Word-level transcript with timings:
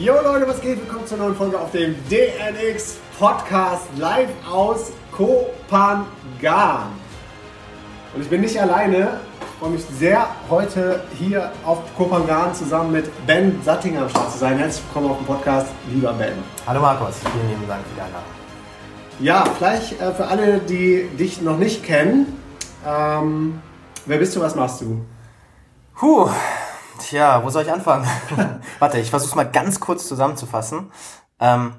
Jo 0.00 0.14
Leute, 0.22 0.46
was 0.46 0.60
geht? 0.60 0.80
Willkommen 0.80 1.08
zur 1.08 1.18
neuen 1.18 1.34
Folge 1.34 1.58
auf 1.58 1.72
dem 1.72 1.96
DNX 2.08 2.98
Podcast 3.18 3.82
live 3.96 4.28
aus 4.48 4.92
Kopangan. 5.10 6.92
Und 8.14 8.22
ich 8.22 8.28
bin 8.28 8.42
nicht 8.42 8.56
alleine. 8.62 9.18
Ich 9.40 9.58
freue 9.58 9.70
mich 9.70 9.84
sehr, 9.98 10.28
heute 10.48 11.02
hier 11.18 11.50
auf 11.64 11.78
Kopangan 11.96 12.54
zusammen 12.54 12.92
mit 12.92 13.10
Ben 13.26 13.60
Sattinger 13.64 14.02
am 14.02 14.08
Start 14.08 14.30
zu 14.30 14.38
sein. 14.38 14.56
Herzlich 14.58 14.84
willkommen 14.86 15.10
auf 15.10 15.16
dem 15.16 15.26
Podcast, 15.26 15.66
lieber 15.92 16.12
Ben. 16.12 16.34
Hallo 16.64 16.80
Markus, 16.80 17.16
vielen 17.32 17.48
lieben 17.48 17.66
Dank 17.66 17.82
für 17.88 17.94
die 17.96 18.00
Einladung. 18.00 18.30
Ja, 19.18 19.44
vielleicht 19.58 20.00
äh, 20.00 20.12
für 20.12 20.28
alle, 20.28 20.60
die 20.60 21.08
dich 21.18 21.42
noch 21.42 21.58
nicht 21.58 21.82
kennen. 21.82 22.40
Ähm, 22.86 23.60
wer 24.06 24.18
bist 24.18 24.36
du, 24.36 24.40
was 24.40 24.54
machst 24.54 24.80
du? 24.80 25.04
Puh, 25.96 26.30
tja, 26.98 27.42
wo 27.44 27.50
soll 27.50 27.62
ich 27.62 27.72
anfangen? 27.72 28.06
Warte, 28.78 28.98
ich 28.98 29.10
versuche 29.10 29.36
mal 29.36 29.44
ganz 29.44 29.80
kurz 29.80 30.06
zusammenzufassen. 30.08 30.90
Ähm, 31.40 31.74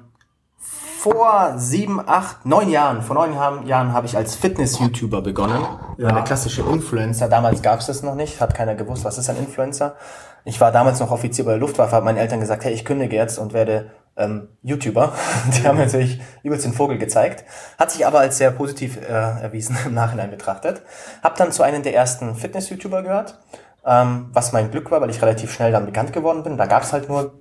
vor 1.00 1.54
sieben, 1.56 2.00
acht, 2.06 2.44
neun 2.44 2.68
Jahren, 2.68 3.00
vor 3.00 3.14
neun 3.14 3.32
Jahren, 3.32 3.66
Jahren 3.66 3.94
habe 3.94 4.06
ich 4.06 4.18
als 4.18 4.34
Fitness-YouTuber 4.34 5.22
begonnen. 5.22 5.64
Ja. 5.96 6.08
Eine 6.08 6.24
klassische 6.24 6.60
Influencer. 6.60 7.28
Damals 7.28 7.62
gab 7.62 7.80
es 7.80 7.86
das 7.86 8.02
noch 8.02 8.14
nicht, 8.14 8.40
hat 8.40 8.54
keiner 8.54 8.74
gewusst, 8.74 9.04
was 9.04 9.16
ist 9.16 9.30
ein 9.30 9.38
Influencer. 9.38 9.96
Ich 10.44 10.60
war 10.60 10.72
damals 10.72 11.00
noch 11.00 11.10
Offizier 11.10 11.44
bei 11.46 11.52
der 11.52 11.60
Luftwaffe, 11.60 11.96
habe 11.96 12.04
meinen 12.04 12.18
Eltern 12.18 12.40
gesagt, 12.40 12.64
hey, 12.64 12.72
ich 12.72 12.84
kündige 12.84 13.16
jetzt 13.16 13.38
und 13.38 13.54
werde 13.54 13.90
ähm, 14.16 14.48
YouTuber. 14.62 15.14
Die 15.56 15.66
haben 15.66 15.78
natürlich 15.78 16.20
übelst 16.42 16.64
den 16.64 16.72
Vogel 16.72 16.98
gezeigt. 16.98 17.44
Hat 17.78 17.90
sich 17.90 18.06
aber 18.06 18.20
als 18.20 18.38
sehr 18.38 18.50
positiv 18.50 18.98
äh, 18.98 19.10
erwiesen 19.10 19.78
im 19.86 19.94
Nachhinein 19.94 20.30
betrachtet. 20.30 20.82
Hab 21.22 21.36
dann 21.36 21.52
zu 21.52 21.62
einem 21.62 21.82
der 21.82 21.94
ersten 21.94 22.34
Fitness-YouTuber 22.34 23.02
gehört, 23.02 23.38
ähm, 23.84 24.30
was 24.32 24.52
mein 24.52 24.70
Glück 24.70 24.90
war, 24.90 25.00
weil 25.00 25.10
ich 25.10 25.22
relativ 25.22 25.52
schnell 25.52 25.72
dann 25.72 25.86
bekannt 25.86 26.12
geworden 26.12 26.42
bin. 26.42 26.56
Da 26.56 26.66
gab 26.66 26.82
es 26.82 26.92
halt 26.92 27.08
nur 27.08 27.32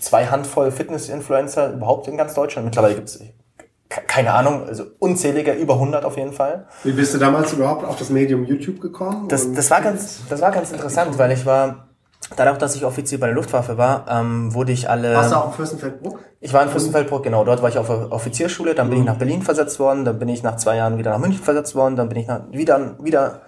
zwei 0.00 0.26
Handvoll 0.26 0.70
Fitness-Influencer 0.70 1.72
überhaupt 1.72 2.08
in 2.08 2.16
ganz 2.16 2.34
Deutschland. 2.34 2.66
Mittlerweile 2.66 2.94
gibt 2.94 3.08
es 3.08 3.20
keine 3.88 4.34
Ahnung, 4.34 4.66
also 4.66 4.84
unzählige, 4.98 5.52
über 5.52 5.74
100 5.74 6.04
auf 6.04 6.18
jeden 6.18 6.32
Fall. 6.32 6.66
Wie 6.84 6.92
bist 6.92 7.14
du 7.14 7.18
damals 7.18 7.54
überhaupt 7.54 7.84
auf 7.84 7.96
das 7.96 8.10
Medium 8.10 8.44
YouTube 8.44 8.80
gekommen? 8.80 9.28
Das, 9.28 9.50
das, 9.52 9.70
war, 9.70 9.80
ganz, 9.80 10.20
das 10.28 10.42
war 10.42 10.50
ganz 10.50 10.72
interessant, 10.72 11.18
weil 11.18 11.32
ich 11.32 11.46
war 11.46 11.88
Dadurch, 12.36 12.58
dass 12.58 12.74
ich 12.76 12.84
Offizier 12.84 13.18
bei 13.18 13.26
der 13.26 13.34
Luftwaffe 13.34 13.78
war, 13.78 14.04
ähm, 14.08 14.52
wurde 14.52 14.72
ich 14.72 14.90
alle. 14.90 15.14
Warst 15.14 15.32
du 15.32 15.36
auch 15.36 15.46
in 15.46 15.52
Fürstenfeldbruck? 15.52 16.18
Ich 16.40 16.52
war 16.52 16.62
in 16.62 16.68
Fürstenfeldbruck, 16.68 17.22
genau. 17.22 17.42
Dort 17.44 17.62
war 17.62 17.70
ich 17.70 17.78
auf 17.78 17.86
der 17.86 18.12
Offizierschule, 18.12 18.74
dann 18.74 18.90
bin 18.90 18.98
ich 18.98 19.04
nach 19.04 19.16
Berlin 19.16 19.42
versetzt 19.42 19.80
worden, 19.80 20.04
dann 20.04 20.18
bin 20.18 20.28
ich 20.28 20.42
nach 20.42 20.56
zwei 20.56 20.76
Jahren 20.76 20.98
wieder 20.98 21.12
nach 21.12 21.18
München 21.18 21.42
versetzt 21.42 21.74
worden, 21.74 21.96
dann 21.96 22.10
bin 22.10 22.18
ich 22.18 22.26
nach, 22.26 22.42
wieder, 22.50 22.96
wieder 23.02 23.40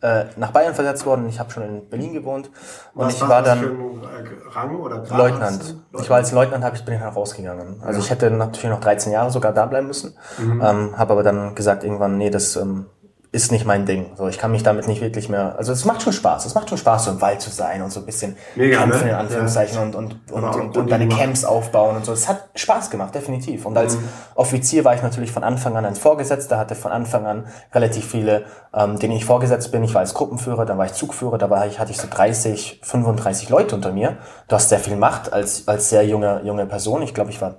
äh, 0.00 0.24
nach 0.36 0.50
Bayern 0.50 0.74
versetzt 0.74 1.06
worden. 1.06 1.28
Ich 1.28 1.40
habe 1.40 1.50
schon 1.50 1.62
in 1.62 1.88
Berlin 1.88 2.12
gewohnt 2.12 2.50
und 2.94 3.06
was, 3.06 3.14
ich 3.14 3.28
war 3.28 3.42
dann 3.42 3.58
für 3.58 3.66
ein 3.66 4.02
Rang 4.50 4.76
oder 4.76 4.98
Grad 4.98 5.18
Leutnant. 5.18 5.62
Leutnant. 5.62 6.02
Ich 6.02 6.10
war 6.10 6.16
als 6.18 6.32
Leutnant, 6.32 6.64
hab 6.64 6.74
ich 6.74 6.84
bin 6.84 6.94
ich 6.94 7.00
dann 7.00 7.12
rausgegangen. 7.12 7.80
Also 7.82 7.98
ja. 7.98 8.04
ich 8.04 8.10
hätte 8.10 8.30
natürlich 8.30 8.70
noch 8.70 8.80
13 8.80 9.12
Jahre 9.12 9.30
sogar 9.30 9.52
da 9.52 9.66
bleiben 9.66 9.86
müssen, 9.86 10.14
mhm. 10.38 10.60
ähm, 10.62 10.98
habe 10.98 11.12
aber 11.12 11.22
dann 11.22 11.54
gesagt 11.54 11.84
irgendwann, 11.84 12.18
nee, 12.18 12.30
das 12.30 12.56
ähm, 12.56 12.86
ist 13.34 13.50
nicht 13.50 13.66
mein 13.66 13.84
Ding. 13.84 14.12
So, 14.14 14.28
ich 14.28 14.38
kann 14.38 14.52
mich 14.52 14.62
damit 14.62 14.86
nicht 14.86 15.00
wirklich 15.00 15.28
mehr. 15.28 15.56
Also 15.58 15.72
es 15.72 15.84
macht 15.84 16.02
schon 16.02 16.12
Spaß. 16.12 16.46
Es 16.46 16.54
macht 16.54 16.68
schon 16.68 16.78
Spaß, 16.78 17.06
so 17.06 17.10
im 17.10 17.20
Wald 17.20 17.40
zu 17.40 17.50
sein 17.50 17.82
und 17.82 17.90
so 17.90 17.98
ein 17.98 18.06
bisschen 18.06 18.36
Mega, 18.54 18.78
kämpfen 18.78 19.06
ne? 19.06 19.10
in 19.10 19.16
Anführungszeichen 19.16 19.74
ja. 19.74 19.82
und, 19.82 19.96
und, 19.96 20.30
und, 20.30 20.44
und, 20.44 20.76
und 20.76 20.90
deine 20.90 21.08
Camps 21.08 21.44
aufbauen 21.44 21.96
und 21.96 22.04
so. 22.04 22.12
Es 22.12 22.28
hat 22.28 22.44
Spaß 22.54 22.90
gemacht, 22.90 23.12
definitiv. 23.12 23.66
Und 23.66 23.76
als 23.76 23.96
mhm. 23.96 24.08
Offizier 24.36 24.84
war 24.84 24.94
ich 24.94 25.02
natürlich 25.02 25.32
von 25.32 25.42
Anfang 25.42 25.76
an 25.76 25.84
ein 25.84 25.96
Vorgesetzter, 25.96 26.58
hatte 26.58 26.76
von 26.76 26.92
Anfang 26.92 27.26
an 27.26 27.46
relativ 27.74 28.08
viele, 28.08 28.44
ähm, 28.72 29.00
denen 29.00 29.16
ich 29.16 29.24
vorgesetzt 29.24 29.72
bin. 29.72 29.82
Ich 29.82 29.94
war 29.94 30.02
als 30.02 30.14
Gruppenführer, 30.14 30.64
dann 30.64 30.78
war 30.78 30.86
ich 30.86 30.92
Zugführer, 30.92 31.36
da 31.36 31.50
war 31.50 31.66
ich, 31.66 31.80
hatte 31.80 31.90
ich 31.90 31.98
so 31.98 32.06
30, 32.08 32.82
35 32.84 33.48
Leute 33.48 33.74
unter 33.74 33.90
mir. 33.90 34.18
Du 34.46 34.54
hast 34.54 34.68
sehr 34.68 34.78
viel 34.78 34.94
Macht 34.94 35.32
als, 35.32 35.66
als 35.66 35.90
sehr 35.90 36.06
junge, 36.06 36.40
junge 36.44 36.66
Person. 36.66 37.02
Ich 37.02 37.14
glaube, 37.14 37.30
ich 37.30 37.40
war 37.40 37.56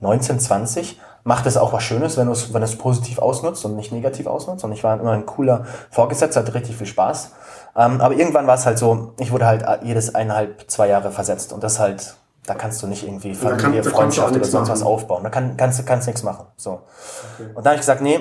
19, 0.00 0.38
20 0.38 1.00
macht 1.24 1.46
es 1.46 1.56
auch 1.56 1.72
was 1.72 1.82
Schönes, 1.82 2.16
wenn 2.16 2.26
du 2.26 2.32
es, 2.32 2.52
wenn 2.52 2.60
du 2.60 2.66
es 2.66 2.76
positiv 2.76 3.18
ausnutzt 3.18 3.64
und 3.64 3.76
nicht 3.76 3.90
negativ 3.92 4.26
ausnutzt. 4.26 4.62
Und 4.62 4.72
ich 4.72 4.84
war 4.84 5.00
immer 5.00 5.12
ein 5.12 5.26
cooler 5.26 5.64
Vorgesetzter, 5.90 6.40
hatte 6.40 6.54
richtig 6.54 6.76
viel 6.76 6.86
Spaß. 6.86 7.32
Ähm, 7.76 8.00
aber 8.00 8.14
irgendwann 8.14 8.46
war 8.46 8.54
es 8.54 8.66
halt 8.66 8.78
so, 8.78 9.14
ich 9.18 9.32
wurde 9.32 9.46
halt 9.46 9.64
jedes 9.82 10.14
eineinhalb, 10.14 10.70
zwei 10.70 10.88
Jahre 10.88 11.10
versetzt. 11.10 11.52
Und 11.52 11.64
das 11.64 11.80
halt, 11.80 12.16
da 12.46 12.54
kannst 12.54 12.82
du 12.82 12.86
nicht 12.86 13.04
irgendwie 13.04 13.34
Familie, 13.34 13.80
kann, 13.80 13.90
Freundschaft 13.90 14.36
oder 14.36 14.44
sonst 14.44 14.68
machen. 14.68 14.80
was 14.80 14.82
aufbauen. 14.82 15.24
Da 15.24 15.30
kann, 15.30 15.56
kannst 15.56 15.78
du 15.78 15.84
kannst 15.84 16.06
nichts 16.06 16.22
machen. 16.22 16.46
So. 16.56 16.82
Okay. 17.38 17.50
Und 17.54 17.64
da 17.64 17.70
habe 17.70 17.76
ich 17.76 17.80
gesagt, 17.80 18.02
nee, 18.02 18.20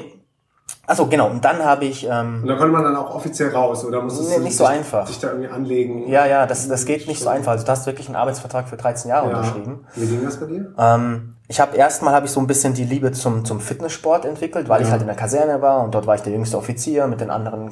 Achso, 0.85 1.07
genau. 1.07 1.29
Und 1.29 1.45
dann 1.45 1.63
habe 1.63 1.85
ich. 1.85 2.05
Ähm, 2.09 2.39
und 2.41 2.47
da 2.47 2.55
konnte 2.55 2.73
man 2.73 2.83
dann 2.83 2.95
auch 2.97 3.15
offiziell 3.15 3.49
raus, 3.49 3.85
oder 3.85 4.01
musstest 4.01 4.29
nee, 4.29 4.43
nicht 4.43 4.57
so 4.57 4.65
einfach. 4.65 5.07
Dich 5.07 5.19
da 5.19 5.29
irgendwie 5.29 5.47
anlegen? 5.47 6.09
Ja, 6.09 6.25
ja, 6.25 6.45
das, 6.45 6.67
das 6.67 6.85
geht 6.85 7.07
nicht 7.07 7.21
so 7.21 7.29
einfach. 7.29 7.53
Also 7.53 7.65
du 7.65 7.71
hast 7.71 7.85
wirklich 7.85 8.07
einen 8.07 8.17
Arbeitsvertrag 8.17 8.67
für 8.67 8.75
13 8.75 9.09
Jahre 9.09 9.29
ja. 9.29 9.37
unterschrieben. 9.37 9.87
Wie 9.95 10.07
ging 10.07 10.25
das 10.25 10.37
bei 10.39 10.45
dir? 10.47 10.73
Ähm, 10.77 11.35
ich 11.53 11.59
habe 11.59 11.77
erstmal 11.77 12.15
habe 12.15 12.25
ich 12.25 12.31
so 12.31 12.39
ein 12.39 12.47
bisschen 12.47 12.73
die 12.73 12.83
Liebe 12.83 13.11
zum, 13.11 13.45
zum 13.45 13.59
Fitnesssport 13.59 14.25
entwickelt, 14.25 14.69
weil 14.69 14.81
ja. 14.81 14.87
ich 14.87 14.91
halt 14.91 15.01
in 15.01 15.07
der 15.07 15.15
Kaserne 15.15 15.61
war 15.61 15.83
und 15.83 15.93
dort 15.93 16.07
war 16.07 16.15
ich 16.15 16.21
der 16.21 16.33
jüngste 16.33 16.57
Offizier. 16.57 17.05
Mit 17.05 17.21
den 17.21 17.29
anderen 17.29 17.71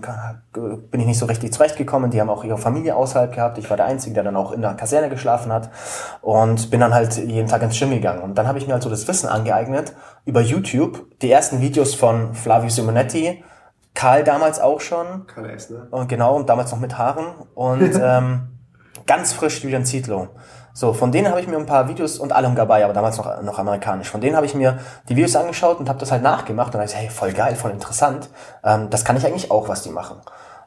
bin 0.53 0.99
ich 0.99 1.07
nicht 1.07 1.17
so 1.17 1.25
richtig 1.25 1.51
zurechtgekommen. 1.51 2.11
Die 2.11 2.21
haben 2.21 2.29
auch 2.29 2.43
ihre 2.43 2.59
Familie 2.59 2.95
außerhalb 2.95 3.33
gehabt. 3.33 3.57
Ich 3.57 3.67
war 3.71 3.77
der 3.77 3.87
Einzige, 3.87 4.13
der 4.13 4.23
dann 4.23 4.35
auch 4.35 4.51
in 4.51 4.61
der 4.61 4.75
Kaserne 4.75 5.09
geschlafen 5.09 5.51
hat 5.51 5.71
und 6.21 6.69
bin 6.69 6.79
dann 6.79 6.93
halt 6.93 7.17
jeden 7.17 7.47
Tag 7.47 7.63
ins 7.63 7.79
Gym 7.79 7.89
gegangen. 7.89 8.21
Und 8.21 8.35
dann 8.35 8.47
habe 8.47 8.59
ich 8.59 8.67
mir 8.67 8.73
halt 8.73 8.83
so 8.83 8.89
das 8.91 9.07
Wissen 9.07 9.27
angeeignet 9.27 9.93
über 10.25 10.41
YouTube. 10.41 11.03
Die 11.23 11.31
ersten 11.31 11.59
Videos 11.59 11.95
von 11.95 12.35
Flavio 12.35 12.69
Simonetti, 12.69 13.43
Karl 13.95 14.23
damals 14.23 14.59
auch 14.59 14.79
schon. 14.79 15.25
Karl 15.25 15.49
S, 15.49 15.71
ne? 15.71 15.87
Und 15.89 16.07
genau, 16.07 16.35
und 16.35 16.47
damals 16.47 16.71
noch 16.71 16.79
mit 16.79 16.99
Haaren. 16.99 17.25
Und 17.55 17.95
ähm, 17.99 18.41
ganz 19.07 19.33
frisch 19.33 19.63
Julian 19.63 19.85
Zietlow. 19.85 20.27
So, 20.73 20.93
von 20.93 21.11
denen 21.11 21.29
habe 21.29 21.41
ich 21.41 21.47
mir 21.47 21.57
ein 21.57 21.65
paar 21.65 21.87
Videos 21.87 22.17
und 22.17 22.31
Alum 22.31 22.55
Gabay, 22.55 22.83
aber 22.83 22.93
damals 22.93 23.17
noch, 23.17 23.41
noch 23.41 23.59
amerikanisch. 23.59 24.09
Von 24.09 24.21
denen 24.21 24.35
habe 24.35 24.45
ich 24.45 24.55
mir 24.55 24.79
die 25.09 25.15
Videos 25.15 25.35
angeschaut 25.35 25.79
und 25.79 25.89
habe 25.89 25.99
das 25.99 26.11
halt 26.11 26.23
nachgemacht 26.23 26.73
und 26.73 26.81
gesagt, 26.81 27.01
hey, 27.01 27.09
voll 27.09 27.33
geil, 27.33 27.55
voll 27.55 27.71
interessant. 27.71 28.29
Ähm, 28.63 28.89
das 28.89 29.03
kann 29.03 29.17
ich 29.17 29.25
eigentlich 29.25 29.51
auch, 29.51 29.67
was 29.67 29.83
die 29.83 29.89
machen. 29.89 30.17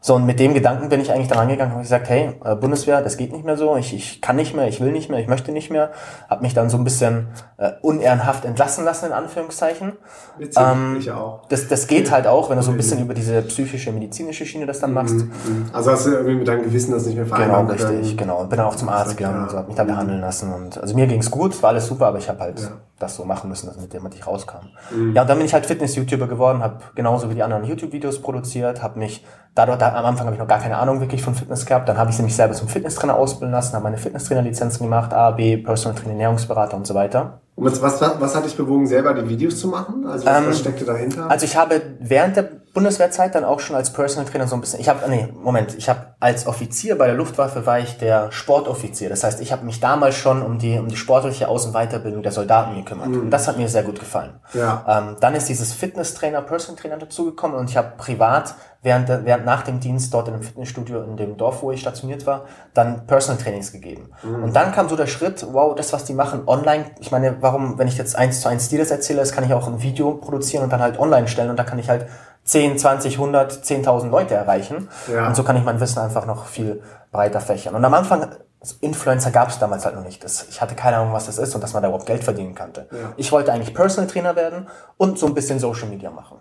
So, 0.06 0.16
und 0.16 0.26
mit 0.26 0.38
dem 0.38 0.52
Gedanken 0.52 0.90
bin 0.90 1.00
ich 1.00 1.10
eigentlich 1.10 1.28
dann 1.28 1.38
angegangen 1.38 1.70
und 1.70 1.76
habe 1.76 1.82
gesagt, 1.82 2.10
hey, 2.10 2.34
äh, 2.44 2.54
Bundeswehr, 2.56 3.00
das 3.00 3.16
geht 3.16 3.32
nicht 3.32 3.46
mehr 3.46 3.56
so, 3.56 3.74
ich, 3.78 3.94
ich 3.94 4.20
kann 4.20 4.36
nicht 4.36 4.54
mehr, 4.54 4.68
ich 4.68 4.78
will 4.78 4.92
nicht 4.92 5.08
mehr, 5.08 5.18
ich 5.18 5.28
möchte 5.28 5.50
nicht 5.50 5.70
mehr. 5.70 5.92
Habe 6.28 6.42
mich 6.42 6.52
dann 6.52 6.68
so 6.68 6.76
ein 6.76 6.84
bisschen 6.84 7.28
äh, 7.56 7.70
unehrenhaft 7.80 8.44
entlassen 8.44 8.84
lassen, 8.84 9.06
in 9.06 9.12
Anführungszeichen. 9.12 9.94
Witzig, 10.36 10.62
ähm, 10.62 10.96
ich 10.98 11.10
auch. 11.10 11.46
Das, 11.48 11.68
das 11.68 11.86
geht 11.86 12.10
halt 12.10 12.26
auch, 12.26 12.50
wenn 12.50 12.58
du 12.58 12.62
so 12.62 12.70
ein 12.70 12.76
bisschen 12.76 13.00
über 13.00 13.14
diese 13.14 13.40
psychische, 13.40 13.92
medizinische 13.92 14.44
Schiene 14.44 14.66
das 14.66 14.80
dann 14.80 14.90
mhm, 14.90 14.94
machst. 14.94 15.14
Mhm. 15.14 15.70
Also 15.72 15.92
hast 15.92 16.04
du 16.04 16.10
irgendwie 16.10 16.34
mit 16.34 16.48
deinem 16.48 16.64
Gewissen 16.64 16.92
das 16.92 17.06
nicht 17.06 17.16
mehr 17.16 17.24
vereinbaren 17.24 17.66
Genau, 17.66 17.88
richtig, 17.88 18.08
können. 18.08 18.16
genau. 18.18 18.40
Und 18.42 18.50
bin 18.50 18.58
dann 18.58 18.66
auch 18.66 18.76
zum 18.76 18.90
Arzt 18.90 19.16
gegangen 19.16 19.36
ja. 19.38 19.42
und 19.44 19.50
so, 19.52 19.56
habe 19.56 19.68
mich 19.68 19.76
da 19.76 19.84
behandeln 19.84 20.20
lassen. 20.20 20.52
Und 20.52 20.76
also 20.76 20.94
mir 20.94 21.06
ging's 21.06 21.30
gut, 21.30 21.62
war 21.62 21.70
alles 21.70 21.86
super, 21.86 22.08
aber 22.08 22.18
ich 22.18 22.28
habe 22.28 22.40
halt 22.40 22.60
ja. 22.60 22.72
Das 23.04 23.16
so 23.16 23.24
machen 23.24 23.48
müssen, 23.48 23.66
dass 23.66 23.78
mit 23.78 23.92
dem 23.92 24.02
man 24.02 24.12
nicht 24.12 24.26
rauskam. 24.26 24.66
Mhm. 24.94 25.14
Ja, 25.14 25.22
und 25.22 25.28
dann 25.28 25.38
bin 25.38 25.46
ich 25.46 25.54
halt 25.54 25.66
Fitness-YouTuber 25.66 26.26
geworden, 26.26 26.62
habe 26.62 26.78
genauso 26.94 27.30
wie 27.30 27.34
die 27.34 27.42
anderen 27.42 27.64
YouTube-Videos 27.64 28.20
produziert, 28.20 28.82
habe 28.82 28.98
mich 28.98 29.24
dadurch, 29.54 29.78
da, 29.78 29.94
am 29.94 30.04
Anfang 30.04 30.26
habe 30.26 30.34
ich 30.34 30.40
noch 30.40 30.48
gar 30.48 30.58
keine 30.58 30.78
Ahnung 30.78 31.00
wirklich 31.00 31.22
von 31.22 31.34
Fitness 31.34 31.66
gehabt. 31.66 31.88
Dann 31.88 31.98
habe 31.98 32.10
ich 32.10 32.18
mich 32.18 32.34
selber 32.34 32.54
zum 32.54 32.68
Fitnesstrainer 32.68 33.16
ausbilden 33.16 33.52
lassen, 33.52 33.74
habe 33.74 33.84
meine 33.84 33.98
Fitnesstrainer-Lizenzen 33.98 34.84
gemacht, 34.84 35.12
A, 35.12 35.30
B, 35.30 35.56
Personal 35.56 35.96
Training, 35.96 36.18
Ernährungsberater 36.18 36.76
und 36.76 36.86
so 36.86 36.94
weiter. 36.94 37.40
Und 37.56 37.66
was, 37.66 37.80
was, 37.80 38.00
was 38.00 38.34
hat 38.34 38.44
dich 38.44 38.56
bewogen, 38.56 38.86
selber 38.86 39.14
die 39.14 39.28
Videos 39.28 39.60
zu 39.60 39.68
machen? 39.68 40.06
Also 40.06 40.26
was, 40.26 40.38
ähm, 40.38 40.46
was 40.48 40.58
steckte 40.58 40.84
dahinter? 40.84 41.30
Also 41.30 41.44
ich 41.44 41.56
habe 41.56 41.80
während 42.00 42.36
der 42.36 42.63
Bundeswehrzeit 42.74 43.34
dann 43.36 43.44
auch 43.44 43.60
schon 43.60 43.76
als 43.76 43.92
Personal 43.92 44.28
Trainer 44.28 44.48
so 44.48 44.56
ein 44.56 44.60
bisschen. 44.60 44.80
Ich 44.80 44.88
habe, 44.88 45.08
nee, 45.08 45.28
Moment, 45.32 45.74
ich 45.78 45.88
habe 45.88 46.14
als 46.18 46.46
Offizier 46.46 46.98
bei 46.98 47.06
der 47.06 47.14
Luftwaffe 47.14 47.64
war 47.64 47.78
ich 47.78 47.98
der 47.98 48.32
Sportoffizier. 48.32 49.08
Das 49.08 49.22
heißt, 49.22 49.40
ich 49.40 49.52
habe 49.52 49.64
mich 49.64 49.78
damals 49.78 50.16
schon 50.16 50.42
um 50.42 50.58
die 50.58 50.78
um 50.78 50.88
die 50.88 50.96
sportliche 50.96 51.48
Aus- 51.48 51.66
und 51.66 51.72
Weiterbildung 51.72 52.22
der 52.22 52.32
Soldaten 52.32 52.74
gekümmert. 52.74 53.08
Mhm. 53.08 53.20
Und 53.20 53.30
das 53.30 53.46
hat 53.46 53.56
mir 53.56 53.68
sehr 53.68 53.84
gut 53.84 54.00
gefallen. 54.00 54.40
Ja. 54.52 54.84
Ähm, 54.88 55.16
dann 55.20 55.34
ist 55.36 55.48
dieses 55.48 55.72
Fitnesstrainer, 55.72 56.42
Personal 56.42 56.80
Trainer 56.80 56.96
dazugekommen 56.98 57.56
und 57.56 57.70
ich 57.70 57.76
habe 57.76 57.92
privat 57.96 58.56
während, 58.82 59.08
während 59.08 59.46
nach 59.46 59.62
dem 59.62 59.80
Dienst 59.80 60.12
dort 60.12 60.28
in 60.28 60.34
einem 60.34 60.42
Fitnessstudio 60.42 61.02
in 61.02 61.16
dem 61.16 61.36
Dorf, 61.36 61.62
wo 61.62 61.70
ich 61.72 61.80
stationiert 61.80 62.26
war, 62.26 62.44
dann 62.74 63.06
Personal 63.06 63.42
Trainings 63.42 63.72
gegeben. 63.72 64.10
Mhm. 64.22 64.44
Und 64.44 64.56
dann 64.56 64.72
kam 64.72 64.88
so 64.88 64.96
der 64.96 65.06
Schritt, 65.06 65.46
wow, 65.52 65.74
das, 65.74 65.92
was 65.92 66.04
die 66.04 66.14
machen, 66.14 66.42
online. 66.46 66.86
Ich 67.00 67.10
meine, 67.10 67.36
warum, 67.40 67.78
wenn 67.78 67.88
ich 67.88 67.96
jetzt 67.96 68.14
eins 68.14 68.40
zu 68.40 68.48
eins 68.48 68.68
dir 68.68 68.78
das 68.78 68.90
erzähle, 68.90 69.20
das 69.20 69.32
kann 69.32 69.44
ich 69.44 69.54
auch 69.54 69.66
ein 69.66 69.82
Video 69.82 70.14
produzieren 70.14 70.64
und 70.64 70.72
dann 70.72 70.80
halt 70.80 70.98
online 70.98 71.28
stellen 71.28 71.50
und 71.50 71.56
da 71.56 71.64
kann 71.64 71.78
ich 71.78 71.88
halt 71.88 72.06
10, 72.44 72.78
20, 72.78 73.14
100, 73.14 73.52
10.000 73.52 74.10
Leute 74.10 74.34
erreichen. 74.34 74.88
Ja. 75.12 75.26
Und 75.26 75.34
so 75.34 75.42
kann 75.42 75.56
ich 75.56 75.64
mein 75.64 75.80
Wissen 75.80 75.98
einfach 75.98 76.26
noch 76.26 76.46
viel 76.46 76.82
breiter 77.10 77.40
fächern. 77.40 77.74
Und 77.74 77.84
am 77.84 77.94
Anfang 77.94 78.28
Influencer 78.80 79.30
gab 79.30 79.48
es 79.48 79.58
damals 79.58 79.84
halt 79.84 79.94
noch 79.94 80.04
nicht. 80.04 80.24
Das, 80.24 80.46
ich 80.48 80.60
hatte 80.60 80.74
keine 80.74 80.96
Ahnung, 80.96 81.12
was 81.12 81.26
das 81.26 81.38
ist 81.38 81.54
und 81.54 81.62
dass 81.62 81.72
man 81.72 81.82
da 81.82 81.88
überhaupt 81.88 82.06
Geld 82.06 82.24
verdienen 82.24 82.54
konnte. 82.54 82.88
Ja. 82.90 83.12
Ich 83.16 83.30
wollte 83.32 83.52
eigentlich 83.52 83.74
Personal 83.74 84.08
Trainer 84.08 84.36
werden 84.36 84.68
und 84.96 85.18
so 85.18 85.26
ein 85.26 85.34
bisschen 85.34 85.58
Social 85.58 85.88
Media 85.88 86.10
machen. 86.10 86.38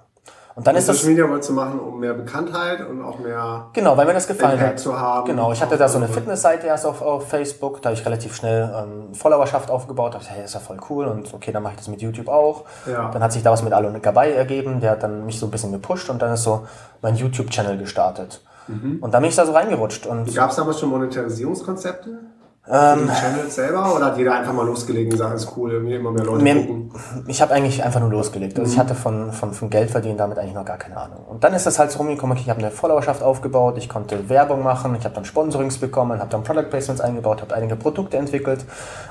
Und 0.55 0.67
dann 0.67 0.75
ist 0.75 0.87
das 0.87 0.97
Social 0.97 1.09
Media 1.09 1.29
wolltest 1.29 1.49
du 1.49 1.53
machen, 1.53 1.79
um 1.79 1.99
mehr 1.99 2.13
Bekanntheit 2.13 2.87
und 2.87 3.01
auch 3.01 3.17
mehr. 3.19 3.67
Genau, 3.73 3.97
weil 3.97 4.05
mir 4.05 4.13
das 4.13 4.27
gefallen 4.27 4.53
Impact 4.53 4.73
hat. 4.73 4.79
zu 4.79 4.99
haben. 4.99 5.25
Genau, 5.25 5.51
ich 5.51 5.61
hatte 5.61 5.77
da 5.77 5.87
so 5.87 5.97
eine 5.97 6.07
Fitnessseite 6.07 6.67
erst 6.67 6.85
auf, 6.85 7.01
auf 7.01 7.27
Facebook, 7.27 7.81
da 7.81 7.89
habe 7.89 7.99
ich 7.99 8.05
relativ 8.05 8.35
schnell 8.35 8.71
ähm, 8.75 9.15
Followerschaft 9.15 9.71
aufgebaut, 9.71 10.13
da 10.13 10.19
dachte 10.19 10.29
ich, 10.31 10.37
hey, 10.37 10.45
ist 10.45 10.53
ja 10.53 10.59
voll 10.59 10.77
cool 10.89 11.07
und 11.07 11.33
okay, 11.33 11.51
dann 11.51 11.63
mache 11.63 11.73
ich 11.73 11.79
das 11.79 11.87
mit 11.87 12.01
YouTube 12.01 12.27
auch. 12.27 12.65
Ja. 12.85 13.09
Dann 13.09 13.23
hat 13.23 13.33
sich 13.33 13.41
da 13.41 13.51
was 13.51 13.63
mit 13.63 13.73
Alon 13.73 13.99
Gabay 14.01 14.33
ergeben, 14.33 14.79
der 14.79 14.91
hat 14.91 15.03
dann 15.03 15.25
mich 15.25 15.39
so 15.39 15.47
ein 15.47 15.51
bisschen 15.51 15.71
gepusht 15.71 16.09
und 16.09 16.21
dann 16.21 16.33
ist 16.33 16.43
so 16.43 16.67
mein 17.01 17.15
YouTube-Channel 17.15 17.77
gestartet. 17.77 18.41
Mhm. 18.67 18.99
Und 19.01 19.13
dann 19.13 19.21
bin 19.21 19.29
ich 19.29 19.35
da 19.35 19.45
so 19.45 19.51
reingerutscht 19.53 20.05
und 20.05 20.33
Gab 20.33 20.51
es 20.51 20.55
damals 20.55 20.79
schon 20.79 20.89
Monetarisierungskonzepte? 20.89 22.19
Ähm, 22.65 23.09
Channels 23.09 23.55
selber 23.55 23.93
oder 23.93 24.05
hat 24.05 24.17
jeder 24.17 24.35
einfach 24.35 24.53
mal 24.53 24.65
losgelegt 24.65 25.07
und 25.11 25.19
gesagt, 25.19 25.35
ist 25.35 25.51
cool, 25.57 25.73
irgendwie 25.73 25.95
immer 25.95 26.11
mehr 26.11 26.23
Leute 26.23 26.43
Mehr, 26.43 26.55
gucken? 26.55 26.93
ich 27.27 27.41
habe 27.41 27.53
eigentlich 27.53 27.83
einfach 27.83 27.99
nur 27.99 28.09
losgelegt. 28.09 28.57
Also 28.57 28.71
ich 28.71 28.77
Mhm. 28.77 28.81
hatte 28.81 28.95
von, 28.95 29.33
von, 29.33 29.53
von 29.53 29.69
Geld 29.69 29.91
verdienen 29.91 30.17
damit 30.17 30.37
eigentlich 30.37 30.53
noch 30.53 30.63
gar 30.63 30.77
keine 30.77 30.95
Ahnung. 30.95 31.25
Und 31.27 31.43
dann 31.43 31.53
ist 31.53 31.65
das 31.65 31.77
halt 31.77 31.91
so 31.91 31.97
rumgekommen, 31.97 32.37
okay, 32.37 32.43
ich 32.45 32.49
habe 32.49 32.59
eine 32.61 32.71
Followerschaft 32.71 33.21
aufgebaut, 33.21 33.77
ich 33.77 33.89
konnte 33.89 34.29
Werbung 34.29 34.63
machen, 34.63 34.95
ich 34.95 35.03
habe 35.03 35.13
dann 35.13 35.25
Sponsorings 35.25 35.77
bekommen, 35.77 36.19
habe 36.19 36.29
dann 36.29 36.43
Product 36.43 36.69
Placements 36.69 37.01
eingebaut, 37.01 37.41
habe 37.41 37.53
einige 37.53 37.75
Produkte 37.75 38.15
entwickelt. 38.15 38.63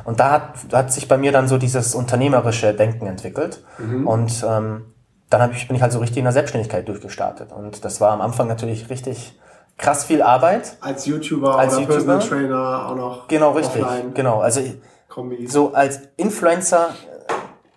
Und 0.05 0.19
da 0.19 0.31
hat, 0.31 0.43
hat 0.73 0.91
sich 0.91 1.07
bei 1.07 1.19
mir 1.19 1.33
dann 1.33 1.47
so 1.47 1.59
dieses 1.59 1.95
unternehmerische 1.95 2.73
Denken 2.73 3.07
entwickelt. 3.07 3.63
Mhm. 3.77 4.07
Und 4.07 4.47
ähm, 4.49 4.87
dann 5.29 5.43
hab 5.43 5.53
ich, 5.53 5.69
bin 5.69 5.77
ich 5.77 5.83
halt 5.83 5.93
so 5.93 5.99
richtig 5.99 6.17
in 6.19 6.25
der 6.25 6.33
Selbstständigkeit 6.33 6.89
durchgestartet. 6.89 7.53
Und 7.53 7.85
das 7.85 8.01
war 8.01 8.13
am 8.13 8.23
Anfang 8.23 8.49
natürlich 8.49 8.89
richtig 8.89 9.39
krass 9.83 10.05
viel 10.05 10.23
Arbeit. 10.23 10.77
Als 10.81 11.07
YouTuber 11.07 11.59
Als 11.59 11.75
oder 11.75 11.83
YouTuber? 11.83 11.95
Personal 12.19 12.29
Trainer 12.29 12.87
auch 12.89 12.97
noch. 12.97 13.29
Genau, 13.29 13.51
richtig. 13.51 13.83
Offline, 13.83 14.15
Genau. 14.15 14.41
Also 14.41 14.61
Kombis. 15.09 15.53
so 15.53 15.75
als 15.75 16.01
Influencer, 16.17 16.91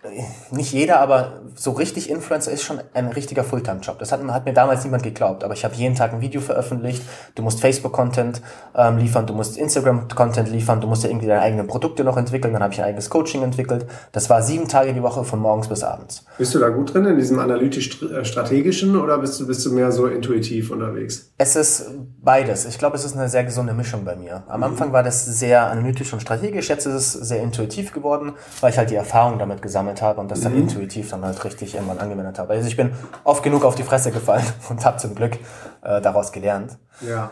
äh, 0.02 0.22
nicht 0.54 0.72
jeder, 0.72 1.00
aber 1.00 1.40
so 1.58 1.72
richtig 1.72 2.10
Influencer 2.10 2.52
ist 2.52 2.62
schon 2.62 2.80
ein 2.92 3.08
richtiger 3.08 3.42
Fulltime-Job. 3.42 3.98
Das 3.98 4.12
hat, 4.12 4.22
hat 4.22 4.44
mir 4.44 4.52
damals 4.52 4.84
niemand 4.84 5.02
geglaubt, 5.02 5.42
aber 5.42 5.54
ich 5.54 5.64
habe 5.64 5.74
jeden 5.74 5.94
Tag 5.94 6.12
ein 6.12 6.20
Video 6.20 6.40
veröffentlicht. 6.40 7.02
Du 7.34 7.42
musst 7.42 7.60
Facebook-Content 7.60 8.42
ähm, 8.74 8.98
liefern, 8.98 9.26
du 9.26 9.32
musst 9.32 9.56
Instagram-Content 9.56 10.50
liefern, 10.50 10.80
du 10.80 10.86
musst 10.86 11.02
ja 11.02 11.08
irgendwie 11.08 11.26
deine 11.26 11.40
eigenen 11.40 11.66
Produkte 11.66 12.04
noch 12.04 12.16
entwickeln. 12.16 12.52
Dann 12.52 12.62
habe 12.62 12.74
ich 12.74 12.80
ein 12.80 12.86
eigenes 12.86 13.08
Coaching 13.08 13.42
entwickelt. 13.42 13.86
Das 14.12 14.28
war 14.28 14.42
sieben 14.42 14.68
Tage 14.68 14.92
die 14.92 15.02
Woche 15.02 15.24
von 15.24 15.38
morgens 15.38 15.68
bis 15.68 15.82
abends. 15.82 16.24
Bist 16.36 16.54
du 16.54 16.58
da 16.58 16.68
gut 16.68 16.92
drin 16.92 17.06
in 17.06 17.16
diesem 17.16 17.38
analytisch-strategischen 17.38 18.96
oder 18.96 19.18
bist 19.18 19.40
du, 19.40 19.46
bist 19.46 19.64
du 19.64 19.72
mehr 19.72 19.90
so 19.92 20.06
intuitiv 20.06 20.70
unterwegs? 20.70 21.32
Es 21.38 21.56
ist 21.56 21.86
beides. 22.22 22.66
Ich 22.66 22.78
glaube, 22.78 22.96
es 22.96 23.04
ist 23.04 23.16
eine 23.16 23.28
sehr 23.28 23.44
gesunde 23.44 23.72
Mischung 23.72 24.04
bei 24.04 24.14
mir. 24.14 24.44
Am 24.48 24.62
Anfang 24.62 24.92
war 24.92 25.02
das 25.02 25.24
sehr 25.24 25.70
analytisch 25.70 26.12
und 26.12 26.20
strategisch, 26.20 26.68
jetzt 26.68 26.86
ist 26.86 26.94
es 26.94 27.12
sehr 27.12 27.42
intuitiv 27.42 27.92
geworden, 27.92 28.32
weil 28.60 28.70
ich 28.70 28.78
halt 28.78 28.90
die 28.90 28.94
Erfahrung 28.94 29.38
damit 29.38 29.62
gesammelt 29.62 30.02
habe 30.02 30.20
und 30.20 30.30
das 30.30 30.40
dann 30.40 30.54
intuitiv 30.54 31.10
dann 31.10 31.24
halt 31.24 31.45
richtig 31.46 31.74
irgendwann 31.74 31.98
angewendet 31.98 32.38
habe. 32.38 32.52
Also 32.52 32.68
ich 32.68 32.76
bin 32.76 32.92
oft 33.24 33.42
genug 33.42 33.64
auf 33.64 33.74
die 33.74 33.82
Fresse 33.84 34.10
gefallen 34.10 34.44
und 34.68 34.84
habe 34.84 34.98
zum 34.98 35.14
Glück 35.14 35.38
äh, 35.82 36.00
daraus 36.02 36.32
gelernt. 36.32 36.76
Ja. 37.00 37.30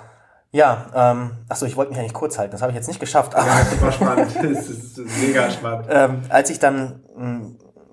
Ja, 0.53 0.87
ähm, 0.95 1.33
achso, 1.49 1.67
ich 1.67 1.77
wollte 1.77 1.91
mich 1.91 1.99
eigentlich 1.99 2.15
kurz 2.15 2.39
halten, 2.39 2.53
das 2.53 2.63
habe 2.63 2.71
ich 2.71 2.77
jetzt 2.77 2.87
nicht 2.87 3.01
geschafft. 3.01 3.35
Aber, 3.35 3.45
Ja, 3.47 3.65
super 3.71 3.91
spannend. 3.93 4.37
das 4.43 4.69
ist 4.69 4.99
mega 5.21 5.51
spannend. 5.51 5.87
ähm, 5.91 6.23
als 6.29 6.49
ich 6.51 6.61
dann 6.61 7.03
mh, 7.17 7.41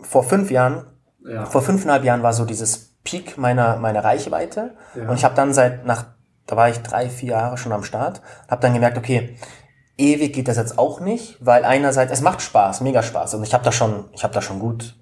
vor 0.04 0.24
fünf 0.24 0.52
Jahren 0.52 0.86
Ja. 1.28 1.46
vor 1.46 1.62
fünfeinhalb 1.64 2.04
Jahren 2.04 2.22
war 2.24 2.34
so 2.34 2.46
dieses 2.46 2.92
Peak 3.04 3.38
meiner, 3.40 3.78
meiner 3.78 4.04
Reichweite. 4.04 4.76
Ja. 4.96 5.10
Und 5.10 5.16
ich 5.16 5.24
habe 5.24 5.34
dann 5.34 5.54
seit, 5.56 5.88
nach, 5.88 6.06
da 6.46 6.56
war 6.56 6.70
ich 6.70 6.78
drei, 6.84 7.10
vier 7.10 7.30
Jahre 7.32 7.58
schon 7.58 7.72
am 7.72 7.84
Start, 7.84 8.22
habe 8.48 8.62
dann 8.62 8.74
gemerkt, 8.76 8.96
okay, 8.98 9.36
ewig 9.98 10.34
geht 10.34 10.48
das 10.48 10.58
jetzt 10.58 10.78
auch 10.78 11.00
nicht, 11.00 11.38
weil 11.44 11.66
einerseits, 11.66 12.12
es 12.12 12.22
macht 12.22 12.42
Spaß, 12.44 12.82
mega 12.82 13.02
Spaß. 13.02 13.34
Und 13.34 13.44
ich 13.44 13.54
habe 13.56 13.64
da 13.64 13.72
schon, 13.72 14.06
ich 14.14 14.24
habe 14.24 14.34
da 14.36 14.42
schon 14.44 14.60
gut, 14.60 14.96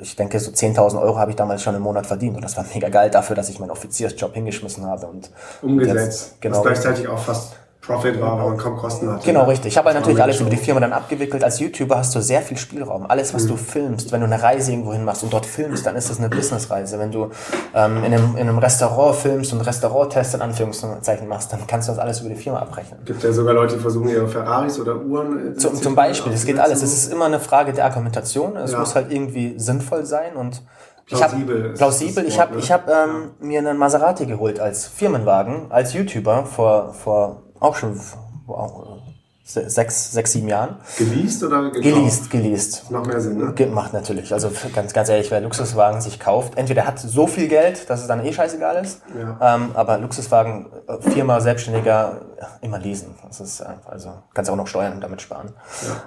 ich 0.00 0.14
denke, 0.14 0.38
so 0.38 0.50
10.000 0.50 1.00
Euro 1.00 1.18
habe 1.18 1.32
ich 1.32 1.36
damals 1.36 1.62
schon 1.62 1.74
im 1.74 1.82
Monat 1.82 2.06
verdient. 2.06 2.36
Und 2.36 2.42
das 2.42 2.56
war 2.56 2.64
mega 2.72 2.88
geil 2.88 3.10
dafür, 3.10 3.34
dass 3.34 3.48
ich 3.48 3.58
meinen 3.58 3.70
Offiziersjob 3.70 4.34
hingeschmissen 4.34 4.86
habe. 4.86 5.06
Und 5.06 5.30
Umgesetzt. 5.62 5.96
Jetzt, 6.30 6.40
genau. 6.40 6.58
Was 6.58 6.64
gleichzeitig 6.64 7.08
auch 7.08 7.18
fast 7.18 7.56
Profit 7.88 8.20
war, 8.20 8.36
man 8.36 8.56
kaum 8.56 8.76
Kosten 8.76 9.10
hatte. 9.10 9.24
Genau, 9.26 9.44
richtig. 9.44 9.72
Ich 9.72 9.78
habe 9.78 9.86
halt 9.88 9.96
natürlich 9.98 10.22
alles 10.22 10.40
über 10.40 10.50
die. 10.50 10.56
Firma 10.58 10.80
dann 10.80 10.92
abgewickelt. 10.92 11.42
Als 11.42 11.58
YouTuber 11.60 11.96
hast 11.98 12.14
du 12.14 12.20
sehr 12.20 12.42
viel 12.42 12.56
Spielraum. 12.58 13.06
Alles, 13.08 13.32
was 13.32 13.46
du 13.46 13.56
filmst, 13.56 14.12
wenn 14.12 14.20
du 14.20 14.26
eine 14.26 14.42
Reise 14.42 14.70
irgendwo 14.72 14.92
hin 14.92 15.04
machst 15.04 15.22
und 15.22 15.32
dort 15.32 15.46
filmst, 15.46 15.86
dann 15.86 15.96
ist 15.96 16.10
das 16.10 16.18
eine 16.18 16.28
Businessreise. 16.28 16.98
Wenn 16.98 17.10
du 17.10 17.30
ähm, 17.74 17.98
in, 17.98 18.12
einem, 18.12 18.36
in 18.36 18.48
einem 18.48 18.58
Restaurant 18.58 19.16
filmst 19.16 19.52
und 19.52 19.60
Restauranttest 19.62 20.34
in 20.34 20.42
Anführungszeichen 20.42 21.26
machst, 21.26 21.52
dann 21.52 21.66
kannst 21.66 21.88
du 21.88 21.92
das 21.92 21.98
alles 22.00 22.20
über 22.20 22.28
die 22.28 22.36
Firma 22.36 22.58
abrechnen. 22.58 23.00
gibt 23.04 23.22
ja 23.22 23.32
sogar 23.32 23.54
Leute, 23.54 23.76
die 23.76 23.80
versuchen, 23.80 24.08
ihre 24.08 24.28
Ferraris 24.28 24.78
oder 24.78 24.96
Uhren. 24.96 25.52
äh, 25.52 25.56
Zum, 25.56 25.74
zu- 25.74 25.80
zum 25.80 25.94
Beispiel, 25.94 26.32
es 26.32 26.44
geht 26.44 26.58
alles. 26.58 26.82
Es 26.82 26.92
ist 26.92 27.12
immer 27.12 27.24
eine 27.26 27.40
Frage 27.40 27.72
der 27.72 27.86
Argumentation. 27.86 28.56
Es 28.56 28.72
Ja. 28.72 28.80
muss 28.80 28.94
halt 28.94 29.10
irgendwie 29.10 29.54
sinnvoll 29.58 30.04
sein 30.04 30.36
und 30.36 30.62
Plausibel 31.06 31.56
ich 31.64 31.70
hab, 31.70 31.76
plausibel. 31.78 32.24
Ich 32.26 32.38
habe 32.38 32.52
ne? 32.54 32.58
ich 32.58 32.70
hab, 32.70 32.86
ähm, 32.88 33.30
mir 33.40 33.60
einen 33.60 33.78
Maserati 33.78 34.26
geholt 34.26 34.60
als 34.60 34.86
Firmenwagen, 34.86 35.70
als 35.70 35.94
YouTuber 35.94 36.44
vor 36.44 36.92
vor 36.92 37.44
auch 37.60 37.76
schon 37.76 37.98
wow, 38.46 38.98
se- 39.44 39.68
sechs, 39.70 40.12
sechs, 40.12 40.32
sieben 40.32 40.48
Jahren. 40.48 40.76
Geleast 40.96 41.42
oder 41.42 41.62
gekauft? 41.70 41.82
Geleast, 41.82 42.30
geleast. 42.30 42.90
Noch 42.90 43.06
mehr 43.06 43.20
Sinn, 43.20 43.38
ne? 43.38 43.52
Ge- 43.54 43.66
Macht 43.68 43.92
natürlich. 43.92 44.32
Also 44.32 44.50
ganz, 44.74 44.92
ganz 44.92 45.08
ehrlich, 45.08 45.30
wer 45.30 45.40
Luxuswagen 45.40 46.00
sich 46.00 46.18
kauft, 46.20 46.56
entweder 46.56 46.86
hat 46.86 46.98
so 46.98 47.26
viel 47.26 47.48
Geld, 47.48 47.88
dass 47.90 48.00
es 48.02 48.06
dann 48.06 48.24
eh 48.24 48.32
scheißegal 48.32 48.76
ist, 48.84 49.00
Ja. 49.18 49.54
ähm, 49.56 49.70
aber 49.74 49.98
Luxuswagen, 49.98 50.66
äh, 50.86 51.10
Firma, 51.10 51.40
Selbstständiger, 51.40 52.20
äh, 52.38 52.64
immer 52.66 52.78
leasen. 52.78 53.14
Das 53.26 53.40
ist 53.40 53.60
einfach, 53.62 53.90
also 53.90 54.12
kannst 54.34 54.50
auch 54.50 54.56
noch 54.56 54.66
Steuern 54.66 55.00
damit 55.00 55.22
sparen. 55.22 55.52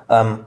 Ähm, 0.10 0.40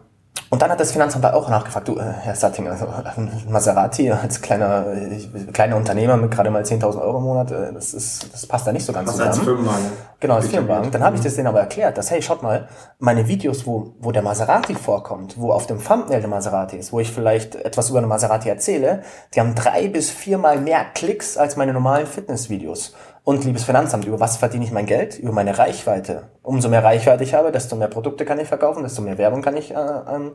und 0.51 0.63
dann 0.63 0.71
hat 0.71 0.79
das 0.79 0.93
Finanzamt 0.93 1.25
auch 1.27 1.49
nachgefragt, 1.49 1.89
du, 1.89 1.97
äh, 1.97 2.03
Herr 2.03 2.35
Sattinger, 2.37 2.73
also, 2.73 2.85
äh, 2.85 3.51
Maserati 3.51 4.11
als 4.11 4.41
kleiner, 4.41 4.87
äh, 4.87 5.51
kleiner 5.53 5.77
Unternehmer 5.77 6.17
mit 6.17 6.31
gerade 6.31 6.51
mal 6.51 6.63
10.000 6.63 7.01
Euro 7.01 7.19
im 7.19 7.25
Monat, 7.25 7.51
äh, 7.51 7.73
das, 7.73 7.93
ist, 7.93 8.33
das 8.33 8.47
passt 8.47 8.67
da 8.67 8.73
nicht 8.73 8.85
so 8.87 8.93
ganz 8.93 9.09
Was 9.09 9.17
zusammen. 9.17 9.31
als 9.31 9.41
Firmenwagen. 9.41 9.87
Genau, 10.21 10.35
als. 10.35 10.47
Firmenwagen. 10.47 10.91
Dann 10.93 11.03
habe 11.03 11.17
ich 11.17 11.23
das 11.23 11.35
denen 11.35 11.49
aber 11.49 11.61
erklärt, 11.61 11.99
dass, 11.99 12.11
hey, 12.11 12.23
schaut 12.23 12.43
mal, 12.43 12.69
meine 12.99 13.27
Videos, 13.27 13.67
wo, 13.67 13.95
wo 13.99 14.13
der 14.13 14.23
Maserati 14.23 14.75
vorkommt, 14.75 15.41
wo 15.41 15.51
auf 15.51 15.67
dem 15.67 15.83
Thumbnail 15.83 16.21
der 16.21 16.31
Maserati 16.31 16.77
ist, 16.77 16.93
wo 16.93 17.01
ich 17.01 17.11
vielleicht 17.11 17.57
etwas 17.57 17.91
über 17.91 17.99
eine 17.99 18.07
Maserati 18.07 18.49
erzähle, 18.49 19.03
die 19.35 19.41
haben 19.41 19.55
drei 19.57 19.89
bis 19.89 20.11
viermal 20.11 20.61
mehr 20.61 20.85
Klicks 20.95 21.37
als 21.37 21.57
meine 21.57 21.73
normalen 21.73 22.07
Fitnessvideos. 22.07 22.95
Und 23.27 23.43
liebes 23.45 23.65
Finanzamt, 23.65 24.05
über 24.05 24.21
was 24.21 24.37
verdiene 24.37 24.65
ich 24.67 24.71
mein 24.71 24.85
Geld? 24.85 25.19
Über 25.19 25.33
meine 25.33 25.57
Reichweite. 25.59 26.25
Umso 26.43 26.69
mehr 26.69 26.85
Reichweite 26.85 27.25
ich 27.25 27.33
habe, 27.33 27.53
desto 27.53 27.75
mehr 27.75 27.89
Produkte 27.89 28.27
kann 28.27 28.39
ich 28.39 28.49
verkaufen, 28.49 28.83
desto 28.83 29.01
mehr 29.01 29.17
Werbung 29.17 29.41
kann 29.41 29.57
ich 29.57 29.71
äh, 29.71 29.77
ähm, 29.77 30.33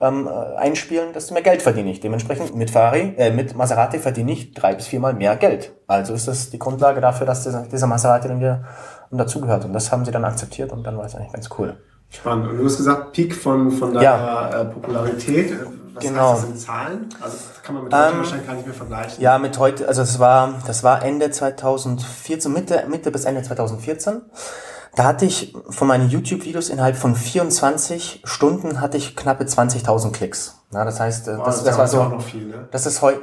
ähm, 0.00 0.26
äh, 0.28 0.56
einspielen, 0.56 1.12
desto 1.12 1.32
mehr 1.32 1.44
Geld 1.44 1.62
verdiene 1.62 1.92
ich. 1.92 2.00
Dementsprechend 2.00 2.56
mit 2.56 2.72
Ferrari, 2.72 3.14
äh, 3.18 3.30
mit 3.30 3.54
Maserati 3.56 4.00
verdiene 4.00 4.32
ich 4.32 4.52
drei 4.52 4.74
bis 4.74 4.88
viermal 4.88 5.14
mehr 5.14 5.36
Geld. 5.36 5.72
Also 5.86 6.12
ist 6.12 6.26
das 6.26 6.50
die 6.50 6.58
Grundlage 6.58 7.00
dafür, 7.00 7.24
dass 7.24 7.44
dieser, 7.44 7.62
dieser 7.62 7.86
Maserati 7.86 8.26
dann 8.26 8.40
wieder 8.40 8.64
dazugehört. 9.12 9.64
Und 9.64 9.72
das 9.72 9.92
haben 9.92 10.04
sie 10.04 10.10
dann 10.10 10.24
akzeptiert 10.24 10.72
und 10.72 10.84
dann 10.84 10.98
war 10.98 11.04
es 11.04 11.14
eigentlich 11.14 11.32
ganz 11.32 11.48
cool. 11.56 11.76
Spannend. 12.10 12.48
Und 12.50 12.58
du 12.58 12.64
hast 12.64 12.78
gesagt, 12.78 13.12
Peak 13.12 13.32
von, 13.32 13.70
von 13.70 13.94
deiner 13.94 14.02
Ja. 14.04 14.60
äh, 14.60 14.64
Popularität. 14.64 15.52
Was 15.94 16.02
Genau. 16.04 16.32
heißt 16.32 16.42
das 16.42 16.50
in 16.50 16.56
Zahlen? 16.58 17.08
Also 17.20 17.36
das 17.36 17.62
kann 17.62 17.74
man 17.76 17.84
mit 17.84 17.94
heute 17.94 18.12
Ähm, 18.12 18.18
wahrscheinlich 18.18 18.46
gar 18.46 18.54
nicht 18.54 18.66
mehr 18.66 18.74
vergleichen. 18.74 19.22
Ja, 19.22 19.38
mit 19.38 19.58
heute, 19.58 19.86
also 19.88 20.02
es 20.02 20.18
war, 20.18 20.54
das 20.66 20.82
war 20.82 21.02
Ende 21.04 21.30
2014, 21.30 22.52
Mitte, 22.52 22.84
Mitte 22.88 23.10
bis 23.10 23.24
Ende 23.24 23.42
2014. 23.42 24.22
Da 24.96 25.04
hatte 25.04 25.24
ich 25.24 25.54
von 25.70 25.88
meinen 25.88 26.08
YouTube-Videos 26.08 26.68
innerhalb 26.68 26.96
von 26.96 27.14
24 27.16 28.22
Stunden 28.24 28.80
hatte 28.80 28.96
ich 28.96 29.16
knappe 29.16 29.44
20.000 29.44 30.12
Klicks. 30.12 30.60
Ja, 30.72 30.84
das 30.84 31.00
heißt, 31.00 31.28
äh, 31.28 31.34
Boah, 31.34 31.44
das, 31.46 31.64
das 31.64 31.74
ja 31.74 31.78
war 31.78 31.88
so, 31.88 32.18
viel, 32.20 32.46
ne? 32.46 32.68
das 32.70 32.86
ist 32.86 33.02
heute, 33.02 33.20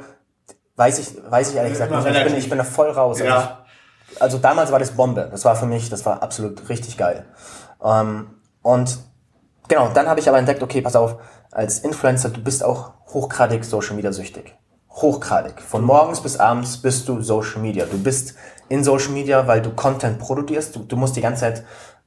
weiß 0.76 0.98
ich, 0.98 1.16
weiß 1.30 1.50
ich 1.50 1.56
ehrlich 1.56 1.72
gesagt 1.72 1.90
nicht. 1.90 2.06
Ich 2.16 2.24
bin, 2.24 2.34
ich 2.36 2.48
bin 2.48 2.58
da 2.58 2.64
voll 2.64 2.90
raus. 2.90 3.20
Also 3.20 3.24
Ja. 3.32 3.64
ich, 4.10 4.20
also 4.20 4.38
damals 4.38 4.70
war 4.72 4.78
das 4.78 4.90
Bombe. 4.90 5.28
Das 5.30 5.44
war 5.44 5.56
für 5.56 5.66
mich, 5.66 5.88
das 5.88 6.04
war 6.04 6.22
absolut 6.22 6.68
richtig 6.68 6.98
geil. 6.98 7.24
Ähm, 7.82 8.26
und 8.60 8.98
genau, 9.68 9.88
dann 9.94 10.08
habe 10.08 10.20
ich 10.20 10.28
aber 10.28 10.38
entdeckt, 10.38 10.62
okay, 10.62 10.82
pass 10.82 10.94
auf, 10.96 11.16
als 11.52 11.80
Influencer, 11.80 12.30
du 12.30 12.42
bist 12.42 12.64
auch 12.64 12.92
hochgradig 13.12 13.64
Social 13.64 13.94
Media 13.94 14.12
süchtig. 14.12 14.56
Hochgradig. 14.90 15.60
Von 15.60 15.84
morgens 15.84 16.20
bis 16.20 16.38
abends 16.38 16.78
bist 16.78 17.08
du 17.08 17.22
Social 17.22 17.60
Media. 17.60 17.84
Du 17.84 18.02
bist 18.02 18.34
in 18.68 18.82
Social 18.82 19.10
Media, 19.10 19.46
weil 19.46 19.62
du 19.62 19.70
Content 19.70 20.18
produzierst. 20.18 20.74
Du, 20.74 20.80
du 20.80 20.96
musst 20.96 21.14
die 21.16 21.20
ganze 21.20 21.40
Zeit 21.40 21.64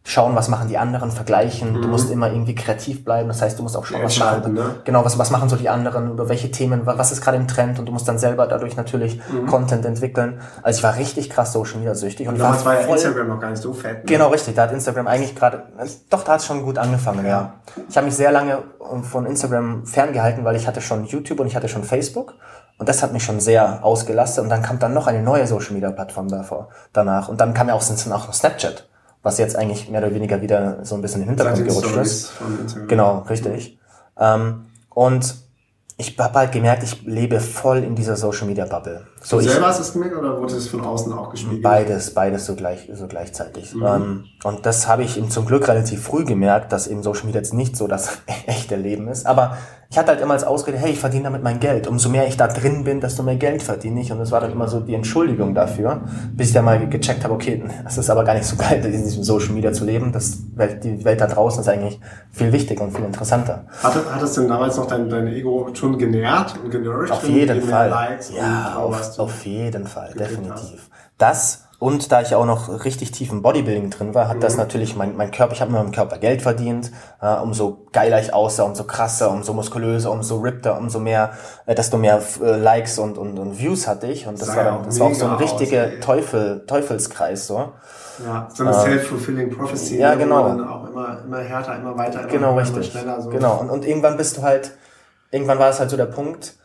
schauen, 0.08 0.36
was 0.36 0.50
machen 0.50 0.68
die 0.68 0.78
anderen, 0.78 1.10
vergleichen. 1.10 1.82
Du 1.82 1.88
musst 1.88 2.12
immer 2.12 2.30
irgendwie 2.32 2.54
kreativ 2.54 3.04
bleiben. 3.04 3.28
Das 3.28 3.42
heißt, 3.42 3.58
du 3.58 3.64
musst 3.64 3.76
auch 3.76 3.86
schauen, 3.86 4.04
was 4.04 4.14
Entscheiden, 4.16 4.54
machen, 4.54 4.70
ne? 4.74 4.76
genau, 4.84 5.04
was, 5.04 5.18
was 5.18 5.32
machen 5.32 5.50
so 5.50 5.56
die 5.56 5.68
anderen, 5.68 6.12
über 6.12 6.30
welche 6.30 6.52
Themen, 6.52 6.86
wa- 6.86 6.94
was 6.98 7.12
ist 7.12 7.22
gerade 7.22 7.38
im 7.38 7.48
Trend 7.48 7.80
und 7.80 7.88
du 7.88 7.92
musst 7.92 8.08
dann 8.08 8.20
selber 8.20 8.46
dadurch 8.46 8.78
natürlich 8.78 9.20
Content 9.50 9.84
entwickeln. 9.84 10.40
Also 10.62 10.78
ich 10.78 10.84
war 10.84 10.96
richtig 10.96 11.32
krass 11.32 11.54
Social 11.54 11.78
Media 11.80 11.96
süchtig 11.96 12.28
und, 12.28 12.36
Und 12.36 12.40
damals 12.40 12.64
war 12.64 12.80
ja 12.80 12.88
Instagram 12.88 13.28
noch 13.30 13.40
gar 13.40 13.50
nicht 13.50 13.62
so 13.64 13.74
fett. 13.74 13.98
Ne? 13.98 14.04
Genau, 14.06 14.28
richtig. 14.30 14.54
Da 14.56 14.62
hat 14.64 14.72
Instagram 14.74 15.08
eigentlich 15.08 15.36
gerade, 15.36 15.64
doch, 16.12 16.24
da 16.24 16.34
hat 16.34 16.40
es 16.42 16.46
schon 16.46 16.62
gut 16.62 16.78
angefangen, 16.78 17.26
ja. 17.26 17.54
Ich 17.90 17.98
habe 17.98 18.06
mich 18.06 18.16
sehr 18.16 18.32
lange 18.32 18.60
ähm, 18.94 19.04
von 19.04 19.26
Instagram 19.26 19.88
ferngehalten, 19.88 20.46
weil 20.46 20.56
ich 20.56 20.68
hatte 20.68 20.82
schon 20.82 21.06
YouTube 21.06 21.40
und 21.40 21.48
ich 21.48 21.56
hatte 21.56 21.68
schon 21.68 21.84
Facebook. 21.84 22.36
Und 22.78 22.90
das 22.90 23.02
hat 23.02 23.12
mich 23.14 23.24
schon 23.24 23.40
sehr 23.40 23.84
ausgelastet. 23.84 24.44
Und 24.44 24.50
dann 24.50 24.62
kam 24.62 24.78
dann 24.80 24.94
noch 24.94 25.08
eine 25.08 25.22
neue 25.24 25.48
Social 25.48 25.74
Media 25.74 25.92
Plattform 25.92 26.28
davor, 26.28 26.68
danach. 26.94 27.28
Und 27.30 27.40
dann 27.42 27.54
kam 27.54 27.70
ja 27.70 27.74
auch, 27.74 27.82
auch 27.82 28.28
noch 28.28 28.34
Snapchat. 28.34 28.88
Was 29.25 29.39
jetzt 29.39 29.55
eigentlich 29.55 29.89
mehr 29.89 30.01
oder 30.03 30.13
weniger 30.13 30.39
wieder 30.44 30.86
so 30.86 30.94
ein 30.94 31.01
bisschen 31.01 31.24
in 31.24 31.29
den 31.29 31.36
Hintergrund 31.36 31.67
gerutscht 31.67 31.96
ist. 31.98 32.34
Genau, 32.88 33.25
richtig. 33.27 33.79
Ähm, 34.20 34.67
und 34.94 35.36
ich 35.98 36.15
habe 36.20 36.38
halt 36.38 36.51
gemerkt, 36.51 36.84
ich 36.84 37.01
lebe 37.08 37.39
voll 37.39 37.79
in 37.84 37.96
dieser 37.96 38.17
Social 38.17 38.46
Media 38.46 38.65
Bubble. 38.65 39.08
So, 39.25 39.39
du 39.39 39.44
selber 39.44 39.67
hast 39.67 39.79
es 39.79 39.94
gemerkt 39.94 40.15
oder 40.15 40.39
wurde 40.39 40.55
es 40.55 40.67
von 40.67 40.82
außen 40.82 41.12
auch 41.12 41.32
gespiegelt? 41.32 41.63
Beides, 41.63 42.13
beides 42.13 42.46
so 42.46 42.53
gleich, 42.53 42.88
so 42.94 43.08
gleichzeitig. 43.08 43.74
Mhm. 43.74 43.84
Ähm, 43.84 44.24
und 44.44 44.67
das 44.67 44.88
habe 44.88 45.03
ich 45.03 45.17
eben 45.17 45.32
zum 45.32 45.48
Glück 45.48 45.67
relativ 45.67 46.03
früh 46.03 46.25
gemerkt, 46.25 46.72
dass 46.72 46.86
eben 46.86 47.01
Social 47.01 47.25
Media 47.25 47.41
jetzt 47.41 47.53
nicht 47.53 47.75
so 47.75 47.88
das 47.88 48.20
echte 48.46 48.75
Leben 48.75 49.08
ist. 49.08 49.25
Aber 49.25 49.58
ich 49.89 49.98
hatte 49.98 50.10
halt 50.10 50.22
immer 50.22 50.34
als 50.34 50.44
Ausrede, 50.44 50.77
hey, 50.77 50.91
ich 50.91 51.00
verdiene 51.00 51.24
damit 51.24 51.41
mein 51.41 51.60
Geld. 51.60 51.88
Umso 51.88 52.10
mehr 52.10 52.27
ich 52.27 52.38
da 52.38 52.48
drin 52.48 52.84
bin, 52.84 53.00
desto 53.00 53.24
mehr 53.24 53.36
Geld 53.36 53.63
verdiene 53.63 54.01
ich. 54.01 54.12
Und 54.12 54.20
das 54.20 54.32
war 54.32 54.41
dann 54.41 54.51
immer 54.51 54.67
so 54.67 54.79
die 54.79 54.94
Entschuldigung 54.94 55.55
dafür, 55.55 56.01
bis 56.34 56.50
ich 56.50 56.53
dann 56.53 56.65
mal 56.65 56.88
gecheckt 56.88 57.24
habe, 57.24 57.34
okay, 57.34 57.63
das 57.84 57.98
ist 57.98 58.10
aber 58.10 58.24
gar 58.24 58.34
nicht 58.34 58.46
so 58.46 58.55
geil, 58.55 58.84
in 58.84 58.91
diesem 58.91 59.24
Social 59.24 59.53
Media 59.53 59.72
zu 59.72 59.86
leben. 59.86 60.12
Das 60.12 60.39
die 60.84 61.05
Welt 61.05 61.22
da 61.22 61.27
draußen 61.27 61.62
ist 61.62 61.70
eigentlich 61.70 62.00
viel 62.32 62.51
wichtiger 62.51 62.84
und 62.84 62.96
viel 62.96 63.05
interessanter. 63.05 63.65
Hat, 63.82 63.96
hat 63.96 64.22
es 64.22 64.34
denn 64.34 64.48
damals 64.48 64.77
noch 64.77 64.88
dein, 64.88 65.10
dein 65.10 65.27
Ego 65.27 65.70
schon 65.74 65.98
genährt 65.98 66.55
und 66.63 66.72
genourished? 66.72 67.13
Auf 67.13 67.27
jeden 67.27 67.62
Fall. 67.62 68.20
ja, 68.36 68.75
auf, 68.75 69.14
auf 69.19 69.45
jeden 69.45 69.88
Fall, 69.88 70.13
definitiv. 70.13 70.89
Das 71.17 71.65
und 71.77 72.12
da 72.12 72.22
ich 72.22 72.34
auch 72.34 72.45
noch 72.45 72.86
richtig 72.86 73.12
tief 73.12 73.31
im 73.31 73.41
Bodybuilding 73.41 73.89
drin 73.89 74.13
war, 74.13 74.29
hat 74.29 74.38
mhm. 74.38 74.41
das 74.41 74.55
natürlich 74.55 74.95
mein, 74.95 75.17
mein 75.17 75.31
Körper, 75.31 75.53
ich 75.53 75.62
habe 75.62 75.72
mit 75.72 75.81
meinem 75.81 75.91
Körper 75.91 76.17
Geld 76.17 76.41
verdient, 76.41 76.91
äh, 77.22 77.36
umso 77.36 77.86
geiler 77.91 78.19
ich 78.19 78.34
aussah, 78.34 78.63
umso 78.63 78.86
krasser, 78.86 79.29
umso 79.29 79.53
muskulöser, 79.53 80.10
umso 80.10 80.38
rippter, 80.38 80.77
umso 80.77 81.00
mehr, 81.00 81.34
äh, 81.65 81.75
desto 81.75 81.98
mehr 81.98 82.22
äh, 82.41 82.55
Likes 82.55 82.98
und, 82.98 83.17
und, 83.17 83.38
und 83.38 83.60
Views 83.60 83.88
hatte 83.88 84.07
ich. 84.07 84.25
Und 84.25 84.39
das 84.39 84.48
Sei 84.48 84.55
war 84.55 84.63
dann, 84.63 84.84
das 84.86 85.00
war 85.00 85.07
auch 85.07 85.13
so 85.13 85.25
ein 85.25 85.36
richtiger 85.36 86.00
Teufel, 86.00 86.65
Teufelskreis, 86.65 87.48
so. 87.48 87.74
Ja, 88.25 88.48
so 88.53 88.63
eine 88.63 88.72
äh, 88.72 88.79
self-fulfilling 88.79 89.50
prophecy. 89.50 89.98
Ja, 89.98 90.15
genau. 90.15 90.48
Dann 90.48 90.67
auch 90.67 90.88
immer, 90.88 91.19
immer 91.25 91.39
härter, 91.39 91.75
immer 91.75 91.98
weiter, 91.98 92.22
immer, 92.22 92.29
genau, 92.29 92.51
immer, 92.51 92.62
richtig. 92.62 92.91
schneller. 92.91 93.22
So. 93.22 93.29
Genau, 93.29 93.57
und, 93.57 93.69
und 93.69 93.86
irgendwann 93.86 94.15
bist 94.15 94.38
du 94.38 94.43
halt, 94.43 94.72
irgendwann 95.29 95.60
war 95.60 95.69
es 95.69 95.81
halt 95.81 95.89
so 95.89 95.98
der 95.98 96.05
Punkt, 96.05 96.55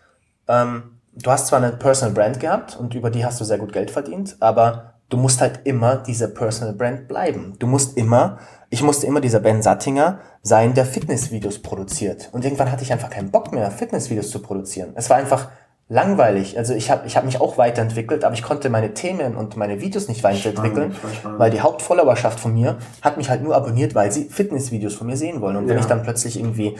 ähm, 0.47 1.00
du 1.23 1.31
hast 1.31 1.47
zwar 1.49 1.63
eine 1.63 1.73
Personal 1.73 2.15
Brand 2.15 2.41
gehabt 2.41 2.77
und 2.77 2.95
über 2.95 3.11
die 3.11 3.25
hast 3.25 3.41
du 3.41 3.45
sehr 3.45 3.59
gut 3.59 3.73
Geld 3.73 3.91
verdient, 3.91 4.37
aber 4.41 4.95
du 5.09 5.17
musst 5.17 5.41
halt 5.41 5.61
immer 5.65 5.97
dieser 5.97 6.29
Personal 6.29 6.75
Brand 6.75 7.09
bleiben. 7.09 7.55
Du 7.59 7.67
musst 7.67 7.97
immer, 7.97 8.39
ich 8.71 8.83
musste 8.83 9.07
immer 9.07 9.21
dieser 9.21 9.41
Ben 9.41 9.63
Sattinger 9.63 10.21
sein, 10.43 10.75
der 10.75 10.87
Fitnessvideos 10.87 11.61
produziert. 11.61 12.31
Und 12.33 12.45
irgendwann 12.45 12.71
hatte 12.71 12.83
ich 12.83 12.93
einfach 12.93 13.11
keinen 13.11 13.31
Bock 13.31 13.53
mehr, 13.53 13.71
Fitnessvideos 13.71 14.31
zu 14.31 14.41
produzieren. 14.41 14.93
Es 14.95 15.11
war 15.11 15.17
einfach 15.17 15.49
langweilig. 15.91 16.57
Also 16.57 16.73
ich 16.73 16.89
habe 16.89 17.07
ich 17.07 17.17
hab 17.17 17.25
mich 17.25 17.41
auch 17.41 17.59
weiterentwickelt, 17.59 18.25
aber 18.25 18.33
ich 18.33 18.45
konnte 18.45 18.71
meine 18.71 18.95
Themen 18.95 19.37
und 19.37 19.57
meine 19.57 19.81
Videos 19.81 20.07
nicht 20.07 20.23
weiterentwickeln, 20.23 20.95
weil 21.37 21.51
die 21.51 21.61
Hauptfollowerschaft 21.61 22.39
von 22.39 22.55
mir 22.55 22.79
hat 23.03 23.17
mich 23.17 23.29
halt 23.29 23.43
nur 23.43 23.57
abonniert, 23.57 23.97
weil 23.97 24.13
sie 24.13 24.27
Fitnessvideos 24.27 24.95
von 24.95 25.09
mir 25.09 25.17
sehen 25.17 25.41
wollen. 25.41 25.57
Und 25.57 25.67
wenn 25.67 25.75
ja. 25.75 25.81
ich 25.81 25.87
dann 25.87 26.05
plötzlich 26.05 26.39
irgendwie 26.39 26.77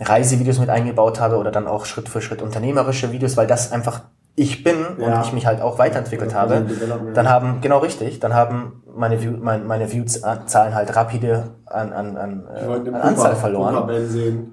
Reisevideos 0.00 0.60
mit 0.60 0.70
eingebaut 0.70 1.18
habe 1.18 1.38
oder 1.38 1.50
dann 1.50 1.66
auch 1.66 1.86
Schritt 1.86 2.08
für 2.08 2.22
Schritt 2.22 2.40
unternehmerische 2.40 3.10
Videos, 3.10 3.36
weil 3.36 3.48
das 3.48 3.72
einfach 3.72 4.02
ich 4.34 4.64
bin 4.64 4.76
ja. 4.98 5.06
und 5.06 5.26
ich 5.26 5.32
mich 5.32 5.44
halt 5.44 5.60
auch 5.60 5.78
weiterentwickelt 5.78 6.34
habe, 6.34 6.64
dann 7.14 7.28
haben, 7.28 7.60
genau 7.60 7.78
richtig, 7.78 8.20
dann 8.20 8.32
haben 8.32 8.81
meine, 8.94 9.20
View, 9.20 9.32
meine, 9.40 9.64
meine 9.64 9.90
View-Zahlen 9.90 10.74
halt 10.74 10.94
rapide 10.94 11.50
an, 11.66 11.92
an, 11.92 12.16
an, 12.16 12.44
äh, 12.54 12.88
an 12.88 12.94
Anzahl 12.94 13.36
verloren. 13.36 13.90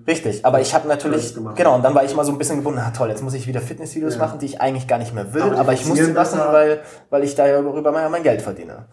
Richtig, 0.08 0.46
aber 0.46 0.62
ich 0.62 0.74
habe 0.74 0.88
natürlich, 0.88 1.36
genau, 1.56 1.76
und 1.76 1.84
dann 1.84 1.94
war 1.96 2.04
ich 2.04 2.16
mal 2.16 2.26
so 2.26 2.32
ein 2.32 2.38
bisschen 2.38 2.58
gebunden, 2.58 2.80
ah 2.80 2.92
toll, 2.92 3.10
jetzt 3.10 3.24
muss 3.24 3.34
ich 3.34 3.48
wieder 3.48 3.62
Fitnessvideos 3.62 4.16
ja. 4.16 4.20
machen, 4.20 4.40
die 4.40 4.46
ich 4.46 4.62
eigentlich 4.62 4.88
gar 4.88 4.98
nicht 4.98 5.14
mehr 5.14 5.34
will, 5.34 5.42
aber, 5.42 5.58
aber 5.58 5.74
ich 5.74 5.86
muss 5.86 5.98
sie 5.98 6.12
machen, 6.12 6.40
weil, 6.52 6.80
weil 7.10 7.24
ich 7.24 7.36
darüber 7.36 7.92
mein, 7.92 8.24
Geld 8.24 8.42
verdiene. 8.42 8.86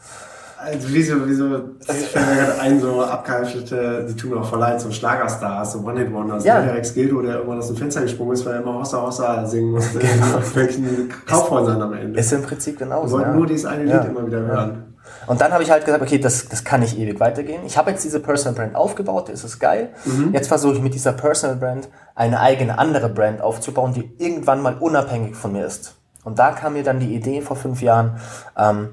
Also 0.58 0.88
wieso, 0.90 1.14
wieso, 1.26 1.56
ich 1.80 2.08
fällt 2.08 2.26
mir 2.26 2.34
gerade 2.34 2.60
ein, 2.60 2.80
so 2.80 3.02
abgehalftete, 3.02 4.06
die 4.08 4.16
tun 4.16 4.30
mir 4.30 4.38
auch 4.38 4.44
voll 4.46 4.58
leid, 4.58 4.80
so 4.80 4.90
Schlagerstars, 4.90 5.72
so 5.72 5.80
One-Hit-Wonders, 5.80 6.44
ja. 6.44 6.62
der 6.62 6.74
Rex 6.74 6.94
Gildo, 6.94 7.20
der 7.20 7.36
irgendwann 7.36 7.58
aus 7.58 7.68
dem 7.68 7.76
Fenster 7.76 8.00
gesprungen 8.00 8.32
ist, 8.32 8.46
weil 8.46 8.54
er 8.54 8.62
immer 8.62 8.78
Hossa 8.78 9.02
Hossa 9.02 9.44
singen 9.46 9.72
musste, 9.72 9.98
genau. 9.98 10.26
irgendwelchen 10.38 11.12
Kaufhäusern 11.26 11.82
am 11.82 11.92
Ende. 11.92 12.18
Ist 12.18 12.32
im 12.32 12.42
Prinzip 12.42 12.78
genauso. 12.78 13.06
Wir 13.06 13.18
wollten 13.18 13.30
ja. 13.30 13.36
nur 13.36 13.46
dieses 13.46 13.66
eine 13.66 13.82
Lied 13.84 13.92
ja. 13.92 14.02
immer 14.04 14.26
wieder 14.26 14.40
hören. 14.40 14.85
Und 15.26 15.40
dann 15.40 15.52
habe 15.52 15.62
ich 15.62 15.70
halt 15.70 15.84
gesagt, 15.84 16.02
okay, 16.02 16.18
das, 16.18 16.48
das 16.48 16.64
kann 16.64 16.80
nicht 16.80 16.98
ewig 16.98 17.20
weitergehen. 17.20 17.62
Ich 17.66 17.76
habe 17.76 17.90
jetzt 17.90 18.04
diese 18.04 18.20
Personal 18.20 18.54
Brand 18.54 18.76
aufgebaut, 18.76 19.28
das 19.28 19.44
ist 19.44 19.58
geil. 19.58 19.90
Mhm. 20.04 20.32
Jetzt 20.32 20.48
versuche 20.48 20.74
ich 20.74 20.82
mit 20.82 20.94
dieser 20.94 21.12
Personal 21.12 21.56
Brand 21.56 21.88
eine 22.14 22.40
eigene 22.40 22.78
andere 22.78 23.08
Brand 23.08 23.40
aufzubauen, 23.40 23.92
die 23.92 24.10
irgendwann 24.18 24.62
mal 24.62 24.76
unabhängig 24.78 25.36
von 25.36 25.52
mir 25.52 25.66
ist. 25.66 25.94
Und 26.24 26.38
da 26.38 26.52
kam 26.52 26.72
mir 26.72 26.82
dann 26.82 26.98
die 26.98 27.14
Idee 27.14 27.40
vor 27.40 27.56
fünf 27.56 27.82
Jahren, 27.82 28.18
ähm, 28.56 28.88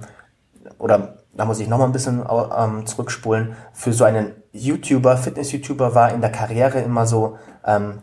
oder 0.78 1.16
da 1.36 1.46
muss 1.46 1.60
ich 1.60 1.68
nochmal 1.68 1.88
ein 1.88 1.94
bisschen 1.94 2.24
ähm, 2.58 2.86
zurückspulen, 2.86 3.56
für 3.74 3.92
so 3.92 4.04
einen 4.04 4.34
YouTuber, 4.52 5.18
Fitness-YouTuber 5.18 5.96
war 5.96 6.14
in 6.14 6.22
der 6.22 6.32
Karriere 6.32 6.80
immer 6.80 7.08
so, 7.08 7.38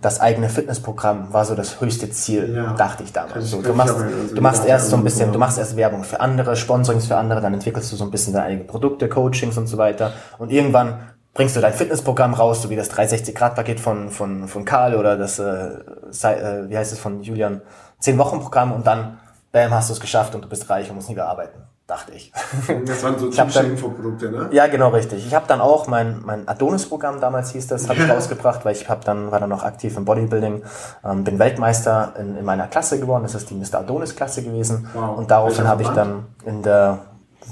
das 0.01 0.21
eigene 0.21 0.49
Fitnessprogramm 0.49 1.35
war 1.35 1.45
so 1.45 1.55
das 1.55 1.83
höchste 1.83 2.11
Ziel, 2.11 2.55
ja. 2.55 2.73
dachte 2.73 3.03
ich 3.03 3.13
damals. 3.13 3.51
So, 3.51 3.61
du 3.61 3.75
machst, 3.75 3.95
du 4.35 4.41
machst 4.41 4.65
erst 4.65 4.89
so 4.89 4.97
ein 4.97 5.05
bisschen, 5.05 5.33
du 5.33 5.39
machst 5.39 5.59
erst 5.59 5.77
Werbung 5.77 6.03
für 6.03 6.19
andere, 6.19 6.57
Sponsorings 6.57 7.07
für 7.07 7.17
andere, 7.19 7.43
dann 7.43 7.53
entwickelst 7.53 7.93
du 7.93 7.97
so 7.97 8.05
ein 8.05 8.11
bisschen 8.11 8.33
deine 8.33 8.47
eigenen 8.47 8.67
Produkte, 8.67 9.11
Coachings 9.11 9.59
und 9.59 9.67
so 9.67 9.77
weiter. 9.77 10.15
Und 10.39 10.51
irgendwann 10.51 11.01
bringst 11.35 11.57
du 11.57 11.61
dein 11.61 11.75
Fitnessprogramm 11.75 12.33
raus, 12.33 12.63
so 12.63 12.71
wie 12.71 12.77
das 12.77 12.91
360-Grad-Paket 12.91 13.81
von, 13.81 14.09
von, 14.09 14.49
von 14.49 14.65
Karl 14.65 14.95
oder 14.95 15.19
das, 15.19 15.39
äh, 15.39 15.45
äh, 15.45 16.71
wie 16.71 16.79
heißt 16.79 16.95
es 16.95 16.99
von 16.99 17.21
Julian, 17.21 17.61
10-Wochen-Programm 18.03 18.73
und 18.73 18.87
dann, 18.87 19.19
bam, 19.53 19.73
hast 19.73 19.91
du 19.91 19.93
es 19.93 20.01
geschafft 20.01 20.35
und 20.35 20.43
du 20.43 20.49
bist 20.49 20.71
reich 20.71 20.89
und 20.89 20.97
musst 20.97 21.11
nie 21.11 21.15
mehr 21.15 21.29
arbeiten 21.29 21.70
dachte 21.91 22.13
ich. 22.13 22.33
Das 22.87 23.03
waren 23.03 23.19
so 23.19 23.29
typische 23.29 23.61
Infoprodukte, 23.61 24.31
ne? 24.31 24.49
Ja, 24.53 24.67
genau, 24.69 24.89
richtig. 24.89 25.27
Ich 25.27 25.35
habe 25.35 25.47
dann 25.49 25.61
auch 25.61 25.87
mein, 25.87 26.23
mein 26.25 26.49
Adonis-Programm, 26.49 27.21
damals 27.21 27.51
hieß 27.51 27.67
das, 27.67 27.89
habe 27.89 28.01
ich 28.01 28.09
rausgebracht, 28.09 28.65
weil 28.65 28.75
ich 28.75 28.89
hab 28.89 29.05
dann, 29.05 29.31
war 29.31 29.41
dann 29.41 29.51
noch 29.51 29.65
aktiv 29.65 29.97
im 29.97 30.05
Bodybuilding, 30.05 30.63
ähm, 31.05 31.25
bin 31.25 31.39
Weltmeister 31.39 32.15
in, 32.19 32.37
in 32.37 32.45
meiner 32.45 32.69
Klasse 32.69 33.01
geworden, 33.01 33.25
das 33.25 33.35
ist 33.35 33.51
die 33.51 33.55
Mr. 33.55 33.81
Adonis-Klasse 33.81 34.43
gewesen. 34.43 34.89
Wow. 34.95 35.19
Und 35.19 35.31
daraufhin 35.31 35.67
habe 35.67 35.83
ich 35.83 35.89
dann 35.89 36.27
in 36.45 36.63
der 36.63 37.01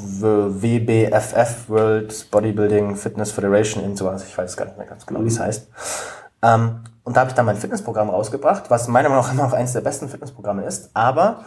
WBFF, 0.00 1.68
World 1.68 2.30
Bodybuilding 2.30 2.97
Fitness 2.97 3.33
Federation, 3.33 3.85
in 3.85 3.97
sowas, 3.97 4.25
ich 4.25 4.37
weiß 4.37 4.57
gar 4.57 4.66
nicht 4.66 4.78
mehr 4.78 4.87
ganz 4.87 5.04
genau, 5.04 5.23
wie 5.23 5.28
es 5.28 5.38
mhm. 5.38 5.45
heißt. 5.45 5.68
Ähm, 6.42 6.80
und 7.04 7.16
da 7.16 7.21
habe 7.21 7.30
ich 7.30 7.35
dann 7.35 7.47
mein 7.47 7.57
Fitnessprogramm 7.57 8.11
rausgebracht, 8.11 8.71
was 8.71 8.87
meiner 8.87 9.09
Meinung 9.09 9.25
nach 9.25 9.33
immer 9.33 9.45
noch 9.45 9.54
eines 9.54 9.73
der 9.73 9.80
besten 9.80 10.09
Fitnessprogramme 10.09 10.64
ist, 10.64 10.90
aber 10.95 11.40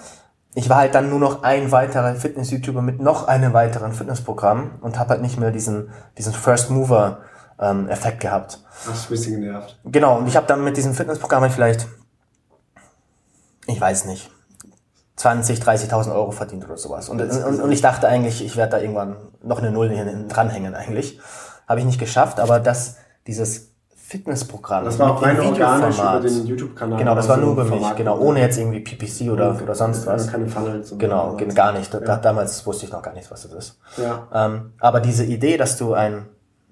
ich 0.53 0.70
war 0.70 0.77
halt 0.77 0.96
dann 0.96 1.10
nur 1.10 1.20
noch 1.20 1.43
ein 1.43 1.72
weiterer 1.72 2.15
Fitness-YouTuber 2.15 2.81
mit 2.81 3.00
noch 3.00 3.27
einem 3.27 3.53
weiteren 3.53 3.93
Fitnessprogramm 3.93 4.79
und 4.81 5.00
habe 5.00 5.12
halt 5.12 5.22
nicht 5.22 5.39
mehr 5.39 5.51
diesen, 5.51 5.89
diesen 6.17 6.34
First 6.34 6.70
Mover 6.70 7.20
ähm, 7.60 7.88
Effekt 7.88 8.20
gehabt. 8.20 8.60
Hast 8.86 8.88
du 8.88 8.91
ein 8.91 9.17
bisschen 9.17 9.41
genervt. 9.41 9.79
Genau, 9.86 10.17
und 10.17 10.27
ich 10.27 10.36
habe 10.36 10.48
dann 10.48 10.63
mit 10.63 10.75
diesem 10.75 10.93
Fitnessprogramm 10.93 11.41
halt 11.43 11.53
vielleicht, 11.53 11.88
ich 13.67 13.79
weiß 13.79 14.05
nicht, 14.05 14.29
20, 15.15 15.60
30.000 15.60 16.13
Euro 16.13 16.31
verdient 16.31 16.65
oder 16.65 16.77
sowas. 16.77 17.08
Und, 17.08 17.22
und, 17.22 17.62
und 17.62 17.72
ich 17.72 17.81
dachte 17.81 18.08
eigentlich, 18.08 18.43
ich 18.43 18.58
werde 18.58 18.72
da 18.72 18.77
irgendwann 18.79 19.15
noch 19.43 19.60
eine 19.60 19.72
Null 19.72 19.89
dranhängen 20.27 20.74
eigentlich. 20.74 21.20
Habe 21.67 21.79
ich 21.79 21.86
nicht 21.86 22.00
geschafft, 22.00 22.39
aber 22.39 22.60
das, 22.60 22.98
dieses 23.27 23.71
Fitnessprogramm. 24.12 24.84
Das 24.84 25.00
war 25.00 25.12
auch 25.12 25.22
rein 25.22 25.39
organisch 25.39 25.98
über 25.98 26.20
den 26.20 26.46
YouTube-Kanal. 26.46 27.00
Genau, 27.00 27.15
das 27.15 27.30
war 27.30 27.38
nur 27.38 27.53
über 27.53 27.63
mich, 27.63 27.96
genau, 27.96 28.20
ohne 28.20 28.41
jetzt 28.41 28.58
irgendwie 28.58 28.82
PPC 28.82 29.32
oder, 29.32 29.58
oder 29.63 29.74
sonst 29.74 30.06
was. 30.06 30.27
Keine 30.27 30.50
Funnels. 30.50 30.94
Genau, 30.98 31.38
gar 31.56 31.72
nicht. 31.72 31.94
Ja. 31.94 32.18
damals 32.18 32.65
wusste 32.65 32.86
ich 32.86 32.91
noch 32.91 33.01
gar 33.01 33.13
nicht, 33.13 33.32
was 33.32 33.44
das 33.44 33.53
ist. 33.53 33.80
Ja. 33.96 34.27
Ähm, 34.34 34.74
aber 34.82 35.00
diese 35.00 35.24
Idee, 35.24 35.56
dass 35.56 35.77
du 35.77 35.94
einen 35.94 36.25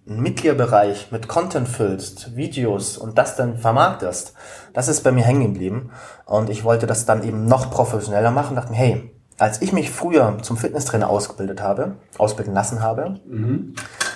Mitgliederbereich 0.03 1.13
mit 1.13 1.29
Content 1.29 1.69
füllst, 1.69 2.35
Videos 2.35 2.97
und 2.97 3.17
das 3.17 3.37
dann 3.37 3.57
vermarktest, 3.57 4.33
das 4.73 4.89
ist 4.89 5.05
bei 5.05 5.13
mir 5.13 5.23
hängen 5.23 5.53
geblieben. 5.53 5.91
Und 6.25 6.49
ich 6.49 6.65
wollte 6.65 6.87
das 6.87 7.05
dann 7.05 7.23
eben 7.23 7.45
noch 7.45 7.71
professioneller 7.71 8.31
machen, 8.31 8.57
dachte 8.57 8.71
mir, 8.71 8.77
hey, 8.77 9.13
als 9.37 9.61
ich 9.61 9.71
mich 9.71 9.91
früher 9.91 10.39
zum 10.41 10.57
Fitnesstrainer 10.57 11.09
ausgebildet 11.09 11.61
habe, 11.61 11.93
ausbilden 12.17 12.53
lassen 12.53 12.81
habe, 12.81 13.15
mhm. 13.25 13.75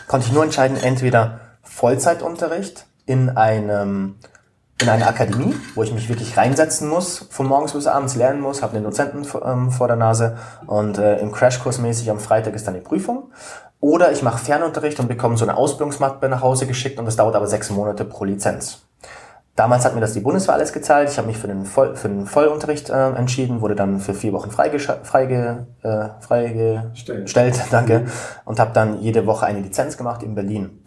konnte 0.10 0.28
ich 0.28 0.34
nur 0.34 0.44
entscheiden, 0.44 0.76
entweder 0.76 1.40
Vollzeitunterricht 1.62 2.86
in 3.06 3.30
einem 3.30 4.16
in 4.82 4.90
einer 4.90 5.08
Akademie, 5.08 5.56
wo 5.76 5.84
ich 5.84 5.94
mich 5.94 6.10
wirklich 6.10 6.36
reinsetzen 6.36 6.90
muss, 6.90 7.28
von 7.30 7.48
morgens 7.48 7.74
bis 7.74 7.88
abends 7.88 8.16
lernen 8.16 8.42
muss, 8.42 8.62
habe 8.62 8.76
einen 8.76 8.84
Dozenten 8.84 9.26
ähm, 9.46 9.72
vor 9.72 9.88
der 9.88 9.96
Nase 9.96 10.38
und 10.66 10.98
äh, 10.98 11.20
im 11.20 11.32
Crashkurs 11.32 11.78
mäßig 11.78 12.10
am 12.10 12.20
Freitag 12.20 12.54
ist 12.54 12.68
dann 12.68 12.74
die 12.74 12.82
Prüfung. 12.82 13.32
Oder 13.80 14.12
ich 14.12 14.24
mache 14.24 14.44
Fernunterricht 14.44 15.00
und 15.00 15.08
bekomme 15.08 15.38
so 15.38 15.46
eine 15.46 15.58
Ausbildungsmappe 15.58 16.28
nach 16.28 16.42
Hause 16.42 16.68
geschickt 16.68 17.00
und 17.00 17.06
das 17.06 17.16
dauert 17.16 17.36
aber 17.36 17.48
sechs 17.48 17.70
Monate 17.70 18.04
pro 18.04 18.26
Lizenz. 18.26 18.82
Damals 19.56 19.86
hat 19.86 19.94
mir 19.94 20.02
das 20.02 20.14
die 20.14 20.20
Bundeswehr 20.20 20.56
alles 20.56 20.74
gezahlt. 20.74 21.10
Ich 21.10 21.18
habe 21.18 21.28
mich 21.28 21.38
für 21.38 21.48
den, 21.48 21.66
Voll, 21.66 21.96
für 21.96 22.10
den 22.10 22.26
Vollunterricht 22.26 22.90
äh, 22.90 23.10
entschieden, 23.12 23.62
wurde 23.62 23.76
dann 23.76 24.00
für 24.00 24.16
vier 24.16 24.34
Wochen 24.34 24.50
freigestellt, 24.50 25.06
freige, 25.06 25.68
äh, 25.84 26.10
freigestellt, 26.22 27.62
danke, 27.70 28.06
und 28.46 28.60
habe 28.60 28.72
dann 28.74 29.00
jede 29.00 29.28
Woche 29.28 29.46
eine 29.46 29.60
Lizenz 29.60 29.96
gemacht 29.96 30.24
in 30.24 30.34
Berlin. 30.34 30.84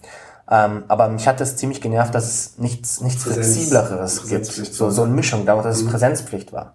Ähm, 0.50 0.84
aber 0.88 1.08
mich 1.08 1.26
hat 1.26 1.40
das 1.40 1.56
ziemlich 1.56 1.80
genervt, 1.80 2.14
dass 2.14 2.26
es 2.26 2.58
nichts, 2.58 3.00
nichts 3.00 3.24
Präsenz, 3.24 3.46
Flexibleres 3.46 4.28
gibt. 4.28 4.46
So, 4.46 4.90
so 4.90 5.02
eine 5.02 5.12
Mischung, 5.12 5.44
dass 5.44 5.64
es 5.66 5.82
mhm. 5.82 5.88
Präsenzpflicht 5.90 6.52
war. 6.52 6.74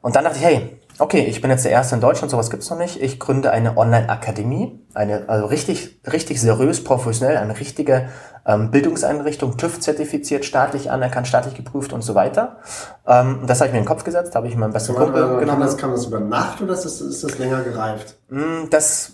Und 0.00 0.16
dann 0.16 0.24
dachte 0.24 0.38
ich, 0.38 0.44
hey, 0.44 0.80
okay, 0.98 1.24
ich 1.24 1.40
bin 1.40 1.50
jetzt 1.50 1.64
der 1.64 1.72
Erste 1.72 1.94
in 1.94 2.00
Deutschland, 2.00 2.30
sowas 2.30 2.50
gibt's 2.50 2.70
noch 2.70 2.78
nicht. 2.78 3.02
Ich 3.02 3.18
gründe 3.18 3.50
eine 3.50 3.76
Online-Akademie, 3.76 4.86
eine 4.94 5.28
also 5.28 5.46
richtig, 5.46 6.00
richtig 6.10 6.40
seriös, 6.40 6.84
professionell, 6.84 7.36
eine 7.36 7.58
richtige 7.58 8.08
ähm, 8.46 8.70
Bildungseinrichtung, 8.70 9.56
TÜV-zertifiziert, 9.56 10.44
staatlich 10.44 10.90
anerkannt, 10.90 11.26
staatlich 11.26 11.54
geprüft 11.54 11.92
und 11.92 12.02
so 12.02 12.14
weiter. 12.14 12.58
Ähm, 13.06 13.44
das 13.46 13.60
habe 13.60 13.68
ich 13.68 13.72
mir 13.72 13.78
in 13.78 13.84
den 13.84 13.88
Kopf 13.88 14.04
gesetzt, 14.04 14.34
habe 14.34 14.48
ich 14.48 14.56
meinen 14.56 14.72
besten 14.72 14.94
Kann 14.94 15.04
Kumpel 15.04 15.22
kann, 15.22 15.40
genommen. 15.40 15.60
das, 15.60 15.76
kann 15.76 15.90
das 15.90 16.06
über 16.06 16.20
Nacht 16.20 16.60
oder 16.62 16.74
ist 16.74 16.84
das, 16.84 17.00
ist 17.00 17.24
das 17.24 17.38
länger 17.38 17.62
gereift? 17.62 18.16
Mm, 18.28 18.68
Das 18.70 19.12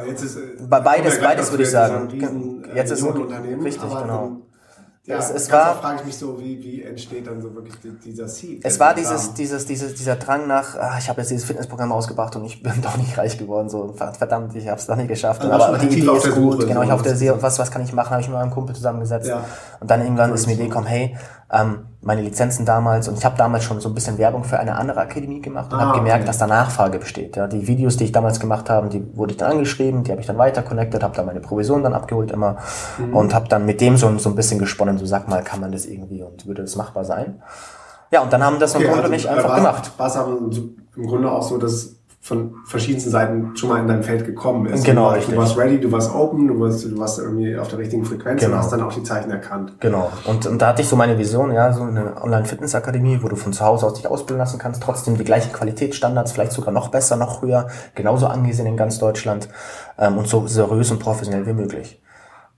Aber 0.00 0.08
jetzt 0.08 0.22
ist, 0.24 0.38
Bei- 0.68 0.80
beides- 0.80 1.20
beides 1.20 1.50
würde 1.50 1.62
ich 1.64 1.70
sagen. 1.70 2.08
riesen, 2.08 2.64
Jetzt 2.74 2.90
ist- 2.92 3.02
Millionenunternehmen, 3.02 3.62
richtig, 3.62 3.82
genau. 3.90 4.36
Ja, 5.06 5.16
Es- 5.18 5.30
es 5.30 5.50
war- 5.50 5.74
frage 5.76 6.00
ich 6.00 6.04
mich 6.06 6.16
so, 6.18 6.38
wie, 6.38 6.62
wie 6.62 6.82
entsteht 6.82 7.26
dann 7.26 7.40
so 7.40 7.52
wirklich 7.54 7.74
die- 7.80 7.90
dieser 8.04 8.28
Seed? 8.28 8.60
Es 8.62 8.78
war 8.78 8.94
dieses, 8.94 9.32
dieses, 9.34 9.64
dieses, 9.66 9.94
dieser 9.94 10.14
Drang 10.16 10.46
nach, 10.46 10.76
ah, 10.76 10.96
ich 10.98 11.08
habe 11.08 11.20
jetzt 11.22 11.30
dieses 11.30 11.44
Fitnessprogramm 11.46 11.90
ausgebracht 11.90 12.36
und 12.36 12.44
ich 12.44 12.62
bin 12.62 12.72
doch 12.82 12.96
nicht 12.96 13.16
reich 13.18 13.36
geworden, 13.38 13.68
so 13.70 13.94
verdammt, 13.94 14.54
ich 14.54 14.68
habe 14.68 14.78
es 14.78 14.86
doch 14.86 14.94
nicht 14.96 15.08
geschafft. 15.08 15.42
Also 15.42 15.52
aber 15.64 15.78
die 15.78 15.86
Idee 15.86 16.16
ist 16.16 16.34
gut, 16.34 16.52
Suche, 16.60 16.66
genau, 16.66 16.80
so 16.80 16.86
ich 16.86 16.92
auf 16.92 17.02
der 17.02 17.12
was 17.12 17.18
See, 17.18 17.32
was, 17.34 17.58
was 17.58 17.70
kann 17.70 17.82
ich 17.82 17.92
machen, 17.92 18.10
habe 18.10 18.20
ich 18.20 18.28
mit 18.28 18.36
meinem 18.36 18.50
Kumpel 18.50 18.74
zusammengesetzt. 18.76 19.26
Ja. 19.28 19.42
Und 19.80 19.90
dann 19.90 20.02
irgendwann 20.02 20.32
ist 20.34 20.46
mir 20.46 20.52
die 20.54 20.60
Idee 20.60 20.68
gekommen, 20.68 20.86
hey, 20.86 21.16
ähm, 21.52 21.86
meine 22.02 22.22
Lizenzen 22.22 22.64
damals 22.64 23.08
und 23.08 23.18
ich 23.18 23.24
habe 23.24 23.36
damals 23.36 23.64
schon 23.64 23.80
so 23.80 23.88
ein 23.88 23.94
bisschen 23.94 24.16
Werbung 24.18 24.44
für 24.44 24.58
eine 24.58 24.76
andere 24.76 25.00
Akademie 25.00 25.40
gemacht 25.42 25.72
und 25.72 25.78
Ah, 25.78 25.86
habe 25.88 25.98
gemerkt, 25.98 26.20
okay. 26.20 26.26
dass 26.28 26.38
da 26.38 26.46
Nachfrage 26.46 26.98
besteht. 26.98 27.36
Ja, 27.36 27.46
die 27.46 27.66
Videos, 27.66 27.96
die 27.96 28.04
ich 28.04 28.12
damals 28.12 28.40
gemacht 28.40 28.70
habe, 28.70 28.88
die 28.88 29.04
wurde 29.16 29.32
ich 29.32 29.36
dann 29.36 29.52
angeschrieben, 29.52 30.04
die 30.04 30.10
habe 30.12 30.20
ich 30.20 30.26
dann 30.26 30.38
weiter 30.38 30.62
connected, 30.62 31.02
habe 31.02 31.14
da 31.16 31.22
meine 31.24 31.40
Provision 31.40 31.82
dann 31.82 31.92
abgeholt 31.92 32.30
immer 32.30 32.56
Mhm. 32.98 33.14
und 33.16 33.34
habe 33.34 33.48
dann 33.48 33.66
mit 33.66 33.80
dem 33.80 33.96
so, 33.96 34.16
so 34.18 34.30
ein 34.30 34.34
bisschen 34.36 34.58
gesponnen, 34.58 34.96
so 34.98 35.04
sag 35.06 35.28
mal, 35.28 35.42
kann 35.42 35.60
man 35.60 35.72
das 35.72 35.86
irgendwie 35.86 36.22
und 36.22 36.46
würde 36.46 36.62
das 36.62 36.76
machbar 36.76 37.04
sein? 37.04 37.42
Ja, 38.12 38.22
und 38.22 38.32
dann 38.32 38.42
haben 38.42 38.58
das 38.58 38.74
mein 38.74 38.84
Kumpel 38.86 39.04
und 39.06 39.12
ich 39.12 39.28
einfach 39.28 39.54
gemacht. 39.56 39.90
War 39.98 40.06
es 40.06 40.16
aber 40.16 40.36
im 40.96 41.06
Grunde 41.06 41.30
auch 41.30 41.42
so, 41.42 41.58
dass 41.58 41.96
von 42.22 42.56
verschiedensten 42.66 43.10
Seiten 43.10 43.56
schon 43.56 43.70
mal 43.70 43.78
in 43.80 43.88
dein 43.88 44.02
Feld 44.02 44.26
gekommen 44.26 44.66
ist. 44.66 44.84
Genau, 44.84 45.04
du, 45.04 45.06
warst- 45.06 45.16
richtig. 45.20 45.34
du 45.34 45.40
warst 45.40 45.56
ready, 45.56 45.80
du 45.80 45.90
warst 45.90 46.14
open, 46.14 46.48
du 46.48 46.60
warst, 46.60 46.84
du 46.84 46.98
warst 46.98 47.18
irgendwie 47.18 47.56
auf 47.56 47.68
der 47.68 47.78
richtigen 47.78 48.04
Frequenz 48.04 48.42
Genau. 48.42 48.56
und 48.56 48.58
hast 48.62 48.72
dann 48.72 48.82
auch 48.82 48.92
die 48.92 49.02
Zeichen 49.02 49.30
erkannt. 49.30 49.72
Genau. 49.80 50.10
Und, 50.26 50.44
und 50.46 50.60
da 50.60 50.66
hatte 50.68 50.82
ich 50.82 50.88
so 50.88 50.96
meine 50.96 51.16
Vision, 51.16 51.50
ja, 51.50 51.72
so 51.72 51.82
eine 51.82 52.22
Online-Fitness-Akademie, 52.22 53.20
wo 53.22 53.28
du 53.28 53.36
von 53.36 53.54
zu 53.54 53.64
Hause 53.64 53.86
aus 53.86 53.94
dich 53.94 54.06
ausbilden 54.06 54.36
lassen 54.38 54.58
kannst, 54.58 54.82
trotzdem 54.82 55.16
die 55.16 55.24
gleichen 55.24 55.50
Qualitätsstandards, 55.52 56.32
vielleicht 56.32 56.52
sogar 56.52 56.74
noch 56.74 56.88
besser, 56.88 57.16
noch 57.16 57.40
höher, 57.40 57.68
genauso 57.94 58.26
angesehen 58.26 58.66
in 58.66 58.76
ganz 58.76 58.98
Deutschland 58.98 59.48
ähm, 59.98 60.18
und 60.18 60.28
so 60.28 60.46
seriös 60.46 60.90
und 60.90 60.98
professionell 60.98 61.46
wie 61.46 61.54
möglich. 61.54 62.02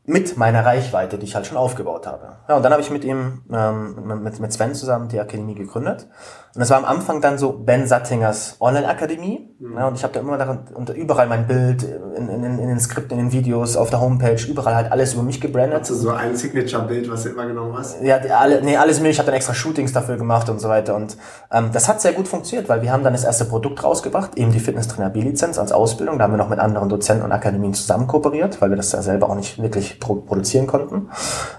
Mit 0.04 0.36
meiner 0.36 0.66
Reichweite, 0.66 1.16
die 1.18 1.26
ich 1.26 1.36
halt 1.36 1.46
schon 1.46 1.56
aufgebaut 1.56 2.08
habe. 2.08 2.38
Ja, 2.48 2.56
und 2.56 2.64
dann 2.64 2.72
habe 2.72 2.82
ich 2.82 2.90
mit 2.90 3.04
ihm, 3.04 3.42
ähm, 3.52 4.22
mit, 4.24 4.40
mit 4.40 4.52
Sven 4.52 4.74
zusammen 4.74 5.06
die 5.06 5.20
Akademie 5.20 5.54
gegründet. 5.54 6.08
Und 6.54 6.60
das 6.60 6.68
war 6.68 6.76
am 6.76 6.84
Anfang 6.84 7.22
dann 7.22 7.38
so 7.38 7.52
Ben 7.52 7.86
Sattingers 7.86 8.56
Online-Akademie. 8.60 9.48
Ja, 9.74 9.88
und 9.88 9.94
ich 9.96 10.02
habe 10.02 10.12
da 10.12 10.20
immer 10.20 10.36
daran, 10.36 10.64
und 10.74 10.90
überall 10.90 11.26
mein 11.26 11.46
Bild, 11.46 11.82
in, 11.82 12.28
in, 12.28 12.44
in 12.44 12.68
den 12.68 12.78
Skripten, 12.78 13.18
in 13.18 13.26
den 13.26 13.32
Videos, 13.32 13.76
auf 13.76 13.88
der 13.88 14.02
Homepage, 14.02 14.36
überall 14.46 14.74
halt 14.74 14.92
alles 14.92 15.14
über 15.14 15.22
mich 15.22 15.40
gebrandet. 15.40 15.80
Hast 15.80 15.90
du 15.90 15.94
so 15.94 16.10
ein 16.10 16.36
Signature-Bild, 16.36 17.10
was 17.10 17.22
du 17.22 17.30
immer 17.30 17.46
genommen 17.46 17.74
hast? 17.78 18.02
Ja, 18.02 18.16
alle, 18.16 18.60
nee, 18.60 18.76
alles 18.76 18.98
mögliche. 18.98 19.12
Ich 19.12 19.18
habe 19.20 19.26
dann 19.26 19.36
extra 19.36 19.54
Shootings 19.54 19.94
dafür 19.94 20.18
gemacht 20.18 20.50
und 20.50 20.60
so 20.60 20.68
weiter. 20.68 20.94
Und 20.94 21.16
ähm, 21.50 21.70
das 21.72 21.88
hat 21.88 22.02
sehr 22.02 22.12
gut 22.12 22.28
funktioniert, 22.28 22.68
weil 22.68 22.82
wir 22.82 22.92
haben 22.92 23.02
dann 23.02 23.14
das 23.14 23.24
erste 23.24 23.46
Produkt 23.46 23.82
rausgebracht, 23.82 24.36
eben 24.36 24.52
die 24.52 24.60
Fitnesstrainer 24.60 25.08
B-Lizenz 25.08 25.58
als 25.58 25.72
Ausbildung. 25.72 26.18
Da 26.18 26.24
haben 26.24 26.32
wir 26.32 26.38
noch 26.38 26.50
mit 26.50 26.58
anderen 26.58 26.90
Dozenten 26.90 27.24
und 27.24 27.32
Akademien 27.32 27.72
zusammen 27.72 28.06
kooperiert, 28.06 28.60
weil 28.60 28.68
wir 28.68 28.76
das 28.76 28.92
ja 28.92 29.00
selber 29.00 29.30
auch 29.30 29.36
nicht 29.36 29.62
wirklich 29.62 30.00
pro 30.00 30.16
produzieren 30.16 30.66
konnten. 30.66 31.08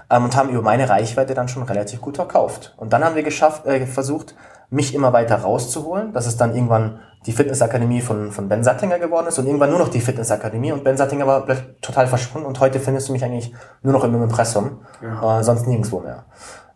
Ähm, 0.08 0.24
und 0.24 0.36
haben 0.36 0.50
über 0.50 0.62
meine 0.62 0.88
Reichweite 0.88 1.34
dann 1.34 1.48
schon 1.48 1.64
relativ 1.64 2.00
gut 2.00 2.14
verkauft. 2.14 2.74
Und 2.76 2.92
dann 2.92 3.02
haben 3.02 3.16
wir 3.16 3.24
geschafft, 3.24 3.66
äh, 3.66 3.86
versucht, 3.86 4.36
mich 4.70 4.94
immer 4.94 5.12
weiter 5.12 5.36
rauszuholen, 5.36 6.12
dass 6.12 6.26
es 6.26 6.36
dann 6.36 6.54
irgendwann 6.54 7.00
die 7.26 7.32
Fitnessakademie 7.32 8.00
von, 8.02 8.32
von 8.32 8.48
Ben 8.48 8.62
Sattinger 8.64 8.98
geworden 8.98 9.26
ist 9.28 9.38
und 9.38 9.46
irgendwann 9.46 9.70
nur 9.70 9.78
noch 9.78 9.88
die 9.88 10.00
Fitnessakademie 10.00 10.72
und 10.72 10.84
Ben 10.84 10.96
Sattinger 10.96 11.26
war 11.26 11.46
total 11.80 12.06
verschwunden 12.06 12.46
und 12.46 12.60
heute 12.60 12.80
findest 12.80 13.08
du 13.08 13.12
mich 13.12 13.24
eigentlich 13.24 13.52
nur 13.82 13.92
noch 13.94 14.04
im 14.04 14.14
Impressum, 14.22 14.80
Ja. 15.02 15.40
äh, 15.40 15.42
sonst 15.44 15.66
nirgendwo 15.66 16.00
mehr. 16.00 16.24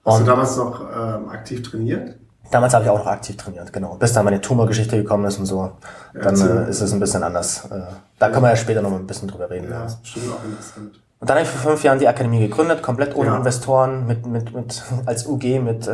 Hast 0.05 0.17
du 0.19 0.21
Und 0.23 0.27
damals 0.27 0.57
noch 0.57 0.81
ähm, 0.81 1.29
aktiv 1.29 1.63
trainiert? 1.63 2.17
damals 2.51 2.73
habe 2.73 2.85
ich 2.85 2.91
auch 2.91 2.99
noch 2.99 3.07
aktiv 3.07 3.37
trainiert, 3.37 3.71
genau. 3.75 3.97
Bis 3.97 4.15
dann 4.15 4.25
meine 4.25 4.41
Tumorgeschichte 4.41 4.97
gekommen 4.97 5.27
ist 5.27 5.39
und 5.39 5.45
so, 5.45 5.73
dann 6.15 6.35
äh, 6.41 6.71
ist 6.71 6.81
es 6.81 6.93
ein 6.95 7.01
bisschen 7.01 7.23
anders. 7.23 7.67
Äh, 7.71 7.83
da 8.19 8.31
können 8.31 8.43
wir 8.43 8.49
ja 8.51 8.57
später 8.57 8.81
noch 8.81 8.89
mal 8.91 8.97
ein 9.01 9.07
bisschen 9.07 9.29
drüber 9.29 9.51
reden. 9.51 9.67
Ja, 9.69 9.77
Ja. 9.77 9.83
das 9.83 9.93
ist 9.95 10.03
bestimmt 10.03 10.33
auch 10.33 10.45
interessant. 10.45 11.01
Und 11.21 11.29
dann 11.29 11.37
habe 11.39 11.45
ich 11.47 11.51
vor 11.51 11.71
fünf 11.73 11.83
Jahren 11.83 11.99
die 11.99 12.07
Akademie 12.07 12.39
gegründet, 12.39 12.81
komplett 12.81 13.17
ohne 13.17 13.31
Ja. 13.31 13.37
Investoren, 13.37 14.07
mit, 14.07 14.25
mit, 14.27 14.55
mit, 14.55 14.83
als 15.07 15.27
UG 15.27 15.59
mit 15.61 15.89
äh, 15.89 15.91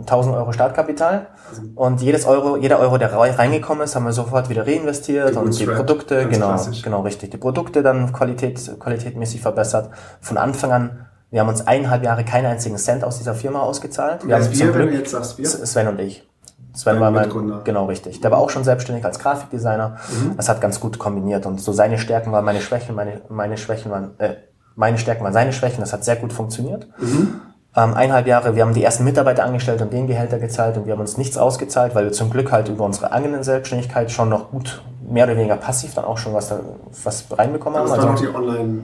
1000 0.00 0.34
Euro 0.36 0.52
Startkapital. 0.52 1.28
Und 1.74 2.02
jedes 2.02 2.26
Euro, 2.26 2.56
jeder 2.58 2.78
Euro, 2.80 2.98
der 2.98 3.12
rei- 3.16 3.30
reingekommen 3.30 3.84
ist, 3.84 3.94
haben 3.96 4.04
wir 4.04 4.12
sofort 4.12 4.48
wieder 4.50 4.66
reinvestiert 4.66 5.34
und 5.36 5.58
die 5.58 5.64
Produkte, 5.64 6.26
genau, 6.28 6.48
klassisch. 6.48 6.82
genau 6.82 7.00
richtig, 7.02 7.30
die 7.30 7.36
Produkte 7.38 7.82
dann 7.82 8.12
Qualität, 8.12 8.60
qualitätmäßig 8.78 9.40
verbessert. 9.40 9.90
Von 10.20 10.36
Anfang 10.36 10.72
an, 10.72 11.06
wir 11.30 11.40
haben 11.40 11.48
uns 11.48 11.66
eineinhalb 11.66 12.04
Jahre 12.04 12.24
keinen 12.24 12.46
einzigen 12.46 12.76
Cent 12.76 13.02
aus 13.04 13.18
dieser 13.18 13.34
Firma 13.34 13.60
ausgezahlt. 13.60 14.22
Wir 14.26 14.36
Wer 14.38 14.44
haben 14.44 14.52
wir, 14.58 14.72
Glück 14.72 14.92
jetzt 14.92 15.12
sagst 15.12 15.38
wir? 15.38 15.46
Sven 15.46 15.88
und 15.88 16.00
ich. 16.00 16.28
Sven 16.74 17.00
war 17.00 17.10
mein, 17.10 17.30
genau 17.64 17.86
richtig. 17.86 18.20
Der 18.20 18.30
war 18.30 18.38
auch 18.38 18.50
schon 18.50 18.62
selbstständig 18.64 19.04
als 19.06 19.18
Grafikdesigner. 19.18 19.96
Mhm. 20.10 20.36
Das 20.36 20.48
hat 20.50 20.60
ganz 20.60 20.80
gut 20.80 20.98
kombiniert 20.98 21.46
und 21.46 21.60
so 21.60 21.72
seine 21.72 21.96
Stärken 21.98 22.32
waren 22.32 22.44
meine 22.44 22.60
Schwächen, 22.60 22.94
meine, 22.94 23.22
meine 23.30 23.56
Schwächen 23.56 23.90
waren, 23.90 24.10
äh, 24.18 24.34
meine 24.76 24.98
Stärken 24.98 25.24
waren 25.24 25.32
seine 25.32 25.52
Schwächen. 25.52 25.80
Das 25.80 25.92
hat 25.92 26.04
sehr 26.04 26.16
gut 26.16 26.32
funktioniert. 26.32 26.86
Mhm. 26.98 27.40
Ähm, 27.74 27.92
eineinhalb 27.94 28.26
Jahre, 28.26 28.54
wir 28.54 28.62
haben 28.62 28.72
die 28.72 28.82
ersten 28.82 29.04
Mitarbeiter 29.04 29.44
angestellt 29.44 29.82
und 29.82 29.92
denen 29.92 30.06
Gehälter 30.06 30.38
gezahlt 30.38 30.78
und 30.78 30.86
wir 30.86 30.94
haben 30.94 31.00
uns 31.00 31.18
nichts 31.18 31.36
ausgezahlt, 31.36 31.94
weil 31.94 32.04
wir 32.04 32.12
zum 32.12 32.30
Glück 32.30 32.50
halt 32.50 32.68
über 32.68 32.84
unsere 32.84 33.12
eigene 33.12 33.44
Selbstständigkeit 33.44 34.10
schon 34.10 34.30
noch 34.30 34.50
gut, 34.50 34.82
mehr 35.06 35.24
oder 35.24 35.36
weniger 35.36 35.56
passiv 35.56 35.92
dann 35.94 36.06
auch 36.06 36.16
schon 36.16 36.32
was, 36.32 36.48
da, 36.48 36.60
was 37.04 37.26
reinbekommen 37.30 37.78
haben. 37.78 37.88
Das 37.88 37.98
war 37.98 38.04
noch 38.06 38.12
Also, 38.12 38.24
die 38.24 38.34
Online... 38.34 38.82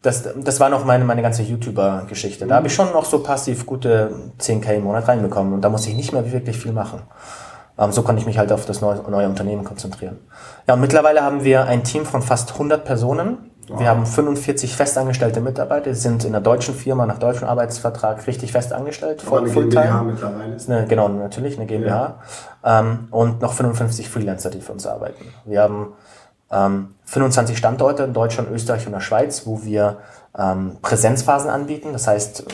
das, 0.00 0.26
das 0.34 0.60
war 0.60 0.70
noch 0.70 0.86
meine, 0.86 1.04
meine 1.04 1.20
ganze 1.20 1.42
YouTuber-Geschichte. 1.42 2.46
Da 2.46 2.54
habe 2.56 2.68
ich 2.68 2.74
schon 2.74 2.90
noch 2.92 3.04
so 3.04 3.22
passiv 3.22 3.66
gute 3.66 4.10
10k 4.40 4.76
im 4.76 4.84
Monat 4.84 5.08
reinbekommen 5.08 5.52
und 5.52 5.60
da 5.60 5.68
musste 5.68 5.90
ich 5.90 5.96
nicht 5.96 6.14
mehr 6.14 6.32
wirklich 6.32 6.56
viel 6.56 6.72
machen. 6.72 7.00
Ähm, 7.78 7.92
so 7.92 8.02
konnte 8.02 8.20
ich 8.20 8.26
mich 8.26 8.38
halt 8.38 8.50
auf 8.50 8.64
das 8.64 8.80
neue, 8.80 8.96
neue 9.10 9.28
Unternehmen 9.28 9.64
konzentrieren. 9.64 10.18
Ja, 10.66 10.74
und 10.74 10.80
mittlerweile 10.80 11.22
haben 11.22 11.44
wir 11.44 11.66
ein 11.66 11.84
Team 11.84 12.06
von 12.06 12.22
fast 12.22 12.52
100 12.52 12.84
Personen. 12.84 13.50
Wir 13.68 13.88
haben 13.88 14.06
45 14.06 14.74
festangestellte 14.76 15.40
Mitarbeiter, 15.40 15.90
die 15.90 15.96
sind 15.96 16.24
in 16.24 16.34
einer 16.34 16.42
deutschen 16.42 16.74
Firma 16.74 17.06
nach 17.06 17.18
deutschem 17.18 17.46
Arbeitsvertrag 17.48 18.26
richtig 18.26 18.52
fest 18.52 18.72
angestellt, 18.72 19.20
Aber 19.20 19.28
voll, 19.28 19.40
eine 19.40 19.50
GmbH 19.50 19.82
Fulltime. 19.82 20.12
mittlerweile. 20.12 20.54
Ist 20.54 20.68
eine, 20.68 20.86
genau, 20.86 21.08
natürlich 21.08 21.56
eine 21.56 21.66
GmbH. 21.66 22.16
Ähm, 22.64 23.08
und 23.10 23.40
noch 23.40 23.52
55 23.52 24.08
Freelancer, 24.08 24.50
die 24.50 24.60
für 24.60 24.72
uns 24.72 24.86
arbeiten. 24.86 25.24
Wir 25.44 25.62
haben 25.62 25.92
ähm, 26.50 26.94
25 27.04 27.56
Standorte 27.56 28.02
in 28.02 28.12
Deutschland, 28.12 28.50
Österreich 28.50 28.86
und 28.86 28.92
der 28.92 29.00
Schweiz, 29.00 29.46
wo 29.46 29.62
wir 29.64 29.98
ähm, 30.36 30.78
Präsenzphasen 30.82 31.50
anbieten. 31.50 31.92
Das 31.92 32.06
heißt, 32.06 32.44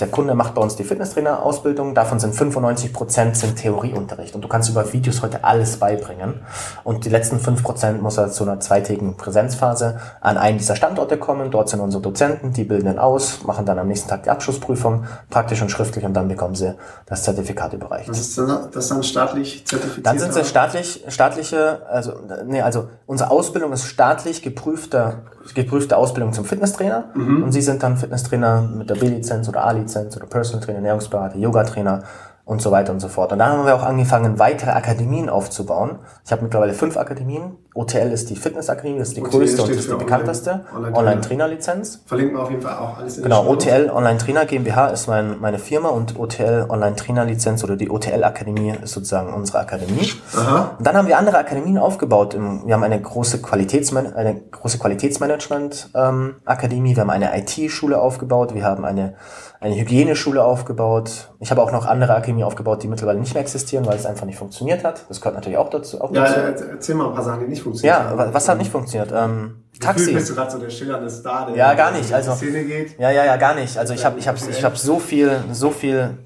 der 0.00 0.08
Kunde 0.08 0.34
macht 0.34 0.54
bei 0.54 0.62
uns 0.62 0.76
die 0.76 0.84
Fitnesstrainer-Ausbildung. 0.84 1.94
Davon 1.94 2.20
sind 2.20 2.34
95 2.34 2.92
Prozent 2.92 3.36
sind 3.36 3.56
Theorieunterricht. 3.56 4.34
Und 4.34 4.42
du 4.42 4.48
kannst 4.48 4.70
über 4.70 4.92
Videos 4.92 5.22
heute 5.22 5.42
alles 5.42 5.78
beibringen. 5.78 6.40
Und 6.84 7.04
die 7.04 7.08
letzten 7.08 7.40
5 7.40 7.64
Prozent 7.64 8.00
muss 8.00 8.16
er 8.16 8.30
zu 8.30 8.44
einer 8.44 8.60
zweitägigen 8.60 9.16
Präsenzphase 9.16 9.98
an 10.20 10.38
einen 10.38 10.58
dieser 10.58 10.76
Standorte 10.76 11.18
kommen. 11.18 11.50
Dort 11.50 11.68
sind 11.68 11.80
unsere 11.80 12.00
Dozenten, 12.00 12.52
die 12.52 12.62
bilden 12.62 12.92
ihn 12.92 12.98
aus, 12.98 13.42
machen 13.44 13.66
dann 13.66 13.78
am 13.80 13.88
nächsten 13.88 14.08
Tag 14.08 14.22
die 14.22 14.30
Abschlussprüfung, 14.30 15.04
praktisch 15.30 15.62
und 15.62 15.70
schriftlich, 15.70 16.04
und 16.04 16.14
dann 16.14 16.28
bekommen 16.28 16.54
sie 16.54 16.74
das 17.06 17.24
Zertifikat 17.24 17.72
überreicht. 17.72 18.08
Was 18.08 18.20
ist 18.20 18.38
dann, 18.38 18.68
das 18.72 18.88
dann 18.88 19.02
staatlich 19.02 19.66
zertifiziert? 19.66 20.06
Dann 20.06 20.18
sind 20.18 20.32
sie 20.32 20.44
staatlich, 20.44 21.04
staatliche, 21.08 21.80
also, 21.88 22.12
nee, 22.46 22.60
also 22.60 22.88
unsere 23.06 23.30
Ausbildung 23.30 23.72
ist 23.72 23.84
staatlich 23.84 24.42
geprüfte, 24.42 25.22
geprüfte 25.54 25.96
Ausbildung 25.96 26.32
zum 26.32 26.44
Fitnesstrainer. 26.44 27.06
Und 27.14 27.52
sie 27.52 27.62
sind 27.62 27.82
dann 27.82 27.96
Fitnesstrainer 27.96 28.62
mit 28.62 28.90
der 28.90 28.94
B-Lizenz 28.94 29.48
oder 29.48 29.64
A-Lizenz 29.64 29.87
oder 29.96 30.26
Personal 30.26 30.62
Trainer, 30.64 30.78
Ernährungsberater, 30.78 31.36
Yoga-Trainer 31.38 32.02
und 32.44 32.62
so 32.62 32.70
weiter 32.70 32.92
und 32.92 33.00
so 33.00 33.08
fort. 33.08 33.30
Und 33.32 33.40
dann 33.40 33.52
haben 33.52 33.66
wir 33.66 33.74
auch 33.74 33.82
angefangen, 33.82 34.38
weitere 34.38 34.70
Akademien 34.70 35.28
aufzubauen. 35.28 35.98
Ich 36.24 36.32
habe 36.32 36.42
mittlerweile 36.42 36.72
fünf 36.72 36.96
Akademien. 36.96 37.56
OTL 37.74 38.10
ist 38.10 38.30
die 38.30 38.36
Fitnessakademie, 38.36 38.98
das 38.98 39.08
ist 39.08 39.18
die 39.18 39.20
OTL 39.20 39.30
größte 39.38 39.62
und 39.62 39.70
das 39.70 39.76
ist 39.76 39.90
die 39.90 39.94
bekannteste. 39.96 40.50
Online- 40.50 40.64
Online- 40.74 40.96
Online-Trainer-Lizenz. 40.96 42.02
Verlinken 42.06 42.36
wir 42.36 42.42
auf 42.42 42.50
jeden 42.50 42.62
Fall 42.62 42.76
auch 42.78 42.96
alles 42.96 43.18
in 43.18 43.24
Genau. 43.24 43.46
OTL 43.46 43.90
Online 43.94 44.16
Trainer 44.16 44.46
GmbH 44.46 44.86
ist 44.88 45.08
mein, 45.08 45.38
meine 45.40 45.58
Firma 45.58 45.90
und 45.90 46.18
OTL 46.18 46.64
Online 46.70 46.96
Trainer 46.96 47.26
Lizenz 47.26 47.62
oder 47.64 47.76
die 47.76 47.90
OTL 47.90 48.24
Akademie 48.24 48.72
ist 48.82 48.94
sozusagen 48.94 49.32
unsere 49.34 49.58
Akademie. 49.58 50.10
Aha. 50.34 50.70
Und 50.78 50.86
dann 50.86 50.96
haben 50.96 51.06
wir 51.06 51.18
andere 51.18 51.36
Akademien 51.36 51.76
aufgebaut. 51.76 52.34
Wir 52.64 52.74
haben 52.74 52.82
eine 52.82 53.00
große 53.00 53.42
Qualitätsman 53.42 54.14
eine 54.14 54.40
große 54.40 54.78
Qualitätsmanagement 54.78 55.90
ähm, 55.94 56.36
Akademie, 56.46 56.96
wir 56.96 57.02
haben 57.02 57.10
eine 57.10 57.38
IT-Schule 57.38 58.00
aufgebaut, 58.00 58.54
wir 58.54 58.64
haben 58.64 58.86
eine 58.86 59.14
eine 59.60 59.74
Hygieneschule 59.76 60.42
aufgebaut. 60.44 61.30
Ich 61.40 61.50
habe 61.50 61.62
auch 61.62 61.72
noch 61.72 61.84
andere 61.84 62.14
Akademien 62.14 62.44
aufgebaut, 62.46 62.82
die 62.82 62.88
mittlerweile 62.88 63.18
nicht 63.18 63.34
mehr 63.34 63.42
existieren, 63.42 63.84
weil 63.86 63.96
es 63.96 64.06
einfach 64.06 64.24
nicht 64.26 64.38
funktioniert 64.38 64.84
hat. 64.84 65.04
Das 65.08 65.20
gehört 65.20 65.34
natürlich 65.34 65.58
auch 65.58 65.68
dazu. 65.70 66.00
Auch 66.00 66.12
Ja, 66.14 66.24
dazu. 66.32 66.64
äh, 66.64 66.70
erzähl 66.70 66.94
mal 66.94 67.08
ein 67.08 67.14
paar 67.14 67.24
Sachen, 67.24 67.40
die 67.40 67.46
nicht 67.48 67.62
funktionieren. 67.62 67.98
ja, 68.10 68.16
wa- 68.16 68.28
was 68.32 68.48
hat 68.48 68.58
nicht 68.58 68.70
funktioniert? 68.70 69.12
Ähm, 69.12 69.64
Taxi. 69.80 70.12
bist 70.12 70.30
du 70.30 70.34
gerade 70.34 70.50
so 70.50 70.58
der 70.58 70.70
schillernde 70.70 71.10
Star, 71.10 71.46
der 71.46 71.56
Ja, 71.56 71.74
gar 71.74 71.90
nicht, 71.90 72.12
also- 72.12 72.32
Szene 72.34 72.64
geht. 72.64 72.98
Ja, 73.00 73.10
ja, 73.10 73.24
ja, 73.24 73.36
gar 73.36 73.54
nicht. 73.56 73.76
Also 73.76 73.94
ich 73.94 74.04
habe 74.04 74.18
ich 74.18 74.28
hab, 74.28 74.36
ich 74.36 74.64
hab 74.64 74.76
so 74.78 74.98
viel, 75.00 75.32
so 75.52 75.70
viel 75.70 76.18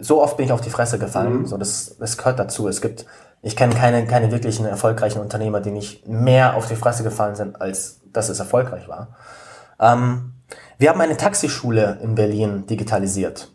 so 0.00 0.20
oft 0.20 0.36
bin 0.36 0.46
ich 0.46 0.52
auf 0.52 0.60
die 0.60 0.70
Fresse 0.70 0.98
gefallen. 0.98 1.40
Mhm. 1.42 1.46
So, 1.46 1.56
das, 1.56 1.96
das 1.98 2.16
gehört 2.18 2.38
dazu. 2.40 2.66
Es 2.66 2.80
gibt, 2.80 3.06
ich 3.42 3.54
kenne 3.56 3.74
keine, 3.76 4.04
keine 4.06 4.32
wirklichen 4.32 4.66
erfolgreichen 4.66 5.20
Unternehmer, 5.20 5.60
die 5.60 5.70
nicht 5.70 6.08
mehr 6.08 6.56
auf 6.56 6.66
die 6.66 6.74
Fresse 6.74 7.04
gefallen 7.04 7.36
sind, 7.36 7.60
als 7.60 8.00
dass 8.12 8.28
es 8.28 8.40
erfolgreich 8.40 8.88
war. 8.88 9.14
Ähm, 9.80 10.32
wir 10.78 10.90
haben 10.90 11.00
eine 11.00 11.16
Taxischule 11.16 11.98
in 12.02 12.14
Berlin 12.14 12.66
digitalisiert. 12.66 13.54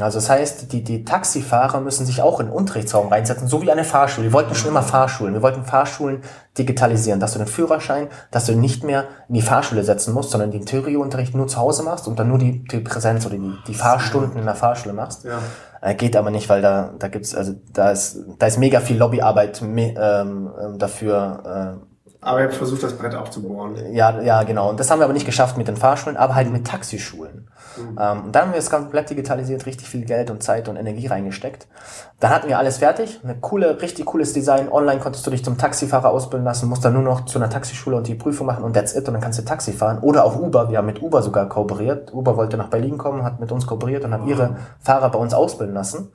Also 0.00 0.18
das 0.18 0.28
heißt, 0.28 0.72
die, 0.72 0.82
die 0.82 1.04
Taxifahrer 1.04 1.80
müssen 1.80 2.04
sich 2.04 2.20
auch 2.20 2.40
in 2.40 2.46
den 2.46 2.52
Unterrichtsraum 2.52 3.06
reinsetzen, 3.06 3.46
so 3.46 3.62
wie 3.62 3.70
eine 3.70 3.84
Fahrschule. 3.84 4.26
Wir 4.26 4.32
wollten 4.32 4.54
schon 4.56 4.68
immer 4.70 4.82
Fahrschulen. 4.82 5.32
Wir 5.32 5.42
wollten 5.42 5.64
Fahrschulen 5.64 6.22
digitalisieren, 6.58 7.20
dass 7.20 7.34
du 7.34 7.38
den 7.38 7.46
Führerschein, 7.46 8.08
dass 8.32 8.46
du 8.46 8.56
nicht 8.56 8.82
mehr 8.82 9.04
in 9.28 9.36
die 9.36 9.42
Fahrschule 9.42 9.84
setzen 9.84 10.12
musst, 10.12 10.32
sondern 10.32 10.50
den 10.50 10.66
Theorieunterricht 10.66 11.36
nur 11.36 11.46
zu 11.46 11.58
Hause 11.58 11.84
machst 11.84 12.08
und 12.08 12.18
dann 12.18 12.28
nur 12.28 12.38
die, 12.38 12.64
die 12.64 12.80
Präsenz 12.80 13.26
oder 13.26 13.36
die, 13.36 13.54
die 13.68 13.74
Fahrstunden 13.74 14.38
in 14.38 14.44
der 14.44 14.56
Fahrschule 14.56 14.92
machst. 14.92 15.24
Ja. 15.24 15.38
Äh, 15.80 15.94
geht 15.94 16.16
aber 16.16 16.32
nicht, 16.32 16.48
weil 16.48 16.60
da, 16.60 16.92
da 16.98 17.06
gibt's, 17.06 17.32
also 17.32 17.54
da 17.72 17.92
ist, 17.92 18.18
da 18.40 18.46
ist 18.46 18.58
mega 18.58 18.80
viel 18.80 18.96
Lobbyarbeit 18.96 19.62
ähm, 19.62 19.78
ähm, 19.78 20.78
dafür, 20.78 21.78
Aber 22.24 22.40
ihr 22.40 22.46
habt 22.46 22.54
versucht, 22.54 22.82
das 22.82 22.94
Brett 22.94 23.14
aufzubohren. 23.14 23.92
ja, 23.92 24.20
ja, 24.22 24.42
genau. 24.44 24.70
Und 24.70 24.80
das 24.80 24.90
haben 24.90 24.98
wir 24.98 25.04
aber 25.04 25.12
nicht 25.12 25.26
geschafft 25.26 25.58
mit 25.58 25.68
den 25.68 25.76
Fahrschulen, 25.76 26.16
aber 26.16 26.34
halt 26.34 26.50
mit 26.50 26.66
Taxischulen. 26.66 27.50
Ähm, 27.78 28.24
und 28.24 28.32
dann 28.32 28.44
haben 28.44 28.52
wir 28.52 28.58
es 28.58 28.70
komplett 28.70 29.10
digitalisiert, 29.10 29.66
richtig 29.66 29.90
viel 29.90 30.06
Geld 30.06 30.30
und 30.30 30.42
Zeit 30.42 30.68
und 30.68 30.76
Energie 30.76 31.06
reingesteckt. 31.06 31.66
Dann 32.20 32.30
hatten 32.30 32.48
wir 32.48 32.58
alles 32.58 32.78
fertig, 32.78 33.20
eine 33.22 33.36
coole, 33.36 33.82
richtig 33.82 34.06
cooles 34.06 34.32
Design. 34.32 34.70
Online 34.70 35.00
konntest 35.00 35.26
du 35.26 35.30
dich 35.30 35.44
zum 35.44 35.58
Taxifahrer 35.58 36.08
ausbilden 36.08 36.46
lassen, 36.46 36.68
musst 36.68 36.82
dann 36.82 36.94
nur 36.94 37.02
noch 37.02 37.26
zu 37.26 37.38
einer 37.38 37.50
Taxischule 37.50 37.96
und 37.96 38.06
die 38.06 38.14
Prüfung 38.14 38.46
machen 38.46 38.64
und 38.64 38.72
that's 38.72 38.94
it. 38.94 39.06
Und 39.06 39.12
dann 39.12 39.22
kannst 39.22 39.38
du 39.38 39.44
Taxi 39.44 39.72
fahren. 39.72 39.98
Oder 39.98 40.24
auch 40.24 40.36
Uber. 40.36 40.70
Wir 40.70 40.78
haben 40.78 40.86
mit 40.86 41.02
Uber 41.02 41.20
sogar 41.20 41.46
kooperiert. 41.48 42.14
Uber 42.14 42.38
wollte 42.38 42.56
nach 42.56 42.68
Berlin 42.68 42.96
kommen, 42.96 43.22
hat 43.22 43.38
mit 43.38 43.52
uns 43.52 43.66
kooperiert 43.66 44.04
und 44.04 44.14
hat 44.14 44.24
ihre 44.26 44.56
Fahrer 44.80 45.10
bei 45.10 45.18
uns 45.18 45.34
ausbilden 45.34 45.74
lassen. 45.74 46.10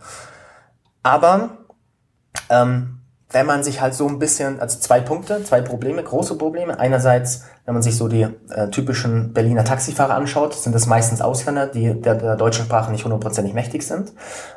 Aber 1.04 1.50
ähm, 2.50 2.99
wenn 3.32 3.46
man 3.46 3.64
sich 3.64 3.80
halt 3.80 3.94
so 3.94 4.08
ein 4.08 4.18
bisschen, 4.18 4.60
also 4.60 4.80
zwei 4.80 5.02
Punkte, 5.02 5.44
zwei 5.44 5.62
Probleme, 5.62 6.04
große 6.04 6.36
Probleme. 6.36 6.80
Einerseits, 6.80 7.44
wenn 7.66 7.76
man 7.76 7.84
sich 7.84 7.96
so 7.96 8.08
die 8.08 8.24
äh, 8.50 8.70
typischen 8.72 9.34
Berliner 9.34 9.64
Taxifahrer 9.64 10.16
anschaut, 10.16 10.56
sind 10.56 10.74
das 10.74 10.88
meistens 10.88 11.22
Ausländer, 11.22 11.68
die 11.68 11.94
der, 11.94 12.16
der 12.16 12.36
deutschen 12.36 12.66
Sprache 12.66 12.92
nicht 12.92 13.04
hundertprozentig 13.04 13.54
mächtig 13.54 13.86
sind. 13.86 14.14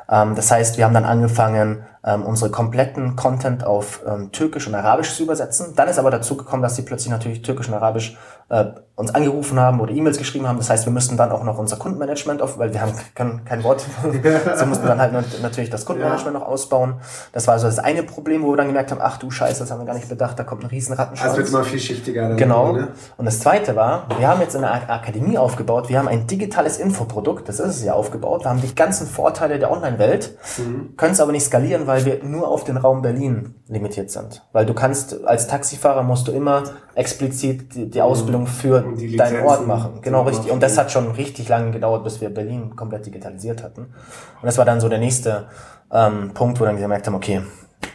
Ähm, 0.09 0.33
das 0.33 0.49
heißt, 0.49 0.77
wir 0.77 0.85
haben 0.85 0.93
dann 0.95 1.05
angefangen, 1.05 1.83
ähm, 2.03 2.23
unsere 2.23 2.49
kompletten 2.49 3.15
Content 3.15 3.63
auf 3.63 4.01
ähm, 4.07 4.31
Türkisch 4.31 4.67
und 4.67 4.73
Arabisch 4.73 5.13
zu 5.13 5.23
übersetzen. 5.23 5.73
Dann 5.75 5.87
ist 5.87 5.99
aber 5.99 6.09
dazu 6.09 6.35
gekommen, 6.35 6.63
dass 6.63 6.75
sie 6.75 6.81
plötzlich 6.81 7.11
natürlich 7.11 7.43
Türkisch 7.43 7.67
und 7.67 7.75
Arabisch 7.75 8.17
äh, 8.49 8.65
uns 8.95 9.15
angerufen 9.15 9.59
haben 9.59 9.79
oder 9.81 9.91
E-Mails 9.91 10.19
geschrieben 10.19 10.47
haben. 10.47 10.57
Das 10.59 10.69
heißt, 10.69 10.85
wir 10.85 10.93
müssten 10.93 11.17
dann 11.17 11.31
auch 11.31 11.43
noch 11.43 11.57
unser 11.57 11.77
Kundenmanagement 11.77 12.43
auf, 12.43 12.59
weil 12.59 12.73
wir 12.73 12.81
haben 12.81 12.93
kein, 13.15 13.43
kein 13.43 13.63
Wort, 13.63 13.83
so 14.55 14.65
mussten 14.67 14.83
wir 14.83 14.89
dann 14.89 14.99
halt 15.01 15.13
nat- 15.13 15.41
natürlich 15.41 15.71
das 15.71 15.85
Kundenmanagement 15.85 16.35
noch 16.37 16.45
ausbauen. 16.45 16.95
Das 17.31 17.47
war 17.47 17.57
so 17.57 17.65
das 17.65 17.79
eine 17.79 18.03
Problem, 18.03 18.43
wo 18.43 18.51
wir 18.51 18.57
dann 18.57 18.67
gemerkt 18.67 18.91
haben, 18.91 18.99
ach 19.01 19.17
du 19.17 19.31
Scheiße, 19.31 19.61
das 19.61 19.71
haben 19.71 19.79
wir 19.79 19.85
gar 19.85 19.95
nicht 19.95 20.09
bedacht, 20.09 20.37
da 20.37 20.43
kommt 20.43 20.63
ein 20.63 20.67
riesen 20.67 20.93
Rattenschwanz. 20.93 21.31
Also 21.31 21.37
wird 21.41 21.49
immer 21.49 21.63
vielschichtiger. 21.63 22.27
Dann 22.29 22.37
Genau. 22.37 22.73
Ne? 22.73 22.89
Und 23.17 23.25
das 23.25 23.39
zweite 23.39 23.75
war, 23.75 24.05
wir 24.19 24.27
haben 24.27 24.41
jetzt 24.41 24.55
eine 24.55 24.69
Ak- 24.71 24.89
Akademie 24.89 25.39
aufgebaut, 25.39 25.89
wir 25.89 25.97
haben 25.97 26.07
ein 26.07 26.27
digitales 26.27 26.77
Infoprodukt, 26.77 27.49
das 27.49 27.59
ist 27.59 27.77
es 27.77 27.83
ja 27.83 27.93
aufgebaut, 27.93 28.43
wir 28.45 28.51
haben 28.51 28.61
die 28.61 28.75
ganzen 28.75 29.07
Vorteile 29.07 29.57
der 29.57 29.71
Online-Welt, 29.71 30.37
Mhm. 30.59 30.95
können 30.97 31.13
es 31.13 31.19
aber 31.19 31.31
nicht 31.31 31.45
skalieren, 31.45 31.87
weil 31.87 32.05
wir 32.05 32.23
nur 32.23 32.47
auf 32.47 32.63
den 32.63 32.77
Raum 32.77 33.01
Berlin 33.01 33.55
limitiert 33.67 34.11
sind. 34.11 34.43
Weil 34.51 34.67
du 34.67 34.75
kannst, 34.75 35.25
als 35.25 35.47
Taxifahrer 35.47 36.03
musst 36.03 36.27
du 36.27 36.31
immer 36.31 36.63
explizit 36.93 37.73
die, 37.73 37.89
die 37.89 38.01
Ausbildung 38.01 38.45
für 38.45 38.77
Und 38.77 38.82
die 38.82 38.82
deinen 39.17 39.45
Ort 39.45 39.67
machen. 39.67 39.99
Genau, 40.01 40.23
richtig. 40.23 40.51
Und 40.51 40.61
das 40.61 40.77
hat 40.77 40.91
schon 40.91 41.11
richtig 41.11 41.49
lange 41.49 41.71
gedauert, 41.71 42.03
bis 42.03 42.21
wir 42.21 42.29
Berlin 42.29 42.75
komplett 42.75 43.05
digitalisiert 43.05 43.63
hatten. 43.63 43.81
Und 43.81 44.45
das 44.45 44.57
war 44.57 44.65
dann 44.65 44.79
so 44.79 44.89
der 44.89 44.99
nächste 44.99 45.47
ähm, 45.91 46.31
Punkt, 46.33 46.59
wo 46.59 46.65
dann 46.65 46.77
gemerkt 46.77 47.07
haben, 47.07 47.15
okay, 47.15 47.41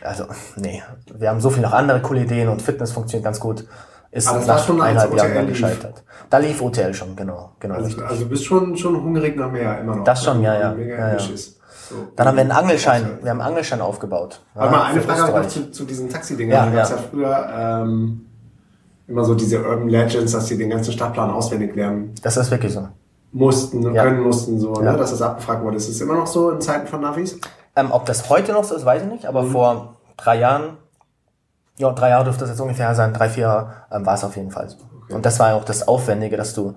also 0.03 0.25
nee, 0.57 0.83
wir 1.15 1.31
haben 1.31 1.41
so 1.41 1.51
viel 1.51 1.63
noch 1.63 1.73
andere 1.73 2.01
coole 2.01 2.23
Ideen 2.23 2.49
und 2.49 2.63
Fitness 2.63 2.93
funktioniert 2.93 3.25
ganz 3.25 3.41
gut. 3.41 3.67
Ist 4.11 4.27
Aber 4.27 4.45
nach 4.45 4.65
schon, 4.65 4.81
eineinhalb 4.81 5.15
Jahren 5.15 5.35
dann 5.35 5.47
gescheitert. 5.47 6.03
Da 6.31 6.39
lief 6.39 6.63
OTL 6.63 6.95
schon, 6.95 7.15
genau, 7.15 7.53
genau. 7.61 7.75
Also, 7.75 8.03
also 8.03 8.25
du 8.25 8.31
bist 8.31 8.45
schon, 8.45 8.77
schon 8.77 9.03
hungrig 9.03 9.37
nach 9.37 9.51
mehr 9.51 9.81
immer 9.81 9.97
noch. 9.97 10.05
Das 10.05 10.25
schon, 10.25 10.43
ja, 10.43 10.59
ja. 10.59 10.73
Mega 10.73 10.97
Ja, 10.97 11.13
ja. 11.13 11.19
So. 11.19 12.09
Dann 12.17 12.27
haben 12.27 12.37
wir 12.37 12.43
einen 12.43 12.53
Angelschein, 12.53 13.19
wir 13.23 13.31
haben 13.31 13.41
einen 13.41 13.49
Angelschein 13.49 13.81
aufgebaut. 13.81 14.41
Warte 14.55 14.73
mal, 14.73 14.85
eine 14.85 15.01
Frage 15.01 15.33
noch 15.33 15.49
zu, 15.49 15.71
zu 15.71 15.85
diesen 15.85 16.11
Taxidingern. 16.11 16.73
Ja, 16.73 16.83
ja. 16.83 16.89
ja. 16.89 16.97
früher 16.97 17.49
ähm, 17.55 18.28
immer 19.09 19.25
so 19.25 19.35
diese 19.35 19.59
Urban 19.63 19.89
Legends, 19.89 20.33
dass 20.33 20.47
die 20.47 20.57
den 20.59 20.71
ganzen 20.71 20.93
Stadtplan 20.93 21.31
auswendig 21.31 21.75
lernen 21.75 22.15
Das 22.23 22.37
ist 22.37 22.51
wirklich 22.51 22.73
so. 22.75 22.87
mussten, 23.33 23.95
Ja. 23.95 24.05
können 24.05 24.21
mussten, 24.23 24.59
so, 24.61 24.75
Ja. 24.83 24.93
ne, 24.93 24.99
dass 24.99 25.11
das 25.11 25.23
abgefragt 25.23 25.63
wurde. 25.65 25.77
Ist 25.79 25.89
es 25.89 26.01
immer 26.01 26.15
noch 26.15 26.27
so 26.27 26.51
in 26.51 26.61
Zeiten 26.61 26.87
von 26.87 27.01
Navis? 27.01 27.39
Ähm, 27.75 27.91
ob 27.91 28.07
das 28.07 28.29
heute 28.29 28.53
noch 28.53 28.65
so 28.65 28.75
ist, 28.75 28.85
weiß 28.85 29.03
ich 29.03 29.09
nicht, 29.09 29.23
Mhm. 29.25 29.29
aber 29.31 29.45
vor 29.45 29.97
drei 30.17 30.39
Jahren, 30.39 30.77
ja, 31.79 31.91
drei 31.93 32.11
Jahre 32.11 32.25
dürfte 32.25 32.41
das 32.41 32.51
jetzt 32.51 32.61
ungefähr 32.61 32.95
sein, 32.95 33.13
drei, 33.15 33.29
vier 33.29 33.43
Jahre, 33.45 33.73
ähm, 33.93 34.05
war 34.05 34.15
es 34.15 34.25
auf 34.25 34.37
jeden 34.37 34.51
Fall 34.51 34.69
so. 34.69 34.77
Und 35.15 35.25
das 35.25 35.39
war 35.39 35.51
ja 35.51 35.55
auch 35.57 35.65
das 35.65 35.89
Aufwendige, 35.89 36.37
dass 36.37 36.53
du 36.55 36.75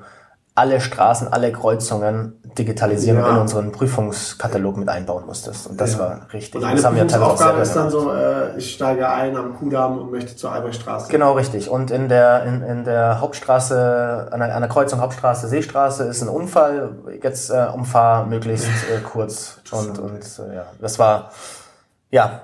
alle 0.62 0.80
Straßen, 0.80 1.34
alle 1.34 1.52
Kreuzungen 1.52 2.38
digitalisieren 2.58 3.18
Ja. 3.18 3.26
und 3.26 3.32
in 3.36 3.42
unseren 3.42 3.72
Prüfungskatalog 3.72 4.78
mit 4.78 4.90
einbauen 4.90 5.26
musstest. 5.26 5.68
Und 5.68 5.82
das 5.82 5.94
Ja. 5.94 6.00
war 6.00 6.28
richtig. 6.34 6.56
Und 6.62 6.66
eine 6.66 6.76
das 6.76 6.86
haben 6.86 6.96
wir 6.96 7.08
teilweise 7.08 7.24
auch 7.26 7.30
Prüfungsaufgabe 7.38 7.62
ist 7.62 7.76
dann 7.76 7.90
so, 7.90 8.12
äh, 8.14 8.58
ich 8.58 8.74
steige 8.76 9.10
ein 9.10 9.36
am 9.36 9.56
Kudamm 9.58 9.98
und 9.98 10.12
möchte 10.12 10.36
zur 10.36 10.52
Albrechtstraße. 10.52 11.10
Genau, 11.10 11.34
richtig. 11.34 11.70
Und 11.70 11.90
in 11.90 12.10
der, 12.10 12.44
in, 12.44 12.62
in 12.62 12.84
der 12.84 13.20
Hauptstraße, 13.22 14.28
an 14.32 14.40
der 14.40 14.68
Kreuzung 14.70 15.02
Hauptstraße, 15.02 15.48
Seestraße 15.48 16.04
ist 16.04 16.22
ein 16.22 16.30
Unfall. 16.30 16.96
Jetzt 17.24 17.50
äh, 17.50 17.68
umfahr 17.74 18.26
möglichst 18.28 18.68
äh, 18.68 19.00
kurz. 19.02 19.58
Und, 19.72 19.98
und 20.00 20.20
äh, 20.20 20.56
ja, 20.56 20.66
das 20.82 21.00
war, 21.00 21.32
ja, 22.10 22.42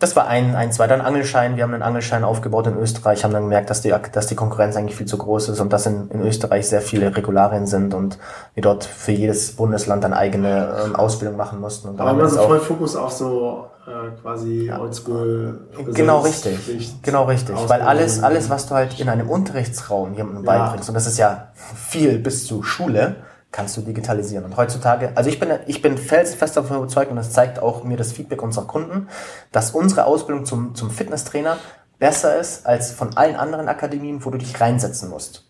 das 0.00 0.16
war 0.16 0.26
ein, 0.26 0.56
ein, 0.56 0.72
zwei. 0.72 0.86
Dann 0.86 1.02
Angelschein. 1.02 1.56
Wir 1.56 1.62
haben 1.62 1.74
einen 1.74 1.82
Angelschein 1.82 2.24
aufgebaut 2.24 2.66
in 2.66 2.76
Österreich, 2.78 3.22
haben 3.22 3.34
dann 3.34 3.42
gemerkt, 3.42 3.68
dass 3.68 3.82
die, 3.82 3.94
dass 4.12 4.26
die 4.26 4.34
Konkurrenz 4.34 4.74
eigentlich 4.74 4.96
viel 4.96 5.06
zu 5.06 5.18
groß 5.18 5.50
ist 5.50 5.60
und 5.60 5.72
dass 5.72 5.84
in, 5.84 6.08
in 6.10 6.22
Österreich 6.22 6.68
sehr 6.68 6.80
viele 6.80 7.14
Regularien 7.14 7.66
sind 7.66 7.92
und 7.92 8.18
wir 8.54 8.62
dort 8.62 8.84
für 8.84 9.12
jedes 9.12 9.52
Bundesland 9.56 10.02
eine 10.04 10.16
eigene 10.16 10.74
ähm, 10.86 10.96
Ausbildung 10.96 11.36
machen 11.36 11.60
mussten. 11.60 11.90
Und 11.90 11.98
dann 11.98 12.08
Aber 12.08 12.10
haben 12.10 12.16
wir 12.16 12.22
immer 12.22 12.30
das 12.30 12.38
so 12.38 12.44
auch 12.44 12.48
voll 12.48 12.60
Fokus 12.60 12.96
auf 12.96 13.12
so 13.12 13.66
äh, 13.86 14.20
quasi 14.22 14.72
Oldschool. 14.72 15.68
Genau 15.92 16.20
richtig, 16.20 16.58
Sicht, 16.64 17.02
genau 17.02 17.24
richtig. 17.24 17.56
Weil 17.68 17.82
alles, 17.82 18.22
alles, 18.22 18.48
was 18.48 18.68
du 18.68 18.76
halt 18.76 18.98
in 19.00 19.10
einem 19.10 19.28
Unterrichtsraum 19.28 20.14
jemandem 20.14 20.44
Ja. 20.44 20.64
beibringst, 20.64 20.88
und 20.88 20.94
das 20.94 21.06
ist 21.06 21.18
ja 21.18 21.48
viel 21.76 22.18
bis 22.18 22.46
zur 22.46 22.64
Schule, 22.64 23.16
kannst 23.52 23.76
du 23.76 23.80
digitalisieren. 23.80 24.44
Und 24.44 24.56
heutzutage, 24.56 25.12
also 25.16 25.28
ich 25.28 25.40
bin, 25.40 25.50
ich 25.66 25.82
bin 25.82 25.98
felsenfest 25.98 26.56
davon 26.56 26.76
überzeugt, 26.76 27.10
und 27.10 27.16
das 27.16 27.32
zeigt 27.32 27.60
auch 27.60 27.84
mir 27.84 27.96
das 27.96 28.12
Feedback 28.12 28.42
unserer 28.42 28.66
Kunden, 28.66 29.08
dass 29.52 29.72
unsere 29.72 30.04
Ausbildung 30.04 30.44
zum, 30.44 30.74
zum 30.74 30.90
Fitnesstrainer 30.90 31.56
besser 31.98 32.38
ist 32.38 32.66
als 32.66 32.92
von 32.92 33.16
allen 33.16 33.36
anderen 33.36 33.68
Akademien, 33.68 34.24
wo 34.24 34.30
du 34.30 34.38
dich 34.38 34.60
reinsetzen 34.60 35.10
musst. 35.10 35.48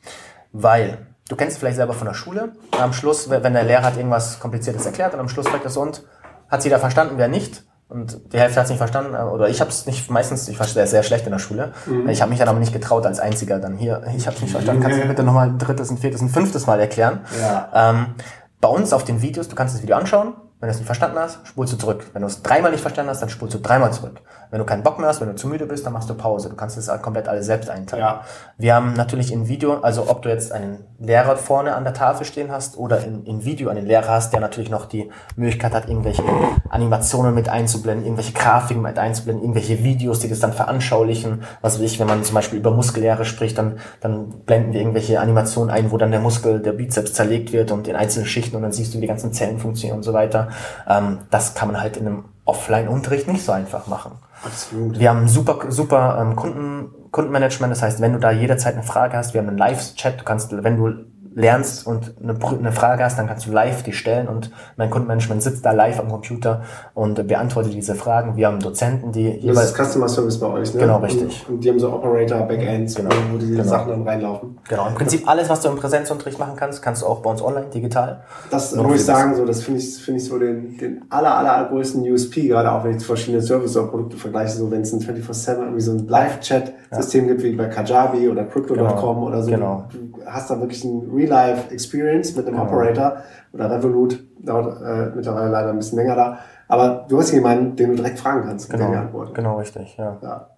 Weil, 0.53 1.07
du 1.29 1.37
kennst 1.37 1.55
es 1.55 1.59
vielleicht 1.59 1.77
selber 1.77 1.93
von 1.93 2.07
der 2.07 2.15
Schule, 2.15 2.53
am 2.79 2.93
Schluss, 2.93 3.31
wenn 3.31 3.53
der 3.53 3.65
Lehrer 3.65 3.85
hat 3.85 3.97
irgendwas 3.97 4.41
Kompliziertes 4.41 4.87
erklärt 4.87 5.15
und 5.15 5.21
am 5.21 5.29
Schluss 5.29 5.49
fragt 5.49 5.65
er 5.65 5.71
so, 5.71 5.83
und 5.83 6.03
hat 6.49 6.65
jeder 6.65 6.79
verstanden, 6.79 7.15
wer 7.19 7.29
nicht? 7.29 7.63
Und 7.91 8.33
die 8.33 8.39
Hälfte 8.39 8.61
hat 8.61 8.65
es 8.65 8.71
nicht 8.71 8.79
verstanden, 8.79 9.17
oder 9.17 9.49
ich 9.49 9.61
habe 9.61 9.71
es 9.71 9.85
nicht, 9.85 10.11
meistens, 10.11 10.49
ich 10.49 10.61
war 10.61 10.67
sehr, 10.67 10.87
sehr 10.87 11.03
schlecht 11.03 11.27
in 11.27 11.33
der 11.33 11.41
Schule. 11.41 11.73
Ich 12.07 12.23
habe 12.23 12.31
mich 12.31 12.39
dann 12.39 12.49
aber 12.49 12.61
nicht 12.61 12.73
getraut 12.73 13.05
als 13.05 13.19
Einziger 13.19 13.59
dann 13.59 13.77
hier, 13.77 14.03
ich 14.17 14.27
habe 14.27 14.37
es 14.37 14.43
nicht 14.43 14.53
verstanden, 14.53 14.81
kannst 14.81 14.97
du 14.97 15.03
mir 15.03 15.09
bitte 15.09 15.25
nochmal 15.25 15.49
ein 15.49 15.59
drittes, 15.59 15.91
ein 15.91 15.99
viertes, 15.99 16.23
ein 16.23 16.29
fünftes 16.29 16.69
Mal 16.69 16.79
erklären? 16.79 17.21
Ja. 17.41 17.91
Ähm, 17.91 18.15
bei 18.61 18.69
uns 18.69 18.93
auf 18.93 19.03
den 19.03 19.23
Videos, 19.23 19.49
du 19.49 19.57
kannst 19.57 19.75
das 19.75 19.83
Video 19.83 19.97
anschauen, 19.97 20.35
wenn 20.61 20.69
du 20.69 20.73
es 20.73 20.77
nicht 20.77 20.87
verstanden 20.87 21.19
hast, 21.19 21.39
spulst 21.47 21.73
du 21.73 21.79
zurück. 21.79 22.05
Wenn 22.13 22.21
du 22.21 22.29
es 22.29 22.43
dreimal 22.43 22.71
nicht 22.71 22.83
verstanden 22.83 23.11
hast, 23.11 23.23
dann 23.23 23.31
spulst 23.31 23.55
du 23.55 23.61
dreimal 23.61 23.95
zurück. 23.95 24.21
Wenn 24.51 24.59
du 24.59 24.67
keinen 24.67 24.83
Bock 24.83 24.99
mehr 24.99 25.09
hast, 25.09 25.21
wenn 25.23 25.29
du 25.29 25.35
zu 25.35 25.49
müde 25.49 25.65
bist, 25.65 25.87
dann 25.87 25.95
machst 25.95 26.11
du 26.11 26.15
Pause. 26.15 26.51
Du 26.51 26.57
kannst 26.57 26.77
das 26.77 27.01
komplett 27.01 27.29
alles 27.29 27.47
selbst 27.47 27.71
einteilen. 27.71 28.05
Ja. 28.05 28.25
Wir 28.59 28.75
haben 28.75 28.93
natürlich 28.93 29.33
in 29.33 29.49
Video, 29.49 29.79
also 29.81 30.11
ob 30.11 30.21
du 30.21 30.29
jetzt 30.29 30.53
einen 30.53 30.85
Lehrer 30.99 31.37
vorne 31.37 31.75
an 31.75 31.85
der 31.85 31.95
Tafel 31.95 32.27
stehen 32.27 32.53
hast 32.53 32.77
oder 32.77 33.03
in, 33.03 33.25
in 33.25 33.45
Video 33.45 33.71
einen 33.71 33.87
Lehrer 33.87 34.09
hast, 34.09 34.35
der 34.35 34.41
natürlich 34.41 34.69
noch 34.69 34.85
die 34.85 35.09
Möglichkeit 35.37 35.73
hat, 35.73 35.89
irgendwelche 35.89 36.25
Animationen 36.69 37.35
mit 37.35 37.49
einzublenden, 37.49 38.05
irgendwelche 38.05 38.33
Grafiken 38.33 38.83
mit 38.83 38.99
einzublenden, 38.99 39.43
irgendwelche 39.43 39.83
Videos, 39.83 40.19
die 40.19 40.29
das 40.29 40.41
dann 40.41 40.53
veranschaulichen. 40.53 41.43
Was 41.63 41.77
weiß 41.77 41.87
ich, 41.87 42.01
wenn 42.01 42.07
man 42.07 42.23
zum 42.23 42.35
Beispiel 42.35 42.59
über 42.59 42.73
Muskellehre 42.73 43.25
spricht, 43.25 43.57
dann, 43.57 43.79
dann 44.01 44.29
blenden 44.45 44.75
wir 44.75 44.81
irgendwelche 44.81 45.21
Animationen 45.21 45.71
ein, 45.71 45.91
wo 45.91 45.97
dann 45.97 46.11
der 46.11 46.21
Muskel, 46.21 46.61
der 46.61 46.73
Bizeps 46.73 47.15
zerlegt 47.15 47.53
wird 47.53 47.71
und 47.71 47.89
in 47.89 47.97
einzelnen 47.97 48.27
Schichten 48.27 48.57
und 48.57 48.63
dann 48.63 48.73
siehst 48.73 48.93
du, 48.93 48.99
wie 48.99 49.03
die 49.03 49.07
ganzen 49.07 49.33
Zellen 49.33 49.59
funktionieren 49.59 49.97
und 49.97 50.03
so 50.03 50.13
weiter. 50.13 50.50
Ähm, 50.89 51.19
das 51.31 51.55
kann 51.55 51.69
man 51.69 51.81
halt 51.81 51.97
in 51.97 52.07
einem 52.07 52.25
Offline-Unterricht 52.45 53.29
nicht 53.29 53.45
so 53.45 53.53
einfach 53.53 53.87
machen. 53.87 54.13
Absolut. 54.45 54.99
Wir 54.99 55.11
haben 55.11 55.29
super, 55.29 55.71
super 55.71 56.19
ähm, 56.21 56.37
Kunden, 56.37 56.91
Kundenmanagement. 57.11 57.73
Das 57.73 57.83
heißt, 57.83 58.01
wenn 58.01 58.13
du 58.13 58.19
da 58.19 58.31
jederzeit 58.31 58.75
eine 58.75 58.83
Frage 58.83 59.17
hast, 59.17 59.35
wir 59.35 59.41
haben 59.41 59.49
einen 59.49 59.59
Live-Chat. 59.59 60.21
Du 60.21 60.25
kannst, 60.25 60.51
wenn 60.53 60.77
du 60.77 61.05
lernst 61.35 61.87
und 61.87 62.15
eine, 62.21 62.35
eine, 62.35 62.73
Frage 62.73 63.05
hast, 63.05 63.19
dann 63.19 63.29
kannst 63.29 63.47
du 63.47 63.53
live 63.53 63.83
die 63.85 63.93
stellen 63.93 64.27
und 64.27 64.51
mein 64.77 64.91
Kundenmanagement 64.91 65.43
sitzt 65.43 65.65
da 65.65 65.71
live 65.71 66.01
am 66.01 66.09
Computer 66.09 66.63
und 66.95 67.27
beantwortet 67.29 67.73
diese 67.73 67.95
Fragen. 67.95 68.37
Wir 68.37 68.49
haben 68.49 68.59
Dozenten, 68.59 69.13
die 69.13 69.29
jeweils... 69.29 69.73
Das 69.73 69.89
ist 69.89 69.93
Customer 69.93 70.09
Service 70.09 70.41
bei 70.41 70.47
euch, 70.49 70.75
ne? 70.75 70.81
Genau, 70.81 70.99
richtig. 70.99 71.45
Und, 71.49 71.55
und 71.55 71.65
die 71.65 71.71
haben 71.71 71.79
so 71.79 71.93
Operator, 71.93 72.41
Backends, 72.41 72.97
genau. 72.97 73.11
wo 73.33 73.39
die 73.39 73.51
genau. 73.51 73.63
Sachen 73.63 73.91
dann 73.91 74.03
reinlaufen. 74.03 74.59
Genau, 74.69 74.89
im 74.89 74.95
Prinzip 74.95 75.29
alles, 75.29 75.49
was 75.49 75.61
du 75.61 75.69
im 75.69 75.77
Präsenzunterricht 75.77 76.39
machen 76.39 76.57
kannst, 76.57 76.83
kannst 76.83 77.03
du 77.03 77.07
auch 77.07 77.21
bei 77.21 77.31
uns 77.31 77.43
online, 77.43 77.67
digital. 77.67 78.23
Das 78.51 78.75
muss 78.75 78.97
ich 78.97 79.05
sagen, 79.05 79.37
so, 79.37 79.45
das 79.45 79.63
finde 79.63 79.81
ich, 79.81 79.97
finde 79.99 80.21
ich 80.21 80.27
so 80.27 80.39
den, 80.39 80.77
den 80.79 81.05
aller, 81.11 81.37
aller, 81.37 81.53
aller 81.53 81.69
größten 81.69 82.03
USP, 82.11 82.49
gerade 82.49 82.73
auch 82.73 82.83
wenn 82.83 82.97
ich 82.97 83.07
verschiedene 83.07 83.41
Services 83.41 83.77
oder 83.77 83.87
Produkte 83.87 84.17
vergleiche, 84.17 84.57
so 84.57 84.71
wenn 84.71 84.83
es 84.83 84.93
ein 84.93 85.01
24-7 85.01 85.59
irgendwie 85.59 85.81
so 85.81 85.93
ein 85.93 86.09
Live-Chat-System 86.09 87.27
ja. 87.27 87.33
gibt, 87.33 87.45
wie 87.45 87.53
bei 87.53 87.67
Kajabi 87.67 88.29
oder 88.29 88.45
Crypto.com 88.45 88.77
genau. 88.87 89.27
oder 89.27 89.43
so. 89.43 89.51
Genau. 89.51 89.85
Du 89.93 90.25
hast 90.27 90.51
da 90.51 90.59
wirklich 90.59 90.85
ein 90.85 91.20
Real-Life-Experience 91.21 92.37
mit 92.37 92.47
einem 92.47 92.57
genau. 92.57 92.69
Operator 92.69 93.23
oder 93.53 93.71
Revolut, 93.71 94.23
dauert 94.39 94.81
äh, 94.83 95.15
mittlerweile 95.15 95.51
leider 95.51 95.71
ein 95.71 95.77
bisschen 95.77 95.99
länger 95.99 96.17
da. 96.17 96.39
Aber 96.69 97.07
du 97.09 97.19
hast 97.19 97.33
jemanden, 97.33 97.77
den 97.77 97.91
du 97.91 97.97
direkt 97.97 98.19
fragen 98.19 98.45
kannst, 98.47 98.71
genau. 98.71 98.91
Genau, 99.35 99.59
richtig, 99.59 99.97
ja. 99.97 100.19
Ja, 100.23 100.51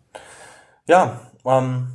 ja 0.87 1.12
ähm, 1.44 1.88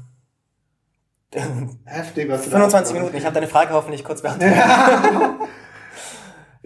Heftig, 1.86 2.30
was 2.30 2.46
25 2.46 2.94
Minuten, 2.96 3.18
ich 3.18 3.26
habe 3.26 3.36
deine 3.36 3.48
Frage 3.48 3.74
hoffentlich 3.74 4.04
kurz 4.04 4.22
beantwortet. 4.24 4.58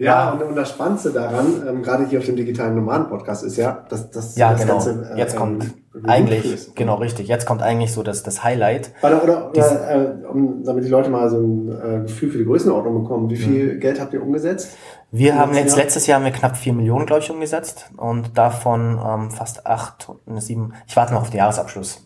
Ja, 0.02 0.32
und, 0.32 0.42
und, 0.42 0.56
das 0.56 0.70
Spannendste 0.70 1.10
daran, 1.10 1.62
ähm, 1.68 1.82
gerade 1.82 2.06
hier 2.06 2.18
auf 2.18 2.24
dem 2.24 2.36
digitalen 2.36 2.74
Nomaden-Podcast, 2.74 3.44
ist 3.44 3.56
ja, 3.56 3.84
dass, 3.88 4.10
dass 4.10 4.36
ja, 4.36 4.52
das 4.52 4.60
genau. 4.62 4.74
Ganze, 4.74 5.12
äh, 5.14 5.18
jetzt 5.18 5.36
kommt 5.36 5.64
ähm, 5.94 6.04
eigentlich, 6.04 6.52
ist. 6.52 6.74
genau 6.74 6.96
richtig, 6.96 7.28
jetzt 7.28 7.46
kommt 7.46 7.62
eigentlich 7.62 7.92
so 7.92 8.02
das, 8.02 8.22
das 8.22 8.42
Highlight. 8.42 8.90
Oder, 9.02 9.22
oder, 9.22 9.50
oder 9.50 10.22
äh, 10.22 10.26
um, 10.26 10.64
damit 10.64 10.84
die 10.84 10.88
Leute 10.88 11.08
mal 11.08 11.30
so 11.30 11.38
ein 11.38 11.68
äh, 11.68 12.00
Gefühl 12.02 12.30
für 12.30 12.38
die 12.38 12.44
Größenordnung 12.44 13.02
bekommen, 13.02 13.30
wie 13.30 13.36
viel 13.36 13.74
mhm. 13.74 13.80
Geld 13.80 14.00
habt 14.00 14.12
ihr 14.12 14.22
umgesetzt? 14.22 14.76
Wir 15.12 15.36
haben 15.38 15.54
jetzt, 15.54 15.76
letztes 15.76 16.06
Jahr 16.06 16.18
haben 16.18 16.24
wir 16.24 16.32
knapp 16.32 16.56
vier 16.56 16.72
Millionen, 16.72 17.06
glaube 17.06 17.22
ich, 17.22 17.30
umgesetzt 17.30 17.90
und 17.96 18.36
davon 18.36 18.98
ähm, 19.06 19.30
fast 19.30 19.66
acht, 19.66 20.08
sieben. 20.38 20.72
ich 20.88 20.96
warte 20.96 21.12
noch 21.12 21.20
auf 21.20 21.30
den 21.30 21.38
Jahresabschluss. 21.38 22.02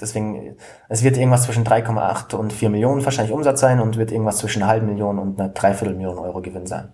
Deswegen, 0.00 0.56
es 0.88 1.02
wird 1.02 1.16
irgendwas 1.16 1.44
zwischen 1.44 1.64
3,8 1.64 2.34
und 2.34 2.52
4 2.52 2.70
Millionen 2.70 3.04
wahrscheinlich 3.04 3.32
Umsatz 3.32 3.60
sein 3.60 3.80
und 3.80 3.96
wird 3.96 4.12
irgendwas 4.12 4.38
zwischen 4.38 4.62
einer 4.62 4.70
halben 4.70 4.86
Million 4.86 5.18
und 5.18 5.40
einer 5.40 5.48
Dreiviertelmillion 5.50 6.18
Euro 6.18 6.42
Gewinn 6.42 6.66
sein. 6.66 6.92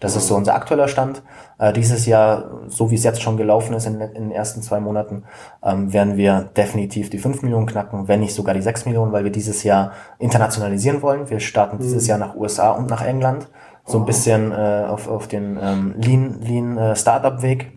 Das 0.00 0.16
ist 0.16 0.26
so 0.26 0.34
unser 0.34 0.54
aktueller 0.54 0.88
Stand. 0.88 1.22
Äh, 1.58 1.72
dieses 1.72 2.06
Jahr, 2.06 2.62
so 2.68 2.90
wie 2.90 2.94
es 2.94 3.04
jetzt 3.04 3.22
schon 3.22 3.36
gelaufen 3.36 3.74
ist 3.74 3.86
in, 3.86 4.00
in 4.00 4.14
den 4.14 4.32
ersten 4.32 4.62
zwei 4.62 4.80
Monaten, 4.80 5.24
ähm, 5.62 5.92
werden 5.92 6.16
wir 6.16 6.48
definitiv 6.56 7.10
die 7.10 7.18
5 7.18 7.42
Millionen 7.42 7.66
knacken, 7.66 8.08
wenn 8.08 8.20
nicht 8.20 8.34
sogar 8.34 8.54
die 8.54 8.62
6 8.62 8.86
Millionen, 8.86 9.12
weil 9.12 9.24
wir 9.24 9.30
dieses 9.30 9.62
Jahr 9.62 9.92
internationalisieren 10.18 11.02
wollen. 11.02 11.28
Wir 11.28 11.38
starten 11.38 11.76
mhm. 11.76 11.82
dieses 11.82 12.06
Jahr 12.06 12.18
nach 12.18 12.34
USA 12.34 12.70
und 12.70 12.88
nach 12.88 13.02
England. 13.02 13.48
So 13.84 13.98
ein 13.98 14.06
bisschen 14.06 14.52
äh, 14.52 14.86
auf, 14.88 15.08
auf 15.08 15.28
den 15.28 15.58
ähm, 15.60 15.94
Lean, 15.98 16.40
Lean 16.40 16.78
äh, 16.78 16.96
Startup-Weg. 16.96 17.72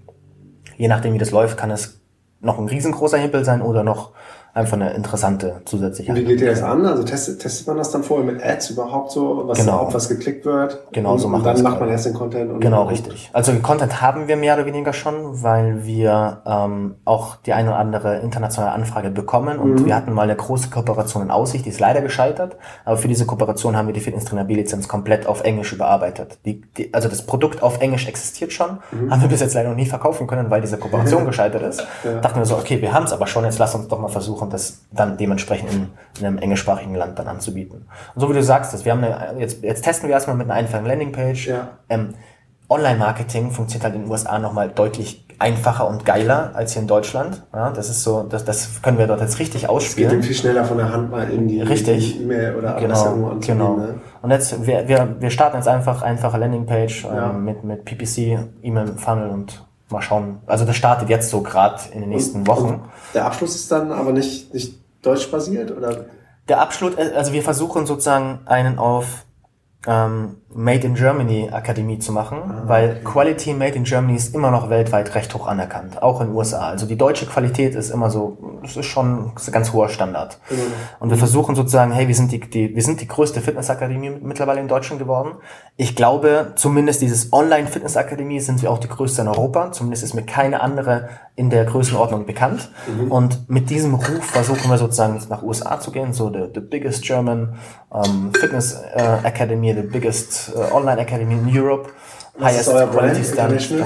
Je 0.77 0.87
nachdem, 0.87 1.13
wie 1.13 1.17
das 1.17 1.31
läuft, 1.31 1.57
kann 1.57 1.71
es 1.71 2.01
noch 2.39 2.57
ein 2.57 2.67
riesengroßer 2.67 3.17
Hebel 3.17 3.43
sein 3.43 3.61
oder 3.61 3.83
noch 3.83 4.11
einfach 4.55 4.73
eine 4.73 4.93
interessante 4.93 5.61
zusätzliche 5.65 6.13
Wie 6.13 6.23
geht 6.23 6.41
ihr 6.41 6.51
das 6.51 6.61
an? 6.61 6.85
Also 6.85 7.03
testet, 7.03 7.39
testet 7.39 7.67
man 7.67 7.77
das 7.77 7.89
dann 7.89 8.03
vorher 8.03 8.31
mit 8.31 8.43
Ads 8.43 8.69
überhaupt 8.69 9.11
so, 9.11 9.47
was 9.47 9.57
genau. 9.57 9.81
ob 9.81 9.93
was 9.93 10.07
geklickt 10.07 10.45
wird? 10.45 10.77
Genau, 10.91 11.17
so 11.17 11.27
machen 11.27 11.47
Und 11.47 11.55
dann 11.55 11.63
macht 11.63 11.79
man 11.79 11.89
erst 11.89 12.05
den 12.05 12.13
Content. 12.13 12.51
Und 12.51 12.59
genau, 12.59 12.83
richtig. 12.83 13.31
Also 13.33 13.51
den 13.51 13.63
Content 13.63 14.01
haben 14.01 14.27
wir 14.27 14.37
mehr 14.37 14.53
oder 14.53 14.67
weniger 14.67 14.93
schon, 14.93 15.41
weil 15.41 15.85
wir 15.85 16.41
ähm, 16.45 16.95
auch 17.03 17.37
die 17.37 17.53
eine 17.53 17.69
oder 17.69 17.79
andere 17.79 18.19
internationale 18.19 18.73
Anfrage 18.73 19.09
bekommen 19.09 19.57
und 19.57 19.81
mhm. 19.81 19.85
wir 19.85 19.95
hatten 19.95 20.13
mal 20.13 20.23
eine 20.23 20.35
große 20.35 20.69
Kooperation 20.69 21.23
in 21.23 21.31
Aussicht, 21.31 21.65
die 21.65 21.69
ist 21.69 21.79
leider 21.79 22.01
gescheitert, 22.01 22.55
aber 22.85 22.97
für 22.97 23.07
diese 23.07 23.25
Kooperation 23.25 23.75
haben 23.75 23.87
wir 23.87 23.93
die 23.93 24.01
Fitness 24.01 24.25
Trainer 24.25 24.43
B-Lizenz 24.43 24.87
komplett 24.87 25.25
auf 25.25 25.43
Englisch 25.43 25.73
überarbeitet. 25.73 26.37
Die, 26.45 26.61
die, 26.77 26.93
also 26.93 27.09
das 27.09 27.25
Produkt 27.25 27.63
auf 27.63 27.81
Englisch 27.81 28.07
existiert 28.07 28.53
schon, 28.53 28.77
mhm. 28.91 29.09
haben 29.09 29.21
wir 29.21 29.29
bis 29.29 29.41
jetzt 29.41 29.55
leider 29.55 29.69
noch 29.69 29.75
nie 29.75 29.87
verkaufen 29.87 30.27
können, 30.27 30.51
weil 30.51 30.61
diese 30.61 30.77
Kooperation 30.77 31.25
gescheitert 31.33 31.63
ist. 31.63 31.85
Ja. 32.03 32.19
Dachten 32.19 32.37
wir 32.37 32.45
so, 32.45 32.55
okay, 32.55 32.79
wir 32.81 32.93
haben 32.93 33.05
es 33.05 33.13
aber 33.13 33.25
schon, 33.25 33.45
jetzt 33.45 33.57
lass 33.57 33.73
uns 33.73 33.87
doch 33.87 33.99
mal 33.99 34.09
versuchen, 34.09 34.42
und 34.43 34.53
das 34.53 34.85
dann 34.91 35.17
dementsprechend 35.17 35.71
in, 35.71 35.87
in 36.19 36.25
einem 36.25 36.37
englischsprachigen 36.37 36.95
Land 36.95 37.17
dann 37.19 37.27
anzubieten. 37.27 37.87
Und 38.15 38.21
so 38.21 38.29
wie 38.29 38.33
du 38.33 38.43
sagst, 38.43 38.73
das, 38.73 38.85
wir 38.85 38.91
haben 38.91 39.03
eine, 39.03 39.39
jetzt, 39.39 39.63
jetzt 39.63 39.83
testen 39.83 40.07
wir 40.07 40.13
erstmal 40.13 40.35
mit 40.35 40.49
einer 40.49 40.55
einfachen 40.55 40.85
Landingpage. 40.85 41.47
Ja. 41.47 41.69
Ähm, 41.89 42.13
Online-Marketing 42.69 43.51
funktioniert 43.51 43.83
halt 43.83 43.95
in 43.95 44.03
den 44.03 44.11
USA 44.11 44.39
nochmal 44.39 44.69
deutlich 44.69 45.25
einfacher 45.39 45.87
und 45.87 46.05
geiler 46.05 46.51
als 46.53 46.73
hier 46.73 46.81
in 46.81 46.87
Deutschland. 46.87 47.43
Ja, 47.53 47.71
das 47.71 47.89
ist 47.89 48.03
so, 48.03 48.23
das, 48.23 48.45
das 48.45 48.81
können 48.81 48.97
wir 48.97 49.07
dort 49.07 49.21
jetzt 49.21 49.39
richtig 49.39 49.67
ausspielen. 49.67 50.11
Es 50.11 50.17
geht 50.17 50.25
viel 50.25 50.35
schneller 50.35 50.65
von 50.65 50.77
der 50.77 50.91
Hand 50.91 51.11
mal 51.11 51.29
in 51.29 51.47
die 51.47 51.61
richtig. 51.61 52.21
E-Mail 52.21 52.55
oder 52.55 52.75
genau, 52.79 53.35
Genau. 53.39 53.77
Ne? 53.77 53.95
Und 54.21 54.31
jetzt, 54.31 54.65
wir, 54.65 54.87
wir, 54.87 55.15
wir 55.19 55.29
starten 55.29 55.57
jetzt 55.57 55.67
einfach 55.67 56.01
einfache 56.01 56.37
Landingpage 56.37 57.05
ähm, 57.05 57.15
ja. 57.15 57.33
mit, 57.33 57.63
mit 57.63 57.85
PPC, 57.85 58.39
E-Mail-Funnel 58.61 59.29
und 59.29 59.65
mal 59.89 60.01
schauen. 60.01 60.41
Also 60.45 60.65
das 60.65 60.75
startet 60.75 61.09
jetzt 61.09 61.29
so 61.29 61.41
gerade 61.41 61.81
in 61.91 62.01
den 62.01 62.09
nächsten 62.09 62.39
und, 62.39 62.47
Wochen. 62.47 62.65
Und 62.65 62.81
der 63.13 63.25
Abschluss 63.25 63.55
ist 63.55 63.71
dann 63.71 63.91
aber 63.91 64.11
nicht, 64.11 64.53
nicht 64.53 64.79
deutsch 65.01 65.29
basiert 65.29 65.71
oder? 65.71 66.05
Der 66.47 66.61
Abschluss, 66.61 66.95
äh, 66.95 67.13
also 67.15 67.33
wir 67.33 67.43
versuchen 67.43 67.85
sozusagen 67.85 68.39
einen 68.45 68.77
auf 68.79 69.25
ähm, 69.85 70.37
Made 70.55 70.85
in 70.85 70.95
Germany 70.95 71.49
Akademie 71.51 71.99
zu 71.99 72.11
machen, 72.11 72.37
ah, 72.43 72.63
weil 72.67 72.89
okay. 72.91 72.99
Quality 73.03 73.53
Made 73.53 73.73
in 73.75 73.83
Germany 73.83 74.15
ist 74.15 74.35
immer 74.35 74.51
noch 74.51 74.69
weltweit 74.69 75.15
recht 75.15 75.33
hoch 75.33 75.47
anerkannt, 75.47 76.01
auch 76.01 76.21
in 76.21 76.27
den 76.27 76.35
USA. 76.35 76.69
Also 76.69 76.85
die 76.85 76.97
deutsche 76.97 77.25
Qualität 77.25 77.75
ist 77.75 77.89
immer 77.89 78.09
so, 78.09 78.37
das 78.61 78.77
ist 78.77 78.85
schon 78.85 79.31
ein 79.35 79.51
ganz 79.51 79.73
hoher 79.73 79.89
Standard. 79.89 80.39
Mhm. 80.49 80.55
Und 80.99 81.09
wir 81.09 81.17
versuchen 81.17 81.55
sozusagen, 81.55 81.91
hey, 81.91 82.07
wir 82.07 82.15
sind 82.15 82.31
die, 82.31 82.39
die, 82.39 82.75
wir 82.75 82.83
sind 82.83 83.01
die 83.01 83.07
größte 83.07 83.41
Fitnessakademie 83.41 84.11
mittlerweile 84.21 84.59
in 84.59 84.67
Deutschland 84.67 84.99
geworden. 84.99 85.35
Ich 85.75 85.95
glaube, 85.95 86.53
zumindest 86.55 87.01
dieses 87.01 87.33
Online 87.33 87.67
Fitnessakademie 87.67 88.39
sind 88.39 88.61
wir 88.61 88.71
auch 88.71 88.79
die 88.79 88.87
größte 88.87 89.21
in 89.21 89.27
Europa. 89.27 89.71
Zumindest 89.71 90.03
ist 90.03 90.13
mir 90.13 90.23
keine 90.23 90.61
andere 90.61 91.09
in 91.35 91.49
der 91.49 91.65
Größenordnung 91.65 92.25
bekannt. 92.25 92.69
Mhm. 92.87 93.11
Und 93.11 93.49
mit 93.49 93.69
diesem 93.69 93.95
Ruf 93.95 94.23
versuchen 94.23 94.69
wir 94.69 94.77
sozusagen 94.77 95.19
nach 95.29 95.41
USA 95.41 95.79
zu 95.79 95.91
gehen, 95.91 96.13
so 96.13 96.31
the, 96.31 96.49
the 96.53 96.59
biggest 96.59 97.03
German 97.03 97.55
um, 97.89 98.31
Fitness 98.33 98.75
uh, 98.95 99.25
Academy, 99.25 99.73
the 99.73 99.81
biggest 99.81 100.42
uh, 100.55 100.75
Online 100.75 101.01
Academy 101.01 101.33
in 101.33 101.57
Europe. 101.57 101.89
Was 102.37 102.53
highest 102.53 102.69
ist 102.69 102.91
Quality 102.91 103.23
Standard. 103.23 103.85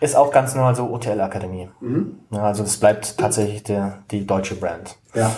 Ist 0.00 0.16
auch 0.16 0.30
ganz 0.30 0.54
normal 0.54 0.76
so 0.76 0.88
OTL 0.90 1.20
Akademie. 1.20 1.68
Mhm. 1.80 2.20
Ja, 2.30 2.42
also 2.44 2.62
das 2.62 2.76
bleibt 2.76 3.18
tatsächlich 3.18 3.64
der, 3.64 3.98
die 4.10 4.26
deutsche 4.26 4.54
Brand. 4.54 4.96
Ja. 5.14 5.32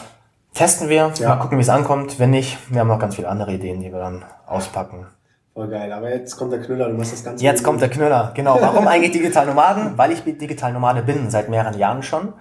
Testen 0.52 0.88
wir, 0.88 1.12
ja. 1.14 1.28
mal 1.28 1.36
gucken, 1.36 1.56
wie 1.58 1.62
es 1.62 1.68
ankommt. 1.68 2.18
Wenn 2.18 2.30
nicht, 2.30 2.58
wir 2.70 2.80
haben 2.80 2.88
noch 2.88 2.98
ganz 2.98 3.16
viele 3.16 3.28
andere 3.28 3.52
Ideen, 3.54 3.80
die 3.80 3.90
wir 3.90 4.00
dann 4.00 4.24
auspacken. 4.46 5.06
Voll 5.54 5.68
geil, 5.68 5.92
aber 5.92 6.10
jetzt 6.10 6.36
kommt 6.36 6.52
der 6.52 6.60
Knüller, 6.60 6.88
du 6.88 6.94
machst 6.94 7.12
das 7.12 7.24
Ganze. 7.24 7.42
Jetzt 7.44 7.64
kommt 7.64 7.80
der 7.80 7.88
Knüller, 7.88 8.32
genau. 8.34 8.58
Warum 8.60 8.86
eigentlich 8.88 9.12
Digital 9.12 9.46
Nomaden? 9.46 9.96
Weil 9.96 10.12
ich 10.12 10.22
Digital 10.22 10.72
Nomade 10.72 11.02
bin, 11.02 11.30
seit 11.30 11.48
mehreren 11.48 11.78
Jahren 11.78 12.02
schon. 12.02 12.34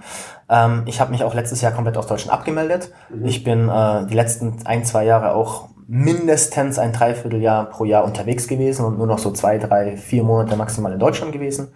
Ähm, 0.50 0.84
ich 0.86 1.02
habe 1.02 1.12
mich 1.12 1.24
auch 1.24 1.34
letztes 1.34 1.62
Jahr 1.62 1.72
komplett 1.72 1.98
aus 1.98 2.08
Deutschland 2.08 2.38
abgemeldet. 2.38 2.92
Mhm. 3.10 3.26
Ich 3.26 3.44
bin 3.44 3.70
äh, 3.70 4.06
die 4.06 4.14
letzten 4.14 4.66
ein, 4.66 4.86
zwei 4.86 5.06
Jahre 5.06 5.34
auch 5.34 5.70
mindestens 5.92 6.78
ein 6.78 6.94
Dreivierteljahr 6.94 7.66
pro 7.66 7.84
Jahr 7.84 8.06
unterwegs 8.06 8.48
gewesen 8.48 8.86
und 8.86 9.00
nur 9.00 9.08
noch 9.08 9.18
so 9.18 9.32
zwei, 9.32 9.58
drei, 9.58 9.98
vier 9.98 10.24
Monate 10.24 10.56
maximal 10.56 10.94
in 10.94 11.00
Deutschland 11.00 11.32
gewesen. 11.32 11.70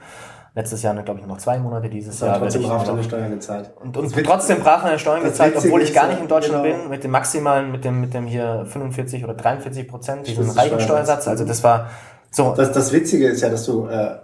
Letztes 0.53 0.83
Jahr, 0.83 0.93
glaube 1.01 1.19
ich, 1.19 1.25
nur 1.25 1.35
noch 1.35 1.41
zwei 1.41 1.57
Monate, 1.57 1.89
dieses 1.89 2.19
Jahr. 2.19 2.37
Trotzdem 2.37 2.61
brav 2.61 2.83
deine 2.83 3.03
Steuern 3.03 3.31
gezahlt. 3.31 3.71
Und, 3.81 3.97
und 3.97 4.13
trotzdem 4.23 4.59
brav 4.59 4.83
deine 4.83 4.99
Steuern 4.99 5.23
gezahlt, 5.23 5.55
obwohl 5.57 5.81
ich 5.81 5.95
gar 5.95 6.07
nicht 6.09 6.21
in 6.21 6.27
Deutschland 6.27 6.63
genau. 6.63 6.77
bin, 6.77 6.89
mit 6.91 7.03
dem 7.03 7.09
maximalen, 7.09 7.71
mit 7.71 7.83
dem, 7.85 8.01
mit 8.01 8.13
dem 8.13 8.27
hier 8.27 8.67
45 8.67 9.23
oder 9.23 9.33
43 9.33 9.87
Prozent, 9.87 10.27
diesen 10.27 10.47
reichen 10.51 10.79
Steuersatz. 10.79 11.27
Also 11.27 11.43
das 11.43 11.63
war 11.63 11.89
so. 12.29 12.53
Das, 12.55 12.71
das 12.71 12.93
Witzige 12.93 13.27
ist 13.29 13.41
ja, 13.41 13.49
dass 13.49 13.65
du 13.65 13.87
äh, 13.87 14.17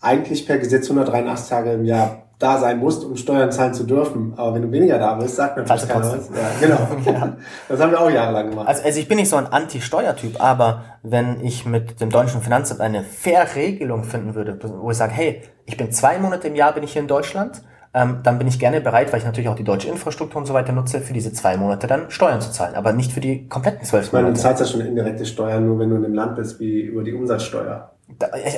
eigentlich 0.00 0.46
per 0.46 0.58
Gesetz 0.58 0.84
183 0.84 1.48
Tage 1.48 1.72
im 1.72 1.84
Jahr 1.84 2.23
da 2.38 2.58
sein 2.58 2.78
musst, 2.78 3.04
um 3.04 3.16
Steuern 3.16 3.50
zahlen 3.52 3.74
zu 3.74 3.84
dürfen. 3.84 4.34
Aber 4.36 4.54
wenn 4.54 4.62
du 4.62 4.72
weniger 4.72 4.98
da 4.98 5.14
bist, 5.14 5.36
sagt 5.36 5.56
natürlich 5.56 5.70
also 5.70 5.86
keiner 5.86 6.12
was. 6.12 6.30
Ja, 6.30 6.50
genau. 6.60 6.88
ja. 7.10 7.36
Das 7.68 7.80
haben 7.80 7.90
wir 7.92 8.00
auch 8.00 8.10
jahrelang 8.10 8.50
gemacht. 8.50 8.68
Also, 8.68 8.82
also 8.82 9.00
ich 9.00 9.08
bin 9.08 9.18
nicht 9.18 9.28
so 9.28 9.36
ein 9.36 9.46
Anti-Steuertyp, 9.46 10.42
aber 10.42 10.82
wenn 11.02 11.44
ich 11.44 11.64
mit 11.64 12.00
dem 12.00 12.10
deutschen 12.10 12.40
Finanzamt 12.42 12.80
eine 12.80 13.02
faire 13.02 13.54
Regelung 13.54 14.04
finden 14.04 14.34
würde, 14.34 14.58
wo 14.80 14.90
ich 14.90 14.96
sage, 14.96 15.12
hey, 15.12 15.42
ich 15.64 15.76
bin 15.76 15.92
zwei 15.92 16.18
Monate 16.18 16.48
im 16.48 16.56
Jahr 16.56 16.72
bin 16.72 16.82
ich 16.82 16.92
hier 16.92 17.02
in 17.02 17.08
Deutschland, 17.08 17.62
ähm, 17.94 18.18
dann 18.24 18.38
bin 18.38 18.48
ich 18.48 18.58
gerne 18.58 18.80
bereit, 18.80 19.12
weil 19.12 19.20
ich 19.20 19.24
natürlich 19.24 19.48
auch 19.48 19.54
die 19.54 19.64
deutsche 19.64 19.88
Infrastruktur 19.88 20.40
und 20.40 20.46
so 20.46 20.54
weiter 20.54 20.72
nutze, 20.72 21.00
für 21.00 21.12
diese 21.12 21.32
zwei 21.32 21.56
Monate 21.56 21.86
dann 21.86 22.10
Steuern 22.10 22.40
zu 22.40 22.50
zahlen, 22.50 22.74
aber 22.74 22.92
nicht 22.92 23.12
für 23.12 23.20
die 23.20 23.48
kompletten 23.48 23.84
zwölf 23.84 24.12
Monate. 24.12 24.16
Ich 24.16 24.24
meine, 24.24 24.34
du 24.34 24.40
zahlst 24.40 24.60
ja 24.60 24.66
schon 24.66 24.80
indirekte 24.80 25.24
Steuern, 25.24 25.64
nur 25.64 25.78
wenn 25.78 25.90
du 25.90 25.96
in 25.96 26.04
einem 26.04 26.14
Land 26.14 26.34
bist, 26.34 26.58
wie 26.58 26.80
über 26.80 27.04
die 27.04 27.14
Umsatzsteuer 27.14 27.93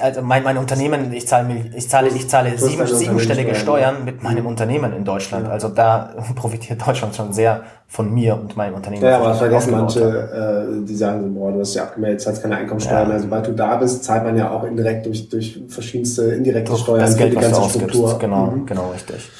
also 0.02 0.22
mein, 0.22 0.42
mein 0.42 0.58
Unternehmen, 0.58 1.12
ich 1.12 1.26
zahle, 1.28 1.54
ich 1.74 1.88
zahle, 1.88 2.08
ich 2.08 2.28
zahle 2.28 2.58
sieben, 2.58 2.86
siebenstellige 2.86 3.54
Steuern 3.54 4.04
mit 4.04 4.22
meinem 4.22 4.42
mhm. 4.42 4.48
Unternehmen 4.48 4.92
in 4.92 5.04
Deutschland. 5.04 5.48
Also 5.48 5.68
da 5.68 6.14
profitiert 6.34 6.86
Deutschland 6.86 7.14
schon 7.14 7.32
sehr 7.32 7.62
von 7.88 8.12
mir 8.12 8.34
und 8.34 8.56
meinem 8.56 8.74
Unternehmen. 8.74 9.02
Ja, 9.02 9.18
aber 9.18 9.34
vergessen 9.34 9.70
manche, 9.70 10.00
äh, 10.00 10.84
die 10.84 10.94
sagen 10.94 11.22
so, 11.22 11.28
boah, 11.28 11.52
du 11.52 11.60
hast 11.60 11.74
ja 11.74 11.84
abgemeldet, 11.84 12.20
zahlst 12.20 12.42
keine 12.42 12.56
Einkommensteuer 12.56 13.02
ja. 13.02 13.04
mehr. 13.06 13.20
Sobald 13.20 13.46
du 13.46 13.52
da 13.52 13.76
bist, 13.76 14.02
zahlt 14.02 14.24
man 14.24 14.36
ja 14.36 14.50
auch 14.50 14.64
indirekt 14.64 15.06
durch, 15.06 15.28
durch 15.28 15.62
verschiedenste 15.68 16.24
indirekte 16.34 16.72
durch 16.72 16.82
Steuern 16.82 17.00
das 17.00 17.16
Geld, 17.16 17.32
für 17.32 17.38
die 17.38 17.44
ganze 17.44 17.70
Struktur. 17.70 18.18
Genau, 18.18 18.46
mhm. 18.46 18.66
genau, 18.66 18.90
richtig. 18.90 19.30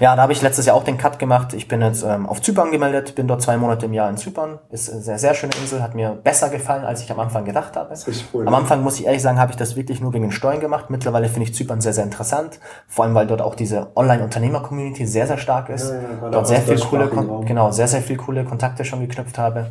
Ja, 0.00 0.14
da 0.14 0.22
habe 0.22 0.34
ich 0.34 0.42
letztes 0.42 0.66
Jahr 0.66 0.76
auch 0.76 0.84
den 0.84 0.98
Cut 0.98 1.18
gemacht. 1.18 1.54
Ich 1.54 1.66
bin 1.66 1.80
jetzt 1.80 2.04
ähm, 2.04 2.26
auf 2.26 2.42
Zypern 2.42 2.70
gemeldet, 2.70 3.14
bin 3.14 3.26
dort 3.26 3.40
zwei 3.40 3.56
Monate 3.56 3.86
im 3.86 3.94
Jahr 3.94 4.10
in 4.10 4.18
Zypern. 4.18 4.58
Ist 4.70 4.92
eine 4.92 5.00
sehr, 5.00 5.18
sehr 5.18 5.34
schöne 5.34 5.52
Insel, 5.60 5.82
hat 5.82 5.94
mir 5.94 6.10
besser 6.10 6.50
gefallen, 6.50 6.84
als 6.84 7.02
ich 7.02 7.10
am 7.10 7.18
Anfang 7.20 7.46
gedacht 7.46 7.74
habe. 7.74 7.94
ist 7.94 8.06
richtig 8.06 8.26
cool, 8.34 8.46
am 8.46 8.52
ne? 8.52 8.58
Anfang 8.58 8.82
muss 8.82 9.00
ich 9.00 9.06
ehrlich 9.06 9.22
sagen, 9.22 9.38
habe 9.38 9.50
ich 9.50 9.53
das 9.56 9.76
wirklich 9.76 10.00
nur 10.00 10.12
wegen 10.12 10.24
den 10.24 10.32
Steuern 10.32 10.60
gemacht. 10.60 10.90
Mittlerweile 10.90 11.28
finde 11.28 11.48
ich 11.48 11.54
Zypern 11.54 11.80
sehr, 11.80 11.92
sehr 11.92 12.04
interessant. 12.04 12.60
Vor 12.88 13.04
allem, 13.04 13.14
weil 13.14 13.26
dort 13.26 13.42
auch 13.42 13.54
diese 13.54 13.88
Online-Unternehmer-Community 13.96 15.06
sehr, 15.06 15.26
sehr 15.26 15.38
stark 15.38 15.68
ist. 15.68 15.90
Ja, 15.90 15.96
ja, 15.96 16.30
dort 16.30 16.46
sehr 16.46 16.60
viel 16.60 16.78
coole, 16.78 17.08
Kon 17.08 17.44
genau, 17.46 17.70
sehr, 17.70 17.88
sehr 17.88 18.02
viel 18.02 18.16
coole 18.16 18.44
Kontakte 18.44 18.84
schon 18.84 19.00
geknüpft 19.00 19.38
habe. 19.38 19.70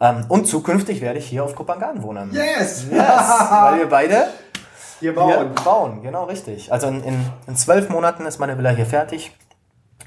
Ähm, 0.00 0.24
und 0.28 0.46
zukünftig 0.46 1.00
werde 1.00 1.18
ich 1.18 1.26
hier 1.26 1.44
auf 1.44 1.54
Kopangan 1.54 2.02
wohnen. 2.02 2.30
Yes! 2.32 2.86
Yes, 2.90 2.90
weil 3.50 3.78
wir 3.80 3.88
beide 3.88 4.28
Hier 5.00 5.12
hier 5.12 5.14
bauen. 5.14 5.50
bauen, 5.64 6.02
genau 6.02 6.24
richtig. 6.24 6.72
Also 6.72 6.86
in, 6.86 7.02
in, 7.02 7.26
in 7.46 7.56
zwölf 7.56 7.88
Monaten 7.88 8.24
ist 8.26 8.38
meine 8.38 8.56
Villa 8.56 8.70
hier 8.70 8.86
fertig. 8.86 9.32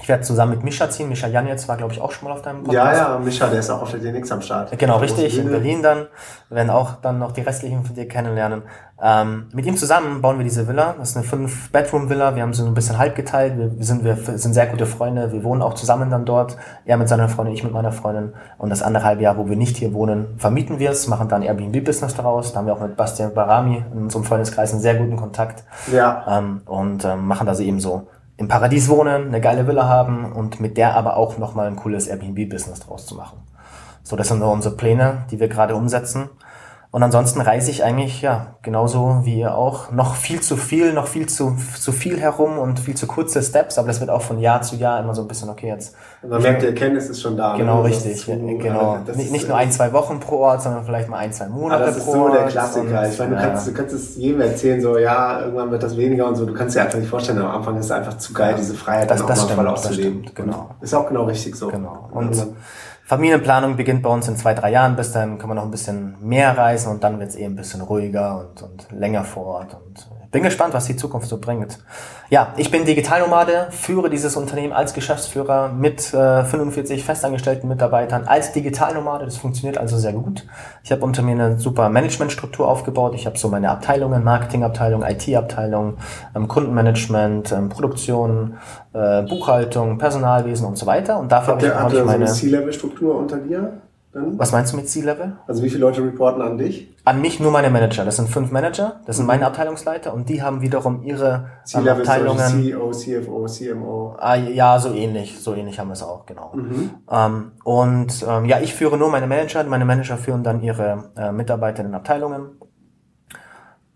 Ich 0.01 0.09
werde 0.09 0.23
zusammen 0.23 0.53
mit 0.53 0.63
Mischa 0.63 0.89
ziehen. 0.89 1.09
Mischa 1.09 1.27
Janetz 1.27 1.67
war, 1.67 1.77
glaube 1.77 1.93
ich, 1.93 2.01
auch 2.01 2.11
schon 2.11 2.27
mal 2.27 2.33
auf 2.33 2.41
deinem 2.41 2.65
Ja, 2.71 2.91
ja, 2.91 3.19
Micha, 3.19 3.47
der 3.47 3.59
ist 3.59 3.69
auch 3.69 3.83
auf 3.83 3.91
der 3.91 3.99
DNX 3.99 4.31
am 4.31 4.41
Start. 4.41 4.77
Genau, 4.77 4.97
richtig. 4.97 5.37
In. 5.37 5.49
Berlin 5.49 5.83
dann. 5.83 6.07
Wir 6.49 6.57
werden 6.57 6.71
auch 6.71 6.93
dann 7.01 7.19
noch 7.19 7.31
die 7.31 7.41
restlichen 7.41 7.85
von 7.85 7.95
dir 7.95 8.07
kennenlernen. 8.07 8.63
Ähm, 9.03 9.47
mit 9.53 9.65
ihm 9.65 9.77
zusammen 9.77 10.21
bauen 10.21 10.37
wir 10.37 10.43
diese 10.43 10.67
Villa. 10.67 10.95
Das 10.97 11.09
ist 11.09 11.17
eine 11.17 11.25
Fünf-Bedroom-Villa. 11.25 12.35
Wir 12.35 12.41
haben 12.41 12.53
sie 12.53 12.63
so 12.63 12.67
ein 12.67 12.73
bisschen 12.73 12.97
halb 12.97 13.15
geteilt. 13.15 13.53
Wir 13.57 13.85
sind, 13.85 14.03
wir 14.03 14.15
sind 14.15 14.53
sehr 14.53 14.67
gute 14.67 14.87
Freunde. 14.87 15.31
Wir 15.31 15.43
wohnen 15.43 15.61
auch 15.61 15.75
zusammen 15.75 16.09
dann 16.09 16.25
dort. 16.25 16.57
Er 16.85 16.97
mit 16.97 17.07
seiner 17.07 17.29
Freundin, 17.29 17.53
ich 17.53 17.63
mit 17.63 17.73
meiner 17.73 17.91
Freundin. 17.91 18.33
Und 18.57 18.71
das 18.71 18.81
andere 18.81 19.03
halbe 19.03 19.21
Jahr, 19.21 19.37
wo 19.37 19.49
wir 19.49 19.55
nicht 19.55 19.77
hier 19.77 19.93
wohnen, 19.93 20.35
vermieten 20.37 20.79
wir 20.79 20.89
es, 20.89 21.07
machen 21.07 21.27
dann 21.27 21.43
Airbnb-Business 21.43 22.15
daraus. 22.15 22.53
Da 22.53 22.59
haben 22.59 22.65
wir 22.65 22.73
auch 22.73 22.81
mit 22.81 22.95
Bastian 22.95 23.35
Barami 23.35 23.83
in 23.93 24.03
unserem 24.03 24.23
Freundeskreis 24.23 24.71
einen 24.71 24.81
sehr 24.81 24.95
guten 24.95 25.15
Kontakt. 25.15 25.63
Ja. 25.91 26.25
Ähm, 26.27 26.61
und 26.65 27.05
ähm, 27.05 27.27
machen 27.27 27.45
da 27.45 27.53
so 27.53 27.61
eben 27.61 27.79
so 27.79 28.07
im 28.41 28.47
Paradies 28.47 28.89
wohnen, 28.89 29.27
eine 29.27 29.39
geile 29.39 29.67
Villa 29.67 29.87
haben 29.87 30.31
und 30.31 30.59
mit 30.59 30.75
der 30.75 30.95
aber 30.95 31.15
auch 31.15 31.37
nochmal 31.37 31.67
ein 31.67 31.75
cooles 31.75 32.07
Airbnb-Business 32.07 32.79
draus 32.79 33.05
zu 33.05 33.13
machen. 33.13 33.37
So, 34.01 34.15
das 34.15 34.29
sind 34.29 34.39
so 34.39 34.47
unsere 34.47 34.75
Pläne, 34.75 35.25
die 35.29 35.39
wir 35.39 35.47
gerade 35.47 35.75
umsetzen. 35.75 36.27
Und 36.93 37.03
ansonsten 37.03 37.39
reise 37.39 37.71
ich 37.71 37.85
eigentlich, 37.85 38.21
ja, 38.21 38.55
genauso 38.63 39.21
wie 39.23 39.39
ihr 39.39 39.55
auch, 39.55 39.91
noch 39.91 40.15
viel 40.15 40.41
zu 40.41 40.57
viel, 40.57 40.91
noch 40.91 41.07
viel 41.07 41.25
zu, 41.29 41.55
zu 41.79 41.93
viel 41.93 42.19
herum 42.19 42.59
und 42.59 42.81
viel 42.81 42.95
zu 42.95 43.07
kurze 43.07 43.41
Steps, 43.41 43.77
aber 43.77 43.87
das 43.87 44.01
wird 44.01 44.09
auch 44.09 44.21
von 44.21 44.39
Jahr 44.39 44.61
zu 44.61 44.75
Jahr 44.75 44.99
immer 44.99 45.15
so 45.15 45.21
ein 45.21 45.27
bisschen, 45.29 45.47
okay, 45.49 45.69
jetzt. 45.69 45.95
Und 46.21 46.31
man 46.31 46.41
merkt, 46.41 46.63
die 46.63 46.65
Erkenntnis 46.65 47.07
ist 47.09 47.21
schon 47.21 47.37
da. 47.37 47.55
Genau, 47.55 47.77
ne? 47.77 47.85
richtig, 47.85 48.19
so, 48.25 48.33
genau. 48.33 48.97
äh, 49.07 49.15
nicht, 49.15 49.31
nicht 49.31 49.45
äh, 49.45 49.47
nur 49.47 49.55
ein, 49.55 49.71
zwei 49.71 49.93
Wochen 49.93 50.19
pro 50.19 50.39
Ort, 50.39 50.63
sondern 50.63 50.83
vielleicht 50.83 51.07
mal 51.07 51.19
ein, 51.19 51.31
zwei 51.31 51.47
Monate 51.47 51.75
Aber 51.77 51.85
das 51.85 51.95
ist 51.97 52.03
pro 52.03 52.11
so 52.11 52.23
Ort. 52.23 52.33
der 52.35 52.47
Klassiker. 52.47 52.99
Und, 53.01 53.09
Ich 53.09 53.19
meine, 53.19 53.35
du 53.37 53.41
kannst, 53.41 53.67
du 53.67 53.73
kannst 53.73 53.93
es 53.95 54.17
jedem 54.17 54.41
erzählen, 54.41 54.81
so, 54.81 54.97
ja, 54.97 55.39
irgendwann 55.39 55.71
wird 55.71 55.83
das 55.83 55.95
weniger 55.95 56.27
und 56.27 56.35
so. 56.35 56.45
Du 56.45 56.53
kannst 56.53 56.75
dir 56.75 56.81
einfach 56.81 56.99
nicht 56.99 57.09
vorstellen, 57.09 57.39
am 57.39 57.51
Anfang 57.55 57.77
ist 57.77 57.85
es 57.85 57.91
einfach 57.91 58.17
zu 58.17 58.33
geil, 58.33 58.55
diese 58.59 58.73
Freiheit 58.73 59.09
Das- 59.09 59.19
dann 59.19 59.25
auch 59.27 59.29
das 59.29 59.37
mal 59.39 59.43
stimmt, 59.45 59.57
voll 59.59 59.67
auszuleben. 59.69 60.23
stimmt, 60.23 60.35
genau. 60.35 60.71
Und 60.77 60.83
Ist 60.83 60.93
auch 60.93 61.07
genau 61.07 61.23
richtig 61.23 61.55
so. 61.55 61.69
Genau. 61.69 62.09
Und 62.11 62.27
Und 62.27 62.37
dann- 62.37 62.55
Familienplanung 63.11 63.75
beginnt 63.75 64.03
bei 64.03 64.09
uns 64.09 64.29
in 64.29 64.37
zwei, 64.37 64.53
drei 64.53 64.71
Jahren. 64.71 64.95
Bis 64.95 65.11
dann 65.11 65.37
können 65.37 65.51
wir 65.51 65.55
noch 65.55 65.65
ein 65.65 65.71
bisschen 65.71 66.15
mehr 66.21 66.57
reisen 66.57 66.89
und 66.93 67.03
dann 67.03 67.19
wird 67.19 67.31
es 67.31 67.35
eh 67.35 67.43
ein 67.43 67.57
bisschen 67.57 67.81
ruhiger 67.81 68.39
und, 68.39 68.61
und 68.61 68.87
länger 68.89 69.25
vor 69.25 69.47
Ort. 69.47 69.73
Und 69.73 70.07
bin 70.31 70.43
gespannt, 70.43 70.73
was 70.73 70.85
die 70.85 70.95
Zukunft 70.95 71.27
so 71.27 71.37
bringt. 71.37 71.77
Ja, 72.29 72.53
ich 72.55 72.71
bin 72.71 72.85
Digitalnomade, 72.85 73.67
führe 73.71 74.09
dieses 74.09 74.37
Unternehmen 74.37 74.71
als 74.71 74.93
Geschäftsführer 74.93 75.69
mit 75.69 76.13
äh, 76.13 76.45
45 76.45 77.03
festangestellten 77.03 77.67
Mitarbeitern 77.67 78.23
als 78.25 78.53
Digitalnomade. 78.53 79.25
Das 79.25 79.35
funktioniert 79.35 79.77
also 79.77 79.97
sehr 79.97 80.13
gut. 80.13 80.45
Ich 80.83 80.91
habe 80.91 81.03
unter 81.03 81.21
mir 81.21 81.33
eine 81.33 81.59
super 81.59 81.89
Managementstruktur 81.89 82.67
aufgebaut. 82.67 83.13
Ich 83.15 83.25
habe 83.25 83.37
so 83.37 83.49
meine 83.49 83.69
Abteilungen, 83.69 84.23
Marketingabteilung, 84.23 85.03
IT-Abteilung, 85.03 85.97
ähm, 86.33 86.47
Kundenmanagement, 86.47 87.51
ähm, 87.51 87.67
Produktion, 87.67 88.55
äh, 88.93 89.23
Buchhaltung, 89.23 89.97
Personalwesen 89.97 90.65
und 90.65 90.77
so 90.77 90.85
weiter. 90.85 91.19
Und 91.19 91.31
dafür 91.31 91.55
habe 91.55 91.65
ich, 91.65 91.73
hab 91.73 91.93
ich 91.93 92.05
meine... 92.05 92.25
C-Level-Struktur 92.25 93.15
unter 93.15 93.37
dir? 93.37 93.73
Dann? 94.13 94.37
Was 94.37 94.51
meinst 94.51 94.73
du 94.73 94.77
mit 94.77 94.89
C-Level? 94.89 95.33
Also 95.47 95.63
wie 95.63 95.69
viele 95.69 95.81
Leute 95.81 96.01
reporten 96.01 96.41
an 96.41 96.57
dich? 96.57 96.90
An 97.03 97.19
mich 97.19 97.39
nur 97.39 97.51
meine 97.51 97.71
Manager. 97.71 98.05
Das 98.05 98.17
sind 98.17 98.29
fünf 98.29 98.51
Manager. 98.51 99.01
Das 99.07 99.17
sind 99.17 99.25
meine 99.25 99.47
Abteilungsleiter 99.47 100.13
und 100.13 100.29
die 100.29 100.43
haben 100.43 100.61
wiederum 100.61 101.01
ihre 101.01 101.49
ähm, 101.73 101.87
Abteilungen. 101.87 102.47
CEO, 102.47 102.91
CFO, 102.91 103.45
CMO. 103.47 104.15
Ah, 104.19 104.35
ja, 104.35 104.77
so 104.77 104.93
ähnlich. 104.93 105.39
So 105.39 105.55
ähnlich 105.55 105.79
haben 105.79 105.87
wir 105.87 105.93
es 105.93 106.03
auch, 106.03 106.27
genau. 106.27 106.53
Ähm, 107.09 107.53
und 107.63 108.25
ähm, 108.27 108.45
ja, 108.45 108.59
ich 108.59 108.75
führe 108.75 108.97
nur 108.97 109.09
meine 109.09 109.25
Manager. 109.25 109.63
Meine 109.63 109.85
Manager 109.85 110.17
führen 110.17 110.43
dann 110.43 110.61
ihre 110.61 111.11
äh, 111.17 111.31
Mitarbeiter 111.31 111.79
in 111.79 111.87
den 111.87 111.95
Abteilungen. 111.95 112.59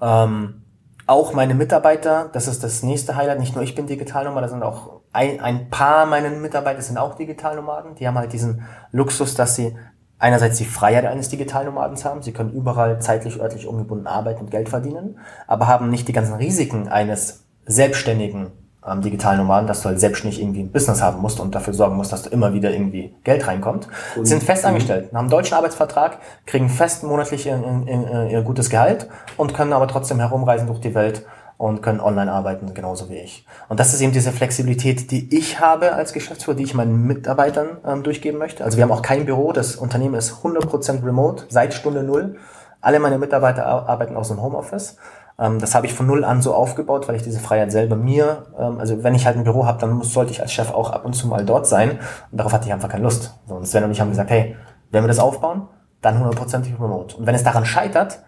Ähm, 0.02 0.64
auch 1.06 1.34
meine 1.34 1.54
Mitarbeiter, 1.54 2.30
das 2.34 2.48
ist 2.48 2.64
das 2.64 2.82
nächste 2.82 3.16
Highlight. 3.16 3.40
Nicht 3.40 3.54
nur 3.54 3.64
ich 3.64 3.76
bin 3.76 3.86
Digitalnomade, 3.86 4.48
da 4.48 4.52
sind 4.52 4.64
auch 4.64 5.02
ein, 5.14 5.40
ein 5.40 5.70
paar 5.70 6.08
meiner 6.08 6.30
Mitarbeiter 6.30 6.82
sind 6.82 6.98
auch 6.98 7.16
Digitalnomaden. 7.16 7.96
Die 7.96 8.08
haben 8.08 8.18
halt 8.18 8.34
diesen 8.34 8.64
Luxus, 8.92 9.36
dass 9.36 9.56
sie 9.56 9.76
einerseits 10.20 10.58
die 10.58 10.66
Freiheit 10.66 11.06
eines 11.06 11.30
Digitalnomadens 11.30 12.06
haben. 12.06 12.22
Sie 12.22 12.32
können 12.32 12.52
überall 12.52 13.00
zeitlich, 13.02 13.40
örtlich 13.40 13.68
ungebunden 13.68 14.08
arbeiten 14.08 14.42
und 14.42 14.52
Geld 14.52 14.70
verdienen, 14.70 15.20
aber 15.48 15.68
haben 15.68 15.90
nicht 15.90 16.08
die 16.08 16.14
ganzen 16.14 16.36
Risiken 16.36 16.88
eines 16.88 17.44
selbstständigen 17.66 18.52
ähm, 18.88 19.02
Digitalnomaden, 19.02 19.68
dass 19.68 19.82
du 19.82 19.90
halt 19.90 20.00
selbstständig 20.00 20.40
irgendwie 20.40 20.62
ein 20.62 20.72
Business 20.72 21.02
haben 21.02 21.22
musst 21.22 21.40
und 21.40 21.56
dafür 21.56 21.74
sorgen 21.74 21.96
musst, 21.96 22.12
dass 22.12 22.24
du 22.24 22.30
immer 22.30 22.54
wieder 22.54 22.72
irgendwie 22.72 23.16
Geld 23.24 23.48
reinkommt. 23.48 23.88
sind 24.22 24.44
fest 24.44 24.66
angestellt, 24.66 25.10
haben 25.12 25.18
einen 25.18 25.30
deutschen 25.30 25.56
Arbeitsvertrag, 25.56 26.20
kriegen 26.46 26.70
fest 26.70 27.04
monatlich 27.04 27.48
ihr, 27.48 27.60
ihr, 27.88 28.28
ihr 28.30 28.42
gutes 28.42 28.70
Gehalt 28.70 29.08
und 29.38 29.54
können 29.54 29.74
aber 29.74 29.88
trotzdem 29.88 30.20
herumreisen 30.20 30.68
durch 30.68 30.80
die 30.80 30.94
Welt 30.94 31.26
und 31.58 31.82
können 31.82 32.00
online 32.02 32.32
arbeiten, 32.32 32.74
genauso 32.74 33.10
wie 33.10 33.16
ich. 33.18 33.46
Und 33.70 33.80
das 33.80 33.94
ist 33.94 34.02
eben 34.02 34.12
diese 34.12 34.32
Flexibilität, 34.32 35.10
die 35.12 35.36
ich 35.38 35.60
habe 35.60 35.94
als 35.94 36.12
Geschäftsführer, 36.14 36.58
die 36.58 36.64
ich 36.64 36.74
meinen 36.74 37.06
Mitarbeitern 37.08 37.78
ähm, 37.86 38.04
durchgeben 38.04 38.38
möchte. 38.40 38.64
Also 38.66 38.78
wir 38.78 38.84
haben 38.84 38.92
auch 38.92 39.02
kein 39.02 39.26
Büro, 39.26 39.52
das 39.54 39.76
Unternehmen 39.76 40.16
ist 40.16 40.34
100% 40.44 41.06
remote, 41.06 41.46
seit 41.50 41.74
Stunde 41.74 42.04
Null. 42.04 42.36
Alle 42.82 43.00
meine 43.00 43.18
Mitarbeiter 43.18 43.66
ar- 43.66 43.88
arbeiten 43.90 44.16
aus 44.18 44.28
dem 44.28 44.42
Homeoffice. 44.42 44.98
Ähm, 45.40 45.60
das 45.60 45.74
habe 45.76 45.86
ich 45.86 45.94
von 45.94 46.06
Null 46.08 46.24
an 46.26 46.42
so 46.42 46.54
aufgebaut, 46.54 47.08
weil 47.08 47.16
ich 47.16 47.24
diese 47.24 47.40
Freiheit 47.40 47.72
selber 47.72 47.96
mir, 47.96 48.48
ähm, 48.60 48.80
also 48.80 49.04
wenn 49.04 49.16
ich 49.16 49.26
halt 49.26 49.38
ein 49.38 49.44
Büro 49.46 49.66
habe, 49.66 49.80
dann 49.80 49.92
muss, 49.94 50.14
sollte 50.14 50.32
ich 50.32 50.42
als 50.42 50.52
Chef 50.52 50.72
auch 50.74 50.92
ab 50.92 51.06
und 51.06 51.14
zu 51.14 51.28
mal 51.28 51.46
dort 51.46 51.68
sein. 51.68 52.00
Und 52.32 52.38
darauf 52.38 52.52
hatte 52.54 52.68
ich 52.68 52.74
einfach 52.74 52.90
keine 52.90 53.04
Lust. 53.04 53.34
So, 53.48 53.56
und 53.56 53.66
Sven 53.66 53.84
und 53.86 53.92
ich 53.92 54.02
haben 54.02 54.10
gesagt, 54.10 54.30
hey, 54.30 54.56
wenn 54.92 55.04
wir 55.04 55.08
das 55.08 55.20
aufbauen, 55.20 55.68
dann 56.02 56.22
100% 56.22 56.80
remote. 56.82 57.16
Und 57.16 57.26
wenn 57.26 57.34
es 57.36 57.44
daran 57.44 57.66
scheitert, 57.66 58.20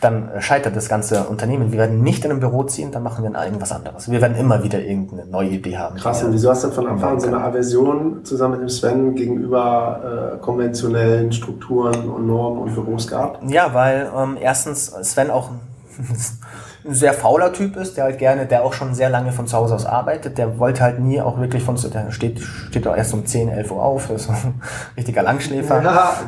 dann 0.00 0.30
scheitert 0.40 0.76
das 0.76 0.88
ganze 0.88 1.24
Unternehmen. 1.24 1.72
Wir 1.72 1.78
werden 1.78 2.02
nicht 2.02 2.24
in 2.24 2.30
ein 2.30 2.40
Büro 2.40 2.64
ziehen, 2.64 2.90
dann 2.92 3.02
machen 3.02 3.24
wir 3.24 3.42
irgendwas 3.42 3.72
anderes. 3.72 4.10
Wir 4.10 4.20
werden 4.20 4.36
immer 4.36 4.62
wieder 4.62 4.80
irgendeine 4.80 5.26
neue 5.26 5.48
Idee 5.48 5.78
haben. 5.78 5.96
Krass, 5.96 6.22
und 6.22 6.32
wieso 6.32 6.50
hast 6.50 6.64
du 6.64 6.70
von 6.70 6.86
Anfang 6.86 7.12
an 7.12 7.20
so 7.20 7.28
eine 7.28 7.38
Aversion 7.38 8.24
zusammen 8.24 8.52
mit 8.52 8.62
dem 8.62 8.68
Sven 8.68 9.14
gegenüber 9.14 10.34
äh, 10.34 10.38
konventionellen 10.38 11.32
Strukturen 11.32 12.08
und 12.10 12.26
Normen 12.26 12.62
und 12.62 12.74
Büros 12.74 13.06
gehabt? 13.06 13.50
Ja, 13.50 13.72
weil 13.72 14.10
ähm, 14.16 14.36
erstens 14.40 14.86
Sven 14.86 15.30
auch 15.30 15.50
ein 16.86 16.94
sehr 16.94 17.14
fauler 17.14 17.52
Typ 17.52 17.76
ist, 17.76 17.96
der 17.96 18.04
halt 18.04 18.18
gerne, 18.18 18.46
der 18.46 18.62
auch 18.64 18.72
schon 18.74 18.94
sehr 18.94 19.08
lange 19.08 19.32
von 19.32 19.46
zu 19.46 19.56
Hause 19.56 19.74
aus 19.74 19.86
arbeitet. 19.86 20.36
Der 20.38 20.58
wollte 20.58 20.82
halt 20.82 20.98
nie 21.00 21.20
auch 21.20 21.38
wirklich 21.38 21.62
von, 21.62 21.76
zu- 21.76 21.88
der 21.88 22.10
steht, 22.10 22.40
steht 22.40 22.86
auch 22.86 22.96
erst 22.96 23.14
um 23.14 23.24
10, 23.24 23.48
11 23.48 23.70
Uhr 23.70 23.82
auf, 23.82 24.10
ist 24.10 24.28
ein 24.28 24.60
richtiger 24.96 25.22
Langschläfer. 25.22 25.80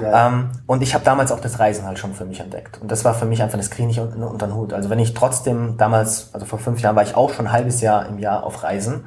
Ja, 0.03 0.27
ähm, 0.29 0.51
und 0.67 0.83
ich 0.83 0.95
habe 0.95 1.05
damals 1.05 1.31
auch 1.33 1.41
das 1.41 1.59
Reisen 1.59 1.85
halt 1.87 1.99
schon 1.99 2.15
für 2.15 2.25
mich 2.25 2.41
entdeckt. 2.41 2.81
Und 2.81 2.91
das 2.91 3.05
war 3.05 3.13
für 3.15 3.27
mich 3.27 3.43
einfach, 3.43 3.59
das 3.59 3.71
kriege 3.71 3.89
ich 3.91 3.97
nicht 3.99 4.01
unter, 4.15 4.31
unter 4.31 4.47
den 4.47 4.55
Hut. 4.55 4.73
Also 4.73 4.89
wenn 4.89 4.99
ich 4.99 5.13
trotzdem 5.15 5.77
damals, 5.77 6.31
also 6.33 6.47
vor 6.47 6.59
fünf 6.59 6.81
Jahren 6.81 6.97
war 6.97 7.03
ich 7.03 7.15
auch 7.17 7.31
schon 7.33 7.49
ein 7.49 7.53
halbes 7.53 7.81
Jahr 7.83 8.07
im 8.09 8.19
Jahr 8.19 8.43
auf 8.45 8.63
Reisen. 8.63 9.05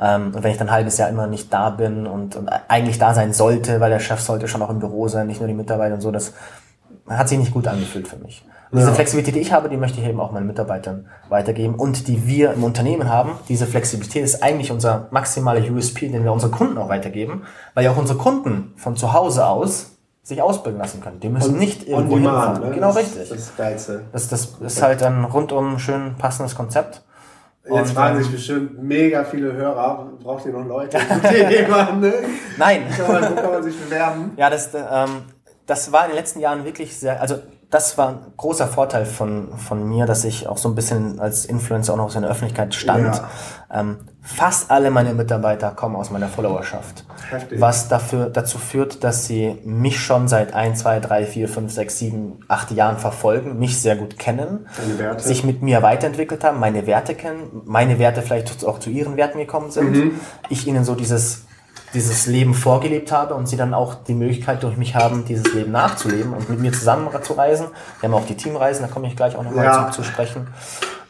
Ähm, 0.00 0.32
und 0.34 0.42
wenn 0.42 0.50
ich 0.50 0.58
dann 0.58 0.68
ein 0.68 0.74
halbes 0.74 0.98
Jahr 0.98 1.08
immer 1.08 1.26
nicht 1.28 1.52
da 1.52 1.70
bin 1.70 2.06
und, 2.06 2.34
und 2.36 2.48
eigentlich 2.68 2.98
da 2.98 3.14
sein 3.14 3.32
sollte, 3.32 3.80
weil 3.80 3.90
der 3.90 4.00
Chef 4.00 4.20
sollte 4.20 4.48
schon 4.48 4.62
auch 4.62 4.70
im 4.70 4.78
Büro 4.80 5.06
sein, 5.08 5.26
nicht 5.28 5.40
nur 5.40 5.48
die 5.48 5.54
Mitarbeiter 5.54 5.94
und 5.94 6.00
so, 6.00 6.10
das 6.10 6.32
hat 7.08 7.28
sich 7.28 7.38
nicht 7.38 7.52
gut 7.52 7.66
angefühlt 7.68 8.06
für 8.08 8.16
mich. 8.16 8.44
Und 8.70 8.78
diese 8.78 8.88
Ja. 8.90 8.94
Flexibilität, 8.94 9.34
die 9.34 9.40
ich 9.40 9.52
habe, 9.52 9.68
die 9.68 9.76
möchte 9.76 10.00
ich 10.00 10.06
eben 10.06 10.20
auch 10.20 10.30
meinen 10.32 10.46
Mitarbeitern 10.46 11.06
weitergeben 11.28 11.74
und 11.74 12.06
die 12.06 12.26
wir 12.26 12.52
im 12.52 12.64
Unternehmen 12.64 13.08
haben. 13.08 13.32
Diese 13.48 13.66
Flexibilität 13.66 14.22
ist 14.24 14.42
eigentlich 14.42 14.70
unser 14.70 15.08
maximaler 15.10 15.60
USP, 15.70 16.08
den 16.08 16.22
wir 16.24 16.32
unseren 16.32 16.50
Kunden 16.52 16.76
auch 16.76 16.88
weitergeben, 16.88 17.42
weil 17.74 17.84
ja 17.84 17.92
auch 17.92 17.96
unsere 17.96 18.18
Kunden 18.18 18.74
von 18.76 18.96
zu 18.96 19.12
Hause 19.14 19.46
aus 19.46 19.92
sich 20.22 20.42
ausbilden 20.42 20.78
lassen 20.78 21.00
können. 21.00 21.20
Die 21.20 21.30
müssen 21.30 21.56
nicht 21.58 21.88
irgendwo 21.88 22.16
hinfahren. 22.16 22.60
ne? 22.62 22.74
Genau 22.74 22.88
das, 22.88 22.98
richtig. 22.98 23.28
Das 23.30 23.38
ist 23.38 23.48
das 23.48 23.56
Geilste. 23.56 24.04
Das, 24.12 24.28
das 24.28 24.48
ist 24.60 24.82
halt 24.82 25.02
ein 25.02 25.24
rundum 25.24 25.78
schön 25.78 26.16
passendes 26.18 26.54
Konzept. 26.54 27.02
Jetzt 27.64 27.72
Und, 27.72 27.86
fragen 27.88 28.16
ähm, 28.16 28.22
sich 28.22 28.32
bestimmt 28.32 28.82
mega 28.82 29.24
viele 29.24 29.52
Hörer, 29.54 30.10
braucht 30.22 30.44
ihr 30.46 30.52
noch 30.52 30.66
Leute? 30.66 30.98
Ne? 32.00 32.12
Nein. 32.58 32.82
Wo 32.96 33.12
kann 33.12 33.52
man 33.52 33.62
sich 33.62 33.78
bewerben? 33.78 34.32
Ja, 34.36 34.50
das, 34.50 34.70
ähm, 34.74 35.22
das 35.66 35.92
war 35.92 36.04
in 36.04 36.10
den 36.10 36.16
letzten 36.16 36.40
Jahren 36.40 36.64
wirklich 36.64 36.96
sehr, 36.98 37.20
also 37.20 37.36
das 37.70 37.98
war 37.98 38.08
ein 38.08 38.18
großer 38.36 38.66
Vorteil 38.66 39.04
von, 39.04 39.58
von 39.58 39.86
mir, 39.86 40.06
dass 40.06 40.24
ich 40.24 40.48
auch 40.48 40.56
so 40.56 40.70
ein 40.70 40.74
bisschen 40.74 41.20
als 41.20 41.44
Influencer 41.44 41.92
auch 41.92 41.98
noch 41.98 42.10
so 42.10 42.16
in 42.16 42.22
der 42.22 42.30
Öffentlichkeit 42.30 42.74
stand. 42.74 43.16
Ja. 43.16 43.28
Ähm, 43.70 43.98
fast 44.22 44.70
alle 44.70 44.90
meine 44.90 45.12
Mitarbeiter 45.12 45.72
kommen 45.72 45.94
aus 45.94 46.10
meiner 46.10 46.28
Followerschaft. 46.28 47.04
Heftig. 47.28 47.60
Was 47.60 47.88
dafür, 47.88 48.30
dazu 48.30 48.56
führt, 48.56 49.04
dass 49.04 49.26
sie 49.26 49.58
mich 49.64 50.00
schon 50.00 50.28
seit 50.28 50.54
ein, 50.54 50.76
zwei, 50.76 50.98
drei, 50.98 51.26
vier, 51.26 51.46
fünf, 51.46 51.70
sechs, 51.70 51.98
sieben, 51.98 52.40
acht 52.48 52.70
Jahren 52.70 52.96
verfolgen, 52.96 53.58
mich 53.58 53.78
sehr 53.82 53.96
gut 53.96 54.18
kennen, 54.18 54.66
sich 55.18 55.44
mit 55.44 55.60
mir 55.60 55.82
weiterentwickelt 55.82 56.44
haben, 56.44 56.58
meine 56.60 56.86
Werte 56.86 57.14
kennen, 57.14 57.62
meine 57.66 57.98
Werte 57.98 58.22
vielleicht 58.22 58.64
auch 58.64 58.78
zu 58.78 58.88
ihren 58.88 59.18
Werten 59.18 59.38
gekommen 59.38 59.70
sind. 59.70 59.92
Mhm. 59.92 60.20
Ich 60.48 60.66
ihnen 60.66 60.84
so 60.84 60.94
dieses 60.94 61.47
dieses 61.94 62.26
Leben 62.26 62.54
vorgelebt 62.54 63.12
habe 63.12 63.34
und 63.34 63.46
sie 63.46 63.56
dann 63.56 63.74
auch 63.74 63.94
die 63.94 64.14
Möglichkeit 64.14 64.62
durch 64.62 64.76
mich 64.76 64.94
haben, 64.94 65.24
dieses 65.24 65.52
Leben 65.52 65.72
nachzuleben 65.72 66.32
und 66.32 66.48
mit 66.48 66.60
mir 66.60 66.72
zusammen 66.72 67.08
zu 67.22 67.32
reisen. 67.32 67.68
Wir 68.00 68.08
haben 68.08 68.14
auch 68.14 68.26
die 68.26 68.36
Teamreisen, 68.36 68.86
da 68.86 68.92
komme 68.92 69.08
ich 69.08 69.16
gleich 69.16 69.36
auch 69.36 69.42
nochmal 69.42 69.64
ja. 69.64 69.90
zu, 69.90 70.02
zu 70.02 70.04
sprechen. 70.04 70.48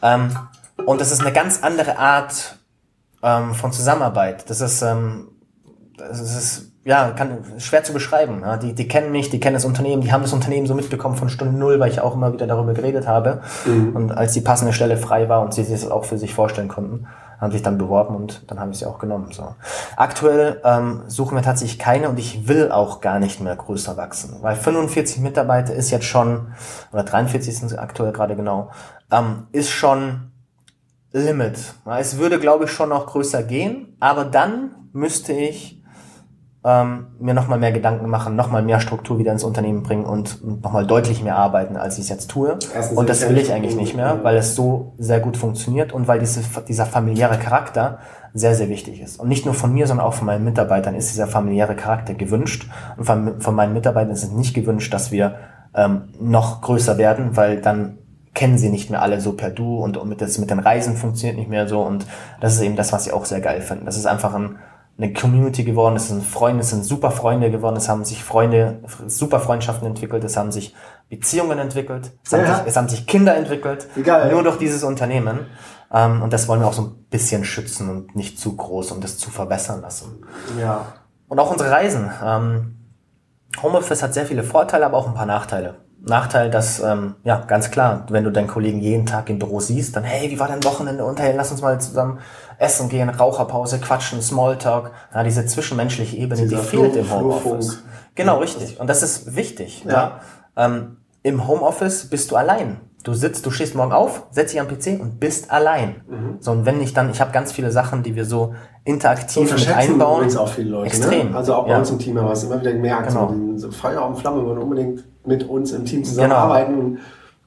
Ähm, 0.01 0.31
und 0.85 1.01
das 1.01 1.11
ist 1.11 1.21
eine 1.21 1.33
ganz 1.33 1.61
andere 1.61 1.97
Art 1.97 2.57
ähm, 3.21 3.53
von 3.53 3.71
Zusammenarbeit. 3.71 4.49
Das 4.49 4.61
ist, 4.61 4.81
ähm, 4.81 5.29
das 5.97 6.21
ist 6.21 6.69
ja, 6.85 7.11
kann, 7.11 7.43
schwer 7.57 7.83
zu 7.83 7.93
beschreiben. 7.93 8.41
Ja. 8.41 8.57
Die, 8.57 8.73
die 8.73 8.87
kennen 8.87 9.11
mich, 9.11 9.29
die 9.29 9.39
kennen 9.39 9.53
das 9.53 9.65
Unternehmen, 9.65 10.01
die 10.01 10.11
haben 10.11 10.23
das 10.23 10.33
Unternehmen 10.33 10.65
so 10.65 10.73
mitbekommen 10.73 11.15
von 11.15 11.29
Stunde 11.29 11.57
Null, 11.57 11.79
weil 11.79 11.91
ich 11.91 12.01
auch 12.01 12.15
immer 12.15 12.33
wieder 12.33 12.47
darüber 12.47 12.73
geredet 12.73 13.07
habe. 13.07 13.41
Mhm. 13.65 13.95
Und 13.95 14.11
als 14.11 14.33
die 14.33 14.41
passende 14.41 14.73
Stelle 14.73 14.97
frei 14.97 15.29
war 15.29 15.41
und 15.41 15.53
sie 15.53 15.63
sich 15.63 15.81
das 15.81 15.91
auch 15.91 16.05
für 16.05 16.17
sich 16.17 16.33
vorstellen 16.33 16.67
konnten, 16.67 17.07
haben 17.39 17.51
sich 17.51 17.61
dann 17.61 17.77
beworben 17.77 18.15
und 18.15 18.43
dann 18.47 18.59
habe 18.59 18.71
ich 18.71 18.79
sie 18.79 18.85
auch 18.85 18.99
genommen. 18.99 19.31
So. 19.31 19.55
Aktuell 19.95 20.61
ähm, 20.63 21.03
suchen 21.07 21.35
wir 21.35 21.41
tatsächlich 21.41 21.79
keine 21.79 22.09
und 22.09 22.19
ich 22.19 22.47
will 22.47 22.71
auch 22.71 23.01
gar 23.01 23.19
nicht 23.19 23.39
mehr 23.41 23.55
größer 23.55 23.97
wachsen, 23.97 24.37
weil 24.41 24.55
45 24.55 25.19
Mitarbeiter 25.19 25.73
ist 25.73 25.89
jetzt 25.91 26.05
schon, 26.05 26.53
oder 26.91 27.03
43 27.03 27.57
sind 27.57 27.69
sie 27.69 27.79
aktuell 27.79 28.11
gerade 28.11 28.35
genau, 28.35 28.71
ähm, 29.11 29.47
ist 29.51 29.69
schon 29.69 30.31
Limit. 31.11 31.73
Es 31.97 32.17
würde, 32.17 32.39
glaube 32.39 32.65
ich, 32.65 32.71
schon 32.71 32.89
noch 32.89 33.07
größer 33.07 33.41
gehen, 33.41 33.95
aber 33.99 34.25
dann 34.25 34.75
müsste 34.93 35.33
ich 35.33 35.78
ähm, 36.65 37.07
mir 37.19 37.33
nochmal 37.33 37.57
mehr 37.57 37.71
Gedanken 37.71 38.09
machen, 38.09 38.35
nochmal 38.35 38.61
mehr 38.61 38.81
Struktur 38.81 39.17
wieder 39.17 39.31
ins 39.31 39.45
Unternehmen 39.45 39.81
bringen 39.81 40.05
und 40.05 40.45
nochmal 40.61 40.85
deutlich 40.85 41.23
mehr 41.23 41.37
arbeiten, 41.37 41.77
als 41.77 41.97
ich 41.97 42.03
es 42.03 42.09
jetzt 42.09 42.29
tue. 42.29 42.57
Erstens 42.75 42.97
und 42.97 43.07
das 43.07 43.27
will 43.29 43.37
ich 43.37 43.53
eigentlich 43.53 43.75
nicht 43.75 43.95
mehr, 43.95 44.19
weil 44.23 44.35
es 44.35 44.55
so 44.55 44.93
sehr 44.97 45.21
gut 45.21 45.37
funktioniert 45.37 45.93
und 45.93 46.07
weil 46.07 46.19
diese, 46.19 46.41
dieser 46.67 46.85
familiäre 46.85 47.37
Charakter 47.37 47.99
sehr, 48.33 48.55
sehr 48.55 48.67
wichtig 48.69 49.01
ist. 49.01 49.19
Und 49.19 49.29
nicht 49.29 49.45
nur 49.45 49.53
von 49.53 49.73
mir, 49.73 49.87
sondern 49.87 50.05
auch 50.05 50.13
von 50.13 50.25
meinen 50.25 50.43
Mitarbeitern 50.43 50.95
ist 50.95 51.11
dieser 51.11 51.27
familiäre 51.27 51.75
Charakter 51.75 52.13
gewünscht. 52.13 52.69
Und 52.97 53.05
von, 53.05 53.39
von 53.39 53.55
meinen 53.55 53.73
Mitarbeitern 53.73 54.11
ist 54.11 54.23
es 54.23 54.31
nicht 54.31 54.53
gewünscht, 54.53 54.93
dass 54.93 55.11
wir 55.11 55.35
ähm, 55.73 56.09
noch 56.19 56.61
größer 56.61 56.97
werden, 56.97 57.37
weil 57.37 57.61
dann 57.61 57.99
kennen 58.33 58.57
sie 58.57 58.69
nicht 58.69 58.89
mehr 58.89 59.01
alle 59.01 59.21
so 59.21 59.33
per 59.33 59.49
Du 59.49 59.77
und, 59.77 59.97
und 59.97 60.07
mit, 60.07 60.21
das, 60.21 60.37
mit 60.37 60.49
den 60.49 60.59
Reisen 60.59 60.95
funktioniert 60.95 61.37
nicht 61.37 61.49
mehr 61.49 61.67
so. 61.67 61.81
Und 61.81 62.05
das 62.41 62.53
ist 62.55 62.61
eben 62.61 62.75
das, 62.75 62.93
was 62.93 63.05
sie 63.05 63.11
auch 63.11 63.25
sehr 63.25 63.41
geil 63.41 63.61
finden. 63.61 63.85
Das 63.85 63.97
ist 63.97 64.05
einfach 64.05 64.33
ein 64.33 64.57
eine 64.99 65.13
Community 65.13 65.63
geworden, 65.63 65.95
es 65.95 66.09
sind 66.09 66.23
Freunde, 66.23 66.61
es 66.61 66.71
sind 66.71 66.83
super 66.83 67.11
Freunde 67.11 67.49
geworden, 67.49 67.77
es 67.77 67.87
haben 67.87 68.03
sich 68.03 68.21
Freunde, 68.21 68.81
super 69.07 69.39
Freundschaften 69.39 69.87
entwickelt, 69.87 70.25
es 70.25 70.35
haben 70.35 70.51
sich 70.51 70.75
Beziehungen 71.09 71.57
entwickelt, 71.57 72.11
es, 72.25 72.31
ja. 72.31 72.39
haben, 72.39 72.55
sich, 72.55 72.67
es 72.67 72.75
haben 72.75 72.89
sich 72.89 73.07
Kinder 73.07 73.35
entwickelt, 73.35 73.87
Egal, 73.95 74.29
nur 74.29 74.43
durch 74.43 74.57
dieses 74.57 74.83
Unternehmen. 74.83 75.45
Ähm, 75.91 76.21
und 76.21 76.33
das 76.33 76.47
wollen 76.49 76.59
wir 76.59 76.67
auch 76.67 76.73
so 76.73 76.81
ein 76.81 77.05
bisschen 77.09 77.45
schützen 77.45 77.89
und 77.89 78.15
nicht 78.15 78.39
zu 78.39 78.55
groß, 78.55 78.91
um 78.91 78.99
das 78.99 79.17
zu 79.17 79.31
verbessern 79.31 79.81
lassen. 79.81 80.25
Ja. 80.59 80.85
Und 81.29 81.39
auch 81.39 81.49
unsere 81.49 81.71
Reisen. 81.71 82.11
Ähm, 82.23 82.75
Homeoffice 83.63 84.03
hat 84.03 84.13
sehr 84.13 84.25
viele 84.25 84.43
Vorteile, 84.43 84.85
aber 84.85 84.97
auch 84.97 85.07
ein 85.07 85.13
paar 85.13 85.25
Nachteile. 85.25 85.77
Nachteil, 86.01 86.49
dass, 86.49 86.79
ähm, 86.79 87.15
ja, 87.23 87.43
ganz 87.45 87.71
klar, 87.71 88.05
wenn 88.09 88.23
du 88.23 88.31
deinen 88.31 88.47
Kollegen 88.47 88.79
jeden 88.79 89.05
Tag 89.05 89.29
im 89.29 89.37
Büro 89.37 89.59
siehst, 89.59 89.95
dann, 89.95 90.03
hey, 90.03 90.29
wie 90.31 90.39
war 90.39 90.47
dein 90.47 90.63
Wochenende 90.63 91.03
und 91.03 91.19
hey, 91.19 91.33
lass 91.35 91.51
uns 91.51 91.61
mal 91.61 91.79
zusammen 91.79 92.19
essen 92.57 92.89
gehen, 92.89 93.09
Raucherpause, 93.09 93.79
quatschen, 93.79 94.21
Smalltalk. 94.21 94.91
Ja, 95.13 95.23
diese 95.23 95.45
zwischenmenschliche 95.45 96.17
Ebene, 96.17 96.41
Dieser 96.41 96.57
die 96.57 96.63
fehlt 96.63 96.95
im 96.95 97.11
Homeoffice. 97.11 97.83
Genau, 98.15 98.37
richtig. 98.39 98.79
Und 98.79 98.87
das 98.87 99.03
ist 99.03 99.35
wichtig. 99.35 99.85
Ja. 99.85 99.91
ja. 99.91 100.21
Ähm, 100.65 100.97
Im 101.23 101.47
Homeoffice 101.47 102.09
bist 102.09 102.31
du 102.31 102.35
allein. 102.35 102.81
Du 103.03 103.13
sitzt, 103.13 103.45
du 103.45 103.51
stehst 103.51 103.75
morgen 103.75 103.93
auf, 103.93 104.27
setzt 104.31 104.53
dich 104.53 104.59
am 104.59 104.67
PC 104.67 104.99
und 104.99 105.19
bist 105.21 105.51
allein. 105.51 106.01
Mhm. 106.07 106.37
So, 106.41 106.51
und 106.51 106.65
wenn 106.65 106.81
ich 106.81 106.93
dann, 106.93 107.09
ich 107.09 107.21
habe 107.21 107.31
ganz 107.31 107.53
viele 107.53 107.71
Sachen, 107.71 108.03
die 108.03 108.15
wir 108.15 108.25
so 108.25 108.55
interaktiv 108.89 109.49
so 109.49 109.55
mit 109.55 109.75
einbauen. 109.75 110.17
Übrigens 110.17 110.37
auch 110.37 110.49
viele 110.49 110.69
Leute. 110.69 110.83
Ne? 110.83 110.87
Extrem. 110.87 111.31
Ne? 111.31 111.37
Also 111.37 111.53
auch 111.55 111.65
bei 111.65 111.71
ja. 111.71 111.79
uns 111.79 111.89
im 111.89 111.99
Team 111.99 112.15
wir 112.15 112.31
es 112.31 112.43
immer 112.43 112.59
wieder 112.59 112.73
gemerkt. 112.73 113.07
Genau. 113.09 113.33
So, 113.55 113.71
Feuer 113.71 114.05
und 114.05 114.17
Flamme 114.17 114.45
wollen 114.45 114.57
unbedingt 114.57 115.03
mit 115.25 115.47
uns 115.47 115.71
im 115.71 115.85
Team 115.85 116.03
zusammenarbeiten. 116.03 116.75
Genau. 116.75 116.85
Und 116.85 116.99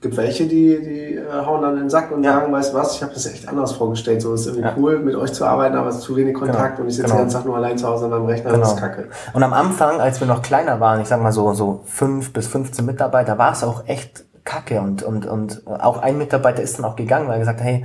gibt 0.03 0.17
welche, 0.17 0.47
die, 0.47 0.81
die 0.83 1.15
äh, 1.15 1.47
hauen 1.47 1.63
dann 1.63 1.75
in 1.75 1.81
den 1.85 1.91
Sack 1.91 2.11
und 2.11 2.23
ja. 2.25 2.35
sagen, 2.35 2.53
weißt 2.53 2.75
du 2.75 2.79
was, 2.79 2.97
ich 2.97 3.03
habe 3.03 3.15
das 3.15 3.25
echt 3.27 3.49
anders 3.49 3.73
vorgestellt. 3.73 4.21
So 4.21 4.35
ist 4.35 4.47
irgendwie 4.47 4.67
ja. 4.67 4.75
cool, 4.77 4.99
mit 4.99 5.15
euch 5.15 5.33
zu 5.33 5.45
arbeiten, 5.45 5.77
aber 5.77 5.89
es 5.89 5.97
ist 5.97 6.03
zu 6.03 6.17
wenig 6.17 6.35
Kontakt 6.35 6.77
genau. 6.77 6.83
und 6.83 6.89
ich 6.89 6.97
sitze 6.97 7.07
genau. 7.07 7.17
den 7.19 7.23
ganzen 7.23 7.37
Tag 7.37 7.47
nur 7.47 7.57
allein 7.57 7.79
zu 7.79 7.87
Hause 7.87 8.07
an 8.07 8.11
meinem 8.11 8.27
Rechner, 8.27 8.51
genau. 8.51 8.63
das 8.63 8.75
ist 8.75 8.81
kacke. 8.81 9.09
Und 9.33 9.43
am 9.43 9.53
Anfang, 9.53 10.01
als 10.01 10.21
wir 10.21 10.27
noch 10.27 10.43
kleiner 10.43 10.81
waren, 10.81 11.01
ich 11.01 11.09
sag 11.09 11.23
mal 11.23 11.33
so, 11.33 11.55
so 11.55 11.81
fünf 11.85 12.33
bis 12.33 12.49
15 12.49 12.85
Mitarbeiter, 12.85 13.39
war 13.39 13.53
es 13.53 13.63
auch 13.63 13.87
echt 13.87 14.25
kacke 14.45 14.81
und, 14.81 15.05
und, 15.05 15.25
und 15.25 15.63
auch 15.67 16.03
ein 16.03 16.19
Mitarbeiter 16.19 16.63
ist 16.63 16.79
dann 16.79 16.85
auch 16.85 16.97
gegangen, 16.97 17.29
weil 17.29 17.35
er 17.35 17.41
gesagt 17.41 17.61
hat, 17.61 17.67
hey, 17.67 17.85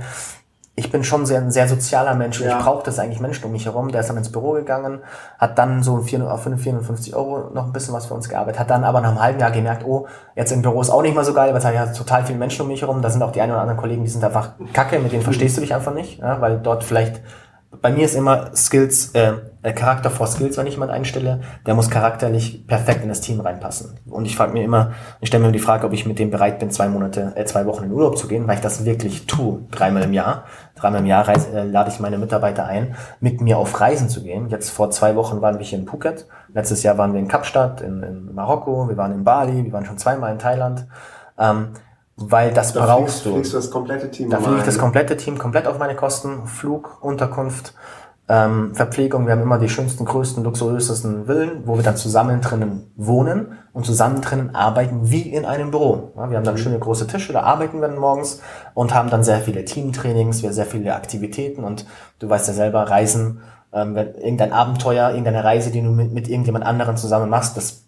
ich 0.78 0.92
bin 0.92 1.02
schon 1.02 1.26
sehr, 1.26 1.40
ein 1.40 1.50
sehr 1.50 1.68
sozialer 1.68 2.14
Mensch 2.14 2.40
und 2.40 2.46
ja. 2.46 2.56
ich 2.56 2.64
brauche 2.64 2.84
das 2.84 3.00
eigentlich 3.00 3.18
Menschen 3.18 3.44
um 3.44 3.52
mich 3.52 3.64
herum. 3.64 3.90
Der 3.90 4.02
ist 4.02 4.08
dann 4.08 4.16
ins 4.16 4.30
Büro 4.30 4.52
gegangen, 4.52 5.00
hat 5.36 5.58
dann 5.58 5.82
so 5.82 5.98
450 5.98 7.16
Euro 7.16 7.50
noch 7.52 7.66
ein 7.66 7.72
bisschen 7.72 7.94
was 7.94 8.06
für 8.06 8.14
uns 8.14 8.28
gearbeitet, 8.28 8.60
hat 8.60 8.70
dann 8.70 8.84
aber 8.84 9.00
nach 9.00 9.10
einem 9.10 9.20
halben 9.20 9.40
Jahr 9.40 9.50
gemerkt, 9.50 9.84
oh, 9.84 10.06
jetzt 10.36 10.52
im 10.52 10.62
Büro 10.62 10.80
ist 10.80 10.90
auch 10.90 11.02
nicht 11.02 11.16
mal 11.16 11.24
so 11.24 11.34
geil, 11.34 11.50
weil 11.50 11.58
es 11.58 11.64
hat 11.64 11.74
ja 11.74 11.86
total 11.86 12.24
viele 12.24 12.38
Menschen 12.38 12.62
um 12.62 12.68
mich 12.68 12.82
herum. 12.82 13.02
Da 13.02 13.10
sind 13.10 13.22
auch 13.22 13.32
die 13.32 13.40
ein 13.40 13.50
oder 13.50 13.60
anderen 13.60 13.78
Kollegen, 13.78 14.04
die 14.04 14.10
sind 14.10 14.24
einfach 14.24 14.52
kacke, 14.72 15.00
mit 15.00 15.10
denen 15.10 15.22
verstehst 15.22 15.56
du 15.56 15.60
dich 15.60 15.74
einfach 15.74 15.92
nicht, 15.92 16.20
ja, 16.20 16.40
weil 16.40 16.58
dort 16.58 16.84
vielleicht 16.84 17.22
bei 17.82 17.90
mir 17.90 18.04
ist 18.04 18.14
immer 18.14 18.54
Skills, 18.56 19.10
äh, 19.12 19.34
äh, 19.62 19.72
Charakter 19.72 20.10
vor 20.10 20.26
Skills, 20.26 20.56
wenn 20.56 20.66
ich 20.66 20.74
jemand 20.74 20.90
einstelle, 20.90 21.40
der 21.66 21.74
muss 21.74 21.90
charakterlich 21.90 22.66
perfekt 22.66 23.02
in 23.02 23.08
das 23.08 23.20
Team 23.20 23.40
reinpassen. 23.40 23.98
Und 24.08 24.24
ich 24.24 24.36
frage 24.36 24.52
mir 24.52 24.64
immer, 24.64 24.92
ich 25.20 25.28
stelle 25.28 25.44
mir 25.44 25.52
die 25.52 25.58
Frage, 25.58 25.86
ob 25.86 25.92
ich 25.92 26.06
mit 26.06 26.18
dem 26.18 26.30
bereit 26.30 26.58
bin, 26.58 26.70
zwei 26.70 26.88
Monate, 26.88 27.32
äh, 27.36 27.44
zwei 27.44 27.66
Wochen 27.66 27.84
in 27.84 27.92
Urlaub 27.92 28.16
zu 28.16 28.26
gehen, 28.26 28.48
weil 28.48 28.56
ich 28.56 28.62
das 28.62 28.84
wirklich 28.84 29.26
tue, 29.26 29.66
dreimal 29.70 30.02
im 30.02 30.12
Jahr. 30.12 30.44
Dreimal 30.78 31.00
im 31.00 31.06
Jahr 31.06 31.26
reise, 31.26 31.50
äh, 31.50 31.64
lade 31.64 31.90
ich 31.90 32.00
meine 32.00 32.18
Mitarbeiter 32.18 32.66
ein, 32.66 32.94
mit 33.20 33.40
mir 33.40 33.58
auf 33.58 33.80
Reisen 33.80 34.08
zu 34.08 34.22
gehen. 34.22 34.48
Jetzt 34.48 34.70
vor 34.70 34.90
zwei 34.90 35.16
Wochen 35.16 35.40
waren 35.40 35.58
wir 35.58 35.64
hier 35.64 35.78
in 35.78 35.86
Phuket. 35.86 36.26
Letztes 36.52 36.82
Jahr 36.82 36.98
waren 36.98 37.12
wir 37.12 37.20
in 37.20 37.28
Kapstadt, 37.28 37.80
in, 37.80 38.02
in 38.02 38.34
Marokko, 38.34 38.88
wir 38.88 38.96
waren 38.96 39.12
in 39.12 39.24
Bali, 39.24 39.64
wir 39.64 39.72
waren 39.72 39.84
schon 39.84 39.98
zweimal 39.98 40.32
in 40.32 40.38
Thailand. 40.38 40.86
Ähm, 41.38 41.70
weil 42.16 42.52
das 42.52 42.72
da 42.72 42.84
brauchst 42.84 43.22
fliegst, 43.22 43.26
du. 43.26 43.32
Fliegst 43.34 43.52
du 43.52 43.56
das 43.58 43.70
komplette 43.70 44.10
Team 44.10 44.28
da 44.28 44.38
fliege 44.38 44.58
ich 44.58 44.64
das 44.64 44.78
komplette 44.78 45.16
Team 45.16 45.38
komplett 45.38 45.66
auf 45.68 45.78
meine 45.78 45.94
Kosten. 45.94 46.46
Flug, 46.46 46.98
Unterkunft, 47.00 47.74
ähm, 48.28 48.74
Verpflegung. 48.74 49.26
Wir 49.26 49.32
haben 49.32 49.42
immer 49.42 49.58
die 49.58 49.68
schönsten, 49.68 50.04
größten, 50.04 50.44
luxuriösesten 50.44 51.26
Villen, 51.26 51.62
wo 51.66 51.76
wir 51.76 51.82
dann 51.82 51.96
zusammen 51.96 52.40
drinnen 52.40 52.90
wohnen 52.96 53.58
und 53.72 53.86
zusammen 53.86 54.20
drinnen 54.20 54.54
arbeiten 54.54 55.10
wie 55.10 55.22
in 55.22 55.44
einem 55.44 55.70
Büro. 55.70 56.12
Ja, 56.16 56.30
wir 56.30 56.36
haben 56.36 56.44
dann 56.44 56.54
mhm. 56.54 56.58
schöne 56.58 56.78
große 56.78 57.06
Tische, 57.06 57.32
da 57.32 57.42
arbeiten 57.42 57.80
wir 57.80 57.88
dann 57.88 57.98
morgens 57.98 58.42
und 58.74 58.94
haben 58.94 59.08
dann 59.08 59.24
sehr 59.24 59.40
viele 59.40 59.64
Teamtrainings, 59.64 60.42
wir 60.42 60.52
sehr 60.52 60.66
viele 60.66 60.94
Aktivitäten 60.94 61.64
und 61.64 61.86
du 62.18 62.28
weißt 62.28 62.48
ja 62.48 62.54
selber, 62.54 62.82
Reisen, 62.90 63.40
ähm, 63.72 63.94
wenn 63.94 64.14
irgendein 64.14 64.52
Abenteuer, 64.52 65.10
irgendeine 65.10 65.44
Reise, 65.44 65.70
die 65.70 65.80
du 65.80 65.90
mit, 65.90 66.12
mit 66.12 66.28
irgendjemand 66.28 66.66
anderen 66.66 66.96
zusammen 66.96 67.30
machst, 67.30 67.56
das 67.56 67.84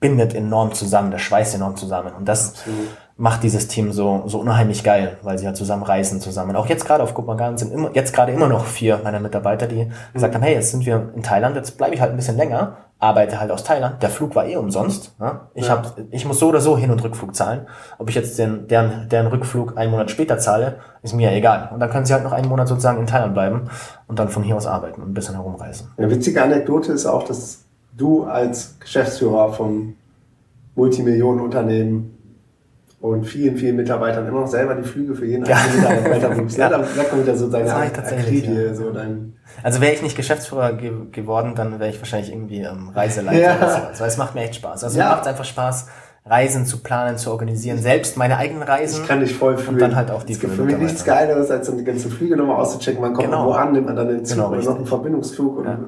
bindet 0.00 0.34
enorm 0.34 0.72
zusammen, 0.72 1.10
das 1.10 1.22
schweißt 1.22 1.54
enorm 1.54 1.76
zusammen 1.76 2.12
und 2.12 2.28
das 2.28 2.48
Absolut 2.50 2.88
macht 3.18 3.42
dieses 3.42 3.66
Team 3.66 3.92
so, 3.92 4.24
so 4.26 4.38
unheimlich 4.40 4.84
geil, 4.84 5.16
weil 5.22 5.38
sie 5.38 5.46
halt 5.46 5.56
zusammen 5.56 5.82
reisen 5.82 6.20
zusammen. 6.20 6.54
Auch 6.54 6.66
jetzt 6.66 6.84
gerade 6.84 7.02
auf 7.02 7.14
Kopenhagen 7.14 7.56
sind 7.56 7.72
immer, 7.72 7.90
jetzt 7.94 8.14
gerade 8.14 8.32
immer 8.32 8.48
noch 8.48 8.66
vier 8.66 9.00
meiner 9.02 9.20
Mitarbeiter, 9.20 9.66
die 9.66 9.90
gesagt 10.12 10.34
haben, 10.34 10.42
hey, 10.42 10.54
jetzt 10.54 10.70
sind 10.70 10.84
wir 10.84 11.12
in 11.14 11.22
Thailand, 11.22 11.56
jetzt 11.56 11.78
bleibe 11.78 11.94
ich 11.94 12.00
halt 12.00 12.10
ein 12.10 12.16
bisschen 12.16 12.36
länger, 12.36 12.76
arbeite 12.98 13.40
halt 13.40 13.50
aus 13.50 13.64
Thailand. 13.64 14.02
Der 14.02 14.10
Flug 14.10 14.34
war 14.34 14.46
eh 14.46 14.56
umsonst. 14.56 15.18
Ne? 15.18 15.40
Ich, 15.54 15.66
ja. 15.66 15.72
hab, 15.72 15.96
ich 16.10 16.26
muss 16.26 16.38
so 16.38 16.48
oder 16.48 16.60
so 16.60 16.76
Hin- 16.76 16.90
und 16.90 17.02
Rückflug 17.02 17.34
zahlen. 17.34 17.66
Ob 17.96 18.10
ich 18.10 18.14
jetzt 18.14 18.38
den, 18.38 18.68
deren, 18.68 19.08
deren 19.08 19.28
Rückflug 19.28 19.78
einen 19.78 19.92
Monat 19.92 20.10
später 20.10 20.38
zahle, 20.38 20.76
ist 21.02 21.14
mir 21.14 21.32
egal. 21.32 21.70
Und 21.72 21.80
dann 21.80 21.88
können 21.88 22.04
sie 22.04 22.12
halt 22.12 22.24
noch 22.24 22.32
einen 22.32 22.48
Monat 22.48 22.68
sozusagen 22.68 23.00
in 23.00 23.06
Thailand 23.06 23.32
bleiben 23.32 23.70
und 24.08 24.18
dann 24.18 24.28
von 24.28 24.42
hier 24.42 24.56
aus 24.56 24.66
arbeiten 24.66 25.00
und 25.00 25.10
ein 25.10 25.14
bisschen 25.14 25.36
herumreisen. 25.36 25.90
Eine 25.96 26.10
witzige 26.10 26.42
Anekdote 26.42 26.92
ist 26.92 27.06
auch, 27.06 27.22
dass 27.22 27.64
du 27.96 28.24
als 28.24 28.78
Geschäftsführer 28.78 29.52
vom 29.54 29.94
Multimillionenunternehmen 30.74 32.15
und 33.10 33.24
vielen, 33.24 33.56
vielen 33.56 33.76
Mitarbeitern 33.76 34.26
immer 34.26 34.40
noch 34.40 34.46
selber 34.46 34.74
die 34.74 34.82
Flüge 34.82 35.14
für 35.14 35.26
jeden 35.26 35.44
einzelnen 35.44 35.80
Mitarbeiter 35.80 36.30
buchst. 36.30 36.58
ja. 36.58 36.68
Da, 36.68 36.78
da 36.78 37.04
kommt 37.04 37.22
wieder 37.22 37.36
so 37.36 37.50
deine 37.50 37.74
Akkreditie, 37.74 38.52
ja. 38.52 38.74
so 38.74 38.90
dein 38.90 39.36
also 39.62 39.80
wäre 39.80 39.92
ich 39.92 40.02
nicht 40.02 40.16
Geschäftsführer 40.16 40.74
ge 40.74 40.92
geworden, 41.12 41.54
dann 41.54 41.78
wäre 41.80 41.90
ich 41.90 41.98
wahrscheinlich 41.98 42.30
irgendwie 42.30 42.60
ähm, 42.60 42.90
Reiseleiter 42.94 43.40
ja. 43.40 43.56
oder 43.56 43.70
sowas. 43.70 44.00
Weil 44.00 44.08
es 44.08 44.16
macht 44.16 44.34
mir 44.34 44.42
echt 44.42 44.56
Spaß. 44.56 44.84
Also 44.84 44.98
ja. 44.98 45.04
mir 45.04 45.10
macht 45.16 45.26
einfach 45.26 45.44
Spaß, 45.44 45.86
Reisen 46.24 46.66
zu 46.66 46.82
planen, 46.82 47.18
zu 47.18 47.30
organisieren, 47.30 47.78
selbst 47.78 48.16
meine 48.16 48.36
eigenen 48.36 48.62
Reisen. 48.62 49.02
Ich 49.02 49.08
kann 49.08 49.20
dich 49.20 49.34
voll 49.34 49.56
fühlen. 49.56 49.74
Und 49.74 49.80
dann 49.80 49.96
halt 49.96 50.10
auch 50.10 50.24
die 50.24 50.32
Es 50.32 50.40
gibt 50.40 50.54
für 50.54 50.64
mich 50.64 50.76
nichts 50.76 51.04
Geileres, 51.04 51.50
als 51.50 51.68
dann 51.68 51.78
die 51.78 51.84
ganzen 51.84 52.10
Flüge 52.10 52.36
nochmal 52.36 52.56
auszuchecken. 52.56 53.00
Man 53.00 53.12
kommt 53.12 53.28
genau. 53.28 53.46
wo 53.46 53.52
an, 53.52 53.72
nimmt 53.72 53.86
man 53.86 53.96
dann 53.96 54.08
den 54.08 54.24
Zug 54.24 54.36
genau, 54.36 54.50
oder 54.50 54.62
noch 54.62 54.76
einen 54.76 54.86
Verbindungsflug 54.86 55.58
und 55.58 55.64
ja. 55.64 55.78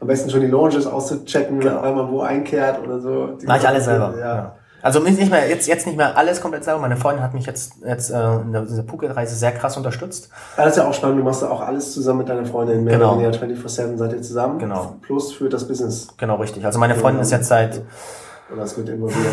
am 0.00 0.06
besten 0.06 0.30
schon 0.30 0.40
die 0.40 0.46
Lounges 0.46 0.86
auszuchecken, 0.86 1.60
genau. 1.60 1.82
weil 1.82 1.94
man 1.94 2.10
wo 2.10 2.20
einkehrt 2.22 2.82
oder 2.82 3.00
so. 3.00 3.38
Mach 3.44 3.58
ich 3.58 3.68
alles 3.68 3.84
selber. 3.84 4.14
Ja. 4.18 4.56
Also 4.84 5.00
nicht 5.00 5.30
mehr, 5.30 5.48
jetzt, 5.48 5.66
jetzt 5.66 5.86
nicht 5.86 5.96
mehr 5.96 6.14
alles 6.14 6.42
komplett 6.42 6.62
selber. 6.62 6.78
Meine 6.78 6.98
Freundin 6.98 7.24
hat 7.24 7.32
mich 7.32 7.46
jetzt, 7.46 7.76
jetzt 7.86 8.10
äh, 8.10 8.34
in 8.34 8.52
dieser 8.68 8.84
Phuket-Reise 8.84 9.34
sehr 9.34 9.52
krass 9.52 9.78
unterstützt. 9.78 10.28
Das 10.58 10.68
ist 10.72 10.76
ja 10.76 10.86
auch 10.86 10.92
spannend, 10.92 11.18
du 11.20 11.24
machst 11.24 11.40
ja 11.40 11.48
auch 11.48 11.62
alles 11.62 11.94
zusammen 11.94 12.18
mit 12.18 12.28
deiner 12.28 12.44
Freundin. 12.44 12.84
Mehr 12.84 12.98
Genau. 12.98 13.14
oder 13.16 13.22
weniger 13.32 13.64
24-7 13.66 13.96
seid 13.96 14.12
ihr 14.12 14.20
zusammen. 14.20 14.58
Genau. 14.58 14.96
Plus 15.00 15.32
für 15.32 15.48
das 15.48 15.66
Business. 15.66 16.08
Genau, 16.18 16.34
richtig. 16.36 16.66
Also 16.66 16.78
meine 16.78 16.96
Freundin 16.96 17.22
ist 17.22 17.32
jetzt 17.32 17.48
seit, 17.48 17.80
Oder 18.52 18.64
ist 18.64 18.76
mit 18.76 18.90
involviert. 18.90 19.24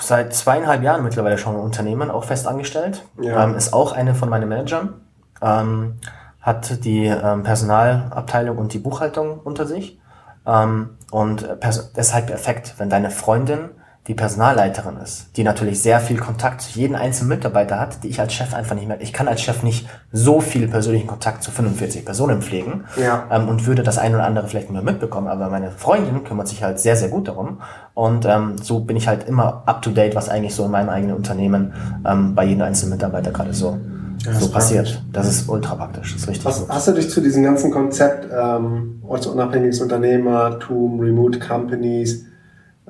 seit 0.00 0.32
zweieinhalb 0.34 0.82
Jahren 0.82 1.04
mittlerweile 1.04 1.36
schon 1.36 1.54
im 1.54 1.60
Unternehmen, 1.60 2.10
auch 2.10 2.24
fest 2.24 2.46
angestellt. 2.46 3.04
Ja. 3.20 3.44
Ähm, 3.44 3.56
ist 3.56 3.74
auch 3.74 3.92
eine 3.92 4.14
von 4.14 4.30
meinen 4.30 4.48
Managern. 4.48 4.94
Ähm, 5.42 5.96
hat 6.40 6.82
die 6.84 7.04
ähm, 7.04 7.42
Personalabteilung 7.42 8.56
und 8.56 8.72
die 8.72 8.78
Buchhaltung 8.78 9.38
unter 9.44 9.66
sich. 9.66 10.00
Ähm, 10.46 10.96
und 11.10 11.46
das 11.60 11.90
ist 11.94 12.14
halt 12.14 12.26
perfekt, 12.28 12.76
wenn 12.78 12.88
deine 12.88 13.10
Freundin 13.10 13.68
die 14.08 14.14
Personalleiterin 14.14 14.96
ist, 14.96 15.36
die 15.36 15.44
natürlich 15.44 15.82
sehr 15.82 16.00
viel 16.00 16.16
Kontakt 16.16 16.62
zu 16.62 16.78
jedem 16.78 16.96
einzelnen 16.96 17.28
Mitarbeiter 17.28 17.78
hat, 17.78 18.02
die 18.02 18.08
ich 18.08 18.18
als 18.20 18.32
Chef 18.32 18.54
einfach 18.54 18.74
nicht 18.74 18.88
mehr, 18.88 19.00
ich 19.00 19.12
kann 19.12 19.28
als 19.28 19.42
Chef 19.42 19.62
nicht 19.62 19.86
so 20.12 20.40
viel 20.40 20.66
persönlichen 20.66 21.06
Kontakt 21.06 21.42
zu 21.42 21.50
45 21.50 22.04
Personen 22.06 22.40
pflegen 22.40 22.84
Ja. 22.96 23.24
ähm, 23.30 23.48
und 23.48 23.66
würde 23.66 23.82
das 23.82 23.98
ein 23.98 24.14
oder 24.14 24.24
andere 24.24 24.48
vielleicht 24.48 24.70
nicht 24.70 24.82
mehr 24.82 24.92
mitbekommen, 24.92 25.28
aber 25.28 25.50
meine 25.50 25.70
Freundin 25.70 26.24
kümmert 26.24 26.48
sich 26.48 26.62
halt 26.64 26.80
sehr, 26.80 26.96
sehr 26.96 27.10
gut 27.10 27.28
darum 27.28 27.60
und 27.92 28.24
ähm, 28.24 28.56
so 28.62 28.80
bin 28.80 28.96
ich 28.96 29.06
halt 29.08 29.28
immer 29.28 29.62
up 29.66 29.82
to 29.82 29.90
date, 29.90 30.14
was 30.14 30.28
eigentlich 30.30 30.54
so 30.54 30.64
in 30.64 30.70
meinem 30.70 30.88
eigenen 30.88 31.14
Unternehmen 31.14 31.74
ähm, 32.06 32.34
bei 32.34 32.46
jedem 32.46 32.62
einzelnen 32.62 32.92
Mitarbeiter 32.94 33.30
gerade 33.30 33.52
so, 33.52 33.78
so 34.40 34.48
passiert. 34.48 34.86
praktisch. 34.86 35.02
Das 35.12 35.28
ist 35.28 35.48
ultra 35.50 35.74
praktisch, 35.74 36.14
das 36.14 36.22
ist 36.22 36.28
richtig 36.28 36.46
Hast, 36.46 36.60
gut. 36.60 36.68
hast 36.70 36.88
du 36.88 36.92
dich 36.92 37.10
zu 37.10 37.20
diesem 37.20 37.42
ganzen 37.44 37.70
Konzept 37.70 38.26
ähm, 38.32 39.02
ortsunabhängiges 39.06 39.82
Unternehmertum, 39.82 40.98
Remote 40.98 41.38
Companies 41.38 42.24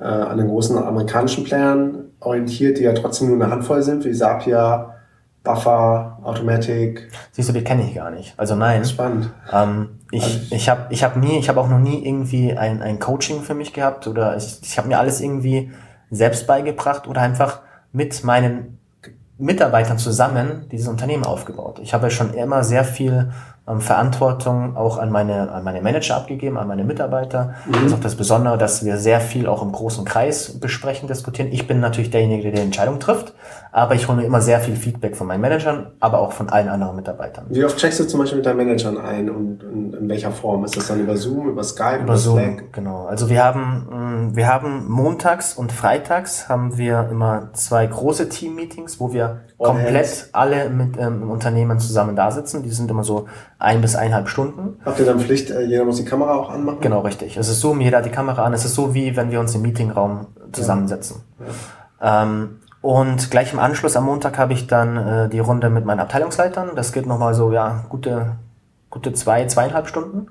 äh, 0.01 0.05
an 0.05 0.39
den 0.39 0.49
großen 0.49 0.77
amerikanischen 0.79 1.45
Playern 1.45 2.05
orientiert, 2.21 2.79
die 2.79 2.83
ja 2.83 2.93
trotzdem 2.93 3.29
nur 3.29 3.37
eine 3.37 3.53
Handvoll 3.53 3.83
sind, 3.83 4.05
wie 4.05 4.13
Zapier, 4.13 4.95
Buffer, 5.43 6.19
Automatic? 6.23 7.09
Siehst 7.33 7.49
du, 7.49 7.53
die 7.53 7.65
kenne 7.65 7.85
ich 7.85 7.95
gar 7.95 8.11
nicht. 8.11 8.35
Also 8.37 8.55
nein. 8.55 8.85
Spannend. 8.85 9.31
Ähm, 9.53 10.01
ich 10.11 10.53
ich 10.53 10.69
habe 10.69 10.87
ich 10.91 11.05
hab 11.05 11.17
nie, 11.17 11.39
ich 11.39 11.49
habe 11.49 11.61
auch 11.61 11.69
noch 11.69 11.79
nie 11.79 12.07
irgendwie 12.07 12.57
ein, 12.57 12.83
ein 12.83 12.99
Coaching 12.99 13.43
für 13.43 13.55
mich 13.55 13.73
gehabt 13.73 14.07
oder 14.07 14.37
ich, 14.37 14.61
ich 14.63 14.79
habe 14.79 14.89
mir 14.89 14.99
alles 14.99 15.21
irgendwie 15.21 15.71
selbst 16.11 16.47
beigebracht 16.47 17.07
oder 17.07 17.21
einfach 17.21 17.61
mit 17.93 18.25
meinen 18.25 18.79
Mitarbeitern 19.39 19.99
zusammen 19.99 20.67
dieses 20.73 20.89
Unternehmen 20.89 21.25
aufgebaut. 21.25 21.79
Ich 21.81 21.95
habe 21.95 22.11
schon 22.11 22.35
immer 22.35 22.65
sehr 22.65 22.85
viel 22.85 23.31
ähm, 23.69 23.81
Verantwortung 23.81 24.77
auch 24.77 24.99
an 24.99 25.11
meine, 25.11 25.51
an 25.53 25.65
meine 25.65 25.81
Manager 25.83 26.17
abgegeben, 26.17 26.57
an 26.59 26.69
meine 26.69 26.85
Mitarbeiter. 26.85 27.55
Das 27.71 27.83
ist 27.83 27.93
auch 27.95 28.01
das 28.01 28.15
Besondere, 28.17 28.57
dass 28.59 28.85
wir 28.85 28.97
sehr 28.97 29.21
viel 29.21 29.47
auch 29.47 29.63
im 29.63 29.73
großen 29.73 30.05
Kreis 30.05 30.59
besprechen, 30.59 31.09
diskutieren. 31.09 31.49
Ich 31.53 31.67
bin 31.67 31.81
natürlich 31.81 32.11
derjenige, 32.11 32.45
der 32.45 32.53
die 32.53 32.61
Entscheidung 32.63 32.99
trifft, 33.01 33.35
aber 33.73 33.95
ich 33.95 34.09
hole 34.09 34.19
mir 34.19 34.25
immer 34.25 34.41
sehr 34.41 34.61
viel 34.61 34.77
Feedback 34.77 35.17
von 35.17 35.27
meinen 35.27 35.41
Managern, 35.41 35.89
aber 36.01 36.21
auch 36.21 36.33
von 36.33 36.49
allen 36.49 36.69
anderen 36.69 36.97
Mitarbeitern. 36.97 37.47
Wie 37.49 37.65
oft 37.65 37.77
checkst 37.77 38.01
du 38.01 38.05
zum 38.07 38.21
Beispiel 38.21 38.39
mit 38.39 38.47
deinen 38.47 38.57
Managern 38.57 38.97
ein 38.99 39.29
und, 39.29 39.63
und 39.65 39.95
in 39.95 40.09
welcher 40.09 40.31
Form? 40.33 40.65
Ist 40.65 40.77
das 40.77 40.89
dann 40.89 41.01
über 41.01 41.17
Zoom, 41.17 41.49
über 41.51 41.63
Skype, 41.65 42.03
Über 42.03 42.17
Zoom, 42.17 42.39
Slack? 42.39 42.73
genau. 42.73 43.07
Also 43.07 43.29
wir 43.29 43.45
haben, 43.45 43.87
mh, 44.31 44.37
wir 44.37 44.49
haben 44.49 44.89
montags 44.89 45.55
und 45.55 45.73
freitags 45.73 46.49
haben 46.49 46.79
wir 46.79 47.09
immer 47.11 47.51
zwei 47.53 47.87
große 47.87 48.29
Team-Meetings, 48.29 49.01
wo 49.01 49.13
wir 49.13 49.41
komplett 49.59 50.29
alle 50.33 50.71
mit 50.71 50.97
ähm, 50.99 51.23
im 51.23 51.31
Unternehmen 51.31 51.79
zusammen 51.81 52.15
da 52.15 52.31
sitzen. 52.31 52.63
Die 52.63 52.71
sind 52.71 52.91
immer 52.91 53.05
so 53.05 53.27
ein 53.59 53.81
bis 53.81 53.97
eineinhalb 53.97 54.29
Stunden. 54.29 54.81
Habt 54.85 55.01
ihr 55.01 55.07
dann 55.07 55.19
Pflicht, 55.19 55.51
äh, 55.51 55.63
jeder 55.63 55.85
muss 55.85 55.97
die 55.97 56.05
Kamera 56.05 56.35
auch 56.35 56.51
anmachen? 56.51 56.81
Genau, 56.81 57.01
richtig. 57.01 57.37
Es 57.37 57.49
ist 57.49 57.61
Zoom, 57.61 57.81
jeder 57.81 57.99
hat 57.99 58.07
die 58.07 58.11
Kamera 58.11 58.45
an. 58.45 58.53
Es 58.53 58.65
ist 58.65 58.75
so, 58.75 58.95
wie 58.95 59.17
wenn 59.17 59.31
wir 59.31 59.41
uns 59.41 59.55
im 59.55 59.63
Meetingraum 59.63 60.29
zusammensetzen. 60.53 61.23
Ähm, 62.01 62.61
und 62.81 63.31
gleich 63.33 63.53
im 63.53 63.59
Anschluss 63.59 63.97
am 63.97 64.05
Montag 64.05 64.39
habe 64.39 64.53
ich 64.53 64.69
dann 64.69 64.97
äh, 64.97 65.29
die 65.29 65.41
Runde 65.41 65.69
mit 65.71 65.85
meinen 65.85 66.01
Abteilungsleitern. 66.01 66.71
Das 66.77 66.93
geht 66.93 67.07
nochmal 67.07 67.35
so, 67.35 67.53
ja, 67.53 67.85
gute, 67.89 68.37
gute 68.91 69.13
zwei, 69.13 69.47
zweieinhalb 69.47 69.89
Stunden. 69.89 70.29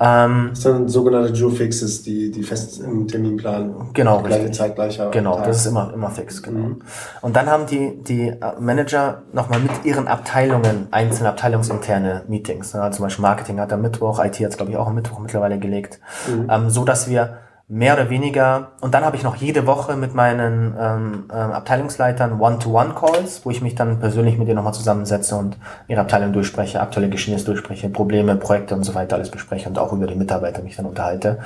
Ähm, 0.00 0.48
Das 0.50 0.62
sind 0.62 0.88
sogenannte 0.90 1.32
Joe 1.32 1.52
Fixes, 1.52 2.02
die, 2.02 2.30
die 2.32 2.42
fest 2.42 2.80
im 2.80 3.06
Terminplan 3.06 3.90
Genau, 3.92 4.20
gleiche. 4.22 4.50
Zeit, 4.50 4.74
gleicher 4.74 5.10
Genau, 5.10 5.36
Tag. 5.36 5.44
das 5.46 5.58
ist 5.58 5.66
immer, 5.66 5.92
immer 5.94 6.10
fix, 6.10 6.42
genau. 6.42 6.76
Und 7.22 7.36
dann 7.36 7.46
haben 7.46 7.66
die, 7.66 8.02
die 8.02 8.28
äh, 8.28 8.36
Manager 8.58 9.22
nochmal 9.32 9.60
mit 9.60 9.70
ihren 9.84 10.08
Abteilungen, 10.08 10.88
einzelne 10.90 11.28
abteilungsinterne 11.28 12.22
Meetings. 12.26 12.72
Ja, 12.72 12.90
zum 12.90 13.04
Beispiel 13.04 13.22
Marketing 13.22 13.60
hat 13.60 13.72
am 13.72 13.82
Mittwoch, 13.82 14.18
IT 14.24 14.36
hat 14.40 14.50
es, 14.50 14.56
glaube 14.56 14.72
ich, 14.72 14.76
auch 14.76 14.88
am 14.88 14.96
Mittwoch 14.96 15.20
mittlerweile 15.20 15.58
gelegt. 15.60 16.00
Ähm, 16.48 16.70
so 16.70 16.84
dass 16.84 17.08
wir 17.08 17.38
mehr 17.66 17.94
oder 17.94 18.10
weniger, 18.10 18.72
und 18.82 18.92
dann 18.92 19.04
habe 19.04 19.16
ich 19.16 19.22
noch 19.22 19.36
jede 19.36 19.66
Woche 19.66 19.96
mit 19.96 20.14
meinen 20.14 20.74
ähm, 20.78 21.24
ähm, 21.32 21.52
Abteilungsleitern 21.52 22.38
One-to-One-Calls, 22.38 23.46
wo 23.46 23.50
ich 23.50 23.62
mich 23.62 23.74
dann 23.74 24.00
persönlich 24.00 24.36
mit 24.36 24.48
denen 24.48 24.56
nochmal 24.56 24.74
zusammensetze 24.74 25.36
und 25.36 25.56
ihre 25.88 26.02
Abteilung 26.02 26.34
durchspreche, 26.34 26.80
aktuelle 26.80 27.08
Geschehnisse 27.08 27.46
durchspreche, 27.46 27.88
Probleme, 27.88 28.36
Projekte 28.36 28.74
und 28.74 28.84
so 28.84 28.94
weiter 28.94 29.16
alles 29.16 29.30
bespreche 29.30 29.68
und 29.68 29.78
auch 29.78 29.92
über 29.92 30.06
die 30.06 30.14
Mitarbeiter 30.14 30.62
mich 30.62 30.76
dann 30.76 30.84
unterhalte, 30.84 31.38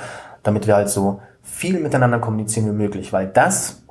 damit 0.43 0.67
wir 0.67 0.75
halt 0.75 0.89
so 0.89 1.21
viel 1.41 1.79
miteinander 1.79 2.19
kommunizieren 2.19 2.67
wie 2.67 2.73
möglich, 2.73 3.13
weil 3.13 3.27
das 3.27 3.81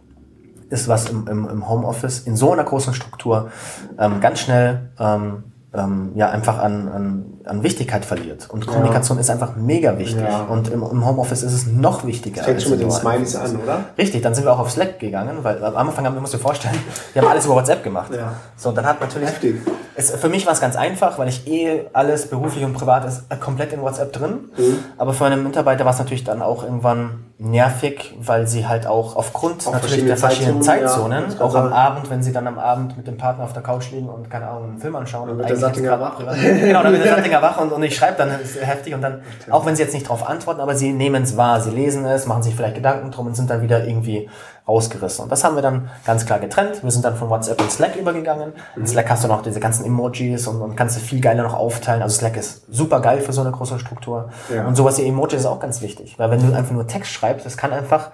ist 0.68 0.86
was 0.86 1.08
im, 1.08 1.26
im, 1.28 1.48
im 1.48 1.68
Homeoffice 1.68 2.20
in 2.20 2.36
so 2.36 2.52
einer 2.52 2.64
großen 2.64 2.92
Struktur 2.92 3.50
ähm, 3.98 4.20
ganz 4.20 4.40
schnell 4.40 4.90
ähm, 5.00 5.44
ähm, 5.74 6.12
ja 6.14 6.30
einfach 6.30 6.58
an, 6.58 6.88
an, 6.88 7.24
an 7.44 7.62
Wichtigkeit 7.62 8.04
verliert. 8.04 8.48
Und 8.50 8.66
Kommunikation 8.66 9.18
ist 9.18 9.28
einfach 9.28 9.56
mega 9.56 9.98
wichtig. 9.98 10.22
Ja. 10.22 10.44
Und 10.44 10.68
im, 10.68 10.82
im 10.82 11.06
Homeoffice 11.06 11.42
ist 11.42 11.52
es 11.52 11.66
noch 11.66 12.06
wichtiger. 12.06 12.42
Fängt 12.42 12.62
schon 12.62 12.72
mit 12.72 12.80
den. 12.80 12.90
Smileys 12.90 13.36
an, 13.36 13.56
oder? 13.56 13.84
Richtig, 13.98 14.22
dann 14.22 14.34
sind 14.34 14.44
wir 14.44 14.52
auch 14.52 14.60
auf 14.60 14.70
Slack 14.70 14.98
gegangen, 14.98 15.38
weil 15.42 15.62
am 15.62 15.76
Anfang 15.76 16.06
haben 16.06 16.14
wir, 16.14 16.20
musst 16.20 16.32
du 16.32 16.38
dir 16.38 16.42
vorstellen, 16.42 16.78
wir 17.12 17.22
haben 17.22 17.28
alles 17.30 17.44
über 17.44 17.56
WhatsApp 17.56 17.82
gemacht. 17.82 18.12
Ja. 18.14 18.32
So, 18.56 18.72
dann 18.72 18.86
hat 18.86 19.00
natürlich, 19.00 19.28
Heftig. 19.28 19.60
Es, 19.98 20.12
für 20.12 20.28
mich 20.28 20.46
war 20.46 20.52
es 20.52 20.60
ganz 20.60 20.76
einfach, 20.76 21.18
weil 21.18 21.26
ich 21.26 21.48
eh 21.48 21.86
alles 21.92 22.28
beruflich 22.28 22.64
und 22.64 22.72
privat 22.72 23.04
ist 23.04 23.24
äh, 23.30 23.36
komplett 23.36 23.72
in 23.72 23.82
WhatsApp 23.82 24.12
drin. 24.12 24.50
Mhm. 24.56 24.78
Aber 24.96 25.12
für 25.12 25.26
einen 25.26 25.42
Mitarbeiter 25.42 25.84
war 25.84 25.92
es 25.92 25.98
natürlich 25.98 26.22
dann 26.22 26.40
auch 26.40 26.62
irgendwann 26.62 27.24
nervig, 27.38 28.14
weil 28.20 28.46
sie 28.46 28.68
halt 28.68 28.86
auch 28.86 29.16
aufgrund 29.16 29.66
Auf 29.66 29.72
natürlich 29.72 29.80
verschiedene 29.80 30.08
der 30.08 30.16
verschiedenen 30.16 30.62
Zeitzonen, 30.62 31.30
Zeitzonen, 31.30 31.38
ja. 31.40 31.44
auch 31.44 31.54
am 31.56 31.72
Abend, 31.72 32.10
wenn 32.10 32.22
sie 32.22 32.32
dann 32.32 32.46
am 32.46 32.60
Abend 32.60 32.96
mit 32.96 33.08
dem 33.08 33.16
Partner 33.16 33.42
auf 33.42 33.52
der 33.52 33.62
Couch 33.62 33.90
liegen 33.90 34.08
und 34.08 34.30
keine 34.30 34.46
Ahnung, 34.46 34.70
einen 34.70 34.78
Film 34.78 34.94
anschauen. 34.94 35.30
und 35.30 35.38
wird 35.38 35.48
der 35.48 35.56
Sattinger 35.56 36.00
wach. 36.00 36.18
Genau, 36.18 36.82
dann 36.82 36.92
wird 36.92 37.04
der 37.04 37.14
Sattinger 37.16 37.42
wach 37.42 37.60
und, 37.60 37.72
und 37.72 37.82
ich 37.82 37.96
schreibe 37.96 38.18
dann 38.18 38.40
ist 38.40 38.64
heftig 38.64 38.94
und 38.94 39.02
dann, 39.02 39.22
auch 39.50 39.66
wenn 39.66 39.74
sie 39.74 39.82
jetzt 39.82 39.94
nicht 39.94 40.06
darauf 40.06 40.28
antworten, 40.28 40.60
aber 40.60 40.76
sie 40.76 40.92
nehmen 40.92 41.24
es 41.24 41.36
wahr, 41.36 41.60
sie 41.60 41.70
lesen 41.70 42.04
es, 42.06 42.26
machen 42.26 42.44
sich 42.44 42.54
vielleicht 42.54 42.76
Gedanken 42.76 43.10
drum 43.10 43.26
und 43.26 43.34
sind 43.34 43.50
dann 43.50 43.62
wieder 43.62 43.84
irgendwie 43.84 44.28
rausgerissen. 44.68 45.24
Und 45.24 45.32
das 45.32 45.42
haben 45.44 45.56
wir 45.56 45.62
dann 45.62 45.88
ganz 46.04 46.26
klar 46.26 46.38
getrennt. 46.38 46.82
Wir 46.82 46.90
sind 46.90 47.04
dann 47.04 47.16
von 47.16 47.30
WhatsApp 47.30 47.60
in 47.60 47.70
Slack 47.70 47.96
übergegangen. 47.96 48.52
In 48.76 48.86
Slack 48.86 49.08
hast 49.10 49.24
du 49.24 49.28
noch 49.28 49.42
diese 49.42 49.60
ganzen 49.60 49.84
Emojis 49.84 50.46
und, 50.46 50.60
und 50.60 50.76
kannst 50.76 50.96
du 50.96 51.00
viel 51.00 51.20
geiler 51.20 51.42
noch 51.42 51.54
aufteilen. 51.54 52.02
Also 52.02 52.18
Slack 52.18 52.36
ist 52.36 52.64
super 52.70 53.00
geil 53.00 53.20
für 53.20 53.32
so 53.32 53.40
eine 53.40 53.50
große 53.50 53.78
Struktur. 53.78 54.28
Ja. 54.54 54.66
Und 54.66 54.76
sowas 54.76 54.98
wie 54.98 55.06
Emojis 55.06 55.40
ist 55.40 55.46
auch 55.46 55.60
ganz 55.60 55.80
wichtig. 55.80 56.18
Weil 56.18 56.30
wenn 56.30 56.46
du 56.46 56.54
einfach 56.54 56.72
nur 56.72 56.86
Text 56.86 57.12
schreibst, 57.12 57.46
das 57.46 57.56
kann 57.56 57.72
einfach, 57.72 58.10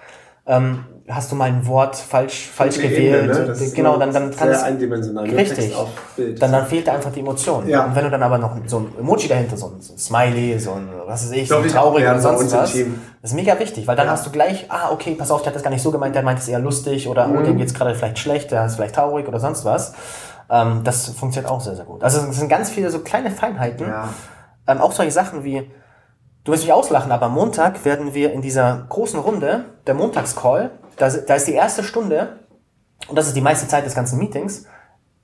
ähm, 0.47 0.85
hast 1.07 1.31
du 1.31 1.35
mal 1.35 1.45
ein 1.49 1.67
Wort 1.67 1.95
falsch, 1.95 2.49
falsch 2.51 2.75
Die 2.75 2.81
gewählt. 2.81 3.25
Ebene, 3.25 3.39
ne? 3.41 3.45
Das 3.47 3.73
genau, 3.73 3.97
dann, 3.97 4.11
dann 4.11 4.31
kann 4.35 4.47
sehr 4.47 4.57
es, 4.57 4.63
eindimensional. 4.63 5.25
Richtig. 5.29 5.73
Dann, 6.39 6.51
dann 6.51 6.65
fehlt 6.65 6.87
da 6.87 6.93
einfach 6.93 7.11
die 7.11 7.19
Emotion. 7.19 7.67
Ja. 7.69 7.85
Und 7.85 7.95
wenn 7.95 8.05
du 8.05 8.09
dann 8.09 8.23
aber 8.23 8.39
noch 8.39 8.55
so 8.65 8.79
ein 8.79 8.87
Emoji 8.99 9.27
dahinter, 9.27 9.55
so 9.55 9.67
ein, 9.67 9.81
so 9.81 9.93
ein 9.93 9.97
Smiley, 9.99 10.57
so 10.57 10.71
ein, 10.71 10.89
was 11.05 11.25
weiß 11.25 11.31
ich, 11.33 11.47
so 11.47 11.57
ein 11.57 11.65
ich 11.65 11.71
auch 11.77 11.81
traurig 11.83 12.03
gerne 12.03 12.19
oder 12.19 12.37
sonst 12.37 12.51
was, 12.53 12.71
Team. 12.71 12.99
das 13.21 13.31
ist 13.31 13.35
mega 13.35 13.59
wichtig, 13.59 13.85
weil 13.87 13.95
dann 13.95 14.07
Ja. 14.07 14.13
hast 14.13 14.25
du 14.25 14.31
gleich, 14.31 14.65
ah, 14.69 14.89
okay, 14.91 15.13
pass 15.13 15.29
auf, 15.29 15.41
der 15.43 15.51
hat 15.51 15.55
das 15.55 15.63
gar 15.63 15.69
nicht 15.69 15.83
so 15.83 15.91
gemeint, 15.91 16.15
der 16.15 16.23
meint 16.23 16.39
es 16.39 16.47
eher 16.47 16.59
lustig 16.59 17.07
oder 17.07 17.27
Mhm. 17.27 17.37
oh, 17.37 17.41
dem 17.43 17.57
geht's 17.57 17.73
gerade 17.75 17.93
vielleicht 17.93 18.17
schlecht, 18.17 18.49
der 18.51 18.65
ist 18.65 18.75
vielleicht 18.75 18.95
traurig 18.95 19.27
oder 19.27 19.39
sonst 19.39 19.63
was. 19.63 19.93
Ähm, 20.49 20.81
das 20.83 21.09
funktioniert 21.09 21.51
auch 21.51 21.61
sehr, 21.61 21.75
sehr 21.75 21.85
gut. 21.85 22.03
Also 22.03 22.19
es 22.27 22.35
sind 22.37 22.49
ganz 22.49 22.69
viele 22.71 22.89
so 22.89 22.99
kleine 22.99 23.29
Feinheiten. 23.29 23.87
Ja. 23.87 24.09
Ähm, 24.67 24.81
auch 24.81 24.91
solche 24.91 25.11
Sachen 25.11 25.43
wie, 25.43 25.69
du 26.45 26.51
wirst 26.51 26.63
mich 26.63 26.73
auslachen, 26.73 27.11
aber 27.11 27.29
Montag 27.29 27.85
werden 27.85 28.15
wir 28.15 28.31
in 28.33 28.41
dieser 28.41 28.85
großen 28.89 29.19
Runde, 29.19 29.65
der 29.85 29.93
Montagscall, 29.93 30.71
da, 30.97 31.09
da 31.09 31.35
ist 31.35 31.47
die 31.47 31.53
erste 31.53 31.83
Stunde, 31.83 32.39
und 33.07 33.17
das 33.17 33.27
ist 33.27 33.35
die 33.35 33.41
meiste 33.41 33.67
Zeit 33.67 33.85
des 33.85 33.95
ganzen 33.95 34.17
Meetings, 34.19 34.65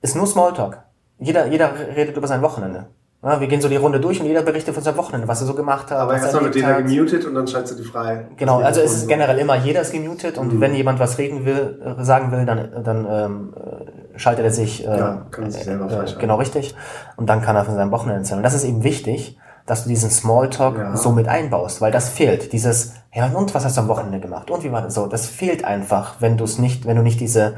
ist 0.02 0.16
nur 0.16 0.26
Smalltalk. 0.26 0.78
Jeder, 1.18 1.46
jeder 1.46 1.70
redet 1.96 2.16
über 2.16 2.26
sein 2.26 2.42
Wochenende. 2.42 2.86
Ja, 3.24 3.40
wir 3.40 3.46
gehen 3.46 3.60
so 3.60 3.68
die 3.68 3.76
Runde 3.76 4.00
durch 4.00 4.20
und 4.20 4.26
jeder 4.26 4.42
berichtet 4.42 4.74
von 4.74 4.82
seinem 4.82 4.96
Wochenende, 4.96 5.28
was 5.28 5.40
er 5.40 5.46
so 5.46 5.54
gemacht 5.54 5.92
hat. 5.92 5.98
Aber 5.98 6.14
er 6.16 6.22
erstmal 6.22 6.42
wird 6.44 6.56
jeder 6.56 6.82
gemutet 6.82 7.24
und 7.24 7.36
dann 7.36 7.46
schaltest 7.46 7.78
du 7.78 7.82
die 7.84 7.88
frei. 7.88 8.26
Genau, 8.36 8.58
also 8.58 8.80
es 8.80 8.94
ist 8.94 9.06
generell 9.06 9.38
immer, 9.38 9.54
jeder 9.56 9.82
ist 9.82 9.92
gemutet 9.92 10.38
und 10.38 10.60
wenn 10.60 10.74
jemand 10.74 10.98
was 10.98 11.18
reden 11.18 11.44
will, 11.44 11.80
äh, 11.84 12.02
sagen 12.02 12.32
will, 12.32 12.44
dann, 12.44 12.82
dann 12.82 13.06
ähm, 13.08 13.54
äh, 13.54 14.18
schaltet 14.18 14.44
er 14.44 14.50
sich, 14.50 14.84
äh, 14.84 14.98
Ja, 14.98 15.26
kann 15.30 15.48
sich 15.52 15.62
selber 15.62 15.84
äh, 15.84 15.88
freischalten. 15.90 16.18
genau 16.18 16.36
richtig 16.38 16.74
und 17.14 17.28
dann 17.30 17.42
kann 17.42 17.54
er 17.54 17.64
von 17.64 17.76
seinem 17.76 17.92
Wochenende 17.92 18.22
erzählen. 18.22 18.38
Und 18.38 18.42
das 18.42 18.54
ist 18.54 18.64
eben 18.64 18.82
wichtig, 18.82 19.38
dass 19.66 19.84
du 19.84 19.88
diesen 19.88 20.10
Smalltalk 20.10 20.76
Ja. 20.76 20.96
so 20.96 21.12
mit 21.12 21.28
einbaust, 21.28 21.80
weil 21.80 21.92
das 21.92 22.08
fehlt. 22.08 22.52
Dieses, 22.52 22.92
ja 23.14 23.26
und 23.26 23.54
was 23.54 23.64
hast 23.64 23.76
du 23.76 23.82
am 23.82 23.88
Wochenende 23.88 24.20
gemacht 24.20 24.50
und 24.50 24.64
wie 24.64 24.72
war 24.72 24.82
das 24.82 24.94
so? 24.94 25.06
Das 25.06 25.26
fehlt 25.26 25.64
einfach, 25.64 26.16
wenn 26.20 26.36
du 26.36 26.44
es 26.44 26.58
nicht, 26.58 26.86
wenn 26.86 26.96
du 26.96 27.02
nicht 27.02 27.20
diese 27.20 27.54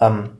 ähm, 0.00 0.30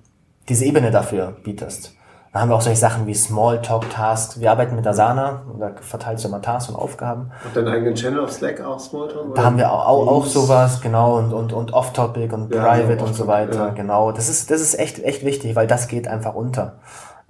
diese 0.49 0.65
Ebene 0.65 0.91
dafür 0.91 1.35
bietest. 1.43 1.93
Dann 2.33 2.43
haben 2.43 2.49
wir 2.51 2.57
auch 2.57 2.61
solche 2.61 2.79
Sachen 2.79 3.07
wie 3.07 3.15
Smalltalk-Tasks. 3.15 4.39
Wir 4.41 4.51
arbeiten 4.51 4.77
mit 4.77 4.87
Asana, 4.87 5.43
da 5.59 5.71
verteilst 5.81 6.23
du 6.25 6.29
immer 6.29 6.43
Tasks 6.43 6.69
und 6.69 6.77
Aufgaben. 6.77 7.31
Habt 7.43 7.57
ihr 7.57 7.63
einen 7.63 7.73
eigenen 7.73 7.95
Channel 7.95 8.21
auf 8.21 8.31
Slack 8.33 8.61
auch 8.61 8.79
Smalltalk? 8.79 9.35
Da 9.35 9.43
haben 9.45 9.57
wir 9.57 9.73
auch, 9.73 9.87
auch, 9.87 10.07
auch 10.07 10.27
sowas, 10.27 10.81
genau, 10.83 11.17
und, 11.17 11.33
und, 11.33 11.53
und 11.55 11.73
Off-Topic 11.73 12.35
und 12.35 12.55
Ja, 12.55 12.63
Private 12.63 12.89
genau, 12.89 13.05
und 13.07 13.15
so 13.15 13.27
weiter, 13.27 13.69
ja. 13.69 13.69
genau. 13.71 14.13
Das 14.13 14.29
ist, 14.29 14.51
das 14.51 14.61
ist 14.61 14.79
echt, 14.79 14.99
echt 15.03 15.25
wichtig, 15.25 15.57
weil 15.57 15.67
das 15.67 15.89
geht 15.89 16.09
einfach 16.09 16.35
unter. 16.35 16.75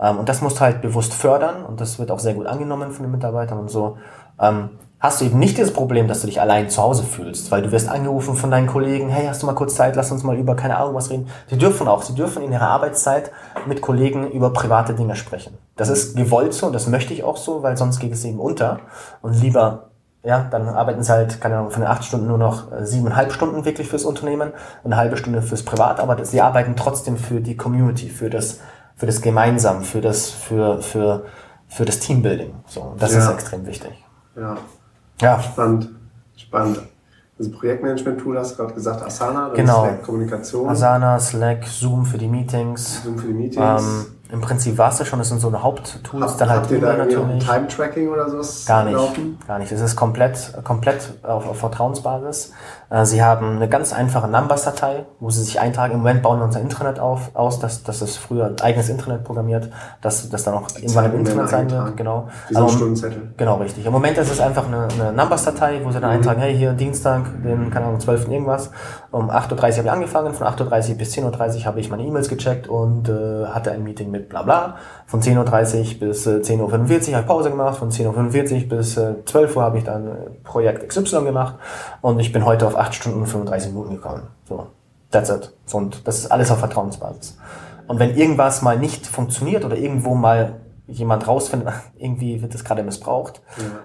Ähm, 0.00 0.18
und 0.18 0.28
das 0.28 0.42
musst 0.42 0.58
du 0.58 0.60
halt 0.60 0.82
bewusst 0.82 1.14
fördern 1.14 1.64
und 1.64 1.80
das 1.80 1.98
wird 1.98 2.10
auch 2.10 2.18
sehr 2.18 2.34
gut 2.34 2.46
angenommen 2.46 2.90
von 2.90 3.04
den 3.04 3.12
Mitarbeitern 3.12 3.58
und 3.58 3.70
so. 3.70 3.96
Ähm, 4.40 4.70
hast 4.98 5.20
du 5.20 5.26
eben 5.26 5.38
nicht 5.38 5.58
das 5.58 5.72
Problem, 5.72 6.08
dass 6.08 6.20
du 6.20 6.26
dich 6.26 6.40
allein 6.40 6.68
zu 6.68 6.82
Hause 6.82 7.04
fühlst, 7.04 7.50
weil 7.50 7.62
du 7.62 7.72
wirst 7.72 7.88
angerufen 7.88 8.34
von 8.34 8.50
deinen 8.50 8.66
Kollegen, 8.66 9.08
hey, 9.08 9.26
hast 9.26 9.42
du 9.42 9.46
mal 9.46 9.54
kurz 9.54 9.74
Zeit, 9.74 9.96
lass 9.96 10.10
uns 10.10 10.22
mal 10.22 10.36
über 10.36 10.56
keine 10.56 10.76
Ahnung 10.76 10.94
was 10.94 11.10
reden. 11.10 11.28
Sie 11.48 11.58
dürfen 11.58 11.88
auch, 11.88 12.02
sie 12.02 12.14
dürfen 12.14 12.42
in 12.42 12.52
ihrer 12.52 12.68
Arbeitszeit 12.68 13.30
mit 13.66 13.80
Kollegen 13.80 14.30
über 14.30 14.52
private 14.52 14.94
Dinge 14.94 15.16
sprechen. 15.16 15.56
Das 15.76 15.88
ist 15.88 16.16
gewollt 16.16 16.54
so 16.54 16.66
und 16.66 16.72
das 16.72 16.86
möchte 16.86 17.12
ich 17.14 17.24
auch 17.24 17.36
so, 17.36 17.62
weil 17.62 17.76
sonst 17.76 18.00
geht 18.00 18.12
es 18.12 18.24
eben 18.24 18.40
unter 18.40 18.80
und 19.22 19.40
lieber 19.40 19.90
ja, 20.26 20.44
dann 20.50 20.68
arbeiten 20.68 21.04
sie 21.04 21.12
halt, 21.12 21.40
keine 21.40 21.56
Ahnung, 21.56 21.70
von 21.70 21.82
den 21.82 21.88
acht 21.88 22.04
Stunden 22.04 22.26
nur 22.26 22.36
noch 22.36 22.72
äh, 22.72 22.84
siebeneinhalb 22.84 23.32
Stunden 23.32 23.64
wirklich 23.64 23.86
fürs 23.86 24.04
Unternehmen 24.04 24.50
und 24.82 24.92
eine 24.92 25.00
halbe 25.00 25.16
Stunde 25.16 25.40
fürs 25.40 25.62
Privat, 25.62 26.00
aber 26.00 26.24
sie 26.24 26.40
arbeiten 26.40 26.74
trotzdem 26.74 27.16
für 27.16 27.40
die 27.40 27.56
Community, 27.56 28.08
für 28.08 28.28
das, 28.28 28.58
für 28.96 29.06
das 29.06 29.20
Gemeinsam, 29.20 29.82
für 29.82 30.00
das, 30.00 30.30
für, 30.30 30.80
für, 30.82 31.24
für 31.68 31.84
das 31.84 31.98
Teambuilding. 32.00 32.54
So, 32.66 32.94
das 32.98 33.12
Ja. 33.12 33.18
ist 33.20 33.30
extrem 33.30 33.66
wichtig. 33.66 33.92
Ja, 34.36 34.56
Ja, 35.20 35.40
spannend. 35.42 35.90
Spannend. 36.36 36.80
Also 37.38 37.50
Projektmanagement-Tool 37.50 38.38
hast 38.38 38.52
du 38.52 38.56
gerade 38.56 38.72
gesagt, 38.74 39.02
Asana, 39.02 39.48
dann 39.48 39.54
Genau. 39.56 39.84
Slack, 39.84 40.02
Kommunikation, 40.02 40.68
Asana, 40.70 41.18
Slack, 41.20 41.66
Zoom 41.66 42.06
für 42.06 42.16
die 42.16 42.28
Meetings. 42.28 43.02
Zoom 43.02 43.18
für 43.18 43.26
die 43.26 43.34
Meetings. 43.34 43.82
Ähm, 43.82 44.06
Im 44.32 44.40
Prinzip 44.40 44.76
war 44.78 44.90
es 44.90 44.96
das 44.98 45.06
schon, 45.06 45.18
das 45.18 45.28
sind 45.28 45.40
so 45.40 45.48
eine 45.48 45.62
Haupttools, 45.62 46.32
Hab, 46.32 46.38
dann 46.38 46.48
halt 46.48 46.60
habt 46.62 46.70
ihr 46.70 46.80
da 46.80 46.96
natürlich. 46.96 47.44
Time-Tracking 47.46 48.08
oder 48.08 48.28
sowas 48.30 48.64
Gar 48.66 48.84
nicht, 48.84 48.94
laufen? 48.94 49.38
gar 49.46 49.58
nicht. 49.58 49.70
Es 49.70 49.80
ist 49.82 49.94
komplett, 49.96 50.52
komplett 50.64 51.12
auf, 51.22 51.46
auf 51.46 51.58
Vertrauensbasis. 51.58 52.52
Äh, 52.90 53.04
Sie 53.04 53.22
haben 53.22 53.56
eine 53.56 53.68
ganz 53.68 53.92
einfache 53.92 54.28
Numbers-Datei, 54.28 55.06
wo 55.20 55.30
Sie 55.30 55.42
sich 55.42 55.60
eintragen. 55.60 55.94
Im 55.94 55.98
Moment 55.98 56.22
bauen 56.22 56.38
wir 56.38 56.44
unser 56.44 56.60
Intranet 56.60 56.98
auf, 57.00 57.30
aus, 57.34 57.58
dass 57.58 57.82
das 57.82 58.02
ist 58.02 58.16
früher 58.16 58.46
ein 58.46 58.60
eigenes 58.60 58.88
Internet 58.88 59.24
programmiert, 59.24 59.70
dass 60.00 60.28
das 60.28 60.44
dann 60.44 60.54
auch 60.54 60.68
irgendwann 60.76 61.06
im 61.06 61.18
Internet 61.20 61.48
sein 61.48 61.70
wird. 61.70 61.96
Genau. 61.96 62.28
Wie 62.48 62.54
so 62.54 62.60
Aber- 62.60 62.68
Stundenzettel. 62.68 63.32
Genau, 63.36 63.56
richtig. 63.56 63.84
Im 63.86 63.92
Moment 63.92 64.16
ist 64.18 64.30
es 64.30 64.40
einfach 64.40 64.66
eine, 64.66 64.88
eine 64.98 65.12
Numbers-Datei, 65.12 65.80
wo 65.84 65.90
sie 65.90 66.00
dann 66.00 66.10
eintragen, 66.10 66.40
hey, 66.40 66.56
hier 66.56 66.72
Dienstag, 66.72 67.22
den, 67.42 67.70
keine 67.70 67.86
Ahnung, 67.86 68.00
12. 68.00 68.28
irgendwas. 68.28 68.70
Um 69.10 69.30
8.30 69.30 69.50
Uhr 69.52 69.58
habe 69.58 69.82
ich 69.82 69.90
angefangen, 69.90 70.34
von 70.34 70.46
8.30 70.46 70.90
Uhr 70.90 70.98
bis 70.98 71.14
10.30 71.14 71.58
Uhr 71.60 71.64
habe 71.64 71.80
ich 71.80 71.90
meine 71.90 72.02
E-Mails 72.04 72.28
gecheckt 72.28 72.68
und 72.68 73.08
äh, 73.08 73.46
hatte 73.46 73.72
ein 73.72 73.82
Meeting 73.82 74.10
mit 74.10 74.28
bla 74.28 74.42
bla. 74.42 74.76
Von 75.06 75.22
10.30 75.22 75.94
Uhr 75.94 76.00
bis 76.08 76.26
äh, 76.26 76.40
10.45 76.40 76.60
Uhr 76.60 77.14
habe 77.14 77.20
ich 77.22 77.26
Pause 77.26 77.50
gemacht, 77.50 77.76
von 77.78 77.90
10.45 77.90 78.62
Uhr 78.64 78.68
bis 78.68 78.96
äh, 78.96 79.14
12 79.24 79.56
Uhr 79.56 79.62
habe 79.62 79.78
ich 79.78 79.84
dann 79.84 80.06
äh, 80.06 80.10
Projekt 80.44 80.88
XY 80.88 81.24
gemacht 81.24 81.54
und 82.02 82.20
ich 82.20 82.32
bin 82.32 82.44
heute 82.44 82.66
auf 82.66 82.75
8 82.78 82.94
Stunden 82.94 83.20
und 83.20 83.26
35 83.26 83.72
Minuten 83.72 83.94
gekommen. 83.96 84.28
So, 84.48 84.66
that's 85.10 85.30
it. 85.30 85.52
So, 85.66 85.78
und 85.78 86.06
das 86.06 86.18
ist 86.18 86.30
alles 86.32 86.50
auf 86.50 86.58
Vertrauensbasis. 86.58 87.36
Und 87.88 87.98
wenn 87.98 88.16
irgendwas 88.16 88.62
mal 88.62 88.78
nicht 88.78 89.06
funktioniert 89.06 89.64
oder 89.64 89.76
irgendwo 89.76 90.14
mal 90.14 90.60
jemand 90.88 91.26
rausfindet, 91.26 91.68
irgendwie 91.96 92.40
wird 92.42 92.54
das 92.54 92.64
gerade 92.64 92.82
missbraucht, 92.82 93.42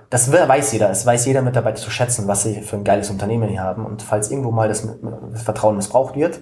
das 0.09 0.31
we- 0.31 0.47
weiß 0.47 0.71
jeder. 0.73 0.89
Es 0.89 1.05
weiß 1.05 1.25
jeder 1.25 1.41
Mitarbeiter 1.41 1.81
zu 1.81 1.89
schätzen, 1.91 2.27
was 2.27 2.43
sie 2.43 2.61
für 2.61 2.75
ein 2.77 2.83
geiles 2.83 3.09
Unternehmen 3.09 3.49
hier 3.49 3.61
haben. 3.63 3.85
Und 3.85 4.01
falls 4.01 4.29
irgendwo 4.31 4.51
mal 4.51 4.67
das, 4.69 4.87
das 5.31 5.41
Vertrauen 5.43 5.75
missbraucht 5.75 6.15
wird, 6.15 6.39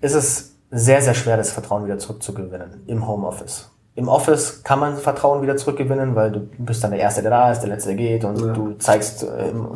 ist 0.00 0.14
es 0.14 0.54
sehr, 0.70 1.00
sehr 1.02 1.14
schwer, 1.14 1.36
das 1.36 1.50
Vertrauen 1.50 1.84
wieder 1.84 1.98
zurückzugewinnen 1.98 2.82
im 2.86 3.06
Homeoffice. 3.08 3.70
Im 3.98 4.08
Office 4.08 4.62
kann 4.62 4.78
man 4.78 4.96
Vertrauen 4.96 5.42
wieder 5.42 5.56
zurückgewinnen, 5.56 6.14
weil 6.14 6.30
du 6.30 6.48
bist 6.56 6.84
dann 6.84 6.92
der 6.92 7.00
Erste, 7.00 7.20
der 7.20 7.32
da 7.32 7.50
ist, 7.50 7.62
der 7.62 7.70
Letzte, 7.70 7.88
der 7.88 7.96
geht 7.96 8.24
und 8.24 8.38
du 8.38 8.74
zeigst 8.74 9.24
äh, 9.24 9.48
im, 9.48 9.70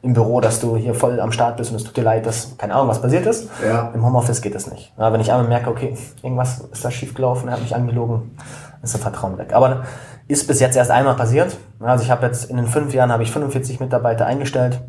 im 0.00 0.12
Büro, 0.12 0.40
dass 0.40 0.60
du 0.60 0.76
hier 0.76 0.94
voll 0.94 1.18
am 1.18 1.32
Start 1.32 1.56
bist 1.56 1.72
und 1.72 1.78
es 1.78 1.82
tut 1.82 1.96
dir 1.96 2.04
leid, 2.04 2.24
dass 2.24 2.56
keine 2.56 2.72
Ahnung, 2.76 2.86
was 2.86 3.02
passiert 3.02 3.26
ist. 3.26 3.48
Ja. 3.66 3.90
Im 3.92 4.06
Homeoffice 4.06 4.42
geht 4.42 4.54
das 4.54 4.70
nicht. 4.70 4.92
Ja, 4.96 5.12
wenn 5.12 5.20
ich 5.20 5.32
einmal 5.32 5.48
merke, 5.48 5.70
okay, 5.70 5.98
irgendwas 6.22 6.60
ist 6.60 6.84
da 6.84 6.90
schiefgelaufen, 6.92 7.48
er 7.48 7.54
hat 7.54 7.62
mich 7.62 7.74
angelogen, 7.74 8.36
ist 8.80 8.94
das 8.94 9.00
Vertrauen 9.00 9.38
weg. 9.38 9.52
Aber 9.52 9.82
ist 10.28 10.46
bis 10.46 10.60
jetzt 10.60 10.76
erst 10.76 10.92
einmal 10.92 11.16
passiert. 11.16 11.56
Ja, 11.80 11.86
Also 11.86 12.04
ich 12.04 12.12
habe 12.12 12.24
jetzt 12.26 12.48
in 12.48 12.56
den 12.56 12.68
fünf 12.68 12.94
Jahren 12.94 13.10
habe 13.10 13.24
ich 13.24 13.32
45 13.32 13.80
Mitarbeiter 13.80 14.24
eingestellt 14.24 14.82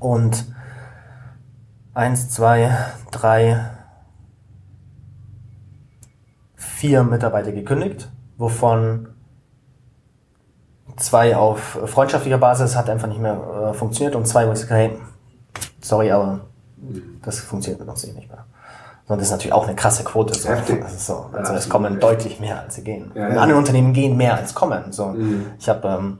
und 0.00 0.46
eins, 1.92 2.30
zwei, 2.30 2.70
drei, 3.10 3.60
vier 6.66 7.02
Mitarbeiter 7.02 7.52
gekündigt, 7.52 8.10
wovon 8.36 9.08
zwei 10.96 11.36
auf 11.36 11.78
freundschaftlicher 11.86 12.38
Basis 12.38 12.76
hat 12.76 12.90
einfach 12.90 13.08
nicht 13.08 13.20
mehr 13.20 13.70
äh, 13.70 13.74
funktioniert 13.74 14.14
und 14.14 14.26
zwei, 14.26 14.46
wo 14.46 14.52
ich 14.52 14.60
gesagt 14.60 14.72
habe, 14.72 14.82
hey, 14.82 14.98
sorry, 15.80 16.10
aber 16.10 16.40
das 17.22 17.40
funktioniert 17.40 17.80
mit 17.80 17.88
uns 17.88 18.04
eh 18.04 18.12
nicht 18.12 18.28
mehr. 18.28 18.44
Und 19.08 19.18
das 19.18 19.28
ist 19.28 19.32
natürlich 19.32 19.52
auch 19.52 19.66
eine 19.66 19.76
krasse 19.76 20.02
Quote. 20.02 20.34
So. 20.34 20.48
Heftig. 20.48 20.82
Das 20.82 20.94
ist 20.94 21.06
so. 21.06 21.26
Also 21.32 21.52
Ja, 21.52 21.58
es 21.58 21.68
kommen 21.68 22.00
deutlich 22.00 22.40
mehr, 22.40 22.62
als 22.62 22.74
sie 22.74 22.82
gehen. 22.82 23.12
Ja, 23.14 23.28
In 23.28 23.34
ja. 23.34 23.40
anderen 23.40 23.60
Unternehmen 23.60 23.92
gehen 23.92 24.16
mehr, 24.16 24.34
als 24.36 24.52
kommen. 24.54 24.90
So. 24.90 25.06
Mhm. 25.06 25.46
Ich 25.60 25.68
habe 25.68 25.86
ähm, 25.88 26.18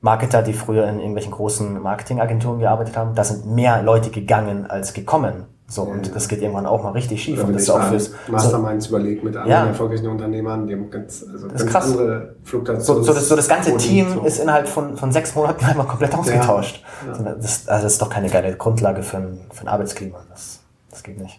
Marketer, 0.00 0.42
die 0.42 0.52
früher 0.52 0.86
in 0.88 0.98
irgendwelchen 0.98 1.32
großen 1.32 1.80
Marketingagenturen 1.80 2.60
gearbeitet 2.60 2.96
haben, 2.98 3.14
da 3.14 3.24
sind 3.24 3.46
mehr 3.46 3.82
Leute 3.82 4.10
gegangen, 4.10 4.66
als 4.70 4.92
gekommen. 4.92 5.46
So, 5.70 5.82
und 5.82 6.14
das 6.14 6.28
geht 6.28 6.40
irgendwann 6.40 6.64
auch 6.64 6.82
mal 6.82 6.92
richtig 6.92 7.22
schief. 7.22 7.38
Oder 7.38 7.48
und 7.48 7.52
das 7.52 7.62
ist 7.64 7.70
auch 7.70 7.82
fürs, 7.82 8.06
so, 8.06 8.32
Masterminds 8.32 8.86
überlegt 8.86 9.22
mit 9.22 9.36
anderen 9.36 9.50
Ja. 9.50 9.66
erfolgreichen 9.66 10.06
Unternehmern, 10.06 10.66
die 10.66 10.72
haben 10.74 10.90
ganz, 10.90 11.22
also 11.30 11.46
ist 11.46 11.58
ganz 11.58 11.70
krass. 11.70 11.90
andere 11.92 12.36
Fluktuationen. 12.42 13.04
so, 13.04 13.12
so, 13.12 13.12
das, 13.18 13.28
so 13.28 13.36
das 13.36 13.48
ganze 13.48 13.76
Team 13.76 14.06
so. 14.14 14.22
ist 14.22 14.38
innerhalb 14.40 14.66
von, 14.66 14.96
von 14.96 15.12
sechs 15.12 15.34
Monaten 15.34 15.62
einmal 15.66 15.86
komplett 15.86 16.14
ausgetauscht. 16.14 16.82
Ja. 17.06 17.14
So, 17.14 17.22
Das, 17.22 17.68
also 17.68 17.82
das 17.84 17.92
ist 17.92 18.00
doch 18.02 18.08
keine 18.08 18.30
geile 18.30 18.56
Grundlage 18.56 19.02
für 19.02 19.18
ein, 19.18 19.40
für 19.52 19.64
ein 19.64 19.68
Arbeitsklima. 19.68 20.18
Das, 20.30 20.60
das 20.90 21.02
geht 21.02 21.20
nicht. 21.20 21.38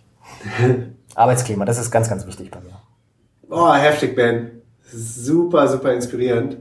Arbeitsklima, 1.15 1.65
das 1.65 1.79
ist 1.79 1.89
ganz, 1.89 2.07
ganz 2.07 2.27
wichtig 2.27 2.51
bei 2.51 2.59
mir. 2.59 2.73
Oh, 3.49 3.73
heftig, 3.73 4.15
Ben. 4.15 4.61
Das 4.91 5.15
super, 5.15 5.67
super 5.67 5.91
inspirierend. 5.91 6.57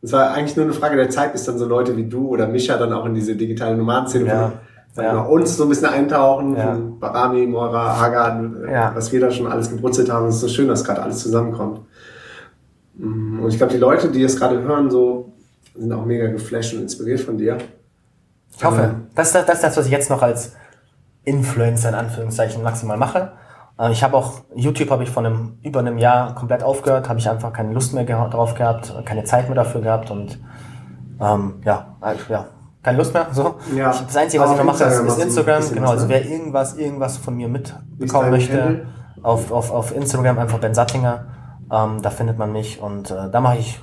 Es 0.00 0.12
war 0.12 0.32
eigentlich 0.32 0.54
nur 0.54 0.66
eine 0.66 0.74
Frage 0.74 0.96
der 0.96 1.10
Zeit, 1.10 1.32
bis 1.32 1.44
dann 1.44 1.58
so 1.58 1.66
Leute 1.66 1.96
wie 1.96 2.04
du 2.04 2.28
oder 2.28 2.46
Micha 2.46 2.76
dann 2.78 2.92
auch 2.92 3.04
in 3.06 3.14
diese 3.14 3.34
digitale 3.34 3.76
Nomadenszene 3.76 4.26
Ja, 4.26 4.52
ja. 4.96 5.20
uns 5.22 5.56
so 5.56 5.64
ein 5.64 5.68
bisschen 5.68 5.86
eintauchen, 5.88 6.56
Ja. 6.56 6.72
von 6.74 6.98
Barami, 7.00 7.46
Moira, 7.46 7.98
Hagan, 8.00 8.56
Ja. 8.70 8.92
was 8.94 9.10
wir 9.12 9.20
da 9.20 9.30
schon 9.30 9.46
alles 9.46 9.70
gebrutzelt 9.70 10.10
haben. 10.10 10.26
Es 10.26 10.36
ist 10.36 10.40
so 10.42 10.48
schön, 10.48 10.68
dass 10.68 10.84
gerade 10.84 11.02
alles 11.02 11.20
zusammenkommt. 11.20 11.80
Mm, 12.96 13.40
Und 13.42 13.48
ich 13.50 13.56
glaube, 13.58 13.72
die 13.72 13.78
Leute, 13.78 14.08
die 14.10 14.22
es 14.22 14.38
gerade 14.38 14.60
hören, 14.62 14.90
so 14.90 15.32
sind 15.76 15.92
auch 15.92 16.04
mega 16.04 16.28
geflasht 16.28 16.74
und 16.74 16.82
inspiriert 16.82 17.20
von 17.20 17.36
dir. 17.36 17.58
Ich 18.56 18.64
hoffe, 18.64 18.82
Ähm. 18.82 19.06
das, 19.14 19.28
ist 19.28 19.34
das, 19.34 19.46
das 19.46 19.56
ist 19.56 19.64
das, 19.64 19.76
was 19.78 19.86
ich 19.86 19.92
jetzt 19.92 20.10
noch 20.10 20.22
als 20.22 20.54
Influencer 21.24 21.88
in 21.88 21.94
Anführungszeichen 21.96 22.62
maximal 22.62 22.96
mache. 22.96 23.32
Äh, 23.78 23.90
Ich 23.90 24.04
habe 24.04 24.16
auch, 24.16 24.42
YouTube 24.54 24.90
habe 24.90 25.02
ich 25.02 25.10
vor 25.10 25.24
einem, 25.24 25.58
über 25.62 25.80
einem 25.80 25.98
Jahr 25.98 26.34
komplett 26.36 26.62
aufgehört, 26.62 27.08
habe 27.08 27.18
ich 27.18 27.28
einfach 27.28 27.52
keine 27.52 27.72
Lust 27.72 27.92
mehr 27.94 28.04
drauf 28.04 28.54
gehabt, 28.54 28.94
keine 29.04 29.24
Zeit 29.24 29.48
mehr 29.48 29.56
dafür 29.56 29.80
gehabt 29.80 30.10
und 30.12 30.38
ähm, 31.20 31.54
ja, 31.64 31.96
äh, 32.02 32.14
ja, 32.28 32.46
keine 32.84 32.98
Lust 32.98 33.12
mehr. 33.14 33.26
So. 33.32 33.56
Ja. 33.74 33.90
Ich, 33.90 34.00
das 34.02 34.16
Einzige, 34.16 34.42
was 34.42 34.52
ich 34.52 34.56
noch 34.58 34.64
mache, 34.64 34.84
ist, 34.84 34.98
Instagram 34.98 35.06
ist 35.08 35.18
Instagram. 35.24 35.74
Genau, 35.74 35.90
also 35.90 36.04
ne? 36.06 36.10
wer 36.10 36.24
irgendwas, 36.26 36.76
irgendwas 36.76 37.16
von 37.16 37.34
mir 37.34 37.48
mitbekommen 37.48 38.30
möchte, 38.30 38.86
auf, 39.22 39.50
auf, 39.50 39.70
auf 39.72 39.96
Instagram 39.96 40.38
einfach 40.38 40.58
Ben 40.58 40.74
Sattinger, 40.74 41.24
ähm, 41.72 42.02
da 42.02 42.10
findet 42.10 42.38
man 42.38 42.52
mich 42.52 42.80
und 42.80 43.10
äh, 43.10 43.30
da 43.30 43.40
mache 43.40 43.56
ich 43.58 43.80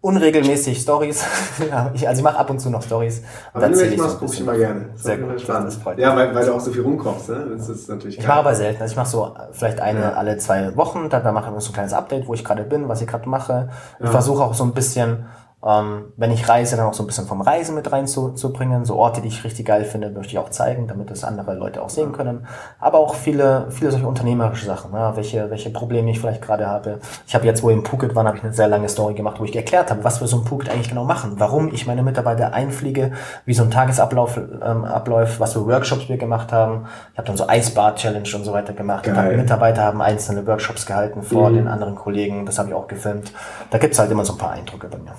unregelmäßig 0.00 0.82
Stories. 0.82 1.24
ja, 1.70 1.90
ich, 1.94 2.06
also 2.06 2.18
ich 2.20 2.24
mache 2.24 2.36
ab 2.38 2.50
und 2.50 2.58
zu 2.58 2.68
noch 2.68 2.82
Stories. 2.82 3.22
Aber 3.54 3.62
wenn 3.62 3.72
du 3.72 3.78
erzähl 3.78 3.90
welche 3.90 3.94
ich 3.94 4.00
so 4.00 4.06
machst, 4.06 4.16
ein 4.16 4.26
guck 4.26 4.34
ich 4.34 4.40
immer 4.40 4.56
gerne. 4.56 4.86
Sehr 4.96 5.16
Das 5.16 5.26
gut, 5.26 5.36
ist 5.36 5.42
spannend. 5.42 5.98
Ja, 5.98 6.10
mich. 6.14 6.18
weil, 6.18 6.34
weil 6.34 6.44
du 6.44 6.54
auch 6.54 6.60
so 6.60 6.70
viel 6.72 6.82
rumkommst. 6.82 7.30
Ne? 7.30 7.46
Das 7.56 7.68
ist 7.70 7.88
natürlich 7.88 8.18
Ich 8.18 8.26
mache 8.26 8.40
aber 8.40 8.54
selten. 8.54 8.82
Also 8.82 8.92
ich 8.92 8.96
mache 8.98 9.08
so 9.08 9.34
vielleicht 9.52 9.80
eine 9.80 10.00
Ja. 10.00 10.12
alle 10.12 10.36
zwei 10.36 10.76
Wochen, 10.76 11.08
da, 11.08 11.20
da 11.20 11.32
mache 11.32 11.50
ich 11.56 11.64
so 11.64 11.70
ein 11.70 11.74
kleines 11.74 11.94
Update, 11.94 12.26
wo 12.28 12.34
ich 12.34 12.44
gerade 12.44 12.64
bin, 12.64 12.86
was 12.88 13.00
ich 13.00 13.06
gerade 13.06 13.26
mache. 13.28 13.70
Ich 13.98 14.04
Ja. 14.04 14.10
versuche 14.10 14.42
auch 14.44 14.52
so 14.52 14.64
ein 14.64 14.72
bisschen, 14.74 15.24
ähm, 15.66 16.12
wenn 16.16 16.30
ich 16.30 16.48
reise, 16.48 16.76
dann 16.76 16.86
auch 16.86 16.94
so 16.94 17.02
ein 17.02 17.06
bisschen 17.06 17.26
vom 17.26 17.40
Reisen 17.40 17.74
mit 17.74 17.90
reinzubringen. 17.90 18.84
So 18.84 18.96
Orte, 18.96 19.20
die 19.20 19.28
ich 19.28 19.44
richtig 19.44 19.66
geil 19.66 19.84
finde, 19.84 20.10
möchte 20.10 20.32
ich 20.32 20.38
auch 20.38 20.50
zeigen, 20.50 20.86
damit 20.88 21.10
das 21.10 21.24
andere 21.24 21.54
Leute 21.54 21.82
auch 21.82 21.88
sehen 21.90 22.12
können. 22.12 22.46
Aber 22.78 22.98
auch 22.98 23.14
viele, 23.14 23.66
viele 23.70 23.90
solche 23.90 24.06
unternehmerische 24.06 24.66
Sachen, 24.66 24.92
ja, 24.92 25.16
welche, 25.16 25.50
welche 25.50 25.70
Probleme 25.70 26.10
ich 26.10 26.20
vielleicht 26.20 26.42
gerade 26.42 26.66
habe. 26.66 26.98
Ich 27.26 27.34
habe 27.34 27.46
jetzt, 27.46 27.62
wo 27.62 27.68
wir 27.68 27.74
in 27.74 27.84
Phuket 27.84 28.14
waren, 28.14 28.26
habe 28.26 28.36
ich 28.36 28.44
eine 28.44 28.52
sehr 28.52 28.68
lange 28.68 28.88
Story 28.88 29.14
gemacht, 29.14 29.40
wo 29.40 29.44
ich 29.44 29.56
erklärt 29.56 29.90
habe, 29.90 30.04
was 30.04 30.20
wir 30.20 30.28
so 30.28 30.38
in 30.38 30.44
Phuket 30.44 30.68
eigentlich 30.70 30.88
genau 30.90 31.04
machen, 31.04 31.34
warum 31.38 31.68
ich 31.72 31.86
meine 31.86 32.02
Mitarbeiter 32.02 32.52
einfliege, 32.52 33.12
wie 33.46 33.54
so 33.54 33.62
ein 33.62 33.70
Tagesablauf 33.70 34.36
ähm, 34.36 34.84
abläuft, 34.84 35.40
was 35.40 35.54
für 35.54 35.66
Workshops 35.66 36.08
wir 36.08 36.18
gemacht 36.18 36.52
haben. 36.52 36.86
Ich 37.12 37.18
habe 37.18 37.26
dann 37.26 37.36
so 37.36 37.48
Eisbad-Challenge 37.48 38.28
und 38.34 38.44
so 38.44 38.52
weiter 38.52 38.72
gemacht. 38.74 39.08
Hab 39.10 39.30
Mitarbeiter 39.34 39.82
haben 39.82 40.02
einzelne 40.02 40.46
Workshops 40.46 40.84
gehalten 40.86 41.22
vor 41.22 41.50
Mhm. 41.50 41.54
den 41.54 41.68
anderen 41.68 41.94
Kollegen. 41.94 42.44
Das 42.46 42.58
habe 42.58 42.68
ich 42.68 42.74
auch 42.74 42.86
gefilmt. 42.88 43.32
Da 43.70 43.78
gibt's 43.78 43.98
halt 43.98 44.10
immer 44.10 44.24
so 44.24 44.32
ein 44.34 44.38
paar 44.38 44.50
Eindrücke 44.52 44.88
bei 44.88 44.98
mir. 44.98 45.12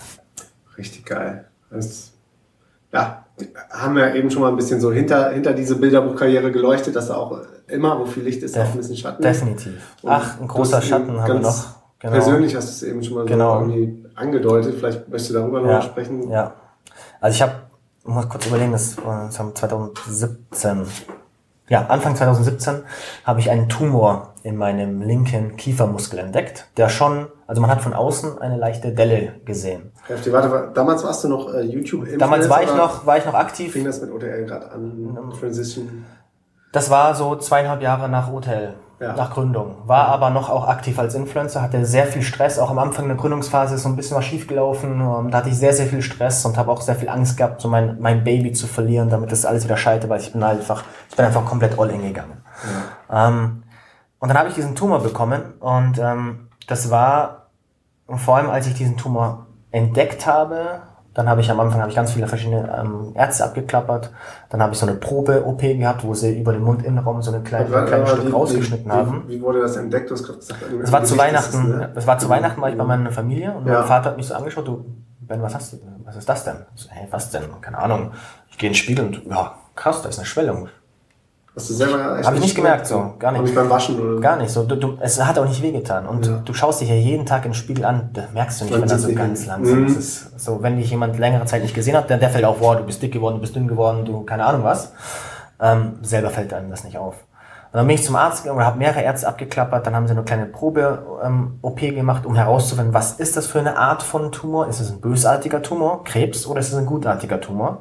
Richtig 0.78 1.06
geil. 1.06 1.46
Das, 1.70 2.12
ja, 2.92 3.26
haben 3.70 3.96
wir 3.96 4.16
eben 4.16 4.30
schon 4.32 4.42
mal 4.42 4.50
ein 4.50 4.56
bisschen 4.56 4.80
so 4.80 4.92
hinter, 4.92 5.32
hinter 5.32 5.54
diese 5.54 5.76
Bilderbuchkarriere 5.78 6.52
geleuchtet, 6.52 6.96
dass 6.96 7.08
da 7.08 7.16
auch 7.18 7.40
immer, 7.68 8.00
wo 8.00 8.06
viel 8.06 8.24
Licht 8.24 8.42
ist, 8.44 8.58
auch 8.58 8.66
ein 8.66 8.78
bisschen 8.78 8.96
Schatten. 8.98 9.24
ist. 9.24 9.42
Definitiv. 9.42 9.74
Und 10.02 10.10
Ach, 10.12 10.40
ein 10.40 10.48
großer 10.48 10.82
Schatten 10.82 11.20
haben 11.22 11.28
wir 11.34 11.40
noch. 11.40 11.66
Genau. 12.00 12.14
Persönlich 12.14 12.56
hast 12.56 12.68
du 12.68 12.72
es 12.72 12.92
eben 12.92 13.04
schon 13.04 13.16
mal 13.16 13.26
Genau. 13.26 13.66
so 13.66 13.72
irgendwie 13.72 14.06
angedeutet. 14.16 14.76
Vielleicht 14.78 15.08
möchtest 15.10 15.32
du 15.32 15.34
darüber 15.36 15.62
noch 15.62 15.68
Ja, 15.70 15.74
mal 15.76 15.82
sprechen. 15.82 16.30
ja. 16.30 16.54
Also 17.20 17.36
ich 17.36 17.42
habe, 17.42 17.54
muss 18.04 18.30
kurz 18.30 18.46
überlegen, 18.46 18.72
das 18.74 18.98
war 19.04 19.26
das 19.26 19.40
haben 19.40 19.56
2017, 19.56 20.86
ja, 21.68 21.86
Anfang 21.88 22.16
2017 22.16 22.84
habe 23.24 23.40
ich 23.40 23.50
einen 23.50 23.70
Tumor 23.70 24.34
in 24.44 24.56
meinem 24.56 25.02
linken 25.02 25.56
Kiefermuskel 25.58 26.20
entdeckt, 26.20 26.68
der 26.78 26.90
schon, 26.90 27.28
also 27.48 27.62
man 27.62 27.72
hat 27.72 27.82
von 27.82 27.94
außen 27.94 28.40
eine 28.40 28.58
leichte 28.58 28.92
Delle 28.94 29.34
gesehen. 29.46 29.92
Heftig. 30.08 30.32
Warte, 30.32 30.52
wa- 30.52 30.68
damals 30.68 31.04
warst 31.04 31.24
du 31.24 31.28
noch 31.30 31.52
äh, 31.54 31.62
youtube 31.62 32.08
Damals 32.20 32.48
war 32.50 32.62
ich 32.62 32.74
noch, 32.76 33.06
war 33.08 33.18
ich 33.18 33.26
noch 33.26 33.34
aktiv. 33.34 33.74
Fing 33.74 33.86
das 33.86 34.00
mit 34.02 34.12
OTL 34.12 34.46
gerade 34.46 34.72
an? 34.72 35.18
Transition? 35.40 36.06
Das 36.72 36.90
war 36.90 37.16
so 37.16 37.36
zweieinhalb 37.38 37.82
Jahre 37.82 38.10
nach 38.10 38.32
Hotel, 38.32 38.74
Ja. 39.00 39.14
nach 39.14 39.34
Gründung. 39.34 39.76
War 39.86 40.08
aber 40.08 40.30
noch 40.30 40.50
auch 40.50 40.68
aktiv 40.68 40.98
als 40.98 41.16
Influencer, 41.16 41.62
hatte 41.62 41.86
sehr 41.86 42.06
viel 42.08 42.22
Stress. 42.22 42.58
Auch 42.60 42.70
am 42.70 42.80
Anfang 42.80 43.08
der 43.08 43.18
Gründungsphase 43.18 43.76
ist 43.76 43.84
so 43.84 43.90
ein 43.90 43.98
bisschen 43.98 44.16
was 44.16 44.24
schiefgelaufen. 44.24 45.02
Ähm, 45.02 45.32
Da 45.32 45.40
hatte 45.40 45.50
ich 45.50 45.58
sehr, 45.58 45.74
sehr 45.74 45.88
viel 45.88 46.02
Stress 46.02 46.46
und 46.46 46.58
habe 46.58 46.72
auch 46.72 46.80
sehr 46.82 46.96
viel 46.96 47.10
Angst 47.10 47.36
gehabt, 47.36 47.60
so 47.60 47.68
mein, 47.68 47.98
mein 48.00 48.24
Baby 48.24 48.54
zu 48.54 48.68
verlieren, 48.68 49.10
damit 49.10 49.32
das 49.34 49.46
alles 49.46 49.66
wieder 49.66 49.76
scheitert, 49.76 50.10
weil 50.10 50.22
ich 50.22 50.32
bin 50.32 50.44
halt 50.46 50.60
einfach, 50.60 50.84
ich 51.10 51.16
bin 51.16 51.26
einfach 51.26 51.44
komplett 51.46 51.78
all 51.78 51.90
in 51.90 52.04
gegangen. 52.04 52.42
Ähm, 53.12 53.64
und 54.20 54.30
dann 54.30 54.38
habe 54.38 54.48
ich 54.48 54.56
diesen 54.56 54.76
Tumor 54.76 55.02
bekommen 55.04 55.42
und 55.60 56.00
ähm, 56.00 56.48
das 56.68 56.90
war 56.90 57.48
vor 58.08 58.38
allem, 58.38 58.50
als 58.50 58.66
ich 58.68 58.76
diesen 58.76 58.96
Tumor 58.98 59.48
entdeckt 59.72 60.26
habe, 60.26 60.82
dann 61.16 61.30
habe 61.30 61.40
ich 61.40 61.50
am 61.50 61.60
Anfang 61.62 61.80
habe 61.80 61.90
ich 61.90 61.96
ganz 61.96 62.12
viele 62.12 62.28
verschiedene 62.28 62.78
ähm, 62.78 63.14
Ärzte 63.16 63.46
abgeklappert. 63.46 64.12
Dann 64.50 64.62
habe 64.62 64.74
ich 64.74 64.80
so 64.80 64.86
eine 64.86 64.96
Probe-OP 64.98 65.62
gehabt, 65.62 66.04
wo 66.04 66.14
sie 66.14 66.38
über 66.38 66.52
den 66.52 66.62
Mundinnenraum 66.62 67.22
so 67.22 67.32
eine 67.32 67.42
kleine, 67.42 67.74
ein 67.76 67.86
kleines 67.86 68.10
Stück 68.12 68.34
rausgeschnitten 68.34 68.86
wie, 68.86 68.92
haben. 68.92 69.24
Wie, 69.26 69.36
wie 69.38 69.42
wurde 69.42 69.62
das 69.62 69.78
entdeckt? 69.78 70.10
Du 70.10 70.14
hast 70.16 70.28
gesagt, 70.28 70.62
Das 70.82 70.92
war 70.92 71.04
zu 71.06 71.18
Weihnachten, 71.18 71.70
ne? 71.70 71.92
das 71.96 72.06
war 72.06 72.20
zu 72.20 72.28
Weihnachten 72.28 72.62
war 72.62 72.70
ich 72.70 72.78
bei 72.78 72.84
meiner 72.84 73.12
Familie 73.12 73.54
und 73.54 73.66
Ja. 73.66 73.80
mein 73.80 73.88
Vater 73.88 74.10
hat 74.10 74.18
mich 74.18 74.28
so 74.28 74.36
angeschaut, 74.36 74.68
du, 74.68 74.86
Ben, 75.22 75.42
was 75.42 75.56
hast 75.56 75.74
du, 75.74 75.78
was 76.04 76.18
ist 76.18 76.28
das 76.28 76.44
denn? 76.44 76.58
Ich 76.76 76.82
so, 76.84 76.90
hey, 76.92 77.08
was 77.10 77.32
denn? 77.32 77.44
Keine 77.62 77.78
Ahnung. 77.80 78.12
Ich 78.52 78.58
gehe 78.58 78.70
ins 78.70 78.78
Spiegel 78.78 79.06
und, 79.06 79.26
ja, 79.26 79.56
krass, 79.74 80.02
da 80.02 80.10
ist 80.10 80.20
eine 80.20 80.26
Schwellung. 80.28 80.68
Hast 81.56 81.70
du 81.70 81.74
selber 81.74 82.18
echt 82.20 82.28
Hab 82.28 82.34
ich 82.36 82.42
nicht 82.42 82.56
gemerkt, 82.56 82.86
so, 82.86 83.14
gar 83.18 83.32
nicht. 83.32 83.40
Auch 83.40 83.46
nicht 83.46 83.56
beim 83.56 83.70
Waschen 83.70 83.98
oder 84.00 84.20
Gar 84.20 84.36
nicht 84.38 84.50
so. 84.52 84.64
Du, 84.64 84.76
du, 84.76 84.98
es 85.00 85.24
hat 85.24 85.40
auch 85.40 85.48
nicht 85.48 85.62
wehgetan. 85.62 86.06
Und 86.06 86.26
Ja. 86.26 86.42
du 86.44 86.54
schaust 86.54 86.82
dich 86.82 86.90
ja 86.90 86.96
jeden 86.96 87.26
Tag 87.26 87.46
im 87.46 87.54
Spiegel 87.54 87.86
an, 87.86 88.10
da 88.12 88.24
merkst 88.34 88.60
du 88.62 88.66
nicht, 88.66 88.82
wenn 88.82 88.90
er 88.90 89.00
so 89.00 89.14
ganz 89.14 89.46
langsam 89.46 89.82
Mhm. 89.84 89.88
ist. 89.88 90.38
So, 90.40 90.62
wenn 90.62 90.76
dich 90.76 90.90
jemand 90.90 91.18
längere 91.18 91.46
Zeit 91.46 91.62
nicht 91.62 91.74
gesehen 91.74 91.96
hat, 91.96 92.10
dann 92.10 92.20
der 92.20 92.30
fällt 92.30 92.44
auf, 92.44 92.58
wow, 92.60 92.76
du 92.76 92.84
bist 92.84 93.02
dick 93.02 93.14
geworden, 93.14 93.36
du 93.36 93.42
bist 93.42 93.56
dünn 93.56 93.68
geworden, 93.70 94.04
du, 94.04 94.24
keine 94.24 94.46
Ahnung 94.46 94.64
was. 94.66 94.92
Ähm, 95.62 95.94
selber 96.02 96.30
fällt 96.30 96.54
einem 96.54 96.70
das 96.70 96.84
nicht 96.84 96.98
auf. 96.98 97.16
Und 97.72 97.80
dann 97.80 97.88
bin 97.88 97.96
ich 97.96 98.04
zum 98.04 98.16
Arzt 98.18 98.44
gegangen 98.44 98.58
oder 98.58 98.66
habe 98.68 98.78
mehrere 98.78 99.02
Ärzte 99.02 99.28
abgeklappert, 99.28 99.88
dann 99.88 99.96
haben 99.96 100.08
sie 100.08 100.12
eine 100.12 100.24
kleine 100.24 100.46
Probe-OP 100.46 101.80
gemacht, 101.80 102.26
um 102.26 102.36
herauszufinden, 102.36 102.94
was 102.94 103.14
ist 103.14 103.38
das 103.38 103.48
für 103.48 103.60
eine 103.60 103.78
Art 103.78 104.04
von 104.04 104.32
Tumor? 104.32 104.68
Ist 104.68 104.80
es 104.82 104.92
ein 104.92 105.00
bösartiger 105.02 105.62
Tumor, 105.62 106.04
Krebs, 106.04 106.46
oder 106.48 106.60
ist 106.60 106.72
es 106.72 106.78
ein 106.78 106.86
gutartiger 106.86 107.40
Tumor? 107.42 107.80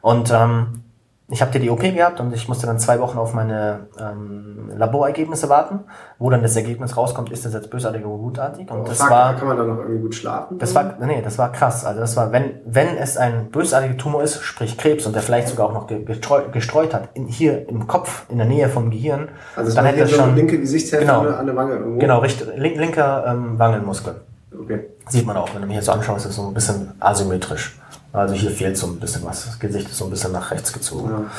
Und 0.00 0.30
ähm, 0.32 0.82
ich 1.30 1.42
habe 1.42 1.58
die 1.58 1.68
OP 1.68 1.80
gehabt 1.82 2.20
und 2.20 2.32
ich 2.34 2.48
musste 2.48 2.66
dann 2.66 2.78
zwei 2.78 3.00
Wochen 3.00 3.18
auf 3.18 3.34
meine 3.34 3.88
ähm, 4.00 4.70
Laborergebnisse 4.74 5.50
warten, 5.50 5.80
wo 6.18 6.30
dann 6.30 6.40
das 6.42 6.56
Ergebnis 6.56 6.96
rauskommt, 6.96 7.30
ist 7.30 7.44
das 7.44 7.52
jetzt 7.52 7.68
bösartig 7.70 8.02
oder 8.04 8.16
gutartig. 8.16 8.70
Und 8.70 8.80
Oh, 8.80 8.84
das 8.86 8.96
fuck, 8.98 9.10
war 9.10 9.34
kann 9.36 9.46
man 9.48 9.58
da 9.58 9.64
noch 9.64 9.78
irgendwie 9.78 10.00
gut 10.00 10.14
schlafen? 10.14 10.58
das 10.58 10.74
war, 10.74 10.94
nee, 11.00 11.20
das 11.22 11.36
war 11.36 11.52
krass. 11.52 11.84
Also 11.84 12.00
das 12.00 12.16
war, 12.16 12.32
wenn, 12.32 12.60
wenn 12.64 12.96
es 12.96 13.18
ein 13.18 13.50
bösartiger 13.50 13.98
Tumor 13.98 14.22
ist, 14.22 14.40
sprich 14.42 14.78
Krebs, 14.78 15.04
und 15.06 15.14
der 15.14 15.20
vielleicht 15.22 15.48
sogar 15.48 15.66
auch 15.66 15.74
noch 15.74 15.86
ge- 15.86 16.02
gestreut, 16.02 16.52
gestreut 16.52 16.94
hat, 16.94 17.10
in, 17.12 17.26
hier 17.26 17.68
im 17.68 17.86
Kopf, 17.86 18.24
in 18.30 18.38
der 18.38 18.46
Nähe 18.46 18.70
vom 18.70 18.90
Gehirn, 18.90 19.28
also 19.54 19.74
dann 19.76 19.84
hätte 19.84 19.98
er 20.00 20.06
eine 20.06 20.14
schon, 20.14 20.34
linke 20.34 20.58
Gesichtshälfte 20.58 21.06
Genau. 21.12 21.28
an 21.28 21.44
der 21.44 21.54
Wange 21.56 21.74
irgendwo. 21.74 21.98
genau, 21.98 22.20
richtig, 22.20 22.48
link, 22.56 22.76
linker 22.78 23.24
ähm, 23.26 23.58
Wangenmuskel. 23.58 24.14
Okay. 24.62 24.86
Sieht 25.08 25.26
man 25.26 25.36
auch, 25.36 25.52
wenn 25.54 25.60
du 25.60 25.66
mir 25.68 25.74
hier 25.74 25.82
so 25.82 25.92
anschaust, 25.92 26.24
ist 26.24 26.30
es 26.30 26.36
so 26.36 26.48
ein 26.48 26.54
bisschen 26.54 26.92
asymmetrisch. 27.00 27.78
Also 28.12 28.34
hier 28.34 28.50
fehlt 28.50 28.76
so 28.76 28.86
ein 28.86 28.98
bisschen 28.98 29.24
was. 29.24 29.44
Das 29.44 29.58
Gesicht 29.58 29.88
ist 29.88 29.98
so 29.98 30.04
ein 30.04 30.10
bisschen 30.10 30.32
nach 30.32 30.50
rechts 30.50 30.72
gezogen. 30.72 31.30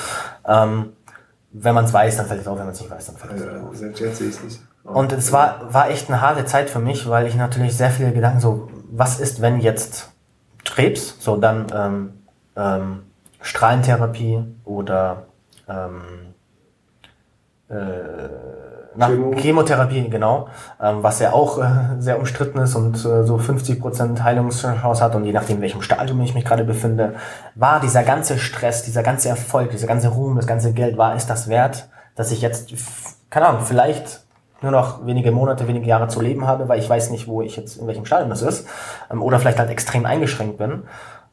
Ähm, 0.46 0.94
wenn 1.52 1.74
man 1.74 1.86
es 1.86 1.94
weiß, 1.94 2.18
dann 2.18 2.28
fällt 2.28 2.42
es 2.42 2.48
auf, 2.48 2.58
wenn 2.58 2.66
man 2.66 2.74
es 2.74 2.82
nicht 2.82 2.92
weiß, 2.92 3.08
dann 3.08 3.18
fällt 3.18 3.34
es 3.34 3.46
nicht 3.46 3.56
auf. 3.56 3.76
Selbst 3.76 4.00
jetzt 4.00 4.18
sehe 4.18 4.30
ich 4.30 4.36
es 4.36 4.44
nicht. 4.44 4.62
Und 4.84 5.12
es 5.12 5.32
war, 5.32 5.74
war 5.74 5.90
echt 5.90 6.10
eine 6.10 6.22
harte 6.22 6.46
Zeit 6.46 6.70
für 6.70 6.80
mich, 6.80 7.08
weil 7.10 7.28
ich 7.28 7.36
natürlich 7.36 7.76
sehr 7.76 7.92
viele 7.92 8.12
Gedanken 8.12 8.40
so, 8.40 8.70
was 8.92 9.20
ist, 9.20 9.42
wenn 9.42 9.60
jetzt 9.60 10.12
Krebs, 10.64 11.16
so 11.20 11.38
dann 11.38 11.68
ähm, 11.74 12.14
ähm, 12.56 13.04
Strahlentherapie 13.42 14.44
oder 14.66 15.24
ähm, 15.68 16.02
äh, 17.70 17.74
na, 19.00 19.08
Chemo. 19.08 19.34
Chemotherapie, 19.36 20.10
genau, 20.10 20.47
ähm, 20.82 21.02
was 21.02 21.20
ja 21.20 21.32
auch 21.34 21.58
äh, 21.58 21.70
sehr 22.00 22.20
umstritten 22.20 22.60
ist 22.60 22.76
und 22.76 22.97
äh, 22.97 23.24
so 23.24 23.38
50% 23.38 24.22
Heilungschance 24.22 25.02
hat 25.02 25.16
und 25.16 25.24
je 25.24 25.32
nachdem, 25.32 25.58
in 25.58 25.62
welchem 25.62 25.82
Stadium 25.82 26.20
ich 26.22 26.34
mich 26.34 26.45
gerade 26.45 26.66
befinde, 26.66 27.16
war 27.56 27.80
dieser 27.80 28.04
ganze 28.04 28.38
Stress, 28.38 28.84
dieser 28.84 29.02
ganze 29.02 29.30
Erfolg, 29.30 29.72
dieser 29.72 29.88
ganze 29.88 30.10
Ruhm, 30.10 30.36
das 30.36 30.47
ganze 30.47 30.74
Geld, 30.74 30.97
war 30.97 31.16
es 31.16 31.26
das 31.26 31.47
wert, 31.47 31.88
dass 32.16 32.32
ich 32.32 32.41
jetzt, 32.41 32.74
keine 33.30 33.47
Ahnung, 33.47 33.62
vielleicht 33.64 34.22
nur 34.62 34.72
noch 34.72 35.06
wenige 35.06 35.32
Monate, 35.32 35.68
wenige 35.68 35.88
Jahre 35.88 36.10
zu 36.10 36.22
leben 36.22 36.45
habe, 36.45 36.68
weil 36.68 36.80
ich 36.80 36.89
weiß 36.89 37.12
nicht, 37.12 37.28
wo 37.28 37.41
ich 37.41 37.56
jetzt, 37.56 37.78
in 37.78 37.88
welchem 37.88 38.06
Stadium 38.06 38.30
das 38.30 38.41
ist, 38.41 38.68
ähm, 39.10 39.22
oder 39.22 39.39
vielleicht 39.39 39.60
halt 39.60 39.70
extrem 39.70 40.06
eingeschränkt 40.06 40.58
bin. 40.58 40.84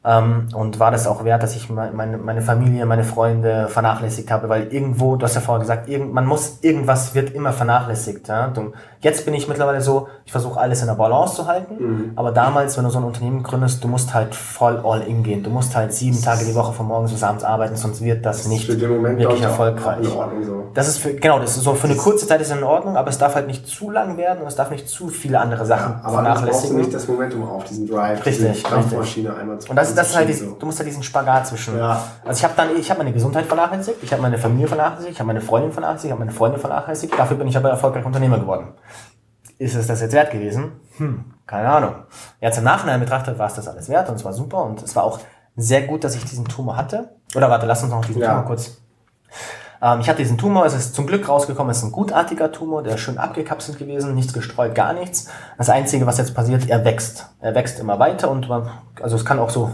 Ähm, 0.05 0.47
und 0.53 0.79
war 0.79 0.91
das 0.91 1.05
auch 1.07 1.23
wert, 1.25 1.43
dass 1.43 1.55
ich 1.55 1.69
me- 1.69 1.91
meine, 1.93 2.17
meine 2.17 2.41
Familie, 2.41 2.85
meine 2.85 3.03
Freunde 3.03 3.67
vernachlässigt 3.67 4.31
habe, 4.31 4.47
weil 4.47 4.67
irgendwo, 4.73 5.15
du 5.17 5.23
hast 5.25 5.35
ja 5.35 5.41
vorher 5.41 5.59
gesagt, 5.59 5.89
irgend, 5.89 6.13
man 6.13 6.25
muss, 6.25 6.59
irgendwas 6.61 7.13
wird 7.15 7.31
immer 7.31 7.51
vernachlässigt. 7.51 8.27
Ja? 8.27 8.47
Du, 8.47 8.71
jetzt 9.01 9.25
bin 9.25 9.33
ich 9.33 9.47
mittlerweile 9.47 9.81
so, 9.81 10.07
ich 10.25 10.31
versuche 10.31 10.59
alles 10.59 10.81
in 10.81 10.87
der 10.87 10.95
Balance 10.95 11.35
zu 11.35 11.47
halten, 11.47 12.13
aber 12.15 12.31
damals, 12.31 12.77
wenn 12.77 12.83
du 12.83 12.89
so 12.89 12.97
ein 12.97 13.03
Unternehmen 13.03 13.43
gründest, 13.43 13.83
du 13.83 13.87
musst 13.87 14.13
halt 14.13 14.35
voll 14.35 14.81
all 14.83 15.01
in 15.01 15.23
gehen. 15.23 15.43
Du 15.43 15.49
musst 15.49 15.75
halt 15.75 15.93
sieben 15.93 16.21
Tage 16.21 16.45
die 16.45 16.55
Woche 16.55 16.73
von 16.73 16.87
morgens 16.87 17.11
bis 17.11 17.23
abends 17.23 17.43
arbeiten, 17.43 17.75
sonst 17.75 18.01
wird 18.01 18.25
das 18.25 18.47
nicht 18.47 18.67
den 18.69 18.89
Moment 18.89 19.19
wirklich 19.19 19.41
erfolgreich. 19.41 19.99
In 19.99 20.11
Ordnung 20.11 20.43
so. 20.43 20.63
Das 20.73 20.87
ist 20.87 20.97
für, 20.97 21.13
genau, 21.13 21.39
das 21.39 21.55
ist 21.57 21.63
so 21.63 21.73
für 21.73 21.87
eine 21.87 21.95
kurze 21.95 22.27
Zeit 22.27 22.41
ist 22.41 22.51
in 22.51 22.63
Ordnung, 22.63 22.97
aber 22.97 23.09
es 23.09 23.17
darf 23.17 23.35
halt 23.35 23.47
nicht 23.47 23.67
zu 23.67 23.89
lang 23.89 24.17
werden 24.17 24.41
und 24.41 24.47
es 24.47 24.55
darf 24.55 24.71
nicht 24.71 24.89
zu 24.89 25.07
viele 25.09 25.39
andere 25.39 25.65
Sachen 25.65 25.95
Aber 25.95 26.01
brauchst 26.01 26.11
du 26.11 26.23
vernachlässigen. 26.23 26.77
nicht 26.77 26.93
das 26.93 27.07
Momentum 27.07 27.49
auf, 27.49 27.63
diesen 27.65 27.87
Drive, 27.87 28.25
Richtig, 28.25 28.51
diese 28.51 28.63
Kampfmaschine 28.63 29.35
einmal 29.35 29.59
zu 29.59 29.69
Und 29.69 29.75
das, 29.75 29.93
das 29.93 30.09
ist 30.09 30.15
halt, 30.15 30.29
schieben, 30.29 30.55
du 30.59 30.65
musst 30.65 30.79
halt 30.79 30.89
diesen 30.89 31.03
Spagat 31.03 31.47
zwischen. 31.47 31.77
Ja. 31.77 32.01
Also 32.25 32.39
ich 32.39 32.43
habe 32.43 32.53
dann, 32.57 32.75
ich 32.77 32.89
habe 32.89 32.99
meine 32.99 33.13
Gesundheit 33.13 33.45
vernachlässigt, 33.45 33.97
ich 34.01 34.11
habe 34.11 34.21
meine 34.21 34.37
Familie 34.37 34.67
vernachlässigt, 34.67 35.11
ich 35.13 35.19
habe 35.19 35.27
meine 35.27 35.41
Freundin 35.41 35.71
vernachlässigt, 35.71 36.05
ich 36.05 36.11
habe 36.11 36.19
meine 36.19 36.31
Freunde 36.31 36.59
vernachlässigt. 36.59 37.17
Dafür 37.17 37.37
bin 37.37 37.47
ich 37.47 37.57
aber 37.57 37.69
erfolgreich 37.69 38.05
Unternehmer 38.05 38.39
geworden. 38.39 38.67
Ist 39.59 39.75
es 39.75 39.87
das 39.87 40.01
jetzt 40.01 40.13
wert 40.13 40.31
gewesen? 40.31 40.73
Hm, 40.97 41.25
keine 41.45 41.69
Ahnung. 41.69 41.95
Jetzt 42.39 42.57
im 42.57 42.63
Nachhinein 42.63 42.99
betrachtet 42.99 43.39
war 43.39 43.47
es 43.47 43.55
das 43.55 43.67
alles 43.67 43.89
wert 43.89 44.09
und 44.09 44.15
es 44.15 44.25
war 44.25 44.33
super 44.33 44.63
und 44.63 44.81
es 44.83 44.95
war 44.95 45.03
auch 45.03 45.19
sehr 45.55 45.81
gut, 45.87 46.03
dass 46.03 46.15
ich 46.15 46.23
diesen 46.25 46.45
Tumor 46.45 46.77
hatte. 46.77 47.09
Oder 47.35 47.49
warte, 47.49 47.65
lass 47.65 47.81
uns 47.83 47.91
noch 47.91 48.05
diesen 48.05 48.21
Ja. 48.21 48.29
Tumor 48.29 48.45
kurz. 48.45 48.77
Ähm, 49.81 49.99
ich 49.99 50.09
hatte 50.09 50.19
diesen 50.19 50.37
Tumor, 50.37 50.65
es 50.65 50.73
ist 50.73 50.95
zum 50.95 51.07
Glück 51.07 51.27
rausgekommen, 51.27 51.71
es 51.71 51.77
ist 51.79 51.83
ein 51.83 51.91
gutartiger 51.91 52.51
Tumor, 52.51 52.83
der 52.83 52.95
ist 52.95 53.01
schön 53.01 53.17
abgekapselt 53.17 53.77
gewesen, 53.79 54.13
nichts 54.15 54.33
gestreut, 54.33 54.75
gar 54.75 54.93
nichts. 54.93 55.27
Das 55.57 55.69
Einzige, 55.69 56.05
was 56.05 56.17
jetzt 56.17 56.35
passiert, 56.35 56.69
er 56.69 56.85
wächst. 56.85 57.27
Er 57.39 57.55
wächst 57.55 57.79
immer 57.79 57.99
weiter 57.99 58.29
und 58.29 58.47
man, 58.49 58.69
also 59.01 59.15
es 59.15 59.25
kann 59.25 59.39
auch 59.39 59.49
so 59.49 59.71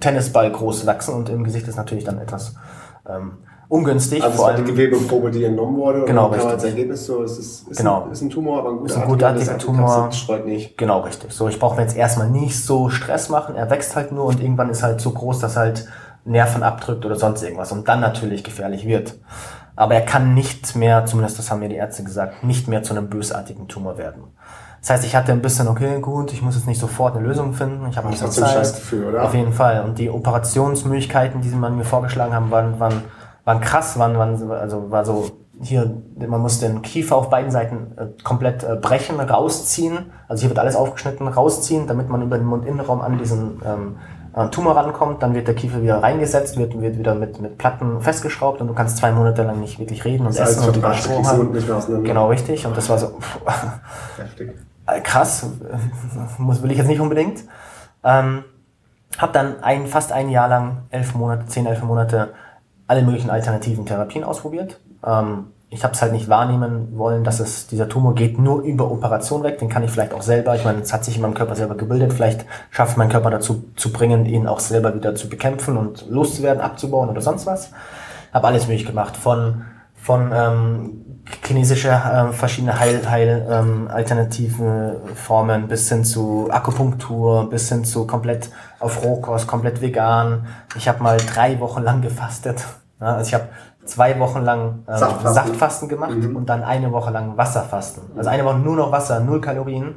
Tennisball 0.00 0.50
groß 0.50 0.86
wachsen 0.86 1.14
und 1.14 1.28
im 1.28 1.44
Gesicht 1.44 1.66
ist 1.68 1.76
natürlich 1.76 2.04
dann 2.04 2.18
etwas 2.18 2.54
ähm, 3.08 3.38
ungünstig. 3.68 4.22
Also 4.22 4.36
vor 4.36 4.52
die 4.54 4.64
Gewebeprobe, 4.64 5.30
die 5.30 5.44
entnommen 5.44 5.76
wurde. 5.76 6.00
und 6.00 6.06
Genau, 6.06 6.28
dann 6.30 6.38
kam 6.38 6.48
richtig. 6.48 6.52
als 6.54 6.64
Ergebnis 6.64 7.06
so, 7.06 7.22
es 7.22 7.38
ist, 7.38 7.68
ist, 7.68 7.78
Genau. 7.78 8.04
ein, 8.04 8.12
ist 8.12 8.22
ein 8.22 8.30
Tumor, 8.30 8.58
aber 8.60 8.70
ein 8.70 8.84
Ist 8.86 8.96
ein 8.96 9.06
gutartiger, 9.08 9.52
gutartiger 9.54 9.58
Tumor. 9.58 10.12
streut 10.12 10.46
nicht. 10.46 10.78
Genau, 10.78 11.00
richtig. 11.00 11.32
So, 11.32 11.48
ich 11.48 11.58
brauche 11.58 11.76
mir 11.76 11.82
jetzt 11.82 11.96
erstmal 11.96 12.30
nicht 12.30 12.62
so 12.64 12.88
Stress 12.90 13.28
machen. 13.28 13.56
Er 13.56 13.68
wächst 13.70 13.96
halt 13.96 14.12
nur 14.12 14.24
und 14.26 14.40
irgendwann 14.40 14.70
ist 14.70 14.82
halt 14.82 15.00
so 15.00 15.10
groß, 15.10 15.38
dass 15.40 15.56
halt 15.56 15.86
Nerven 16.24 16.62
abdrückt 16.62 17.04
oder 17.06 17.16
sonst 17.16 17.42
irgendwas 17.42 17.70
und 17.72 17.86
dann 17.88 18.00
natürlich 18.00 18.42
gefährlich 18.44 18.86
wird. 18.86 19.14
Aber 19.76 19.94
er 19.94 20.00
kann 20.00 20.34
nicht 20.34 20.74
mehr, 20.74 21.04
zumindest 21.06 21.38
das 21.38 21.50
haben 21.50 21.60
mir 21.60 21.68
die 21.68 21.76
Ärzte 21.76 22.02
gesagt, 22.02 22.42
nicht 22.44 22.66
mehr 22.66 22.82
zu 22.82 22.94
einem 22.94 23.08
bösartigen 23.08 23.68
Tumor 23.68 23.98
werden. 23.98 24.24
Das 24.80 24.90
heißt, 24.90 25.04
ich 25.04 25.16
hatte 25.16 25.32
ein 25.32 25.42
bisschen, 25.42 25.68
okay, 25.68 26.00
gut, 26.00 26.32
ich 26.32 26.42
muss 26.42 26.54
jetzt 26.54 26.66
nicht 26.66 26.80
sofort 26.80 27.16
eine 27.16 27.26
Lösung 27.26 27.52
finden. 27.52 27.86
Ich 27.90 27.96
habe 27.96 28.06
ein 28.08 28.12
bisschen 28.12 28.28
ein 28.28 28.32
Zeit. 28.32 28.50
scheiß 28.50 28.74
Gefühl, 28.76 29.06
oder? 29.08 29.24
Auf 29.24 29.34
jeden 29.34 29.52
Fall. 29.52 29.82
Und 29.84 29.98
die 29.98 30.08
Operationsmöglichkeiten, 30.10 31.40
die 31.40 31.48
sie 31.48 31.56
man 31.56 31.76
mir 31.76 31.84
vorgeschlagen 31.84 32.32
haben, 32.34 32.50
waren, 32.50 32.78
waren, 32.80 33.02
waren 33.46 33.60
krass, 33.60 33.98
waren, 33.98 34.18
waren, 34.18 34.50
also 34.50 34.90
war 34.90 35.04
so, 35.04 35.30
hier, 35.62 35.90
man 36.16 36.42
muss 36.42 36.58
den 36.58 36.82
Kiefer 36.82 37.16
auf 37.16 37.30
beiden 37.30 37.50
Seiten 37.50 37.92
äh, 37.96 38.22
komplett 38.22 38.64
äh, 38.64 38.76
brechen, 38.76 39.18
rausziehen. 39.20 40.10
Also 40.28 40.42
hier 40.42 40.50
wird 40.50 40.58
alles 40.58 40.76
aufgeschnitten, 40.76 41.28
rausziehen, 41.28 41.86
damit 41.86 42.10
man 42.10 42.22
über 42.22 42.36
den 42.36 42.46
Mundinnenraum 42.46 43.00
an 43.00 43.18
diesen 43.18 43.62
ähm, 43.64 43.96
äh, 44.34 44.48
Tumor 44.48 44.76
rankommt. 44.76 45.22
Dann 45.22 45.32
wird 45.34 45.46
der 45.46 45.54
Kiefer 45.54 45.80
wieder 45.80 46.02
reingesetzt, 46.02 46.58
wird, 46.58 46.78
wird 46.80 46.98
wieder 46.98 47.14
mit, 47.14 47.40
mit 47.40 47.56
Platten 47.56 48.00
festgeschraubt 48.00 48.60
und 48.60 48.66
du 48.66 48.74
kannst 48.74 48.98
zwei 48.98 49.12
Monate 49.12 49.44
lang 49.44 49.60
nicht 49.60 49.78
wirklich 49.78 50.04
reden 50.04 50.26
und 50.26 50.36
Das 50.36 50.50
essen 50.50 50.68
und 50.68 50.96
Strom 50.96 51.26
haben. 51.26 52.02
Genau, 52.02 52.28
richtig. 52.28 52.66
Und 52.66 52.76
das 52.76 52.90
war 52.90 52.98
so, 52.98 53.06
äh, 54.88 55.00
krass, 55.00 55.48
muss 56.38 56.62
will 56.64 56.72
ich 56.72 56.78
jetzt 56.78 56.88
nicht 56.88 57.00
unbedingt. 57.00 57.44
Ähm, 58.02 58.42
hab 59.18 59.32
dann 59.32 59.62
ein, 59.62 59.86
fast 59.86 60.10
ein 60.10 60.30
Jahr 60.30 60.48
lang, 60.48 60.82
elf 60.90 61.14
Monate, 61.14 61.46
zehn, 61.46 61.64
elf 61.64 61.82
Monate, 61.82 62.34
alle 62.86 63.02
möglichen 63.02 63.30
alternativen 63.30 63.86
Therapien 63.86 64.24
ausprobiert. 64.24 64.78
Ähm, 65.04 65.46
ich 65.68 65.82
habe 65.82 65.94
es 65.94 66.00
halt 66.02 66.12
nicht 66.12 66.28
wahrnehmen 66.28 66.96
wollen, 66.96 67.24
dass 67.24 67.40
es 67.40 67.66
dieser 67.66 67.88
Tumor 67.88 68.14
geht 68.14 68.38
nur 68.38 68.62
über 68.62 68.90
Operation 68.90 69.42
weg. 69.42 69.58
Den 69.58 69.68
kann 69.68 69.82
ich 69.82 69.90
vielleicht 69.90 70.14
auch 70.14 70.22
selber. 70.22 70.54
Ich 70.54 70.64
meine, 70.64 70.80
es 70.80 70.92
hat 70.92 71.04
sich 71.04 71.16
in 71.16 71.22
meinem 71.22 71.34
Körper 71.34 71.56
selber 71.56 71.74
gebildet. 71.74 72.12
Vielleicht 72.12 72.46
schafft 72.70 72.96
mein 72.96 73.08
Körper 73.08 73.30
dazu 73.30 73.64
zu 73.74 73.92
bringen, 73.92 74.26
ihn 74.26 74.46
auch 74.46 74.60
selber 74.60 74.94
wieder 74.94 75.16
zu 75.16 75.28
bekämpfen 75.28 75.76
und 75.76 76.08
loszuwerden, 76.08 76.62
abzubauen 76.62 77.08
oder 77.08 77.20
sonst 77.20 77.46
was. 77.46 77.72
Habe 78.32 78.46
alles 78.46 78.68
möglich 78.68 78.86
gemacht 78.86 79.16
von 79.16 79.64
von 80.06 80.30
ähm, 80.32 81.22
chinesische 81.44 81.88
äh, 81.88 82.32
verschiedene 82.32 82.78
Heil, 82.78 83.10
Heil 83.10 83.44
ähm, 83.50 83.88
alternative 83.92 85.00
Formen 85.16 85.66
bis 85.66 85.88
hin 85.88 86.04
zu 86.04 86.48
Akupunktur, 86.48 87.50
bis 87.50 87.68
hin 87.68 87.84
zu 87.84 88.06
komplett 88.06 88.50
auf 88.78 89.02
Rohkost, 89.04 89.48
komplett 89.48 89.80
vegan. 89.80 90.46
Ich 90.76 90.86
habe 90.86 91.02
mal 91.02 91.16
drei 91.16 91.58
Wochen 91.58 91.82
lang 91.82 92.02
gefastet. 92.08 92.64
Ja, 93.00 93.16
also 93.16 93.26
ich 93.26 93.34
habe 93.34 93.48
zwei 93.84 94.18
Wochen 94.20 94.42
lang 94.42 94.84
ähm, 94.88 94.96
Saftfasten. 94.96 95.34
Saftfasten 95.34 95.88
gemacht 95.88 96.14
mhm. 96.14 96.36
und 96.36 96.48
dann 96.48 96.62
eine 96.62 96.92
Woche 96.92 97.10
lang 97.10 97.36
Wasserfasten. 97.36 98.04
Also 98.16 98.30
eine 98.30 98.44
Woche 98.44 98.58
nur 98.58 98.76
noch 98.76 98.92
Wasser, 98.92 99.18
null 99.18 99.40
Kalorien. 99.40 99.96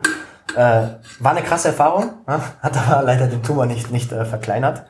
Äh, 0.55 0.88
war 1.20 1.32
eine 1.32 1.43
krasse 1.43 1.68
Erfahrung, 1.68 2.14
ja? 2.28 2.39
hat 2.62 2.76
aber 2.76 3.03
leider 3.03 3.28
den 3.28 3.43
Tumor 3.43 3.68
nicht, 3.68 3.91
nicht 3.91 4.12
äh, 4.12 4.26
verkleinert. 4.26 4.86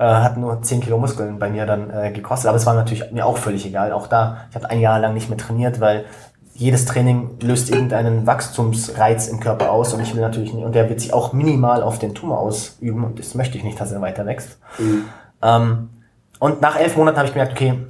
Äh, 0.00 0.04
hat 0.04 0.38
nur 0.38 0.62
10 0.62 0.80
Kilo 0.80 0.96
Muskeln 0.96 1.38
bei 1.38 1.50
mir 1.50 1.66
dann 1.66 1.90
äh, 1.90 2.10
gekostet, 2.10 2.48
aber 2.48 2.56
es 2.56 2.64
war 2.64 2.72
natürlich 2.72 3.12
mir 3.12 3.26
auch 3.26 3.36
völlig 3.36 3.66
egal. 3.66 3.92
Auch 3.92 4.06
da, 4.06 4.46
ich 4.48 4.56
habe 4.56 4.70
ein 4.70 4.80
Jahr 4.80 4.98
lang 4.98 5.12
nicht 5.12 5.28
mehr 5.28 5.36
trainiert, 5.36 5.78
weil 5.78 6.06
jedes 6.54 6.86
Training 6.86 7.36
löst 7.42 7.68
irgendeinen 7.68 8.26
Wachstumsreiz 8.26 9.28
im 9.28 9.40
Körper 9.40 9.70
aus 9.70 9.92
und 9.92 10.00
ich 10.00 10.14
will 10.14 10.22
natürlich 10.22 10.54
nicht, 10.54 10.64
und 10.64 10.74
der 10.74 10.88
wird 10.88 11.02
sich 11.02 11.12
auch 11.12 11.34
minimal 11.34 11.82
auf 11.82 11.98
den 11.98 12.14
Tumor 12.14 12.38
ausüben 12.38 13.04
und 13.04 13.18
das 13.18 13.34
möchte 13.34 13.58
ich 13.58 13.64
nicht, 13.64 13.78
dass 13.78 13.92
er 13.92 14.00
weiter 14.00 14.24
wächst. 14.24 14.58
Mhm. 14.78 15.04
Ähm, 15.42 15.90
und 16.38 16.62
nach 16.62 16.80
elf 16.80 16.96
Monaten 16.96 17.18
habe 17.18 17.26
ich 17.28 17.34
gemerkt, 17.34 17.52
okay, 17.52 17.80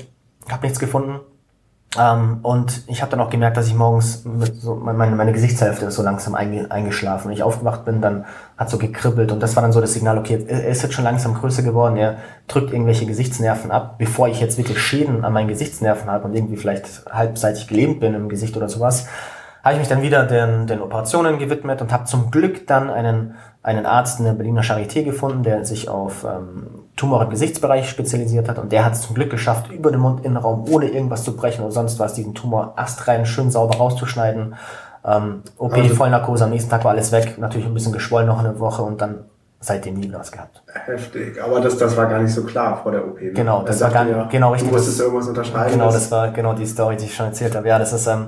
habe 0.50 0.62
nichts 0.62 0.80
gefunden. 0.80 1.20
Ähm, 1.98 2.38
und 2.42 2.84
ich 2.86 3.02
habe 3.02 3.10
dann 3.10 3.20
auch 3.20 3.30
gemerkt, 3.30 3.56
dass 3.56 3.66
ich 3.66 3.74
morgens 3.74 4.24
mit 4.24 4.60
so, 4.60 4.76
meine, 4.76 5.16
meine 5.16 5.32
Gesichtshälfte 5.32 5.86
ist 5.86 5.96
so 5.96 6.02
langsam 6.02 6.36
einge, 6.36 6.70
eingeschlafen. 6.70 7.28
Wenn 7.28 7.32
ich 7.32 7.42
aufgewacht 7.42 7.84
bin, 7.84 8.00
dann 8.00 8.26
hat 8.56 8.70
so 8.70 8.78
gekribbelt 8.78 9.32
und 9.32 9.42
das 9.42 9.56
war 9.56 9.62
dann 9.62 9.72
so 9.72 9.80
das 9.80 9.92
Signal, 9.92 10.16
okay, 10.16 10.44
er 10.46 10.68
ist 10.68 10.82
jetzt 10.82 10.94
schon 10.94 11.04
langsam 11.04 11.34
größer 11.34 11.62
geworden, 11.62 11.96
er 11.96 12.18
drückt 12.46 12.72
irgendwelche 12.72 13.06
Gesichtsnerven 13.06 13.72
ab, 13.72 13.96
bevor 13.98 14.28
ich 14.28 14.40
jetzt 14.40 14.56
wirklich 14.56 14.78
Schäden 14.78 15.24
an 15.24 15.32
meinen 15.32 15.48
Gesichtsnerven 15.48 16.08
habe 16.08 16.26
und 16.26 16.34
irgendwie 16.34 16.56
vielleicht 16.56 17.06
halbseitig 17.10 17.66
gelähmt 17.66 17.98
bin 17.98 18.14
im 18.14 18.28
Gesicht 18.28 18.56
oder 18.56 18.68
sowas, 18.68 19.08
habe 19.64 19.74
ich 19.74 19.80
mich 19.80 19.88
dann 19.88 20.02
wieder 20.02 20.24
den, 20.24 20.68
den 20.68 20.80
Operationen 20.80 21.38
gewidmet 21.38 21.82
und 21.82 21.92
habe 21.92 22.04
zum 22.04 22.30
Glück 22.30 22.66
dann 22.68 22.88
einen 22.88 23.34
einen 23.62 23.86
Arzt 23.86 24.18
in 24.18 24.24
der 24.24 24.32
Berliner 24.32 24.62
Charité 24.62 25.02
gefunden, 25.02 25.42
der 25.42 25.64
sich 25.64 25.88
auf 25.88 26.24
ähm, 26.24 26.79
Tumor 27.00 27.22
im 27.22 27.30
Gesichtsbereich 27.30 27.88
spezialisiert 27.88 28.46
hat 28.46 28.58
und 28.58 28.72
der 28.72 28.84
hat 28.84 28.92
es 28.92 29.00
zum 29.00 29.14
Glück 29.14 29.30
geschafft, 29.30 29.72
über 29.72 29.90
den 29.90 30.00
Mundinnenraum, 30.00 30.66
ohne 30.70 30.86
irgendwas 30.86 31.24
zu 31.24 31.34
brechen 31.34 31.62
oder 31.62 31.72
sonst 31.72 31.98
was, 31.98 32.12
diesen 32.12 32.34
Tumor 32.34 32.74
astrein 32.76 33.24
schön 33.24 33.50
sauber 33.50 33.78
rauszuschneiden. 33.78 34.54
Ähm, 35.02 35.42
OP, 35.56 35.72
also, 35.72 35.94
Vollnarkose, 35.94 36.44
am 36.44 36.50
nächsten 36.50 36.68
Tag 36.68 36.84
war 36.84 36.90
alles 36.90 37.10
weg, 37.10 37.38
natürlich 37.38 37.66
ein 37.66 37.72
bisschen 37.72 37.94
geschwollen 37.94 38.26
noch 38.26 38.40
eine 38.40 38.60
Woche 38.60 38.82
und 38.82 39.00
dann 39.00 39.24
seitdem 39.60 39.94
nie 39.94 40.12
was 40.12 40.30
gehabt. 40.30 40.62
Heftig, 40.84 41.42
aber 41.42 41.62
das, 41.62 41.78
das 41.78 41.96
war 41.96 42.06
gar 42.06 42.20
nicht 42.20 42.34
so 42.34 42.44
klar 42.44 42.78
vor 42.82 42.92
der 42.92 43.06
OP. 43.06 43.18
Ne? 43.18 43.32
Genau, 43.32 43.62
das 43.62 43.80
war 43.80 43.90
gar 43.90 44.06
ja, 44.06 44.24
genau 44.24 44.52
richtig. 44.52 44.68
Du 44.68 44.76
musstest 44.76 45.00
irgendwas 45.00 45.26
unterschreiben. 45.26 45.72
Genau, 45.72 45.90
das 45.90 46.10
war 46.10 46.30
genau 46.32 46.52
die 46.52 46.66
Story, 46.66 46.98
die 46.98 47.06
ich 47.06 47.14
schon 47.14 47.26
erzählt 47.26 47.56
habe. 47.56 47.66
Ja, 47.66 47.78
das 47.78 47.94
ist 47.94 48.06
ähm, 48.08 48.26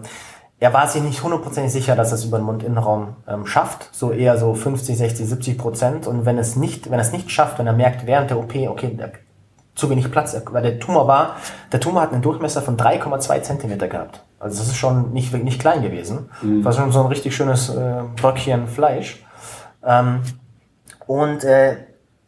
er 0.63 0.73
war 0.73 0.87
sich 0.87 1.03
nicht 1.03 1.25
hundertprozentig 1.25 1.73
sicher, 1.73 1.97
dass 1.97 2.13
er 2.13 2.15
es 2.15 2.25
über 2.25 2.39
den 2.39 2.47
Mundinnenraum 2.47 3.17
ähm, 3.27 3.47
schafft, 3.47 3.89
so 3.91 4.13
eher 4.13 4.39
so 4.39 4.55
50, 4.55 4.97
60, 4.97 5.27
70 5.27 5.59
Prozent. 5.59 6.07
Und 6.07 6.25
wenn 6.25 6.39
es 6.39 6.55
nicht, 6.55 6.87
wenn 6.87 7.01
er 7.01 7.05
es 7.05 7.11
nicht 7.11 7.33
schafft, 7.33 7.59
wenn 7.59 7.67
er 7.67 7.73
merkt 7.73 8.07
während 8.07 8.31
der 8.31 8.39
OP, 8.39 8.55
okay, 8.55 8.95
der, 8.97 9.11
zu 9.75 9.91
wenig 9.91 10.09
Platz, 10.13 10.41
weil 10.53 10.63
der 10.63 10.79
Tumor 10.79 11.09
war, 11.09 11.35
der 11.73 11.81
Tumor 11.81 12.03
hat 12.03 12.13
einen 12.13 12.23
Durchmesser 12.23 12.63
von 12.63 12.77
3,2 12.77 13.43
Zentimeter 13.43 13.89
gehabt. 13.89 14.23
Also 14.39 14.61
das 14.61 14.69
ist 14.69 14.77
schon 14.77 15.13
nicht, 15.13 15.35
nicht 15.35 15.61
klein 15.61 15.83
gewesen. 15.83 16.31
Mhm. 16.43 16.63
Das 16.63 16.77
war 16.77 16.85
schon 16.85 16.93
so 16.93 17.01
ein 17.01 17.07
richtig 17.07 17.35
schönes 17.35 17.69
äh, 17.69 18.03
Bröckchen 18.15 18.69
Fleisch. 18.69 19.21
Ähm, 19.85 20.21
und 21.09 21.43
äh, 21.43 21.79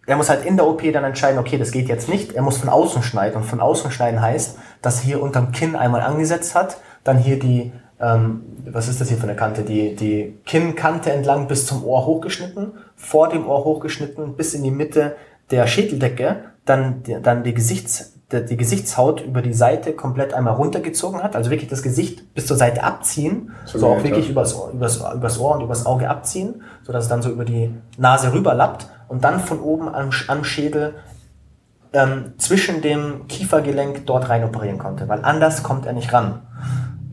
er 0.07 0.17
muss 0.17 0.29
halt 0.29 0.45
in 0.45 0.57
der 0.57 0.67
OP 0.67 0.83
dann 0.93 1.05
entscheiden, 1.05 1.39
okay, 1.39 1.57
das 1.57 1.71
geht 1.71 1.89
jetzt 1.89 2.09
nicht. 2.09 2.33
Er 2.33 2.43
muss 2.43 2.57
von 2.57 2.69
außen 2.69 3.05
schneiden. 3.05 3.37
Und 3.37 3.45
von 3.45 3.61
außen 3.61 3.93
schneiden 3.93 4.21
heißt, 4.21 4.59
dass 4.83 5.03
er 5.03 5.05
hier 5.05 5.23
unterm 5.23 5.53
Kinn 5.53 5.77
einmal 5.77 6.01
angesetzt 6.01 6.57
hat, 6.57 6.79
dann 7.05 7.19
hier 7.19 7.39
die 7.39 7.71
ähm, 8.05 8.43
was 8.71 8.89
ist 8.89 9.01
das 9.01 9.09
hier 9.09 9.17
für 9.17 9.25
eine 9.25 9.37
Kante? 9.37 9.63
Die, 9.63 9.97
die 9.97 10.39
Kinnkante 10.45 11.11
entlang 11.11 11.49
bis 11.49 11.67
zum 11.67 11.85
Ohr 11.85 12.05
hochgeschnitten, 12.05 12.73
vor 12.97 13.29
dem 13.29 13.47
Ohr 13.47 13.65
hochgeschnitten 13.65 14.35
bis 14.37 14.55
in 14.55 14.63
die 14.63 14.71
Mitte 14.71 15.17
der 15.51 15.67
Schädeldecke, 15.67 16.45
dann, 16.65 17.03
dann 17.23 17.45
die, 17.45 17.55
Gesichts, 17.55 18.15
die, 18.33 18.45
die 18.45 18.57
Gesichtshaut 18.57 19.21
über 19.23 19.43
die 19.43 19.53
Seite 19.53 19.93
komplett 19.93 20.35
einmal 20.35 20.55
runtergezogen 20.55 21.23
hat, 21.23 21.37
also 21.37 21.51
wirklich 21.51 21.71
das 21.71 21.83
Gesicht 21.83 22.35
bis 22.35 22.47
zur 22.47 22.57
Seite 22.57 22.83
abziehen, 22.83 23.53
so, 23.65 23.79
so 23.79 23.89
auch 23.89 24.03
wirklich 24.03 24.29
übers, 24.29 24.55
übers, 24.73 25.03
übers 25.15 25.39
Ohr 25.39 25.57
und 25.57 25.63
übers 25.63 25.87
Auge 25.87 26.09
abziehen, 26.09 26.63
so 26.83 26.93
dass 26.93 27.05
es 27.05 27.09
dann 27.09 27.23
so 27.23 27.31
über 27.31 27.45
die 27.45 27.75
Nase 27.97 28.33
rüberlappt 28.33 28.89
und 29.09 29.25
dann 29.25 29.41
von 29.41 29.61
oben 29.61 29.89
am, 29.89 30.11
am 30.29 30.45
Schädel 30.45 30.95
ähm, 31.93 32.35
zwischen 32.39 32.83
dem 32.83 33.29
Kiefergelenk 33.29 34.07
dort 34.07 34.29
rein 34.29 34.45
operieren 34.45 34.79
konnte, 34.79 35.09
weil 35.09 35.25
anders 35.25 35.63
kommt 35.63 35.87
er 35.87 35.93
nicht 35.93 36.13
ran. 36.13 36.43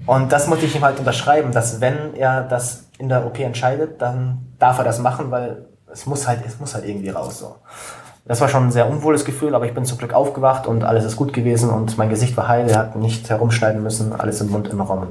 Und 0.05 0.31
das 0.31 0.47
muss 0.47 0.63
ich 0.63 0.75
ihm 0.75 0.83
halt 0.83 0.99
unterschreiben, 0.99 1.51
dass 1.51 1.79
wenn 1.81 2.15
er 2.15 2.43
das 2.43 2.85
in 2.97 3.09
der 3.09 3.25
OP 3.25 3.39
entscheidet, 3.39 4.01
dann 4.01 4.53
darf 4.59 4.77
er 4.77 4.83
das 4.83 4.99
machen, 4.99 5.31
weil 5.31 5.65
es 5.91 6.05
muss 6.05 6.27
halt, 6.27 6.39
es 6.45 6.59
muss 6.59 6.73
halt 6.73 6.85
irgendwie 6.85 7.09
raus. 7.09 7.39
So. 7.39 7.55
Das 8.25 8.41
war 8.41 8.47
schon 8.47 8.67
ein 8.67 8.71
sehr 8.71 8.89
unwohles 8.89 9.25
Gefühl, 9.25 9.55
aber 9.55 9.65
ich 9.65 9.73
bin 9.73 9.85
zum 9.85 9.97
Glück 9.97 10.13
aufgewacht 10.13 10.67
und 10.67 10.83
alles 10.83 11.05
ist 11.05 11.15
gut 11.15 11.33
gewesen 11.33 11.69
und 11.69 11.97
mein 11.97 12.09
Gesicht 12.09 12.37
war 12.37 12.47
heil, 12.47 12.69
er 12.69 12.77
hat 12.77 12.95
nicht 12.95 13.29
herumschneiden 13.29 13.81
müssen, 13.81 14.13
alles 14.13 14.41
im 14.41 14.49
Mund 14.49 14.67
im 14.69 14.81
Raum 14.81 15.07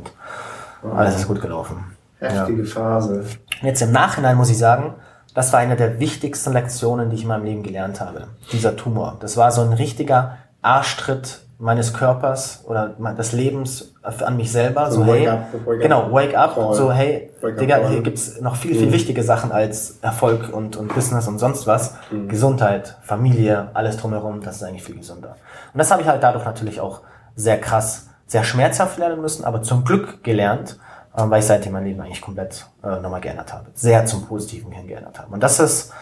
und 0.83 0.93
alles 0.97 1.17
ist 1.17 1.29
gut 1.29 1.41
gelaufen. 1.41 1.97
Heftige 2.19 2.63
ja. 2.63 2.69
Phase. 2.69 3.25
Jetzt 3.63 3.83
im 3.83 3.93
Nachhinein 3.93 4.37
muss 4.37 4.51
ich 4.51 4.59
sagen, 4.59 4.95
das 5.35 5.53
war 5.53 5.61
eine 5.61 5.77
der 5.77 6.01
wichtigsten 6.01 6.53
Lektionen, 6.53 7.11
die 7.11 7.17
ich 7.17 7.23
in 7.23 7.29
meinem 7.29 7.45
Leben 7.45 7.63
gelernt 7.63 8.01
habe. 8.01 8.29
Dieser 8.53 8.77
Tumor. 8.77 9.17
Das 9.21 9.37
war 9.37 9.53
so 9.53 9.63
ein 9.63 9.73
richtiger 9.73 10.39
Arschtritt 10.63 11.41
meines 11.61 11.93
Körpers 11.93 12.65
oder 12.67 12.89
des 12.89 13.33
Lebens 13.33 13.93
an 14.03 14.37
mich 14.37 14.51
selber. 14.51 14.91
So, 14.91 15.05
so 15.05 15.13
hey, 15.13 15.29
up, 15.29 15.53
wake 15.67 15.83
genau, 15.83 16.11
wake 16.11 16.37
up. 16.37 16.55
Call. 16.55 16.75
So, 16.75 16.91
hey, 16.91 17.31
Digga, 17.61 17.87
hier 17.87 18.01
gibt's 18.01 18.41
noch 18.41 18.57
viel, 18.57 18.75
viel 18.75 18.89
mhm. 18.89 18.93
wichtige 18.93 19.23
Sachen 19.23 19.53
als 19.53 19.99
Erfolg 20.01 20.53
und, 20.53 20.77
und 20.77 20.95
Business 20.95 21.29
und 21.29 21.39
sonst 21.39 21.67
was. 21.67 21.95
Mhm. 22.11 22.29
Gesundheit, 22.29 22.97
Familie, 23.03 23.69
alles 23.75 23.99
drumherum, 23.99 24.41
das 24.41 24.57
ist 24.57 24.63
eigentlich 24.63 24.83
viel 24.83 24.97
gesünder. 24.97 25.37
Und 25.75 25.79
das 25.79 25.91
habe 25.91 26.01
ich 26.01 26.09
halt 26.09 26.23
dadurch 26.23 26.47
natürlich 26.47 26.81
auch 26.81 27.03
sehr 27.37 27.61
krass, 27.61 28.09
sehr 28.27 28.43
schmerzhaft 28.43 28.99
lernen 28.99 29.21
müssen, 29.21 29.45
aber 29.45 29.63
zum 29.63 29.85
Glück 29.85 30.25
gelernt, 30.25 30.79
äh, 31.15 31.23
weil 31.27 31.41
ich 31.41 31.47
seitdem 31.47 31.75
mein 31.75 31.85
Leben 31.85 32.01
eigentlich 32.01 32.23
komplett 32.23 32.65
äh, 32.83 33.01
nochmal 33.01 33.21
geändert 33.21 33.53
habe. 33.53 33.67
Sehr 33.75 34.07
zum 34.07 34.27
Positiven 34.27 34.73
hin 34.73 34.89
geändert 34.89 35.19
habe. 35.19 35.31
Und 35.33 35.43
das 35.43 35.61
ist 35.61 35.93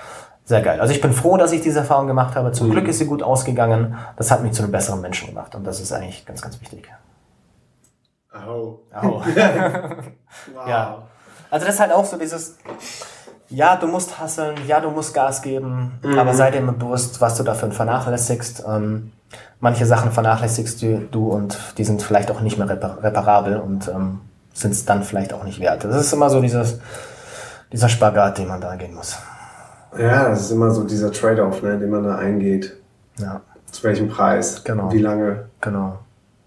sehr 0.48 0.62
geil. 0.62 0.80
Also 0.80 0.94
ich 0.94 1.02
bin 1.02 1.12
froh, 1.12 1.36
dass 1.36 1.52
ich 1.52 1.60
diese 1.60 1.80
Erfahrung 1.80 2.06
gemacht 2.06 2.34
habe. 2.34 2.52
Zum 2.52 2.68
mhm. 2.68 2.72
Glück 2.72 2.88
ist 2.88 2.98
sie 2.98 3.04
gut 3.04 3.22
ausgegangen. 3.22 3.98
Das 4.16 4.30
hat 4.30 4.42
mich 4.42 4.52
zu 4.52 4.62
einem 4.62 4.72
besseren 4.72 5.02
Menschen 5.02 5.28
gemacht. 5.28 5.54
Und 5.54 5.64
das 5.64 5.78
ist 5.78 5.92
eigentlich 5.92 6.24
ganz, 6.24 6.40
ganz 6.40 6.58
wichtig. 6.62 6.88
Au. 8.32 8.78
Au. 8.94 9.20
wow. 10.54 10.66
Ja. 10.66 11.02
Also 11.50 11.66
das 11.66 11.74
ist 11.74 11.80
halt 11.80 11.92
auch 11.92 12.06
so 12.06 12.16
dieses, 12.16 12.56
ja, 13.50 13.76
du 13.76 13.88
musst 13.88 14.18
hasseln, 14.18 14.56
ja, 14.66 14.80
du 14.80 14.90
musst 14.90 15.12
Gas 15.12 15.42
geben, 15.42 15.98
mhm. 16.02 16.18
aber 16.18 16.32
sei 16.32 16.50
dir 16.50 16.58
immer 16.58 16.72
bewusst, 16.72 17.20
was 17.20 17.36
du 17.36 17.42
dafür 17.42 17.70
vernachlässigst. 17.70 18.64
Ähm, 18.66 19.12
manche 19.60 19.84
Sachen 19.84 20.12
vernachlässigst 20.12 20.80
du, 20.80 21.08
du 21.10 21.28
und 21.28 21.58
die 21.76 21.84
sind 21.84 22.02
vielleicht 22.02 22.30
auch 22.30 22.40
nicht 22.40 22.56
mehr 22.56 22.70
repar 22.70 23.02
reparabel 23.02 23.58
und 23.58 23.88
ähm, 23.88 24.20
sind 24.54 24.70
es 24.70 24.86
dann 24.86 25.02
vielleicht 25.02 25.34
auch 25.34 25.44
nicht 25.44 25.60
wert. 25.60 25.84
Das 25.84 25.96
ist 25.96 26.10
immer 26.14 26.30
so 26.30 26.40
dieses, 26.40 26.80
dieser 27.70 27.90
Spagat, 27.90 28.38
den 28.38 28.48
man 28.48 28.62
da 28.62 28.76
gehen 28.76 28.94
muss. 28.94 29.18
Ja, 29.96 30.28
das 30.28 30.42
ist 30.42 30.50
immer 30.50 30.70
so 30.70 30.84
dieser 30.84 31.12
Trade-off, 31.12 31.62
ne, 31.62 31.78
den 31.78 31.90
man 31.90 32.04
da 32.04 32.16
eingeht. 32.16 32.76
Ja. 33.18 33.40
Zu 33.70 33.84
welchem 33.84 34.08
Preis? 34.08 34.64
Genau. 34.64 34.92
Wie 34.92 34.98
lange? 34.98 35.46
Genau. 35.60 35.98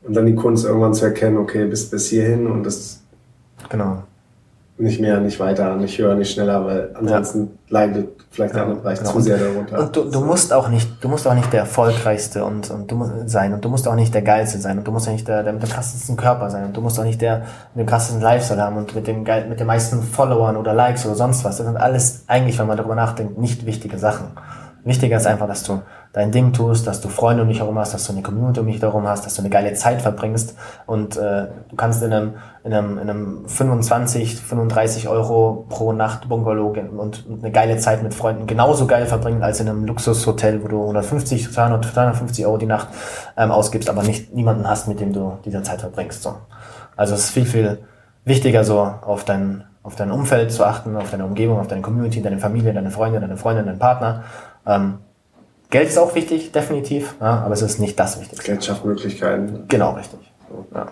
Und 0.04 0.16
dann 0.16 0.26
die 0.26 0.36
Kunst 0.36 0.66
irgendwann 0.66 0.94
zu 0.94 1.06
erkennen, 1.06 1.38
okay, 1.38 1.66
bis, 1.66 1.90
bis 1.90 2.08
hierhin 2.08 2.48
und 2.48 2.64
das. 2.64 3.02
Genau 3.70 4.04
nicht 4.82 5.00
mehr, 5.00 5.20
nicht 5.20 5.40
weiter, 5.40 5.76
nicht 5.76 5.98
höher, 5.98 6.16
nicht 6.16 6.32
schneller, 6.34 6.66
weil 6.66 6.90
ansonsten 6.96 7.40
ja. 7.70 7.80
leidet 7.80 8.10
vielleicht 8.32 8.56
der 8.56 8.64
andere 8.64 8.80
Bereich 8.80 9.00
genau. 9.00 9.12
zu 9.12 9.20
sehr 9.20 9.38
darunter. 9.38 9.80
Und 9.80 9.96
du, 9.96 10.04
du 10.06 10.22
musst 10.22 10.52
auch 10.52 10.70
nicht, 10.70 10.90
du 11.02 11.08
musst 11.08 11.28
auch 11.28 11.36
nicht 11.36 11.54
der 11.54 11.62
erfolgreichste 11.62 12.44
und, 12.44 12.70
und 12.72 12.90
du 12.90 12.96
musst 12.96 13.30
sein 13.30 13.54
und 13.54 13.64
du 13.64 13.70
musst 13.70 13.88
auch 13.88 13.96
nicht 13.96 14.14
der 14.14 14.24
geilste 14.24 14.58
sein 14.58 14.80
und 14.80 14.88
du 14.88 14.92
musst 14.92 15.08
auch 15.08 15.12
nicht 15.12 15.28
der, 15.28 15.44
der 15.44 15.54
mit 15.54 15.62
dem 15.62 15.70
krassesten 15.70 16.18
Körper 16.18 16.50
sein 16.50 16.66
und 16.66 16.76
du 16.76 16.82
musst 16.82 17.00
auch 17.00 17.04
nicht 17.04 17.22
der 17.22 17.44
mit 17.76 17.86
dem 17.86 17.90
krassesten 17.90 18.22
Lifestyle 18.22 18.62
haben 18.62 18.78
und 18.78 18.96
mit 18.96 19.06
dem 19.06 19.24
geil, 19.24 19.46
mit 19.48 19.60
den 19.60 19.68
meisten 19.68 20.02
Followern 20.02 20.58
oder 20.58 20.74
Likes 20.74 21.06
oder 21.06 21.16
sonst 21.16 21.44
was. 21.44 21.58
Das 21.58 21.66
sind 21.68 21.78
alles 21.78 22.24
eigentlich, 22.28 22.58
wenn 22.58 22.68
man 22.68 22.78
darüber 22.78 22.96
nachdenkt, 22.96 23.38
nicht 23.38 23.66
wichtige 23.66 23.98
Sachen. 23.98 24.28
Wichtiger 24.84 25.18
ist 25.18 25.28
einfach, 25.28 25.48
dass 25.48 25.64
du 25.64 25.82
dein 26.14 26.32
Ding 26.32 26.52
tust, 26.52 26.88
dass 26.88 27.00
du 27.00 27.10
Freunde 27.10 27.44
um 27.44 27.50
dich 27.50 27.60
herum 27.60 27.78
hast, 27.80 27.94
dass 27.94 28.06
du 28.06 28.12
eine 28.14 28.22
Community 28.22 28.60
um 28.60 28.68
dich 28.68 28.82
herum 28.82 29.08
hast, 29.08 29.26
dass 29.26 29.36
du 29.36 29.42
eine 29.42 29.50
geile 29.50 29.74
Zeit 29.74 30.02
verbringst 30.02 30.56
und 30.86 31.16
äh, 31.16 31.48
du 31.70 31.76
kannst 31.78 32.04
in 32.04 32.12
einem, 32.12 32.34
in 32.64 32.74
einem, 32.74 32.98
in 32.98 33.10
einem 33.10 33.48
25, 33.48 34.36
35 34.36 35.08
Euro 35.08 35.66
pro 35.70 35.94
Nacht 35.94 36.28
Bungalow 36.28 36.68
und, 36.68 37.24
und 37.26 37.40
eine 37.42 37.52
geile 37.52 37.78
Zeit 37.78 38.04
mit 38.04 38.14
Freunden 38.14 38.46
genauso 38.46 38.88
geil 38.88 39.06
verbringen 39.06 39.42
als 39.42 39.60
in 39.62 39.70
einem 39.70 39.86
Luxushotel, 39.86 40.64
wo 40.64 40.68
du 40.68 40.82
150, 40.82 41.52
200, 41.52 41.86
250 41.86 42.46
Euro 42.46 42.58
die 42.58 42.66
Nacht 42.66 42.90
ähm, 43.38 43.52
ausgibst, 43.52 43.90
aber 43.90 44.04
nicht 44.04 44.34
niemanden 44.34 44.68
hast, 44.68 44.88
mit 44.88 45.00
dem 45.00 45.14
du 45.14 45.38
diese 45.46 45.64
Zeit 45.64 45.80
verbringst. 45.80 46.24
So. 46.24 46.36
Also 46.98 47.16
es 47.16 47.26
ist 47.26 47.30
viel, 47.30 47.46
viel 47.46 47.80
wichtiger, 48.26 48.64
so 48.64 48.80
auf 48.80 49.24
dein, 49.24 49.64
auf 49.82 49.96
dein 49.96 50.12
Umfeld 50.12 50.52
zu 50.52 50.66
achten, 50.66 50.96
auf 50.98 51.10
deine 51.10 51.26
Umgebung, 51.26 51.60
auf 51.60 51.68
deine 51.68 51.82
Community, 51.82 52.22
deine 52.22 52.38
Familie, 52.38 52.74
deine 52.74 52.92
Freunde, 52.92 53.20
deine 53.20 53.38
Freundin, 53.38 53.66
deinen 53.66 53.80
Partner. 53.80 54.24
Ähm, 54.68 55.00
Geld 55.72 55.88
ist 55.88 55.98
auch 55.98 56.14
wichtig, 56.16 56.52
definitiv, 56.52 57.16
ja, 57.22 57.44
aber 57.44 57.54
es 57.54 57.62
ist 57.62 57.80
nicht 57.80 57.98
das 57.98 58.20
Wichtigste. 58.20 58.46
Geld 58.46 58.64
schafft 58.64 58.86
Möglichkeiten. 58.86 59.64
Genau, 59.70 59.92
richtig. 59.92 60.20
Ja. 60.76 60.88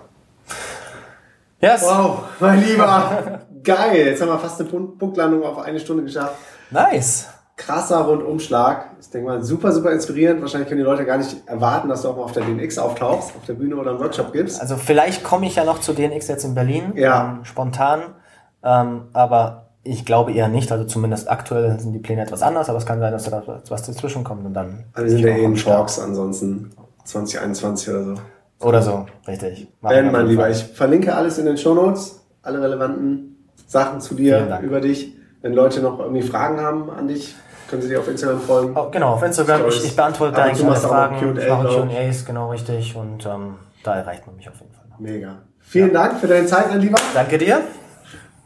Yes. 1.61 1.83
Wow, 1.83 2.19
mein 2.39 2.63
Lieber. 2.63 3.41
Geil. 3.61 4.07
Jetzt 4.07 4.21
haben 4.21 4.29
wir 4.29 4.39
fast 4.39 4.61
eine 4.61 4.69
Punktlandung 4.69 5.43
auf 5.43 5.57
eine 5.59 5.81
Stunde 5.81 6.03
geschafft. 6.03 6.35
Nice. 6.71 7.27
Krasser 7.57 7.99
Rundumschlag. 7.99 8.91
Ich 9.01 9.09
denke 9.09 9.27
mal, 9.27 9.43
super, 9.43 9.73
super 9.73 9.91
inspirierend. 9.91 10.41
Wahrscheinlich 10.41 10.69
können 10.69 10.79
die 10.79 10.85
Leute 10.85 11.03
gar 11.03 11.17
nicht 11.17 11.35
erwarten, 11.45 11.89
dass 11.89 12.03
du 12.03 12.09
auch 12.09 12.15
mal 12.15 12.23
auf 12.23 12.31
der 12.31 12.43
DNX 12.43 12.77
auftauchst, 12.77 13.35
auf 13.35 13.45
der 13.45 13.55
Bühne 13.55 13.75
oder 13.75 13.91
einen 13.91 13.99
Workshop 13.99 14.31
gibst. 14.31 14.61
Also 14.61 14.77
vielleicht 14.77 15.25
komme 15.25 15.45
ich 15.45 15.55
ja 15.55 15.65
noch 15.65 15.81
zu 15.81 15.91
DNX 15.91 16.29
jetzt 16.29 16.45
in 16.45 16.55
Berlin. 16.55 16.93
Ja. 16.95 17.39
Ähm, 17.39 17.43
spontan. 17.43 18.15
Ähm, 18.63 19.09
aber 19.11 19.68
ich 19.89 20.05
glaube 20.05 20.31
eher 20.31 20.47
nicht. 20.47 20.71
Also 20.71 20.85
zumindest 20.85 21.29
aktuell 21.29 21.79
sind 21.79 21.93
die 21.93 21.99
Pläne 21.99 22.21
etwas 22.21 22.41
anders. 22.41 22.69
Aber 22.69 22.77
es 22.77 22.85
kann 22.85 22.99
sein, 22.99 23.11
dass 23.11 23.29
da 23.29 23.61
was 23.67 23.83
dazwischen 23.83 24.23
kommt 24.23 24.45
und 24.45 24.53
dann. 24.53 24.85
Also 24.93 25.05
wir 25.05 25.17
sind 25.17 25.27
ja 25.27 25.35
eh 25.35 25.43
in 25.43 25.55
Talks 25.55 25.99
ansonsten. 25.99 26.71
2021 27.03 27.89
oder 27.89 28.03
so. 28.03 28.15
Oder 28.61 28.81
so, 28.81 29.05
richtig. 29.27 29.67
Ben, 29.81 30.11
mein 30.11 30.27
Lieber, 30.27 30.49
ich 30.49 30.63
verlinke 30.63 31.15
alles 31.15 31.37
in 31.37 31.45
den 31.45 31.57
Shownotes, 31.57 32.19
alle 32.41 32.61
relevanten 32.61 33.47
Sachen 33.65 34.01
zu 34.01 34.15
dir, 34.15 34.59
über 34.61 34.81
dich. 34.81 35.13
Wenn 35.41 35.53
Leute 35.53 35.81
noch 35.81 35.99
irgendwie 35.99 36.21
Fragen 36.21 36.59
haben 36.59 36.89
an 36.89 37.07
dich, 37.07 37.35
können 37.69 37.81
sie 37.81 37.87
dir 37.87 37.99
auf 37.99 38.07
Instagram 38.09 38.41
folgen. 38.41 38.73
Oh, 38.75 38.89
genau, 38.91 39.13
auf 39.13 39.23
Instagram. 39.23 39.61
Ich, 39.69 39.85
ich 39.85 39.95
beantworte 39.95 40.35
da 40.35 40.43
eigentlich 40.43 40.65
alle 40.65 40.75
Fragen. 40.75 41.37
Ich 41.37 41.47
mache. 41.47 41.87
Q&As, 41.87 42.25
genau 42.25 42.51
richtig. 42.51 42.95
Und 42.95 43.25
ähm, 43.25 43.55
da 43.83 43.95
erreicht 43.95 44.27
man 44.27 44.35
mich 44.35 44.49
auf 44.49 44.59
jeden 44.59 44.73
Fall. 44.73 44.85
noch. 44.89 44.99
Mega. 44.99 45.37
Vielen 45.59 45.93
Dank 45.93 46.19
für 46.19 46.27
deine 46.27 46.45
Zeit, 46.45 46.69
mein 46.69 46.81
Lieber. 46.81 46.97
Danke 47.13 47.37
dir. 47.37 47.61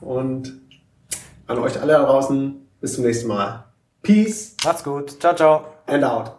Und 0.01 0.62
an 1.47 1.59
euch 1.59 1.79
alle 1.79 1.93
da 1.93 2.03
draußen, 2.03 2.69
bis 2.79 2.95
zum 2.95 3.03
nächsten 3.05 3.27
Mal. 3.27 3.65
Peace 4.01 4.55
Macht's 4.63 4.83
gut. 4.83 5.19
Ciao, 5.19 5.35
ciao. 5.35 5.65
and 5.87 6.03
out. 6.03 6.31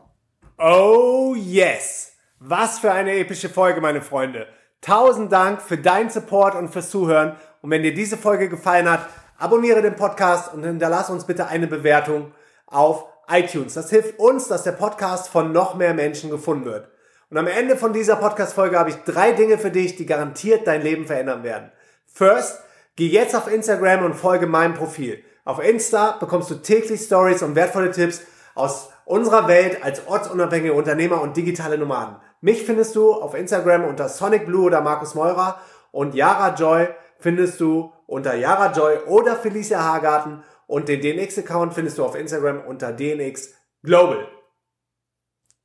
Oh 0.59 1.35
yes! 1.37 2.13
Was 2.39 2.79
für 2.79 2.93
eine 2.93 3.17
epische 3.17 3.49
Folge, 3.49 3.81
meine 3.81 4.03
Freunde. 4.03 4.47
Tausend 4.81 5.33
Dank 5.33 5.63
für 5.63 5.79
deinen 5.79 6.11
Support 6.11 6.55
und 6.55 6.69
fürs 6.69 6.91
Zuhören. 6.91 7.37
Und 7.63 7.71
wenn 7.71 7.83
dir 7.83 7.95
diese 7.95 8.19
Folge 8.19 8.49
gefallen 8.49 8.91
hat, 8.91 9.07
abonniere 9.39 9.81
den 9.83 9.97
Podcast 9.97 10.53
und 10.53 10.65
hinterlass 10.65 11.09
uns 11.09 11.25
bitte 11.25 11.47
eine 11.47 11.67
Bewertung 11.67 12.33
auf 12.67 13.07
iTunes. 13.29 13.75
Das 13.75 13.91
hilft 13.91 14.19
uns, 14.19 14.49
dass 14.49 14.63
der 14.63 14.73
Podcast 14.73 15.29
von 15.29 15.53
noch 15.53 15.75
mehr 15.75 15.95
Menschen 15.95 16.31
gefunden 16.31 16.67
wird. 16.67 16.89
Und 17.31 17.39
am 17.39 17.47
Ende 17.47 17.77
von 17.77 17.93
dieser 17.93 18.17
Podcast-Folge 18.17 18.79
habe 18.79 18.91
ich 18.91 18.97
drei 19.05 19.33
Dinge 19.33 19.59
für 19.59 19.71
dich, 19.71 19.97
die 19.97 20.07
garantiert 20.07 20.67
dein 20.67 20.83
Leben 20.83 21.07
verändern 21.07 21.43
werden. 21.43 21.73
First, 22.07 22.63
geh 22.97 23.09
jetzt 23.09 23.34
auf 23.34 23.51
Instagram 23.51 24.05
und 24.05 24.14
folge 24.14 24.47
meinem 24.47 24.74
Profil. 24.74 25.22
Auf 25.45 25.62
Insta 25.62 26.12
bekommst 26.12 26.51
du 26.51 26.57
täglich 26.57 27.01
Stories 27.03 27.42
und 27.42 27.55
wertvolle 27.55 27.90
Tipps 27.90 28.22
aus 28.55 28.90
unserer 29.05 29.49
Welt 29.49 29.82
als 29.84 30.07
ortsunabhängige 30.07 30.72
Unternehmer 30.72 31.20
und 31.20 31.36
digitale 31.36 31.76
Nomaden. 31.76 32.16
Mich 32.40 32.62
findest 32.64 32.97
du 32.97 33.12
auf 33.12 33.34
Instagram 33.34 33.84
unter 33.84 34.09
Sonic 34.09 34.47
Blue 34.47 34.64
oder 34.64 34.80
Markus 34.80 35.14
Meurer 35.14 35.61
und 35.92 36.14
Yara 36.14 36.55
Joy 36.55 36.88
findest 37.18 37.61
du 37.61 37.92
unter 38.07 38.34
Yara 38.34 38.72
Joy 38.72 38.99
oder 39.07 39.36
Felicia 39.36 39.82
Hagarten 39.82 40.42
und 40.66 40.88
den 40.88 41.01
DNX-Account 41.01 41.74
findest 41.74 41.99
du 41.99 42.05
auf 42.05 42.14
Instagram 42.14 42.61
unter 42.66 42.92
DNX 42.92 43.55
Global. 43.82 44.28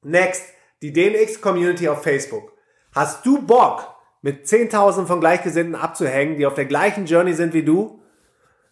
Next, 0.02 0.44
die 0.82 0.94
DNX 0.94 1.42
Community 1.42 1.88
auf 1.90 2.04
Facebook. 2.04 2.54
Hast 2.94 3.26
du 3.26 3.42
Bock, 3.42 3.96
mit 4.22 4.46
10.000 4.46 5.06
von 5.06 5.20
Gleichgesinnten 5.20 5.76
abzuhängen, 5.76 6.38
die 6.38 6.46
auf 6.46 6.54
der 6.54 6.66
gleichen 6.66 7.06
Journey 7.06 7.34
sind 7.34 7.54
wie 7.54 7.64
du? 7.64 8.02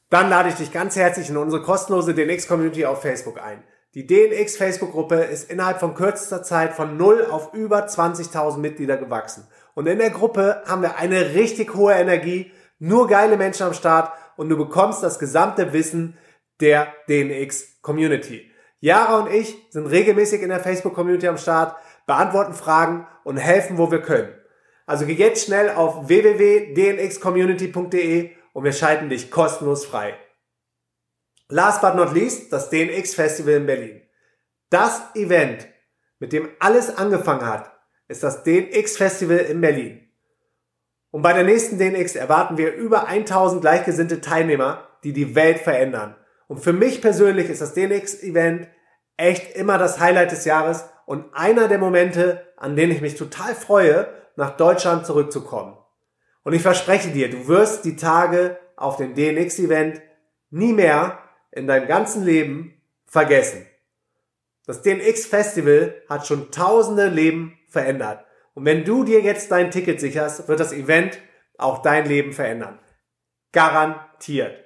Dann 0.10 0.30
lade 0.30 0.50
ich 0.50 0.56
dich 0.56 0.72
ganz 0.72 0.96
herzlich 0.96 1.30
in 1.30 1.38
unsere 1.38 1.62
kostenlose 1.62 2.14
DNX 2.14 2.48
Community 2.48 2.86
auf 2.86 3.02
Facebook 3.02 3.42
ein. 3.42 3.64
Die 3.94 4.06
DNX 4.06 4.58
Facebook-Gruppe 4.58 5.16
ist 5.16 5.50
innerhalb 5.50 5.80
von 5.80 5.96
kürzester 5.96 6.44
Zeit 6.44 6.74
von 6.74 6.98
0 6.98 7.28
auf 7.32 7.54
über 7.54 7.86
20.000 7.88 8.58
Mitglieder 8.60 8.98
gewachsen. 8.98 9.48
Und 9.74 9.88
in 9.88 9.98
der 9.98 10.12
Gruppe 10.12 10.62
haben 10.66 10.82
wir 10.82 10.98
eine 10.98 11.34
richtig 11.34 11.74
hohe 11.74 11.94
Energie, 11.94 12.52
nur 12.80 13.08
geile 13.08 13.38
Menschen 13.38 13.66
am 13.66 13.74
Start 13.74 14.12
und 14.36 14.50
du 14.50 14.58
bekommst 14.58 15.04
das 15.04 15.20
gesamte 15.20 15.74
Wissen 15.74 16.18
der 16.62 16.94
DNX 17.10 17.82
Community. 17.82 18.52
Yara 18.80 19.20
und 19.20 19.32
ich 19.32 19.58
sind 19.72 19.88
regelmäßig 19.88 20.42
in 20.42 20.50
der 20.50 20.60
Facebook-Community 20.60 21.28
am 21.28 21.38
Start, 21.38 21.76
beantworten 22.06 22.54
Fragen 22.54 23.08
und 23.24 23.38
helfen, 23.38 23.78
wo 23.78 23.90
wir 23.90 24.02
können. 24.02 24.30
Also 24.88 25.06
geh 25.06 25.14
jetzt 25.14 25.46
schnell 25.46 25.70
auf 25.70 26.08
www.dnxcommunity.de 26.08 28.32
und 28.54 28.64
wir 28.64 28.72
schalten 28.72 29.10
dich 29.10 29.30
kostenlos 29.30 29.86
frei. 29.86 30.16
Last 31.50 31.82
but 31.82 31.96
not 31.96 32.14
least, 32.14 32.54
das 32.54 32.70
DNX 32.70 33.14
Festival 33.14 33.56
in 33.56 33.66
Berlin. 33.66 34.02
Das 34.70 35.02
Event, 35.14 35.68
mit 36.20 36.32
dem 36.32 36.48
alles 36.60 36.98
angefangen 36.98 37.46
hat, 37.46 37.70
ist 38.08 38.24
das 38.24 38.44
DNX 38.44 38.96
Festival 38.98 39.38
in 39.38 39.60
Berlin. 39.60 40.10
Und 41.12 41.22
bei 41.22 41.34
der 41.34 41.44
nächsten 41.44 41.78
DNX 41.78 42.16
erwarten 42.16 42.58
wir 42.58 42.74
über 42.74 43.08
1000 43.08 43.60
gleichgesinnte 43.62 44.22
Teilnehmer, 44.22 44.88
die 45.04 45.12
die 45.12 45.36
Welt 45.36 45.60
verändern. 45.60 46.16
Und 46.48 46.60
für 46.60 46.74
mich 46.74 47.02
persönlich 47.02 47.50
ist 47.50 47.62
das 47.62 47.74
DNX 47.74 48.24
Event 48.24 48.70
echt 49.18 49.54
immer 49.56 49.78
das 49.78 50.00
Highlight 50.00 50.32
des 50.32 50.46
Jahres 50.46 50.86
und 51.06 51.26
einer 51.34 51.68
der 51.68 51.78
Momente, 51.78 52.54
an 52.56 52.78
denen 52.78 52.94
ich 52.94 53.02
mich 53.02 53.16
total 53.16 53.54
freue, 53.54 54.08
nach 54.38 54.56
Deutschland 54.56 55.06
zurückzukommen. 55.06 55.76
Und 56.44 56.54
ich 56.54 56.62
verspreche 56.62 57.10
dir, 57.10 57.30
du 57.30 57.50
wirst 57.50 57.84
die 57.84 57.98
Tage 57.98 58.58
auf 58.78 58.96
dem 58.96 59.16
DNX 59.16 59.60
Event 59.60 60.02
nie 60.50 60.72
mehr 60.72 61.20
in 61.52 61.68
deinem 61.68 61.88
ganzen 61.88 62.24
Leben 62.24 62.82
vergessen. 63.06 63.66
Das 64.66 64.82
DNX 64.82 65.26
Festival 65.26 66.02
hat 66.08 66.26
schon 66.28 66.52
tausende 66.52 67.08
Leben 67.08 67.58
verändert. 67.68 68.24
Und 68.54 68.64
wenn 68.66 68.86
du 68.86 69.04
dir 69.04 69.20
jetzt 69.22 69.52
dein 69.52 69.72
Ticket 69.72 70.00
sicherst, 70.00 70.48
wird 70.48 70.60
das 70.60 70.72
Event 70.72 71.18
auch 71.58 71.82
dein 71.82 72.06
Leben 72.06 72.32
verändern. 72.32 72.78
Garantiert. 73.52 74.64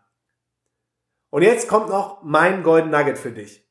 Und 1.29 1.43
jetzt 1.43 1.67
kommt 1.67 1.89
noch 1.89 2.23
mein 2.23 2.63
Golden 2.63 2.89
Nugget 2.89 3.19
für 3.19 3.31
dich. 3.31 3.63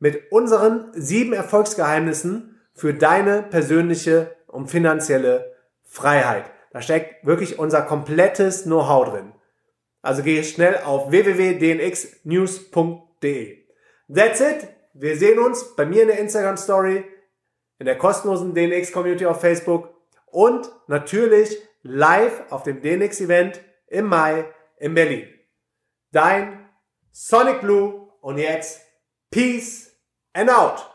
mit 0.00 0.32
unseren 0.32 0.90
sieben 0.92 1.32
Erfolgsgeheimnissen 1.32 2.60
für 2.74 2.92
deine 2.92 3.44
persönliche 3.44 4.34
und 4.48 4.68
finanzielle 4.68 5.54
Freiheit. 5.84 6.50
Da 6.72 6.82
steckt 6.82 7.24
wirklich 7.24 7.60
unser 7.60 7.82
komplettes 7.82 8.64
Know-how 8.64 9.08
drin. 9.08 9.30
Also 10.02 10.24
geh 10.24 10.42
schnell 10.42 10.80
auf 10.84 11.10
www.dnxnews.de. 11.10 13.58
That's 14.12 14.40
it. 14.40 14.66
Wir 14.92 15.16
sehen 15.16 15.38
uns 15.38 15.76
bei 15.76 15.86
mir 15.86 16.02
in 16.02 16.08
der 16.08 16.18
Instagram 16.18 16.56
Story, 16.56 17.04
in 17.78 17.86
der 17.86 17.96
kostenlosen 17.96 18.54
DNX 18.54 18.90
Community 18.90 19.26
auf 19.26 19.40
Facebook 19.40 19.94
und 20.26 20.68
natürlich 20.88 21.62
live 21.82 22.42
auf 22.50 22.64
dem 22.64 22.82
DNX 22.82 23.20
Event 23.20 23.60
im 23.86 24.06
Mai 24.06 24.46
in 24.78 24.94
Berlin. 24.94 25.28
Dein 26.16 26.66
Sonic 27.12 27.60
Blue 27.60 28.10
und 28.22 28.38
jetzt 28.38 28.80
Peace 29.30 29.94
and 30.32 30.48
out. 30.48 30.90